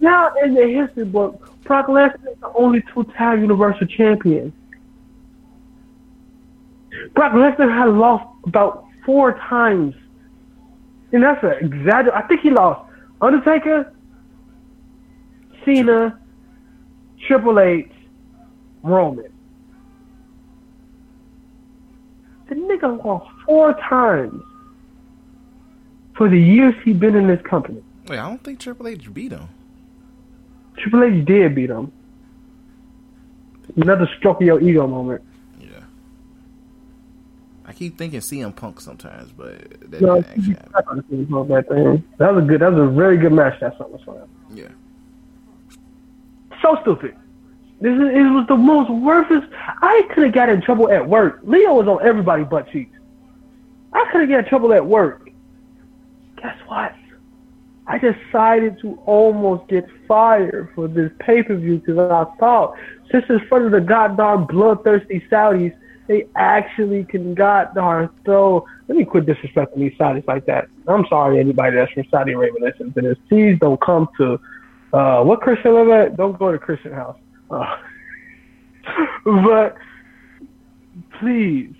Now 0.00 0.34
in 0.42 0.54
the 0.54 0.68
history 0.68 1.04
book, 1.04 1.58
Brock 1.64 1.86
Lesnar 1.86 2.28
is 2.30 2.38
the 2.40 2.52
only 2.54 2.82
two-time 2.92 3.40
Universal 3.40 3.86
Champion. 3.86 4.52
Brock 7.14 7.32
Lesnar 7.32 7.70
has 7.70 7.92
lost 7.92 8.24
about 8.46 8.86
four 9.04 9.34
times, 9.48 9.94
and 11.12 11.22
that's 11.22 11.42
an 11.42 11.52
exaggeration. 11.60 12.12
I 12.14 12.26
think 12.28 12.40
he 12.40 12.50
lost 12.50 12.90
Undertaker, 13.20 13.92
Cena, 15.64 16.18
Triple 17.26 17.60
H, 17.60 17.90
Roman. 18.82 19.32
The 22.48 22.54
nigga 22.56 23.02
lost 23.04 23.30
four 23.46 23.74
times 23.88 24.42
for 26.16 26.28
the 26.28 26.38
years 26.38 26.74
he 26.84 26.92
been 26.92 27.16
in 27.16 27.26
this 27.26 27.40
company. 27.48 27.82
Wait, 28.08 28.18
I 28.18 28.28
don't 28.28 28.42
think 28.42 28.60
Triple 28.60 28.88
H 28.88 29.12
beat 29.14 29.32
him. 29.32 29.48
Triple 30.76 31.04
H 31.04 31.24
did 31.24 31.54
beat 31.54 31.70
him. 31.70 31.92
Another 33.76 34.08
stroke 34.18 34.40
of 34.40 34.46
your 34.46 34.60
ego 34.60 34.86
moment. 34.86 35.22
Keep 37.82 37.98
thinking 37.98 38.20
CM 38.20 38.54
Punk 38.54 38.80
sometimes, 38.80 39.32
but 39.32 39.58
that 39.90 40.00
No, 40.00 40.22
didn't 40.22 40.26
actually 40.38 40.54
happen. 40.54 41.48
that 41.48 41.68
thing. 41.68 42.04
That 42.18 42.32
was 42.32 42.44
a 42.44 42.46
good. 42.46 42.60
That 42.60 42.72
was 42.72 42.88
a 42.88 42.92
very 42.92 43.16
good 43.16 43.32
match. 43.32 43.58
That 43.58 43.76
SummerSlam. 43.76 44.28
Yeah. 44.54 44.68
So 46.62 46.78
stupid. 46.82 47.16
This 47.80 47.92
is, 47.92 48.00
it 48.02 48.22
was 48.30 48.46
the 48.46 48.56
most 48.56 48.88
worthless. 48.88 49.42
I 49.58 50.02
could 50.14 50.22
have 50.26 50.32
got 50.32 50.48
in 50.48 50.62
trouble 50.62 50.92
at 50.92 51.08
work. 51.08 51.40
Leo 51.42 51.74
was 51.74 51.88
on 51.88 52.06
everybody's 52.06 52.46
butt 52.46 52.70
cheeks. 52.70 52.96
I 53.92 54.08
could 54.12 54.20
have 54.20 54.30
got 54.30 54.38
in 54.38 54.44
trouble 54.44 54.72
at 54.72 54.86
work. 54.86 55.28
Guess 56.40 56.56
what? 56.68 56.94
I 57.88 57.98
decided 57.98 58.78
to 58.82 58.94
almost 59.06 59.68
get 59.68 59.88
fired 60.06 60.70
for 60.76 60.86
this 60.86 61.10
pay 61.18 61.42
per 61.42 61.56
view 61.56 61.78
because 61.78 61.98
I 61.98 62.26
thought, 62.38 62.76
since 63.10 63.24
it's 63.28 63.44
front 63.48 63.64
of 63.64 63.72
the 63.72 63.80
goddamn 63.80 64.46
bloodthirsty 64.46 65.26
Saudis, 65.28 65.74
they 66.12 66.26
actually 66.36 67.04
can 67.04 67.34
goddamn 67.34 68.10
throw. 68.22 68.66
Let 68.86 68.98
me 68.98 69.04
quit 69.06 69.24
disrespecting 69.24 69.76
these 69.76 69.94
Saudis 69.94 70.26
like 70.26 70.44
that. 70.44 70.68
I'm 70.86 71.06
sorry, 71.08 71.40
anybody 71.40 71.76
that's 71.76 71.90
from 71.92 72.04
Saudi 72.10 72.32
Arabia 72.32 72.60
listening 72.60 72.92
to 72.92 73.00
this. 73.00 73.16
Please 73.30 73.58
don't 73.58 73.80
come 73.80 74.08
to 74.18 74.38
uh, 74.92 75.24
what 75.24 75.40
Christian 75.40 75.72
live 75.72 75.88
at? 75.88 76.16
Don't 76.18 76.38
go 76.38 76.52
to 76.52 76.58
Christian 76.58 76.92
house. 76.92 77.16
Uh, 77.50 77.78
but 79.24 79.74
please, 81.18 81.74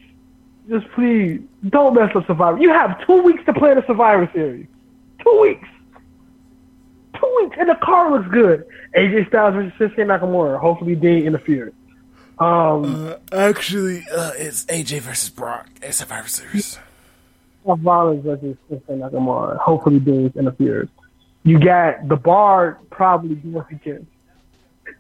just 0.71 0.87
please, 0.95 1.43
don't 1.69 1.95
mess 1.95 2.11
up 2.17 2.27
Survivor. 2.27 2.59
You 2.59 2.71
have 2.71 3.07
two 3.07 3.21
weeks 3.23 3.45
to 3.45 3.53
plan 3.53 3.77
a 3.77 3.87
Survivor 3.87 4.31
Series. 4.33 4.67
Two 5.23 5.41
weeks. 5.43 5.69
Two 7.21 7.39
weeks, 7.43 7.57
and 7.61 7.69
the 7.69 7.79
car 7.83 8.11
looks 8.11 8.29
good. 8.33 8.65
AJ 8.97 9.29
Styles 9.29 9.55
versus 9.55 9.73
Shinsuke 9.79 10.07
Nakamura. 10.07 10.59
Hopefully, 10.59 10.95
Dean 10.95 11.27
interfered. 11.27 11.75
Um, 12.39 12.85
Uh, 13.07 13.15
actually, 13.33 14.05
uh, 14.15 14.33
it's 14.37 14.65
AJ 14.67 15.01
versus 15.01 15.31
Brock 15.31 15.69
at 15.83 15.95
Survivor 15.95 16.29
Series. 16.29 16.79
Rollins 17.65 18.25
versus 18.25 18.57
Shinsuke 18.71 18.99
Nakamura. 18.99 19.57
Hopefully, 19.59 20.01
Dean 20.01 20.33
interferes. 20.35 20.89
You 21.45 21.59
got 21.59 22.09
the 22.09 22.17
Bar 22.17 22.79
probably 22.91 23.37
going 23.37 23.65
against. 23.71 24.07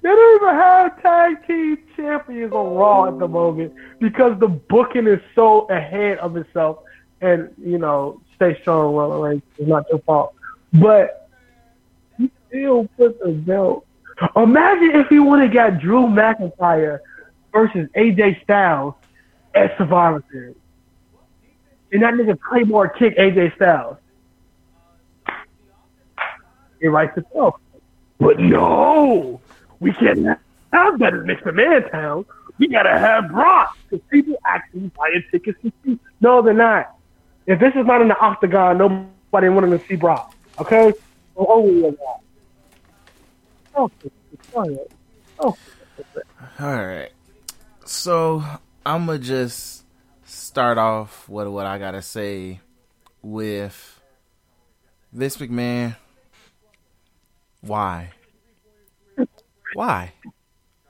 They 0.02 0.08
don't 0.08 0.42
even 0.42 0.54
have 0.54 1.02
tag 1.02 1.46
team 1.46 1.78
champions 1.96 2.52
on 2.52 2.74
Raw 2.74 3.06
at 3.06 3.18
the 3.18 3.28
moment 3.28 3.74
because 4.00 4.38
the 4.38 4.48
booking 4.48 5.06
is 5.06 5.20
so 5.34 5.62
ahead 5.68 6.18
of 6.18 6.36
itself. 6.36 6.78
And, 7.20 7.50
you 7.56 7.78
know, 7.78 8.20
stay 8.34 8.60
strong, 8.62 8.94
Roman 8.94 9.20
Reigns. 9.20 9.42
It's 9.58 9.68
not 9.68 9.86
your 9.90 10.00
fault. 10.00 10.34
But 10.72 11.28
he 12.18 12.30
still 12.48 12.88
put 12.96 13.20
the 13.20 13.30
belt. 13.30 13.86
Imagine 14.36 15.00
if 15.00 15.08
he 15.08 15.18
would 15.20 15.40
have 15.40 15.52
got 15.52 15.78
Drew 15.78 16.06
McIntyre 16.06 17.00
versus 17.52 17.88
AJ 17.96 18.42
Styles 18.42 18.94
at 19.54 19.76
Survivor 19.78 20.22
Series. 20.30 20.56
And 21.92 22.02
that 22.02 22.14
nigga 22.14 22.38
Claymore 22.40 22.88
kick 22.88 23.16
AJ 23.18 23.54
Styles. 23.56 23.98
It 26.80 26.88
writes 26.88 27.16
itself. 27.16 27.56
But 28.18 28.40
no, 28.40 29.40
we 29.80 29.92
can't 29.92 30.38
have 30.72 30.98
that 30.98 31.12
in 31.12 31.26
Mixed 31.26 31.46
Man 31.46 31.88
Town. 31.90 32.24
We 32.58 32.68
gotta 32.68 32.98
have 32.98 33.30
Brock 33.30 33.76
because 33.88 34.04
people 34.10 34.36
actually 34.44 34.90
buying 34.96 35.22
tickets 35.30 35.58
to 35.62 35.72
see. 35.84 35.98
No, 36.20 36.42
they're 36.42 36.54
not. 36.54 36.96
If 37.46 37.60
this 37.60 37.74
is 37.74 37.86
not 37.86 38.00
in 38.00 38.08
the 38.08 38.18
octagon, 38.18 38.78
nobody 38.78 39.48
wanting 39.48 39.78
to 39.78 39.84
see 39.86 39.96
Brock. 39.96 40.34
Okay? 40.60 40.92
So 41.34 41.46
only 41.48 41.86
of 41.86 41.96
that. 41.98 42.20
Okay. 43.76 44.10
Sorry. 44.52 44.78
Okay. 45.40 45.56
All 46.60 46.86
right. 46.86 47.10
So 47.92 48.42
I'm 48.86 49.04
gonna 49.04 49.18
just 49.18 49.84
start 50.24 50.78
off 50.78 51.28
with 51.28 51.46
what 51.46 51.66
I 51.66 51.78
gotta 51.78 52.00
say 52.00 52.58
with 53.20 54.00
Vince 55.12 55.36
McMahon. 55.36 55.94
Why? 57.60 58.12
Why? 59.74 60.14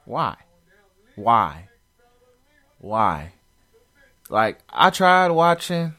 Why? 0.05 0.37
Why? 1.17 1.69
Why? 2.79 3.33
Like 4.31 4.61
I 4.71 4.91
tried 4.91 5.33
watching 5.33 5.95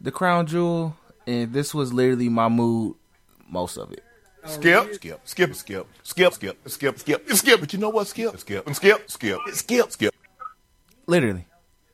The 0.00 0.10
Crown 0.10 0.46
Jewel, 0.46 0.96
and 1.26 1.52
this 1.52 1.74
was 1.74 1.92
literally 1.92 2.30
my 2.30 2.48
mood 2.48 2.96
most 3.46 3.76
of 3.76 3.92
it. 3.92 4.05
Oh, 4.46 4.50
skip, 4.50 4.94
skip, 4.94 5.20
skip, 5.24 5.54
skip, 5.54 5.86
skip, 6.02 6.34
skip, 6.34 6.68
skip, 6.68 6.98
skip, 6.98 7.30
skip. 7.32 7.60
But 7.60 7.72
you 7.72 7.78
know 7.78 7.88
what? 7.90 8.06
Skip, 8.06 8.38
skip, 8.38 8.66
and 8.66 8.76
skip, 8.76 9.10
skip, 9.10 9.38
skip, 9.52 9.90
skip. 9.92 10.14
literally 11.06 11.46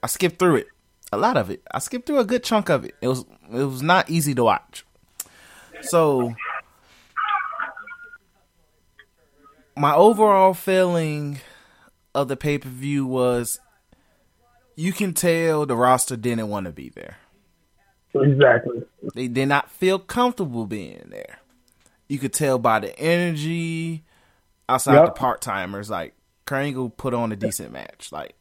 i 0.03 0.07
skipped 0.07 0.39
through 0.39 0.57
it 0.57 0.67
a 1.13 1.17
lot 1.17 1.37
of 1.37 1.51
it 1.51 1.63
i 1.71 1.79
skipped 1.79 2.07
through 2.07 2.19
a 2.19 2.25
good 2.25 2.43
chunk 2.43 2.69
of 2.71 2.85
it 2.85 2.95
it 3.01 3.09
was 3.09 3.25
it 3.53 3.65
was 3.65 3.83
not 3.83 4.09
easy 4.11 4.35
to 4.35 4.43
watch 4.45 4.85
so 5.83 6.35
my 9.77 9.95
overall 9.95 10.55
feeling 10.55 11.41
of 12.15 12.29
the 12.29 12.37
pay-per-view 12.37 13.07
was 13.07 13.61
you 14.77 14.93
can 14.93 15.13
tell 15.15 15.67
the 15.67 15.77
roster 15.77 16.17
didn't 16.17 16.49
want 16.49 16.67
to 16.67 16.73
be 16.73 16.89
there 16.91 17.17
Exactly. 18.15 18.83
they 19.15 19.29
did 19.29 19.47
not 19.47 19.71
feel 19.71 19.99
comfortable 19.99 20.67
being 20.67 21.07
there. 21.11 21.39
You 22.13 22.19
could 22.19 22.35
tell 22.35 22.59
by 22.59 22.79
the 22.81 22.99
energy 22.99 24.05
outside 24.69 24.97
Yep. 24.97 25.05
the 25.07 25.11
part 25.13 25.41
timers. 25.41 25.89
Like 25.89 26.13
Kurt 26.45 26.63
Angle 26.65 26.91
put 26.91 27.15
on 27.15 27.33
a 27.33 27.37
decent 27.37 27.73
match. 27.73 28.13
Like 28.13 28.35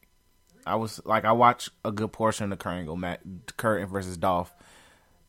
I 0.66 0.74
was 0.76 1.00
like 1.06 1.24
I 1.24 1.32
watched 1.32 1.70
a 1.82 1.90
good 1.90 2.12
portion 2.12 2.52
of 2.52 2.66
Angle 2.66 2.96
match, 2.96 3.20
Kurt 3.56 3.88
versus 3.88 4.18
Dolph, 4.18 4.52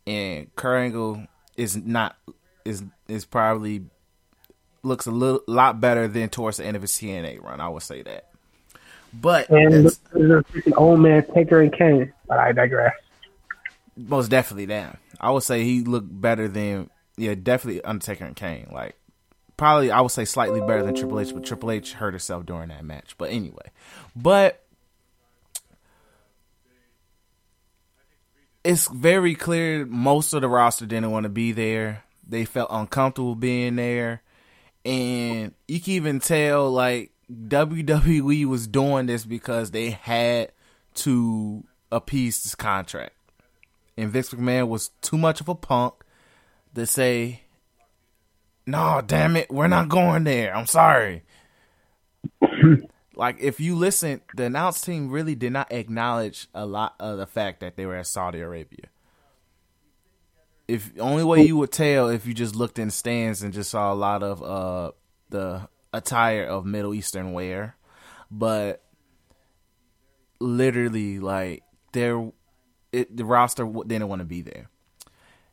and 0.06 0.54
Kurt 0.58 0.78
Angle 0.82 1.26
is 1.56 1.78
not 1.78 2.18
is 2.66 2.84
is 3.08 3.24
probably 3.24 3.86
looks 4.84 5.06
a 5.06 5.12
little 5.12 5.42
lot 5.48 5.80
better 5.80 6.10
than 6.10 6.28
towards 6.28 6.58
the 6.58 6.66
end 6.66 6.76
of 6.76 6.82
his 6.82 6.92
TNA 6.92 7.42
run. 7.42 7.62
I 7.62 7.70
would 7.70 7.82
say 7.84 8.02
that. 8.02 8.30
But 9.14 9.50
And 9.50 9.72
that's- 9.86 10.00
there's 10.12 10.66
an 10.66 10.74
old 10.76 11.00
man 11.00 11.26
Taker 11.34 11.62
and 11.62 11.72
Kane. 11.72 12.12
But 12.28 12.40
I 12.40 12.52
digress. 12.52 12.94
most 13.96 14.28
definitely 14.28 14.66
down. 14.66 14.98
I 15.22 15.32
would 15.32 15.44
say 15.44 15.64
he 15.64 15.82
looked 15.84 16.20
better 16.20 16.50
than 16.50 16.90
yeah, 17.18 17.36
definitely 17.36 17.84
Undertaker 17.84 18.26
and 18.26 18.36
Kane. 18.36 18.70
Like 18.72 18.96
probably 19.58 19.92
I 19.92 20.02
would 20.02 20.12
say 20.12 20.26
slightly 20.26 20.60
better 20.62 20.84
than 20.84 20.96
Triple 20.96 21.20
H, 21.20 21.34
but 21.34 21.46
Triple 21.46 21.72
H 21.72 21.94
hurt 21.94 22.14
herself 22.14 22.46
during 22.46 22.70
that 22.70 22.84
match. 22.86 23.16
But 23.18 23.32
anyway, 23.32 23.72
but 24.16 24.64
it's 28.64 28.88
very 28.88 29.36
clear 29.36 29.86
most 29.86 30.34
of 30.34 30.42
the 30.42 30.50
roster 30.50 30.86
didn't 30.86 31.12
want 31.12 31.24
to 31.24 31.30
be 31.30 31.52
there. 31.52 32.04
They 32.28 32.46
felt 32.46 32.70
uncomfortable 32.72 33.36
being 33.36 33.76
there, 33.76 34.22
and 34.86 35.54
you 35.68 35.80
can 35.82 35.94
even 35.94 36.20
tell 36.20 36.72
like 36.72 37.12
WWE 37.32 38.46
was 38.46 38.68
doing 38.68 39.06
this 39.06 39.26
because 39.26 39.72
they 39.72 39.92
had 39.92 40.52
to 40.96 41.64
appease 41.92 42.44
this 42.44 42.56
contract 42.56 43.14
and 43.98 44.10
Vince 44.10 44.30
McMahon 44.30 44.68
was 44.68 44.90
too 45.02 45.18
much 45.18 45.42
of 45.42 45.50
a 45.50 45.56
punk 45.56 45.94
to 46.76 46.86
say, 46.86 47.42
"No, 48.66 49.02
damn 49.06 49.36
it, 49.36 49.52
we're 49.52 49.68
not 49.68 49.90
going 49.90 50.24
there." 50.24 50.56
I'm 50.56 50.68
sorry. 50.68 51.24
like 53.16 53.38
if 53.40 53.60
you 53.60 53.76
listen, 53.76 54.22
the 54.36 54.46
announce 54.46 54.82
team 54.82 55.10
really 55.10 55.36
did 55.36 55.54
not 55.54 55.72
acknowledge 55.72 56.48
a 56.54 56.66
lot 56.66 56.96
of 57.00 57.18
the 57.18 57.28
fact 57.28 57.60
that 57.62 57.76
they 57.76 57.86
were 57.86 57.96
at 57.96 58.08
Saudi 58.08 58.40
Arabia. 58.40 58.88
If 60.68 60.92
only 61.00 61.24
way 61.24 61.44
you 61.44 61.58
would 61.58 61.72
tell 61.72 62.08
if 62.08 62.26
you 62.26 62.34
just 62.34 62.56
looked 62.56 62.80
in 62.80 62.90
stands 62.90 63.44
and 63.44 63.54
just 63.54 63.70
saw 63.70 63.94
a 63.94 63.96
lot 63.96 64.24
of 64.24 64.42
uh 64.42 64.92
the 65.30 65.68
attire 65.92 66.46
of 66.46 66.66
Middle 66.66 66.94
Eastern 66.94 67.34
wear, 67.34 67.76
but 68.32 68.82
literally 70.40 71.20
like 71.20 71.64
there, 71.94 72.32
it, 72.92 73.16
the 73.16 73.26
roster 73.26 73.66
didn't 73.66 74.08
want 74.08 74.20
to 74.20 74.26
be 74.26 74.42
there. 74.42 74.70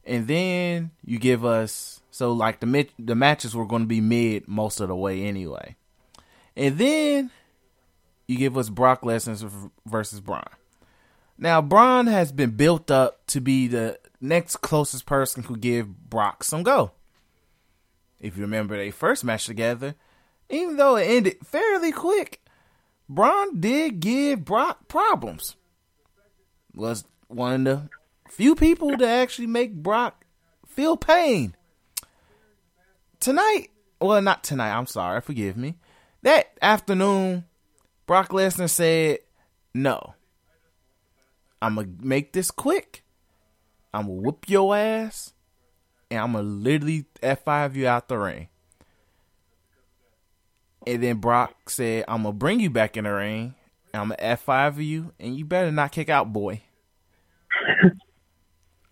And 0.05 0.27
then 0.27 0.91
you 1.05 1.19
give 1.19 1.45
us 1.45 2.01
so 2.11 2.33
like 2.33 2.61
the 2.61 2.89
the 2.99 3.15
matches 3.15 3.55
were 3.55 3.67
going 3.67 3.83
to 3.83 3.89
be 3.89 4.01
mid 4.01 4.49
most 4.49 4.81
of 4.81 4.89
the 4.89 4.97
way 4.97 5.25
anyway. 5.25 5.77
And 6.57 6.79
then 6.79 7.31
you 8.27 8.37
give 8.37 8.57
us 8.57 8.69
Brock 8.69 9.03
Lesnar 9.03 9.71
versus 9.87 10.21
Braun. 10.21 10.45
Now 11.39 11.63
Braun 11.63 12.07
has 12.07 12.33
been 12.33 12.51
built 12.51 12.91
up 12.91 13.27
to 13.29 13.41
be 13.41 13.67
the 13.67 13.99
next 14.21 14.59
closest 14.59 15.07
person 15.07 15.45
who 15.45 15.57
give 15.57 16.11
Brock 16.11 16.45
some 16.45 16.63
go. 16.63 16.93
If 18.21 18.37
you 18.37 18.43
remember 18.43 18.77
their 18.77 18.93
first 18.93 19.25
match 19.25 19.47
together, 19.47 19.95
even 20.51 20.77
though 20.77 20.97
it 20.97 21.05
ended 21.05 21.37
fairly 21.45 21.93
quick, 21.93 22.43
Braun 23.09 23.61
did 23.61 24.01
give 24.01 24.45
Brock 24.45 24.89
problems. 24.89 25.57
Was 26.75 27.05
one 27.29 27.67
of 27.67 27.89
the 27.89 27.89
few 28.41 28.55
people 28.55 28.97
to 28.97 29.07
actually 29.07 29.47
make 29.47 29.75
Brock 29.75 30.25
feel 30.67 30.97
pain. 30.97 31.55
Tonight, 33.21 33.69
well, 34.01 34.23
not 34.23 34.43
tonight, 34.43 34.75
I'm 34.75 34.87
sorry, 34.87 35.21
forgive 35.21 35.59
me. 35.59 35.75
That 36.23 36.47
afternoon, 36.63 37.45
Brock 38.07 38.31
Lesnar 38.31 38.71
said, 38.71 39.19
No. 39.75 40.15
I'm 41.61 41.75
going 41.75 41.99
to 41.99 42.07
make 42.07 42.33
this 42.33 42.51
quick. 42.51 43.05
I'm 43.93 44.07
going 44.07 44.17
to 44.17 44.23
whoop 44.23 44.49
your 44.49 44.75
ass. 44.75 45.35
And 46.11 46.21
I'm 46.21 46.33
going 46.33 46.47
to 46.47 46.51
literally 46.51 47.05
F5 47.23 47.75
you 47.75 47.89
out 47.89 48.09
the 48.09 48.17
ring. 48.17 48.49
And 50.87 51.03
then 51.03 51.19
Brock 51.19 51.69
said, 51.69 52.07
I'm 52.09 52.23
going 52.23 52.33
to 52.33 52.39
bring 52.39 52.61
you 52.61 52.71
back 52.71 52.97
in 52.97 53.05
the 53.05 53.13
ring. 53.13 53.55
I'm 53.93 54.09
going 54.09 54.19
to 54.19 54.25
F5 54.25 54.83
you. 54.83 55.13
And 55.21 55.37
you 55.37 55.45
better 55.45 55.71
not 55.71 55.93
kick 55.93 56.09
out, 56.09 56.33
boy. 56.33 56.63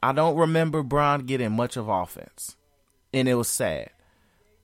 I 0.03 0.12
don't 0.12 0.37
remember 0.37 0.83
Braun 0.83 1.27
getting 1.27 1.53
much 1.53 1.77
of 1.77 1.89
offense. 1.89 2.57
And 3.12 3.29
it 3.29 3.35
was 3.35 3.49
sad. 3.49 3.91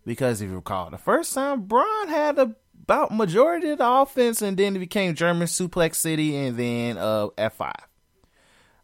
Because 0.06 0.40
if 0.40 0.50
you 0.50 0.56
recall, 0.56 0.90
the 0.90 0.98
first 0.98 1.32
time 1.32 1.62
Braun 1.62 2.08
had 2.08 2.38
about 2.38 3.10
majority 3.10 3.70
of 3.70 3.78
the 3.78 3.90
offense 3.90 4.42
and 4.42 4.56
then 4.56 4.76
it 4.76 4.80
became 4.80 5.14
German 5.14 5.46
Suplex 5.46 5.96
City 5.96 6.36
and 6.36 6.56
then 6.56 6.98
uh, 6.98 7.28
F5. 7.38 7.72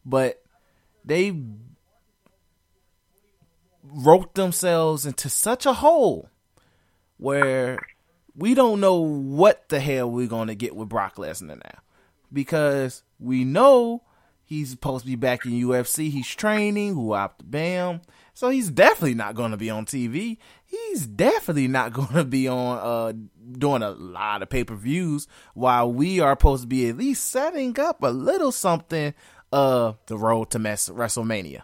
But 0.04 0.42
they 1.04 1.36
wrote 3.82 4.34
themselves 4.34 5.04
into 5.04 5.28
such 5.28 5.66
a 5.66 5.74
hole 5.74 6.30
where 7.18 7.78
we 8.34 8.54
don't 8.54 8.80
know 8.80 9.00
what 9.00 9.68
the 9.68 9.80
hell 9.80 10.10
we're 10.10 10.26
going 10.26 10.48
to 10.48 10.54
get 10.54 10.74
with 10.74 10.88
Brock 10.88 11.16
Lesnar 11.16 11.62
now. 11.62 11.80
Because 12.32 13.02
we 13.18 13.44
know 13.44 14.02
He's 14.50 14.70
supposed 14.70 15.04
to 15.04 15.06
be 15.08 15.14
back 15.14 15.46
in 15.46 15.52
UFC. 15.52 16.10
He's 16.10 16.26
training. 16.26 16.94
Who 16.94 17.12
the 17.12 17.30
bam? 17.44 18.00
So 18.34 18.48
he's 18.48 18.68
definitely 18.68 19.14
not 19.14 19.36
going 19.36 19.52
to 19.52 19.56
be 19.56 19.70
on 19.70 19.86
TV. 19.86 20.38
He's 20.66 21.06
definitely 21.06 21.68
not 21.68 21.92
going 21.92 22.14
to 22.14 22.24
be 22.24 22.48
on 22.48 22.78
uh 22.78 23.12
doing 23.52 23.84
a 23.84 23.90
lot 23.90 24.42
of 24.42 24.50
pay 24.50 24.64
per 24.64 24.74
views. 24.74 25.28
While 25.54 25.92
we 25.92 26.18
are 26.18 26.32
supposed 26.32 26.62
to 26.62 26.66
be 26.66 26.88
at 26.88 26.96
least 26.96 27.28
setting 27.28 27.78
up 27.78 28.02
a 28.02 28.08
little 28.08 28.50
something. 28.50 29.14
Uh, 29.52 29.92
the 30.06 30.16
road 30.16 30.50
to 30.50 30.58
WrestleMania. 30.58 31.62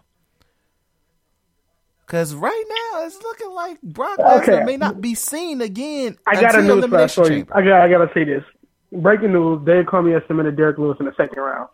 Cause 2.06 2.34
right 2.34 2.64
now 2.68 3.04
it's 3.04 3.20
looking 3.20 3.50
like 3.50 3.82
Brock 3.82 4.18
Lesnar 4.18 4.42
okay. 4.42 4.64
may 4.64 4.76
not 4.76 5.00
be 5.00 5.16
seen 5.16 5.60
again. 5.60 6.16
I 6.24 6.40
got 6.40 6.54
a 6.54 6.62
news 6.62 6.84
flash 6.86 7.14
for 7.16 7.32
you. 7.32 7.46
I 7.52 7.62
got 7.62 7.80
I 7.80 7.88
gotta 7.88 8.10
say 8.14 8.22
this. 8.22 8.44
Breaking 8.92 9.32
news: 9.32 9.64
Dave 9.66 9.86
Cormier 9.86 10.22
submitted 10.28 10.56
Derrick 10.56 10.78
Lewis 10.78 10.96
in 11.00 11.06
the 11.06 11.14
second 11.16 11.40
round. 11.40 11.68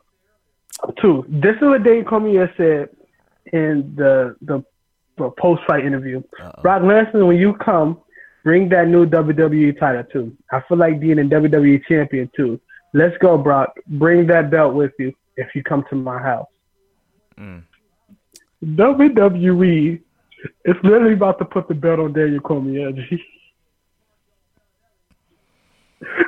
Two. 1.01 1.25
This 1.29 1.55
is 1.57 1.63
what 1.63 1.85
Dave 1.85 2.07
Cormier 2.07 2.53
said 2.57 2.89
in 3.53 3.95
the 3.97 4.37
the, 4.43 4.65
the 5.17 5.31
post 5.39 5.63
fight 5.67 5.85
interview. 5.85 6.23
Uh-oh. 6.41 6.63
Brock 6.63 6.83
Lesnar, 6.83 7.27
when 7.27 7.37
you 7.37 7.55
come, 7.55 8.01
bring 8.45 8.69
that 8.71 8.89
new 8.89 9.07
WWE 9.07 9.79
title 9.79 10.05
too. 10.13 10.37
I 10.51 10.61
feel 10.69 10.79
like 10.79 11.01
being 11.01 11.19
a 11.19 11.23
WWE 11.23 11.85
champion 11.89 12.31
too. 12.37 12.61
Let's 12.95 13.17
go, 13.19 13.39
Brock. 13.39 13.75
Bring 13.87 14.27
that 14.27 14.51
belt 14.51 14.75
with 14.75 14.93
you 14.99 15.13
if 15.37 15.55
you 15.55 15.63
come 15.63 15.85
to 15.91 15.97
my 15.97 16.19
house. 16.21 16.49
Mm. 17.39 17.63
WWE 18.65 20.01
is 20.65 20.77
literally 20.83 21.15
about 21.15 21.39
to 21.39 21.45
put 21.45 21.69
the 21.69 21.75
belt 21.75 22.01
on 22.01 22.13
Daniel 22.13 22.41
Cormier. 22.41 22.93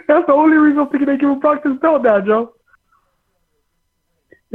That's 0.08 0.26
the 0.26 0.32
only 0.32 0.56
reason 0.56 0.78
I'm 0.80 0.88
thinking 0.88 1.06
they 1.08 1.16
give 1.16 1.40
Brock 1.40 1.64
this 1.64 1.76
belt 1.80 2.02
now, 2.02 2.20
Joe. 2.20 2.54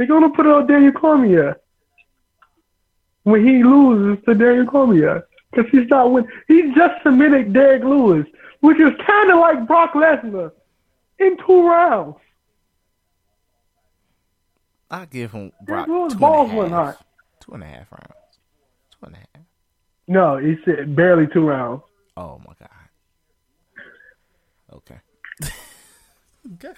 They're 0.00 0.06
gonna 0.06 0.30
put 0.30 0.46
it 0.46 0.52
on 0.52 0.66
Daniel 0.66 0.92
Cormier 0.92 1.60
when 3.24 3.46
he 3.46 3.62
loses 3.62 4.24
to 4.24 4.32
Daniel 4.32 4.64
Cormier 4.64 5.26
because 5.52 5.70
he's 5.70 5.86
not 5.90 6.10
win. 6.10 6.26
He 6.48 6.72
just 6.74 7.02
submitted 7.02 7.52
Derrick 7.52 7.84
Lewis, 7.84 8.26
which 8.60 8.80
is 8.80 8.92
kind 9.06 9.30
of 9.30 9.40
like 9.40 9.66
Brock 9.66 9.92
Lesnar 9.92 10.52
in 11.18 11.36
two 11.46 11.68
rounds. 11.68 12.16
I 14.90 15.04
give 15.04 15.32
him 15.32 15.52
Brock 15.66 15.84
two 15.84 16.04
and, 16.04 16.18
balls 16.18 16.50
and 16.50 16.60
a 16.60 16.68
half. 16.70 17.04
Two 17.40 17.52
and 17.52 17.62
a 17.62 17.66
half 17.66 17.92
rounds. 17.92 18.38
Two 18.92 19.06
and 19.06 19.16
a 19.16 19.18
half. 19.18 19.44
No, 20.08 20.38
he 20.38 20.56
said 20.64 20.96
barely 20.96 21.26
two 21.26 21.46
rounds. 21.46 21.82
Oh 22.16 22.38
my 22.38 22.54
god. 22.58 22.70
Okay. 24.72 25.00
okay. 26.54 26.72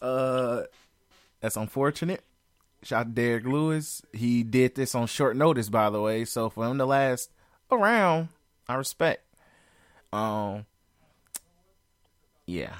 Uh, 0.00 0.62
that's 1.40 1.56
unfortunate. 1.56 2.22
Shout 2.88 3.14
Derrick 3.14 3.44
Lewis. 3.44 4.00
He 4.14 4.42
did 4.42 4.74
this 4.74 4.94
on 4.94 5.08
short 5.08 5.36
notice, 5.36 5.68
by 5.68 5.90
the 5.90 6.00
way. 6.00 6.24
So 6.24 6.48
for 6.48 6.64
him 6.66 6.78
to 6.78 6.86
last 6.86 7.30
around, 7.70 8.30
I 8.66 8.76
respect. 8.76 9.26
Um, 10.10 10.64
yeah. 12.46 12.72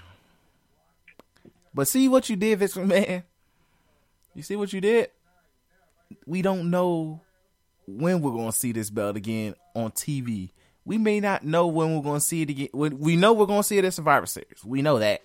But 1.74 1.89
see 1.89 2.09
what 2.09 2.30
you 2.30 2.36
did, 2.36 2.59
Vince 2.59 2.74
McMahon. 2.74 3.22
You 4.35 4.43
see 4.43 4.56
what 4.56 4.72
you 4.72 4.80
did? 4.80 5.10
We 6.24 6.40
don't 6.40 6.70
know 6.70 7.20
when 7.86 8.22
we're 8.22 8.32
to 8.51 8.59
see 8.59 8.72
this 8.72 8.89
belt 8.89 9.14
again 9.14 9.56
on 9.74 9.90
TV. 9.90 10.52
We 10.86 10.97
may 10.97 11.20
not 11.20 11.44
know 11.44 11.66
when 11.66 11.94
we're 11.94 12.14
to 12.14 12.20
see 12.24 12.40
it 12.40 12.48
again. 12.48 12.68
We 12.72 13.16
know 13.16 13.35
we're 13.35 13.44
to 13.60 13.62
see 13.62 13.76
it 13.76 13.85
at 13.85 13.93
Survivor 13.93 14.24
Series. 14.24 14.64
We 14.64 14.80
know 14.80 15.01
that. 15.01 15.20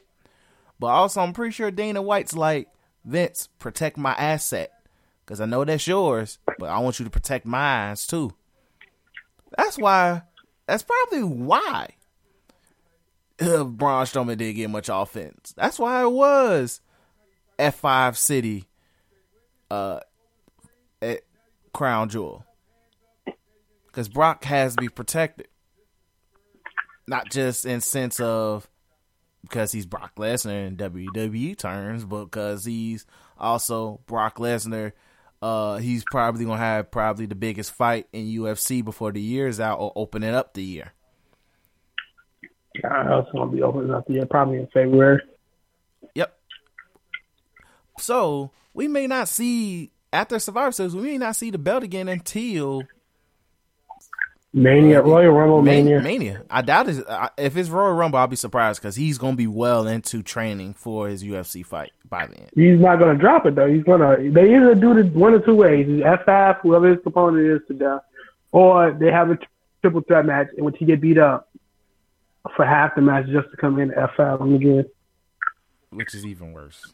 But 0.77 0.87
also, 0.87 1.21
I'm 1.21 1.31
pretty 1.31 1.53
sure 1.53 1.71
Dana 1.71 2.01
White's 2.01 2.33
like, 2.33 2.67
Vince, 3.05 3.47
protect 3.59 3.97
my 3.97 4.13
asset. 4.13 4.71
Because 5.25 5.39
I 5.39 5.45
know 5.45 5.63
that's 5.63 5.87
yours, 5.87 6.39
but 6.59 6.69
I 6.69 6.79
want 6.79 6.99
you 6.99 7.05
to 7.05 7.11
protect 7.11 7.45
mine 7.45 7.95
too. 7.95 8.33
That's 9.57 9.77
why, 9.77 10.23
that's 10.65 10.83
probably 10.83 11.23
why 11.23 11.89
uh, 13.41 13.63
Braun 13.63 14.05
Strowman 14.05 14.37
didn't 14.37 14.55
get 14.55 14.69
much 14.69 14.89
offense. 14.91 15.53
That's 15.55 15.79
why 15.79 16.03
it 16.03 16.11
was 16.11 16.81
F5 17.57 18.15
City 18.15 18.65
uh, 19.71 19.99
at 21.01 21.21
Crown 21.73 22.09
Jewel. 22.09 22.45
Because 23.87 24.09
Brock 24.09 24.43
has 24.45 24.75
to 24.75 24.81
be 24.81 24.89
protected. 24.89 25.47
Not 27.07 27.29
just 27.29 27.65
in 27.65 27.81
sense 27.81 28.19
of 28.19 28.67
because 29.43 29.71
he's 29.71 29.85
Brock 29.85 30.15
Lesnar 30.15 30.67
in 30.67 30.77
WWE 30.77 31.57
terms, 31.57 32.05
but 32.05 32.25
because 32.25 32.65
he's 32.65 33.05
also 33.37 34.01
Brock 34.07 34.37
Lesnar. 34.37 34.93
Uh, 35.41 35.77
he's 35.77 36.05
probably 36.09 36.45
gonna 36.45 36.57
have 36.57 36.89
probably 36.89 37.25
the 37.25 37.35
biggest 37.35 37.73
fight 37.73 38.07
in 38.13 38.25
UFC 38.25 38.83
before 38.83 39.11
the 39.11 39.21
year 39.21 39.47
is 39.47 39.59
out 39.59 39.77
or 39.79 39.91
opening 39.95 40.33
up 40.33 40.53
the 40.53 40.63
year. 40.63 40.93
Yeah, 42.81 43.19
it's 43.19 43.29
gonna 43.31 43.51
be 43.51 43.61
opening 43.61 43.93
up 43.93 44.07
the 44.07 44.13
year 44.13 44.25
probably 44.25 44.59
in 44.59 44.67
February. 44.67 45.21
Yep. 46.15 46.33
So 47.99 48.51
we 48.73 48.87
may 48.87 49.05
not 49.05 49.27
see 49.27 49.91
after 50.13 50.39
Survivor 50.39 50.71
Series, 50.71 50.95
we 50.95 51.01
may 51.01 51.17
not 51.17 51.35
see 51.35 51.51
the 51.51 51.57
belt 51.57 51.83
again 51.83 52.07
until 52.07 52.83
Mania, 54.53 54.99
uh, 54.99 55.03
Royal 55.03 55.31
Rumble 55.31 55.61
Mania. 55.63 55.99
Mania. 55.99 56.43
I 56.49 56.61
doubt 56.61 56.87
it. 56.87 57.03
If 57.37 57.57
it's 57.57 57.69
Royal 57.69 57.93
Rumble, 57.93 58.19
I'll 58.19 58.27
be 58.27 58.35
surprised 58.35 58.79
because 58.79 58.95
he's 58.95 59.17
going 59.17 59.33
to 59.33 59.37
be 59.37 59.47
well 59.47 59.87
into 59.87 60.21
training 60.21 60.75
for 60.75 61.07
his 61.07 61.23
UFC 61.23 61.65
fight 61.65 61.91
by 62.07 62.27
then. 62.27 62.49
He's 62.53 62.79
not 62.79 62.99
going 62.99 63.17
to 63.17 63.21
drop 63.21 63.47
it 63.47 63.55
though. 63.55 63.67
He's 63.67 63.83
going 63.83 64.01
to. 64.01 64.31
They 64.31 64.55
either 64.55 64.75
do 64.75 64.95
it 64.97 65.11
one 65.13 65.33
or 65.33 65.39
two 65.39 65.55
ways: 65.55 65.87
F5, 65.87 66.61
whoever 66.61 66.89
his 66.89 66.99
opponent 67.03 67.47
is 67.47 67.67
to 67.67 67.73
death, 67.73 68.01
or 68.51 68.91
they 68.91 69.11
have 69.11 69.31
a 69.31 69.39
triple 69.81 70.01
threat 70.01 70.25
match 70.25 70.47
in 70.55 70.63
which 70.63 70.75
he 70.77 70.85
get 70.85 71.01
beat 71.01 71.17
up 71.17 71.49
for 72.55 72.65
half 72.65 72.93
the 72.95 73.01
match 73.01 73.25
just 73.27 73.49
to 73.49 73.57
come 73.57 73.79
in 73.79 73.89
F5 73.89 74.41
him 74.41 74.53
again. 74.53 74.85
Which 75.89 76.13
is 76.13 76.25
even 76.25 76.53
worse. 76.53 76.93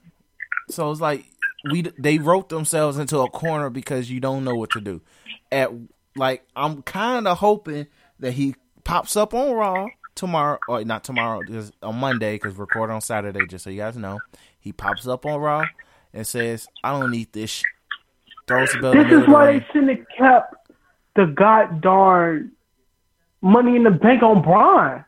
So 0.69 0.91
it's 0.91 1.01
like 1.01 1.25
we 1.69 1.81
they 1.97 2.19
wrote 2.19 2.47
themselves 2.47 2.97
into 2.97 3.19
a 3.19 3.29
corner 3.29 3.69
because 3.69 4.09
you 4.09 4.21
don't 4.21 4.45
know 4.45 4.55
what 4.55 4.69
to 4.71 4.81
do. 4.81 5.01
At 5.51 5.71
like 6.15 6.43
I'm 6.55 6.81
kind 6.83 7.27
of 7.27 7.37
hoping 7.37 7.87
that 8.19 8.31
he 8.31 8.55
pops 8.83 9.15
up 9.15 9.33
on 9.33 9.53
Raw 9.53 9.87
tomorrow, 10.15 10.59
or 10.67 10.83
not 10.83 11.03
tomorrow, 11.03 11.41
just 11.47 11.73
on 11.81 11.95
Monday, 11.95 12.35
because 12.35 12.55
we're 12.57 12.65
recording 12.65 12.95
on 12.95 13.01
Saturday, 13.01 13.45
just 13.47 13.63
so 13.63 13.69
you 13.69 13.77
guys 13.77 13.95
know. 13.95 14.19
He 14.59 14.73
pops 14.73 15.07
up 15.07 15.25
on 15.25 15.39
Raw 15.39 15.63
and 16.13 16.27
says, 16.27 16.67
I 16.83 16.99
don't 16.99 17.11
need 17.11 17.31
this 17.33 17.49
shit. 17.49 17.65
Throws 18.47 18.71
the 18.73 18.79
belt 18.79 18.95
This 18.95 19.21
is 19.21 19.27
why 19.27 19.53
they 19.59 19.65
shouldn't 19.67 19.97
have 19.97 20.07
kept 20.17 20.55
the 21.15 21.25
god 21.27 21.81
darn 21.81 22.51
money 23.41 23.75
in 23.75 23.83
the 23.83 23.91
bank 23.91 24.23
on 24.23 24.41
Braun. 24.41 25.05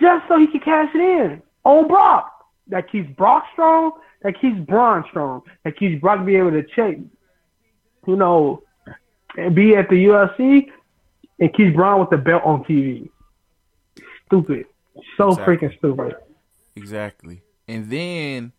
Just 0.00 0.28
so 0.28 0.38
he 0.38 0.46
could 0.46 0.64
cash 0.64 0.90
it 0.94 1.00
in 1.00 1.42
on 1.64 1.88
Brock. 1.88 2.30
That 2.68 2.90
keeps 2.90 3.10
Brock 3.16 3.44
strong, 3.52 3.92
that 4.22 4.40
keeps 4.40 4.58
Braun 4.60 5.04
strong, 5.10 5.42
that 5.64 5.76
keeps 5.76 6.00
Brock 6.00 6.24
be 6.24 6.36
able 6.36 6.52
to 6.52 6.62
check, 6.62 6.96
you 8.06 8.16
know, 8.16 8.62
and 9.36 9.54
be 9.54 9.74
at 9.76 9.88
the 9.88 10.04
UFC 10.06 10.70
and 11.38 11.54
keeps 11.54 11.74
Braun 11.74 12.00
with 12.00 12.10
the 12.10 12.18
belt 12.18 12.42
on 12.44 12.64
TV. 12.64 13.08
Stupid. 14.26 14.66
So 15.16 15.30
Exactly. 15.30 15.56
freaking 15.56 15.78
stupid. 15.78 16.16
Exactly. 16.76 17.42
And 17.68 17.90
then 17.90 18.52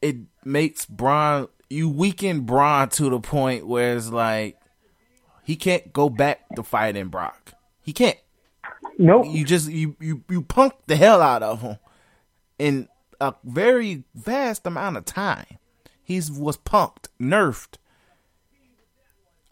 it 0.00 0.16
makes 0.44 0.86
Braun 0.86 1.48
you 1.70 1.88
weaken 1.88 2.40
Braun 2.42 2.88
to 2.90 3.08
the 3.08 3.20
point 3.20 3.66
where 3.66 3.96
it's 3.96 4.10
like 4.10 4.58
he 5.42 5.56
can't 5.56 5.92
go 5.92 6.08
back 6.08 6.40
to 6.54 6.62
fighting 6.62 7.08
Brock. 7.08 7.54
He 7.80 7.92
can't. 7.92 8.18
Nope. 8.98 9.26
You 9.28 9.44
just 9.44 9.70
you 9.70 9.96
you 10.00 10.22
you 10.28 10.42
punk 10.42 10.74
the 10.86 10.96
hell 10.96 11.22
out 11.22 11.42
of 11.42 11.62
him 11.62 11.78
in 12.58 12.88
a 13.20 13.34
very 13.44 14.04
vast 14.14 14.66
amount 14.66 14.96
of 14.96 15.04
time. 15.04 15.58
He's 16.02 16.30
was 16.30 16.56
punked, 16.58 17.06
nerfed. 17.20 17.76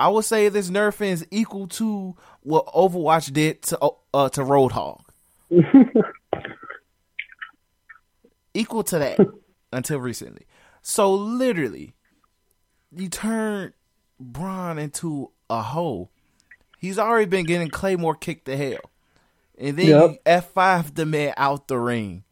I 0.00 0.08
would 0.08 0.24
say 0.24 0.48
this 0.48 0.70
nerfing 0.70 1.10
is 1.10 1.26
equal 1.30 1.68
to 1.68 2.16
what 2.40 2.66
Overwatch 2.68 3.32
did 3.34 3.60
to 3.64 3.78
uh, 4.14 4.30
to 4.30 4.40
Roadhog. 4.40 5.02
equal 8.54 8.82
to 8.84 8.98
that 8.98 9.18
until 9.72 9.98
recently. 9.98 10.46
So 10.80 11.12
literally, 11.12 11.92
you 12.90 13.10
turn 13.10 13.74
Braun 14.18 14.78
into 14.78 15.32
a 15.50 15.60
hoe. 15.60 16.08
He's 16.78 16.98
already 16.98 17.26
been 17.26 17.44
getting 17.44 17.68
Claymore 17.68 18.14
kicked 18.14 18.46
to 18.46 18.56
hell. 18.56 18.90
And 19.58 19.76
then 19.76 19.86
Yep. 20.24 20.24
F5 20.54 20.94
the 20.94 21.04
man 21.04 21.34
out 21.36 21.68
the 21.68 21.76
ring. 21.76 22.24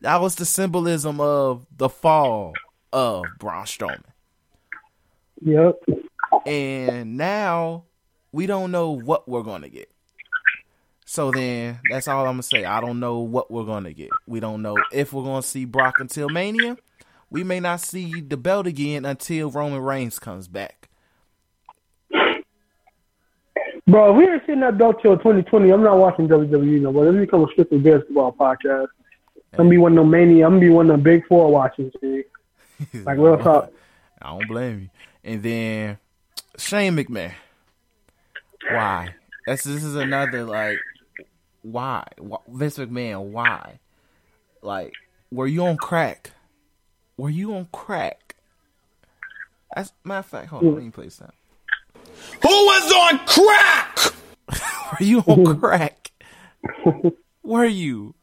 That 0.00 0.20
was 0.20 0.34
the 0.34 0.44
symbolism 0.44 1.20
of 1.20 1.64
the 1.76 1.88
fall 1.88 2.54
of 2.92 3.24
Braun 3.38 3.66
Strowman. 3.66 4.02
Yep. 5.42 5.76
And 6.48 7.16
now 7.16 7.84
we 8.32 8.46
don't 8.46 8.70
know 8.70 8.90
what 8.90 9.28
we're 9.28 9.42
going 9.42 9.62
to 9.62 9.68
get. 9.68 9.90
So 11.04 11.30
then 11.30 11.80
that's 11.90 12.08
all 12.08 12.20
I'm 12.26 12.34
going 12.34 12.36
to 12.38 12.42
say. 12.42 12.64
I 12.64 12.80
don't 12.80 13.00
know 13.00 13.18
what 13.20 13.50
we're 13.50 13.64
going 13.64 13.84
to 13.84 13.94
get. 13.94 14.10
We 14.26 14.40
don't 14.40 14.62
know 14.62 14.76
if 14.92 15.12
we're 15.12 15.22
going 15.22 15.42
to 15.42 15.48
see 15.48 15.64
Brock 15.64 15.94
until 16.00 16.28
Mania. 16.28 16.76
We 17.30 17.44
may 17.44 17.60
not 17.60 17.80
see 17.80 18.20
the 18.20 18.36
belt 18.36 18.66
again 18.66 19.04
until 19.04 19.50
Roman 19.50 19.80
Reigns 19.80 20.18
comes 20.18 20.48
back. 20.48 20.88
Bro, 23.86 24.10
if 24.10 24.16
we 24.18 24.30
ain't 24.30 24.42
sitting 24.42 24.60
that 24.60 24.76
belt 24.76 25.00
till 25.00 25.16
2020, 25.16 25.70
I'm 25.70 25.82
not 25.82 25.96
watching 25.96 26.28
WWE 26.28 26.82
no 26.82 26.92
more. 26.92 27.06
Let 27.06 27.14
me 27.14 27.20
become 27.20 27.44
a 27.44 27.48
strictly 27.52 27.78
basketball 27.78 28.32
podcast. 28.32 28.88
I'm 29.54 29.56
gonna 29.56 29.70
be 29.70 29.78
one 29.78 29.96
of 29.96 30.04
the 30.04 30.10
mania. 30.10 30.44
I'm 30.44 30.52
gonna 30.52 30.60
be 30.60 30.68
one 30.68 30.90
of 30.90 30.98
the 30.98 31.02
big 31.02 31.26
four 31.26 31.50
watching. 31.50 31.90
Like 32.94 33.18
real 33.18 33.38
talk. 33.38 33.72
I 34.22 34.30
don't 34.30 34.46
blame 34.46 34.80
you. 34.82 34.88
And 35.24 35.42
then 35.42 35.98
Shane 36.58 36.96
McMahon. 36.96 37.32
Why? 38.70 39.14
That's 39.46 39.64
this 39.64 39.82
is 39.82 39.94
another 39.94 40.44
like 40.44 40.78
why? 41.62 42.06
Wh- 42.20 42.46
Vince 42.48 42.78
McMahon, 42.78 43.30
why? 43.30 43.80
Like, 44.62 44.92
were 45.30 45.46
you 45.46 45.64
on 45.66 45.76
crack? 45.76 46.32
Were 47.16 47.30
you 47.30 47.54
on 47.54 47.68
crack? 47.72 48.36
As 49.74 49.92
matter 50.04 50.18
of 50.20 50.26
fact, 50.26 50.48
hold 50.48 50.64
on, 50.64 50.74
let 50.74 50.84
me 50.84 50.90
play 50.90 51.04
this. 51.06 51.20
Who 52.42 52.48
was 52.48 52.92
on 52.92 53.18
crack? 53.26 53.98
Were 54.98 55.04
you 55.06 55.20
on 55.20 55.58
crack? 55.60 56.10
Were 57.42 57.64
you? 57.66 58.14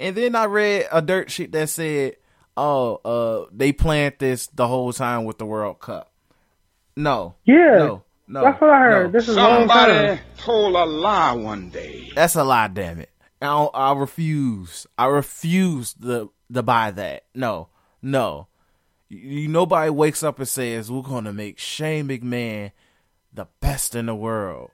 And 0.00 0.16
then 0.16 0.34
I 0.34 0.46
read 0.46 0.86
a 0.90 1.02
dirt 1.02 1.30
sheet 1.30 1.52
that 1.52 1.68
said, 1.68 2.16
"Oh, 2.56 2.96
uh, 3.04 3.46
they 3.52 3.72
planned 3.72 4.14
this 4.18 4.46
the 4.48 4.66
whole 4.66 4.92
time 4.92 5.24
with 5.24 5.38
the 5.38 5.44
World 5.46 5.80
Cup." 5.80 6.10
No, 6.98 7.34
Yeah. 7.44 7.78
no, 7.78 8.02
no. 8.26 8.42
That's 8.42 8.60
what 8.60 8.70
I 8.70 8.78
heard. 8.80 9.06
no. 9.06 9.18
This 9.18 9.28
is 9.28 9.36
a 9.36 9.40
long 9.40 9.68
time. 9.68 9.88
Somebody 9.88 10.20
told 10.36 10.74
a 10.74 10.84
lie 10.84 11.32
one 11.32 11.70
day. 11.70 12.10
That's 12.14 12.34
a 12.34 12.42
lie, 12.42 12.66
damn 12.68 12.98
it. 13.00 13.10
I, 13.40 13.46
I 13.46 13.92
refuse. 13.94 14.84
I 14.98 15.06
refuse 15.06 15.94
to 15.94 16.32
to 16.52 16.62
buy 16.62 16.90
that. 16.90 17.24
No, 17.34 17.68
no. 18.02 18.48
You, 19.08 19.18
you- 19.42 19.48
nobody 19.48 19.90
wakes 19.90 20.22
up 20.24 20.38
and 20.40 20.48
says 20.48 20.90
we're 20.90 21.02
gonna 21.02 21.32
make 21.32 21.58
Shane 21.60 22.08
McMahon 22.08 22.72
the 23.32 23.46
best 23.60 23.94
in 23.94 24.06
the 24.06 24.14
world. 24.16 24.70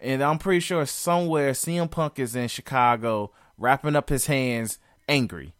And 0.00 0.22
I'm 0.22 0.38
pretty 0.38 0.60
sure 0.60 0.84
somewhere 0.84 1.52
CM 1.52 1.88
Punk 1.90 2.18
is 2.18 2.34
in 2.34 2.48
Chicago 2.48 3.30
wrapping 3.56 3.94
up 3.94 4.08
his 4.08 4.26
hands, 4.26 4.78
angry. 5.08 5.54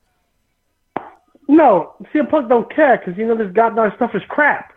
No, 1.48 1.94
CM 2.12 2.28
Punk 2.30 2.48
don't 2.48 2.72
care 2.74 2.98
because 2.98 3.16
you 3.18 3.26
know 3.26 3.36
this 3.36 3.52
goddamn 3.54 3.92
stuff 3.96 4.10
is 4.14 4.22
crap. 4.28 4.72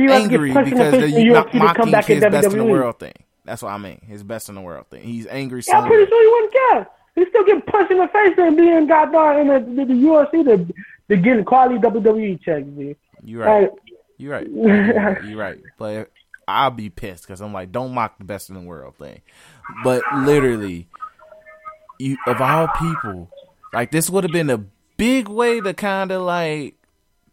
He 0.00 0.08
like 0.08 0.18
to 0.18 0.22
angry 0.24 0.48
get 0.48 0.54
punched 0.54 0.72
in 0.72 0.78
because 0.78 0.92
the 0.92 0.98
they're 0.98 1.08
face 1.08 1.18
in 1.18 1.32
not 1.32 1.46
UFC 1.46 1.52
to 1.52 1.58
come 1.58 1.66
mocking 1.66 1.92
back 1.92 2.10
in 2.10 2.16
his 2.16 2.24
best 2.24 2.52
in 2.52 2.58
the 2.58 2.64
world 2.64 2.98
thing. 2.98 3.12
That's 3.44 3.62
what 3.62 3.72
I 3.72 3.78
mean. 3.78 4.00
His 4.06 4.22
best 4.22 4.48
in 4.48 4.54
the 4.54 4.60
world 4.60 4.86
thing. 4.88 5.02
He's 5.02 5.26
angry. 5.26 5.62
Yeah, 5.66 5.80
I'm 5.80 5.88
pretty 5.88 6.08
sure 6.08 6.22
he 6.22 6.28
wouldn't 6.32 6.52
care. 6.52 6.88
He's 7.16 7.28
still 7.28 7.44
getting 7.44 7.62
punched 7.62 7.90
in 7.90 7.98
the 7.98 8.08
face 8.08 8.34
and 8.38 8.56
being 8.56 8.86
goddamn 8.86 9.40
in 9.40 9.76
the, 9.76 9.84
the, 9.84 9.84
the 9.92 10.00
UFC 10.00 10.44
to, 10.44 10.74
to 11.08 11.16
getting 11.16 11.44
quality 11.44 11.76
WWE 11.76 12.40
checks. 12.42 12.66
Dude. 12.66 12.96
You're 13.22 13.44
right. 13.44 13.62
Like, 13.62 13.72
You're 14.16 14.32
right. 14.32 14.50
You're 15.24 15.38
right. 15.38 15.58
But 15.76 16.10
I'll 16.48 16.70
be 16.70 16.88
pissed 16.88 17.26
because 17.26 17.40
I'm 17.40 17.52
like, 17.52 17.72
don't 17.72 17.92
mock 17.92 18.18
the 18.18 18.24
best 18.24 18.48
in 18.48 18.54
the 18.54 18.62
world 18.62 18.96
thing. 18.96 19.20
But 19.84 20.02
literally, 20.14 20.88
you 21.98 22.16
of 22.26 22.40
all 22.40 22.68
people, 22.78 23.28
like 23.72 23.90
this 23.90 24.08
would 24.08 24.24
have 24.24 24.32
been 24.32 24.50
a 24.50 24.64
big 24.96 25.28
way 25.28 25.60
to 25.60 25.74
kind 25.74 26.10
of 26.10 26.22
like 26.22 26.76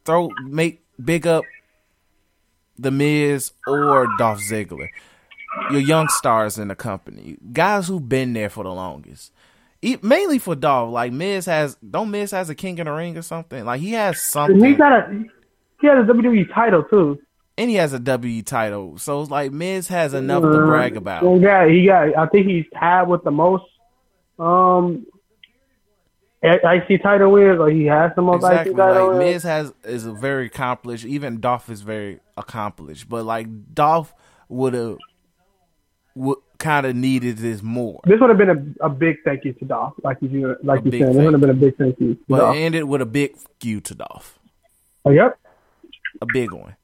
throw 0.05 0.29
make 0.45 0.83
big 1.03 1.25
up 1.27 1.43
the 2.77 2.91
Miz 2.91 3.51
or 3.67 4.07
Dolph 4.17 4.39
Ziggler. 4.39 4.89
Your 5.71 5.81
young 5.81 6.07
stars 6.09 6.57
in 6.59 6.67
the 6.67 6.75
company, 6.75 7.37
guys 7.51 7.87
who've 7.87 8.07
been 8.07 8.33
there 8.33 8.49
for 8.49 8.63
the 8.63 8.71
longest. 8.73 9.31
E- 9.81 9.97
mainly 10.03 10.37
for 10.39 10.55
Dolph, 10.55 10.91
like 10.91 11.11
Miz 11.11 11.45
has, 11.47 11.75
don't 11.77 12.11
Miz 12.11 12.31
has 12.31 12.49
a 12.49 12.55
King 12.55 12.77
in 12.77 12.85
the 12.85 12.91
Ring 12.91 13.17
or 13.17 13.21
something? 13.23 13.65
Like 13.65 13.81
he 13.81 13.91
has 13.93 14.21
something. 14.21 14.63
he 14.63 14.73
got 14.75 14.91
a 14.91 15.23
he 15.81 15.87
has 15.87 16.07
a 16.07 16.11
WWE 16.13 16.53
title 16.53 16.83
too. 16.83 17.19
and 17.57 17.69
he 17.69 17.75
has 17.77 17.93
a 17.93 17.99
W 17.99 18.41
title. 18.43 18.97
So 18.99 19.21
it's 19.21 19.31
like 19.31 19.51
Miz 19.51 19.87
has 19.87 20.13
enough 20.13 20.43
to 20.43 20.65
brag 20.65 20.95
about. 20.97 21.23
Uh, 21.23 21.65
He 21.67 21.79
he 21.81 21.85
got. 21.87 22.15
I 22.17 22.27
think 22.27 22.47
he's 22.47 22.65
tied 22.79 23.03
with 23.07 23.23
the 23.23 23.31
most 23.31 23.63
um 24.39 25.05
IC 26.43 27.01
title 27.01 27.31
wins, 27.31 27.59
or 27.59 27.69
he 27.69 27.85
has 27.85 28.11
the 28.15 28.21
most 28.21 28.37
Exactly. 28.43 28.71
IC 28.71 28.77
title 28.77 29.07
Like 29.07 29.19
wins. 29.19 29.33
Miz 29.33 29.43
has 29.43 29.73
is 29.83 30.05
a 30.05 30.13
very 30.13 30.45
accomplished. 30.47 31.05
Even 31.05 31.39
Dolph 31.39 31.69
is 31.69 31.81
very 31.81 32.19
accomplished. 32.37 33.09
But 33.09 33.25
like 33.25 33.47
Dolph 33.73 34.13
would 34.49 34.73
have 34.73 34.97
would 36.15 36.37
kind 36.59 36.85
of 36.85 36.95
needed 36.95 37.37
this 37.37 37.61
more. 37.61 37.99
This 38.05 38.19
would 38.19 38.29
have 38.29 38.37
been 38.37 38.75
a, 38.81 38.85
a 38.85 38.89
big 38.89 39.17
thank 39.23 39.45
you 39.45 39.53
to 39.53 39.65
Dolph, 39.65 39.93
like 40.03 40.17
you 40.21 40.55
like 40.63 40.81
A 40.81 40.85
you 40.85 40.91
said. 40.99 41.09
This 41.09 41.15
would 41.17 41.33
have 41.33 41.41
been 41.41 41.49
a 41.49 41.53
big 41.53 41.75
thank 41.77 41.99
you. 41.99 42.17
But 42.27 42.37
Dolph. 42.39 42.55
it 42.55 42.59
ended 42.59 42.83
with 42.85 43.01
a 43.01 43.05
big 43.05 43.35
fuck 43.35 43.51
you 43.63 43.81
to 43.81 43.95
Dolph. 43.95 44.39
Oh, 45.05 45.11
yep. 45.11 45.37
A 46.21 46.25
big 46.33 46.51
one. 46.51 46.75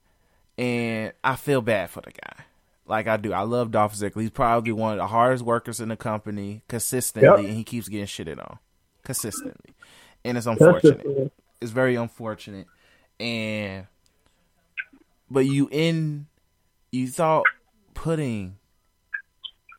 And 0.57 1.13
I 1.23 1.35
feel 1.35 1.61
bad 1.61 1.89
for 1.89 2.01
the 2.01 2.11
guy. 2.11 2.43
Like 2.85 3.07
I 3.07 3.17
do. 3.17 3.33
I 3.33 3.41
love 3.41 3.71
Dolph 3.71 3.95
Ziggler. 3.95 4.21
He's 4.21 4.29
probably 4.29 4.71
one 4.71 4.93
of 4.93 4.97
the 4.97 5.07
hardest 5.07 5.43
workers 5.43 5.79
in 5.79 5.89
the 5.89 5.95
company 5.95 6.61
consistently, 6.67 7.27
Yep. 7.29 7.39
and 7.39 7.57
he 7.57 7.63
keeps 7.63 7.87
getting 7.87 8.05
shitted 8.05 8.37
on 8.39 8.59
consistently. 9.03 9.75
And 10.25 10.37
it's 10.37 10.47
unfortunate. 10.47 11.31
it's 11.61 11.71
very 11.71 11.95
unfortunate 11.95 12.67
and 13.19 13.87
but 15.29 15.45
you 15.45 15.69
in 15.71 16.27
you 16.91 17.07
thought 17.07 17.45
putting 17.93 18.57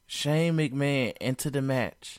Shane 0.07 0.55
McMahon 0.55 1.17
into 1.21 1.51
the 1.51 1.63
match 1.63 2.19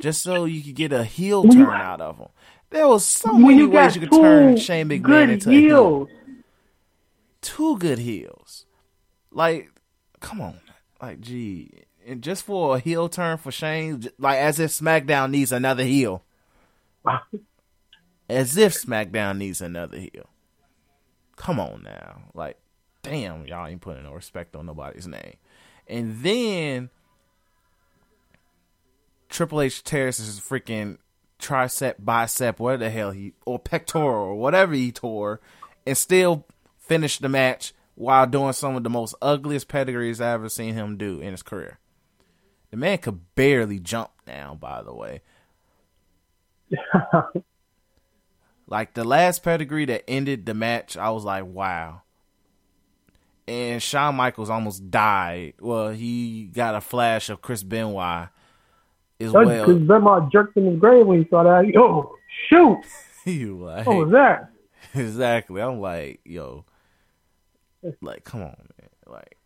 just 0.00 0.22
so 0.22 0.44
you 0.44 0.62
could 0.62 0.74
get 0.74 0.92
a 0.92 1.04
heel 1.04 1.44
turn 1.44 1.80
out 1.80 2.00
of 2.00 2.18
him. 2.18 2.28
There 2.70 2.86
was 2.86 3.04
so 3.04 3.32
when 3.32 3.56
many 3.56 3.66
ways 3.66 3.94
you 3.94 4.00
could 4.00 4.12
turn 4.12 4.56
Shane 4.56 4.88
McMahon 4.88 5.30
into 5.32 5.50
a 5.50 5.52
heel. 5.52 6.06
heels. 6.06 6.08
Two 7.42 7.78
good 7.78 7.98
heels. 7.98 8.66
Like, 9.30 9.70
come 10.20 10.40
on. 10.40 10.60
Like, 11.00 11.20
gee. 11.20 11.84
And 12.10 12.22
just 12.22 12.42
for 12.42 12.74
a 12.74 12.80
heel 12.80 13.08
turn 13.08 13.38
for 13.38 13.52
Shane, 13.52 14.10
like 14.18 14.38
as 14.38 14.58
if 14.58 14.72
SmackDown 14.72 15.30
needs 15.30 15.52
another 15.52 15.84
heel. 15.84 16.24
as 18.28 18.56
if 18.56 18.74
SmackDown 18.74 19.38
needs 19.38 19.60
another 19.60 19.96
heel. 19.96 20.28
Come 21.36 21.60
on 21.60 21.84
now. 21.84 22.22
Like, 22.34 22.58
damn, 23.04 23.46
y'all 23.46 23.68
ain't 23.68 23.80
putting 23.80 24.02
no 24.02 24.12
respect 24.12 24.56
on 24.56 24.66
nobody's 24.66 25.06
name. 25.06 25.36
And 25.86 26.20
then 26.24 26.90
Triple 29.28 29.60
H 29.60 29.84
tears 29.84 30.16
his 30.16 30.40
freaking 30.40 30.98
tricep, 31.38 31.94
bicep, 32.00 32.58
whatever 32.58 32.84
the 32.84 32.90
hell 32.90 33.12
he, 33.12 33.34
or 33.46 33.60
pectoral, 33.60 34.30
or 34.30 34.34
whatever 34.34 34.74
he 34.74 34.90
tore, 34.90 35.40
and 35.86 35.96
still 35.96 36.44
finished 36.76 37.22
the 37.22 37.28
match 37.28 37.72
while 37.94 38.26
doing 38.26 38.52
some 38.52 38.74
of 38.74 38.82
the 38.82 38.90
most 38.90 39.14
ugliest 39.22 39.68
pedigrees 39.68 40.20
I 40.20 40.32
ever 40.32 40.48
seen 40.48 40.74
him 40.74 40.96
do 40.96 41.20
in 41.20 41.30
his 41.30 41.44
career. 41.44 41.78
The 42.70 42.76
man 42.76 42.98
could 42.98 43.34
barely 43.34 43.78
jump 43.78 44.10
now, 44.26 44.56
by 44.60 44.82
the 44.82 44.94
way. 44.94 45.22
like 48.68 48.94
the 48.94 49.04
last 49.04 49.42
pedigree 49.42 49.84
that 49.86 50.08
ended 50.08 50.46
the 50.46 50.54
match, 50.54 50.96
I 50.96 51.10
was 51.10 51.24
like, 51.24 51.44
wow. 51.44 52.02
And 53.48 53.82
Shawn 53.82 54.14
Michaels 54.14 54.50
almost 54.50 54.90
died. 54.90 55.54
Well, 55.60 55.88
he 55.90 56.50
got 56.52 56.76
a 56.76 56.80
flash 56.80 57.28
of 57.28 57.42
Chris 57.42 57.64
Benoit 57.64 58.28
as 59.18 59.32
That's 59.32 59.46
well. 59.46 59.66
because 59.66 59.82
Benoit 59.82 60.30
jerked 60.30 60.56
in 60.56 60.66
his 60.66 60.78
grave 60.78 61.06
when 61.06 61.22
he 61.22 61.28
saw 61.28 61.42
that. 61.42 61.66
Yo, 61.66 62.14
shoot! 62.48 62.80
you 63.26 63.58
like, 63.58 63.86
What 63.86 63.96
was 63.96 64.10
that? 64.12 64.50
exactly. 64.94 65.60
I'm 65.60 65.80
like, 65.80 66.20
yo, 66.24 66.64
like, 68.00 68.24
come 68.24 68.42
on, 68.42 68.68
man. 68.78 68.88
Like, 69.06 69.36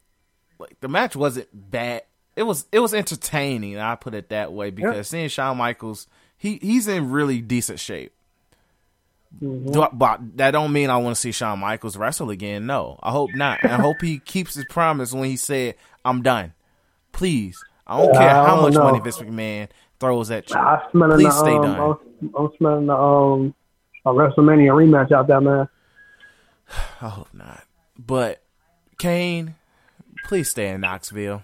like 0.58 0.80
the 0.80 0.88
match 0.88 1.16
wasn't 1.16 1.48
bad. 1.52 2.02
It 2.36 2.42
was 2.42 2.66
it 2.72 2.80
was 2.80 2.92
entertaining. 2.94 3.78
I 3.78 3.94
put 3.94 4.14
it 4.14 4.28
that 4.30 4.52
way 4.52 4.70
because 4.70 5.08
seeing 5.08 5.28
Shawn 5.28 5.56
Michaels, 5.56 6.06
he 6.36 6.58
he's 6.60 6.88
in 6.88 7.10
really 7.10 7.40
decent 7.40 7.78
shape. 7.80 8.12
Do 9.40 9.82
I- 9.82 9.88
but 9.92 10.36
that 10.36 10.52
don't 10.52 10.72
mean 10.72 10.90
I 10.90 10.96
want 10.98 11.16
to 11.16 11.20
see 11.20 11.32
Shawn 11.32 11.58
Michaels 11.60 11.96
wrestle 11.96 12.30
again. 12.30 12.66
No, 12.66 12.98
I 13.02 13.10
hope 13.10 13.34
not. 13.34 13.64
I 13.64 13.76
hope 13.76 14.00
he 14.00 14.18
keeps 14.18 14.54
his 14.54 14.64
promise 14.66 15.12
when 15.12 15.24
he 15.28 15.36
said, 15.36 15.74
"I'm 16.04 16.22
done." 16.22 16.52
Please, 17.12 17.62
I 17.86 17.98
don't 18.00 18.12
care 18.14 18.22
I 18.30 18.46
how 18.46 18.54
don't 18.56 18.62
much 18.62 18.74
know. 18.74 18.84
money 18.84 19.00
Vince 19.00 19.18
McMahon 19.18 19.68
throws 20.00 20.30
at 20.30 20.50
you. 20.50 20.56
I'm 20.56 20.80
Please 20.90 21.24
the, 21.24 21.30
stay 21.30 21.54
um, 21.54 21.62
done. 21.62 21.80
I'm, 21.80 22.34
I'm 22.36 22.50
smelling 22.58 22.86
the 22.86 22.94
um, 22.96 23.54
a 24.06 24.10
WrestleMania 24.10 24.70
rematch 24.72 25.12
out 25.12 25.26
there, 25.28 25.40
man. 25.40 25.68
I 27.00 27.08
hope 27.08 27.32
not. 27.32 27.64
But 27.98 28.42
Kane, 28.98 29.54
please 30.24 30.50
stay 30.50 30.68
in 30.68 30.80
Knoxville. 30.80 31.42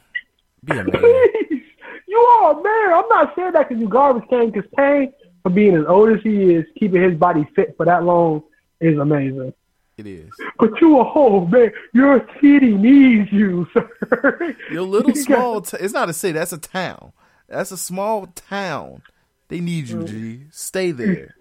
Be 0.65 0.73
a 0.79 0.85
man. 0.85 0.91
Please. 0.93 1.63
you 2.07 2.19
are 2.19 2.53
a 2.53 2.63
man. 2.63 2.93
I'm 2.99 3.09
not 3.09 3.35
saying 3.37 3.53
that 3.53 3.69
because 3.69 3.81
you 3.81 3.89
garbage 3.89 4.29
can. 4.29 4.51
Because 4.51 4.69
Kane, 4.77 5.13
for 5.43 5.51
being 5.51 5.75
as 5.77 5.87
old 5.87 6.11
as 6.11 6.23
he 6.23 6.55
is, 6.55 6.65
keeping 6.79 7.03
his 7.03 7.17
body 7.19 7.47
fit 7.57 7.75
for 7.77 7.87
that 7.87 8.05
long 8.05 8.43
is 8.81 8.99
amazing. 8.99 9.53
It 9.97 10.07
is. 10.07 10.31
But 10.59 10.81
you 10.81 10.99
a 10.99 11.05
whole 11.05 11.47
man. 11.47 11.73
Your 11.93 12.27
city 12.41 12.75
needs 12.75 13.31
you, 13.33 13.67
sir. 13.75 14.57
Your 14.71 14.83
little 14.83 15.15
small. 15.15 15.61
T- 15.61 15.77
it's 15.79 15.93
not 15.93 16.09
a 16.09 16.13
city. 16.15 16.39
That's 16.39 16.53
a 16.53 16.59
town. 16.59 17.13
That's 17.49 17.71
a 17.73 17.77
small 17.77 18.27
town. 18.29 19.03
They 19.49 19.61
need 19.61 19.89
you, 19.89 20.05
G. 20.05 20.43
Stay 20.53 20.93
there. 20.93 21.35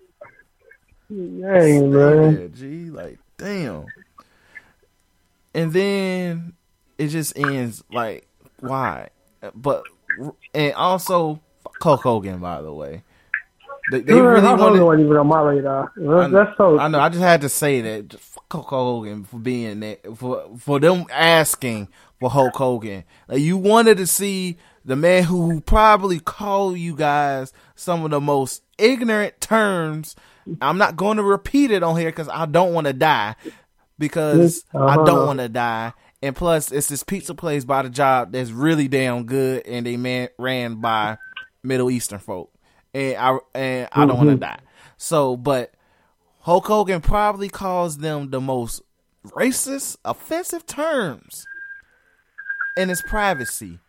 Dang, 1.09 1.39
Stay 1.41 1.81
man. 1.81 2.35
there, 2.35 2.47
G. 2.49 2.89
Like, 2.89 3.19
damn. 3.37 3.85
And 5.53 5.71
then 5.73 6.53
it 6.97 7.07
just 7.07 7.37
ends 7.37 7.83
like, 7.91 8.27
why? 8.61 9.09
But 9.55 9.83
and 10.53 10.73
also 10.73 11.39
Hulk 11.81 12.01
Hogan, 12.01 12.39
by 12.39 12.61
the 12.61 12.73
way. 12.73 13.03
They, 13.91 14.01
they 14.01 14.13
really 14.13 14.41
Hulk 14.41 14.59
wanted. 14.59 14.79
Hogan 14.79 14.85
wasn't 14.85 15.05
even 15.05 15.17
on 15.17 15.27
my 15.27 15.41
radar. 15.41 15.91
That's, 15.95 16.31
that's 16.33 16.57
so. 16.57 16.77
I 16.79 16.87
know. 16.89 16.99
I 16.99 17.09
just 17.09 17.21
had 17.21 17.41
to 17.41 17.49
say 17.49 17.81
that. 17.81 18.19
Fuck 18.19 18.45
Hulk 18.51 18.67
Hogan 18.69 19.23
for 19.23 19.37
being 19.39 19.79
there 19.79 19.97
for 20.15 20.45
for 20.57 20.79
them 20.79 21.05
asking 21.11 21.87
for 22.19 22.29
Hulk 22.29 22.55
Hogan. 22.55 23.03
Like 23.27 23.39
you 23.41 23.57
wanted 23.57 23.97
to 23.97 24.05
see 24.07 24.57
the 24.85 24.95
man 24.95 25.23
who 25.23 25.61
probably 25.61 26.19
called 26.19 26.77
you 26.77 26.95
guys 26.95 27.51
some 27.75 28.03
of 28.05 28.11
the 28.11 28.21
most 28.21 28.61
ignorant 28.77 29.41
terms. 29.41 30.15
I'm 30.61 30.77
not 30.77 30.95
going 30.95 31.17
to 31.17 31.23
repeat 31.23 31.69
it 31.71 31.83
on 31.83 31.97
here 31.97 32.09
because 32.09 32.29
I 32.29 32.45
don't 32.47 32.73
want 32.73 32.87
to 32.87 32.93
die. 32.93 33.35
Because 33.97 34.63
I 34.73 34.77
Uh-huh. 34.77 35.03
don't 35.05 35.25
want 35.27 35.39
to 35.39 35.49
die. 35.49 35.93
And 36.21 36.35
plus, 36.35 36.71
it's 36.71 36.87
this 36.87 37.03
pizza 37.03 37.33
place 37.33 37.63
by 37.63 37.81
the 37.81 37.89
job 37.89 38.33
that's 38.33 38.51
really 38.51 38.87
damn 38.87 39.25
good, 39.25 39.65
and 39.65 39.85
they 39.85 39.95
man 39.95 40.29
ran 40.37 40.75
by 40.75 41.17
Middle 41.63 41.89
Eastern 41.89 42.19
folk, 42.19 42.53
and 42.93 43.15
I 43.15 43.37
and 43.55 43.89
I 43.91 44.05
don't 44.05 44.17
want 44.17 44.29
to 44.29 44.35
mm-hmm. 44.35 44.41
die. 44.41 44.59
So, 44.97 45.37
but 45.37 45.73
Hulk 46.41 46.67
Hogan 46.67 46.99
probably 46.99 47.47
calls 47.47 47.99
them 47.99 48.31
the 48.31 48.41
most 48.41 48.81
racist, 49.27 49.97
offensive 50.03 50.65
terms 50.65 51.45
in 52.75 52.89
his 52.89 53.01
privacy, 53.03 53.79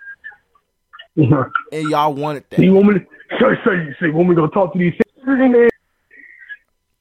Yeah. 1.16 1.44
and 1.72 1.90
y'all 1.90 2.14
wanted 2.14 2.44
So 2.54 2.62
you 2.62 2.74
want 2.74 2.86
me 2.88 2.94
to 3.00 3.06
so, 3.38 3.54
so 3.64 3.72
you 3.72 3.92
say 4.00 4.10
want 4.10 4.28
me 4.28 4.34
to 4.36 4.42
go 4.42 4.46
talk 4.48 4.72
to 4.72 4.78
these? 4.78 4.94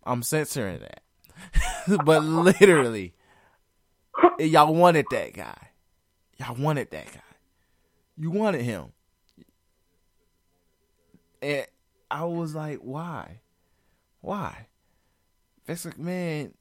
I'm 0.04 0.24
censoring 0.24 0.80
that, 0.80 1.02
but 2.06 2.24
literally, 2.24 3.14
y'all 4.40 4.74
wanted 4.74 5.06
that 5.12 5.34
guy. 5.34 5.70
Y'all 6.38 6.56
wanted 6.56 6.90
that 6.92 7.12
guy. 7.12 7.22
You 8.18 8.32
wanted 8.32 8.62
him, 8.62 8.92
and 11.42 11.66
I 12.12 12.26
was 12.26 12.56
like, 12.56 12.80
why? 12.80 13.40
Why? 14.22 14.68
Vince 15.66 15.86
McMahon, 15.86 16.54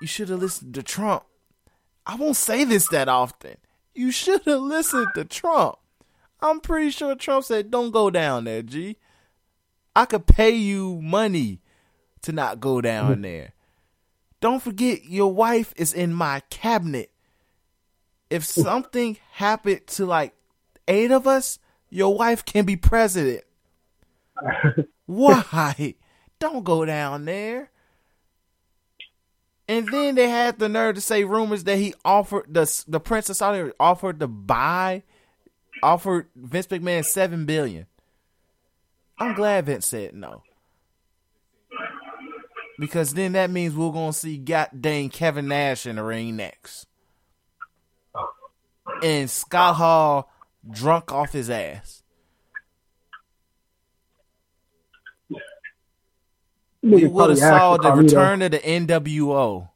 you 0.00 0.06
should 0.06 0.28
have 0.28 0.40
listened 0.40 0.74
to 0.74 0.82
Trump. 0.82 1.24
I 2.06 2.16
won't 2.16 2.36
say 2.36 2.64
this 2.64 2.88
that 2.88 3.08
often. 3.08 3.56
You 3.94 4.10
should 4.10 4.42
have 4.44 4.60
listened 4.60 5.08
to 5.14 5.24
Trump. 5.24 5.76
I'm 6.40 6.60
pretty 6.60 6.90
sure 6.90 7.14
Trump 7.14 7.44
said, 7.44 7.70
"Don't 7.70 7.92
go 7.92 8.10
down 8.10 8.44
there, 8.44 8.62
G. 8.62 8.96
I 9.94 10.06
could 10.06 10.26
pay 10.26 10.50
you 10.50 11.00
money 11.00 11.60
to 12.22 12.32
not 12.32 12.60
go 12.60 12.80
down 12.80 13.16
mm. 13.16 13.22
there. 13.22 13.52
Don't 14.42 14.60
forget, 14.60 15.04
your 15.04 15.32
wife 15.32 15.72
is 15.76 15.94
in 15.94 16.12
my 16.12 16.42
cabinet. 16.50 17.12
If 18.28 18.44
something 18.44 19.16
happened 19.34 19.86
to 19.86 20.04
like 20.04 20.34
eight 20.88 21.12
of 21.12 21.28
us, 21.28 21.60
your 21.90 22.18
wife 22.18 22.44
can 22.44 22.64
be 22.64 22.74
president. 22.74 23.44
Why? 25.06 25.94
Don't 26.40 26.64
go 26.64 26.84
down 26.84 27.24
there. 27.24 27.70
And 29.68 29.86
then 29.92 30.16
they 30.16 30.28
had 30.28 30.58
the 30.58 30.68
nerve 30.68 30.96
to 30.96 31.00
say 31.00 31.22
rumors 31.22 31.62
that 31.64 31.76
he 31.76 31.94
offered 32.04 32.52
the 32.52 32.84
the 32.88 32.98
Prince 32.98 33.30
of 33.30 33.36
Saudi 33.36 33.58
Arabia 33.58 33.74
offered 33.78 34.18
to 34.18 34.26
buy, 34.26 35.04
offered 35.84 36.26
Vince 36.34 36.66
McMahon 36.66 37.04
seven 37.04 37.46
billion. 37.46 37.86
I'm 39.18 39.34
glad 39.34 39.66
Vince 39.66 39.86
said 39.86 40.16
no. 40.16 40.42
Because 42.78 43.14
then 43.14 43.32
that 43.32 43.50
means 43.50 43.74
we're 43.74 43.92
gonna 43.92 44.12
see 44.12 44.38
goddamn 44.38 45.10
Kevin 45.10 45.48
Nash 45.48 45.86
in 45.86 45.96
the 45.96 46.02
ring 46.02 46.36
next. 46.36 46.86
And 49.02 49.30
Scott 49.30 49.76
Hall 49.76 50.30
drunk 50.68 51.12
off 51.12 51.32
his 51.32 51.50
ass. 51.50 52.02
We 56.82 57.06
would 57.06 57.30
have 57.30 57.38
saw 57.38 57.76
the 57.76 57.92
return 57.92 58.42
of 58.42 58.50
the 58.50 58.58
NWO 58.58 59.68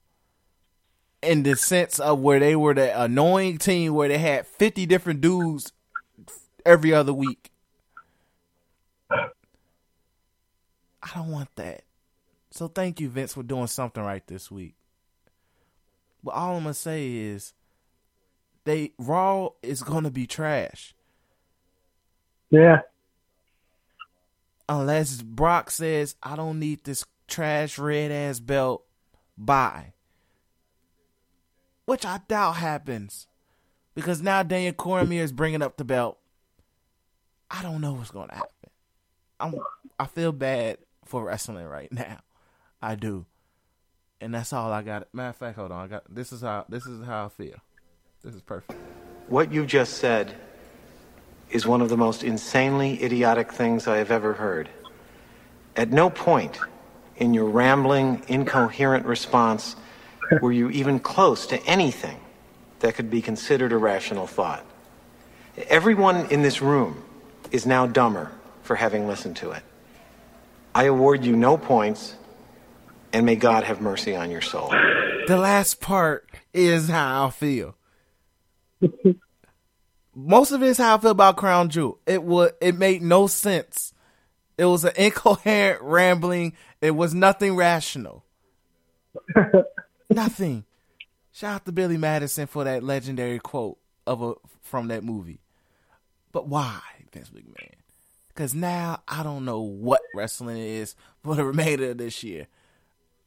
in 1.23 1.43
the 1.45 1.55
sense 1.57 1.99
of 2.01 2.21
where 2.21 2.41
they 2.41 2.57
were 2.57 2.75
the 2.75 3.01
annoying 3.01 3.59
team 3.59 3.95
where 3.95 4.09
they 4.09 4.19
had 4.19 4.47
50 4.47 4.87
different 4.87 5.21
dudes 5.21 5.73
every 6.65 6.93
other 6.93 7.13
week. 7.13 7.51
I 9.11 9.29
don't 11.15 11.31
want 11.31 11.49
that. 11.57 11.86
So 12.57 12.69
thank 12.69 13.01
you, 13.01 13.09
Vince, 13.11 13.35
for 13.35 13.43
doing 13.43 13.67
something 13.67 14.03
right 14.03 14.27
this 14.27 14.51
week. 14.51 14.75
But 16.25 16.33
all 16.35 16.57
I'm 16.57 16.63
gonna 16.63 16.75
say 16.75 17.13
is 17.15 17.53
they 18.65 18.93
Raw 18.99 19.51
is 19.63 19.83
gonna 19.83 20.11
be 20.11 20.27
trash. 20.27 20.95
Yeah. 22.51 22.81
unless 24.69 25.21
Brock 25.23 25.71
says, 25.71 26.17
I 26.23 26.37
don't 26.37 26.59
need 26.59 26.85
this 26.85 27.05
trash 27.29 27.79
red 27.79 28.11
ass 28.13 28.41
belt, 28.41 28.85
bye. 29.37 29.93
Which 31.85 32.05
I 32.05 32.21
doubt 32.29 32.57
happens. 32.57 33.27
Because 33.95 34.23
now 34.23 34.43
Daniel 34.43 34.73
Cormier 34.73 35.23
is 35.23 35.33
bringing 35.33 35.63
up 35.63 35.77
the 35.77 35.85
belt. 35.85 36.19
I 37.51 37.63
don't 37.63 37.81
know 37.81 37.95
what's 37.95 38.11
going 38.11 38.29
to 38.29 38.35
happen. 38.35 38.71
I'm, 39.41 39.55
I 39.99 40.07
feel 40.07 40.33
bad 40.33 40.79
for 41.05 41.25
wrestling 41.25 41.67
right 41.67 41.91
now. 41.93 42.19
I 42.81 42.95
do. 42.95 43.27
And 44.21 44.35
that's 44.35 44.53
all 44.53 44.73
I 44.73 44.83
got. 44.83 45.09
Matter 45.13 45.31
of 45.31 45.37
fact, 45.37 45.57
hold 45.57 45.73
on. 45.73 45.85
I 45.85 45.89
got 45.89 46.03
this 46.13 46.33
is 46.33 46.41
how 46.41 46.65
this 46.69 46.87
is 46.87 47.05
how 47.05 47.27
I 47.27 47.29
feel. 47.29 47.57
This 48.23 48.35
is 48.35 48.43
perfect. 48.43 48.79
What 49.29 49.53
you 49.53 49.67
just 49.67 49.95
said 49.95 50.35
is 51.51 51.67
one 51.67 51.81
of 51.81 51.89
the 51.89 51.97
most 51.97 52.25
insanely 52.25 53.03
idiotic 53.03 53.53
things 53.53 53.87
I 53.87 53.99
have 53.99 54.11
ever 54.11 54.33
heard. 54.33 54.69
At 55.77 55.91
no 55.91 56.11
point 56.11 56.59
in 57.17 57.35
your 57.35 57.47
rambling, 57.47 58.23
incoherent 58.29 59.07
response 59.07 59.77
were 60.41 60.53
you 60.53 60.71
even 60.71 60.99
close 60.99 61.47
to 61.49 61.63
anything 61.67 62.19
that 62.81 62.95
could 62.95 63.11
be 63.11 63.23
considered 63.23 63.73
a 63.73 63.77
rational 63.77 64.27
thought. 64.27 64.65
Everyone 65.69 66.27
in 66.27 66.43
this 66.43 66.61
room 66.61 67.03
is 67.51 67.67
now 67.67 67.87
dumber 67.87 68.33
for 68.63 68.77
having 68.77 69.07
listened 69.07 69.37
to 69.37 69.53
it. 69.53 69.63
I 70.75 70.85
award 70.85 71.25
you 71.25 71.37
no 71.37 71.57
points, 71.57 72.15
and 73.17 73.25
may 73.25 73.35
God 73.35 73.65
have 73.65 73.81
mercy 73.81 74.15
on 74.15 74.31
your 74.31 74.43
soul. 74.43 74.69
The 75.27 75.39
last 75.39 75.81
part 75.81 76.29
is 76.53 76.89
how 76.89 77.29
I 77.29 77.31
feel. 77.31 77.75
Most 80.15 80.53
of 80.53 80.63
it 80.63 80.67
is 80.67 80.77
how 80.77 80.97
I 80.97 81.01
feel 81.01 81.13
about 81.13 81.39
Crown 81.39 81.71
Jewel. 81.71 81.99
It 82.05 82.23
would 82.23 82.53
it 82.61 82.77
made 82.77 83.01
no 83.01 83.27
sense. 83.27 83.95
It 84.59 84.67
was 84.67 84.85
an 84.85 84.93
incoherent 84.99 85.81
rambling. 85.81 86.53
It 86.83 86.91
was 86.91 87.15
nothing 87.15 87.57
rational. 87.57 88.23
nothing. 90.11 90.67
Shout 91.33 91.55
out 91.55 91.65
to 91.65 91.73
Billy 91.73 91.97
Madison 91.97 92.47
for 92.47 92.65
that 92.65 92.83
legendary 92.83 93.39
quote 93.39 93.79
of 94.07 94.21
a 94.21 94.35
from 94.61 94.89
that 94.89 95.05
movie. 95.05 95.41
But 96.33 96.49
why, 96.49 96.81
Vince 97.15 97.31
McMahon? 97.31 97.77
Because 98.29 98.55
now 98.55 99.01
I 99.09 99.23
don't 99.23 99.47
know 99.47 99.63
what 99.63 100.03
wrestling 100.15 100.59
is 100.59 100.95
for 101.25 101.35
the 101.35 101.47
remainder 101.47 101.93
of 101.93 101.97
this 101.97 102.23
year. 102.23 102.49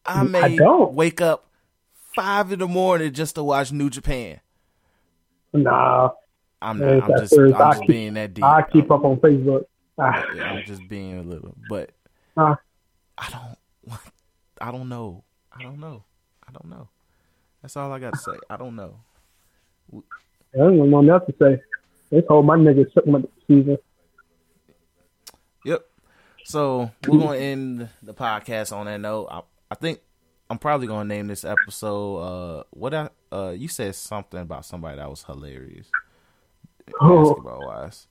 I 0.10 0.23
may 0.23 0.40
I 0.41 0.56
don't. 0.56 0.94
wake 0.94 1.22
up 1.22 1.45
five 2.15 2.52
in 2.52 2.60
the 2.60 2.68
morning 2.68 3.14
just 3.14 3.36
to 3.36 3.44
watch 3.44 3.72
New 3.72 3.90
Japan. 3.90 4.40
Nah. 5.53 6.10
I'm 6.61 6.80
not. 6.80 7.03
I'm 7.03 7.19
just. 7.19 7.34
I'm 7.38 7.52
just 7.52 7.80
keep- 7.81 7.88
being 7.90 8.14
that 8.15 8.34
deep. 8.34 8.44
I 8.44 8.61
keep 8.64 8.91
up 8.91 9.03
on 9.06 9.18
Facebook. 9.18 9.65
Ah, 9.98 10.23
Yeah, 10.36 10.44
I'm 10.53 10.65
just 10.65 10.88
being 10.88 11.19
a 11.19 11.23
little, 11.23 11.56
but 11.69 11.91
ah. 12.38 12.57
I 13.18 13.30
don't. 13.30 13.99
I 14.61 14.72
don't 14.72 14.90
know. 14.90 15.23
I 15.52 15.61
don't 15.64 15.80
know. 15.80 16.03
I 16.48 16.52
don't 16.52 16.69
know. 16.69 16.90
That's 17.61 17.76
all 17.77 17.91
I 17.91 17.99
got 17.99 18.14
to 18.14 18.19
say. 18.19 18.31
I 18.49 18.57
don't 18.57 18.76
know. 18.76 18.95
I 19.94 20.57
don't 20.57 20.90
know 20.90 21.02
nothing 21.02 21.36
to 21.40 21.57
say. 21.57 21.61
They 22.11 22.22
told 22.22 22.45
my 22.45 22.57
niggas 22.57 22.91
took 22.94 23.06
my 23.07 23.22
season. 23.48 23.77
Yep. 25.65 25.86
So 26.45 26.91
we're 27.07 27.19
gonna 27.19 27.38
end 27.38 27.90
the 28.02 28.14
podcast 28.14 28.76
on 28.76 28.86
that 28.88 28.99
note. 28.99 29.27
I, 29.30 29.41
I 29.71 29.75
think 29.75 29.99
I'm 30.49 30.57
probably 30.57 30.87
gonna 30.87 31.05
name 31.07 31.27
this 31.27 31.43
episode. 31.45 32.17
Uh, 32.17 32.63
what? 32.71 32.93
I, 32.93 33.09
uh, 33.31 33.51
you 33.55 33.67
said 33.67 33.95
something 33.95 34.39
about 34.39 34.65
somebody 34.65 34.97
that 34.97 35.09
was 35.09 35.23
hilarious, 35.23 35.87
Oh. 36.99 37.23
basketball 37.25 37.67
wise. 37.67 38.07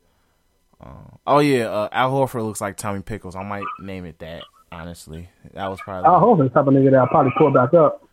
Uh, 0.80 1.16
oh 1.26 1.38
yeah, 1.40 1.64
uh, 1.66 1.88
Al 1.90 2.12
Horford 2.12 2.44
looks 2.44 2.60
like 2.60 2.76
Tommy 2.76 3.00
Pickles. 3.02 3.34
I 3.34 3.42
might 3.42 3.64
name 3.80 4.04
it 4.04 4.18
that. 4.20 4.42
Honestly, 4.70 5.28
that 5.54 5.66
was 5.68 5.80
probably 5.80 6.06
Al 6.08 6.36
the 6.36 6.48
type 6.50 6.66
of 6.66 6.74
nigga 6.74 6.90
that 6.90 6.98
I'll 7.00 7.06
probably 7.08 7.32
pull 7.38 7.50
back 7.50 7.72
up. 7.74 8.04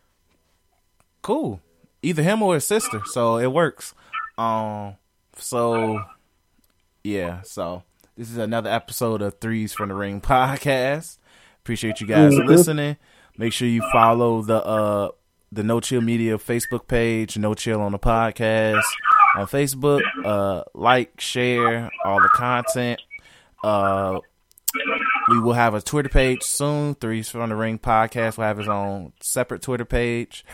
cool. 1.22 1.60
Either 2.02 2.22
him 2.22 2.42
or 2.42 2.54
his 2.54 2.64
sister, 2.66 3.02
so 3.06 3.36
it 3.38 3.48
works. 3.52 3.94
Um, 4.38 4.96
so 5.36 6.00
yeah, 7.04 7.42
so 7.42 7.82
this 8.16 8.30
is 8.30 8.36
another 8.38 8.70
episode 8.70 9.22
of 9.22 9.38
Threes 9.40 9.72
from 9.72 9.88
the 9.88 9.94
Ring 9.94 10.20
podcast. 10.22 11.18
Appreciate 11.62 12.00
you 12.00 12.06
guys 12.06 12.32
Mhm. 12.34 12.46
listening. 12.46 12.96
Make 13.38 13.52
sure 13.52 13.68
you 13.68 13.82
follow 13.92 14.42
the 14.42 14.64
uh 14.64 15.08
the 15.52 15.62
No 15.62 15.80
Chill 15.80 16.00
Media 16.00 16.38
Facebook 16.38 16.88
page, 16.88 17.38
No 17.38 17.54
Chill 17.54 17.80
on 17.80 17.92
the 17.92 17.98
podcast 17.98 18.82
on 19.36 19.46
Facebook. 19.46 20.00
Uh, 20.24 20.64
like, 20.74 21.20
share 21.20 21.90
all 22.04 22.20
the 22.20 22.28
content. 22.28 23.00
Uh, 23.62 24.18
we 25.28 25.38
will 25.40 25.52
have 25.52 25.74
a 25.74 25.80
Twitter 25.80 26.08
page 26.08 26.42
soon. 26.42 26.94
Threes 26.94 27.28
from 27.28 27.50
the 27.50 27.56
Ring 27.56 27.78
podcast 27.78 28.36
will 28.36 28.44
have 28.44 28.58
its 28.58 28.68
own 28.68 29.12
separate 29.20 29.62
Twitter 29.62 29.84
page, 29.84 30.44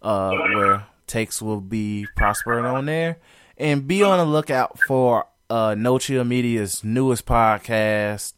uh, 0.00 0.30
where 0.30 0.86
takes 1.06 1.42
will 1.42 1.60
be 1.60 2.06
prospering 2.16 2.64
on 2.64 2.86
there. 2.86 3.18
And 3.56 3.86
be 3.86 4.02
on 4.02 4.18
the 4.18 4.24
lookout 4.24 4.78
for 4.86 5.26
uh, 5.50 5.74
No 5.76 5.98
Chill 5.98 6.24
Media's 6.24 6.82
newest 6.82 7.26
podcast. 7.26 8.34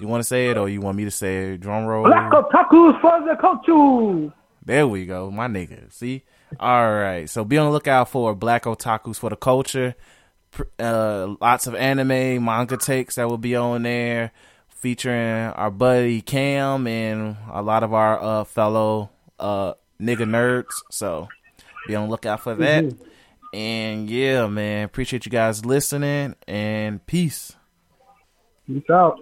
You 0.00 0.08
want 0.08 0.20
to 0.22 0.24
say 0.24 0.50
it, 0.50 0.58
or 0.58 0.68
you 0.68 0.80
want 0.80 0.96
me 0.96 1.04
to 1.04 1.10
say 1.10 1.52
it? 1.54 1.60
Drum 1.60 1.84
roll. 1.86 2.04
Black 2.04 2.30
otakus 2.30 3.00
for 3.00 3.20
the 3.26 3.36
culture. 3.40 4.32
There 4.64 4.86
we 4.86 5.06
go, 5.06 5.30
my 5.30 5.46
nigga. 5.48 5.92
See, 5.92 6.24
all 6.58 6.92
right. 6.92 7.30
So 7.30 7.44
be 7.44 7.56
on 7.56 7.66
the 7.66 7.72
lookout 7.72 8.08
for 8.08 8.34
Black 8.34 8.64
Otakus 8.64 9.16
for 9.16 9.30
the 9.30 9.36
culture. 9.36 9.94
Uh, 10.78 11.36
lots 11.40 11.66
of 11.66 11.74
anime, 11.76 12.44
manga 12.44 12.76
takes 12.76 13.14
that 13.14 13.28
will 13.28 13.38
be 13.38 13.54
on 13.54 13.82
there, 13.84 14.32
featuring 14.68 15.52
our 15.52 15.70
buddy 15.70 16.20
Cam 16.20 16.86
and 16.86 17.36
a 17.52 17.62
lot 17.62 17.82
of 17.84 17.94
our 17.94 18.20
uh, 18.20 18.44
fellow 18.44 19.10
uh, 19.38 19.74
nigga 20.00 20.24
nerds. 20.28 20.72
So 20.90 21.28
be 21.86 21.94
on 21.94 22.06
the 22.06 22.10
lookout 22.10 22.40
for 22.40 22.54
that. 22.56 22.84
Mhm. 22.84 22.98
And 23.54 24.10
yeah, 24.10 24.46
man, 24.48 24.84
appreciate 24.84 25.24
you 25.26 25.30
guys 25.30 25.64
listening 25.64 26.34
and 26.48 27.04
peace. 27.06 27.54
Peace 28.66 28.82
out. 28.90 29.20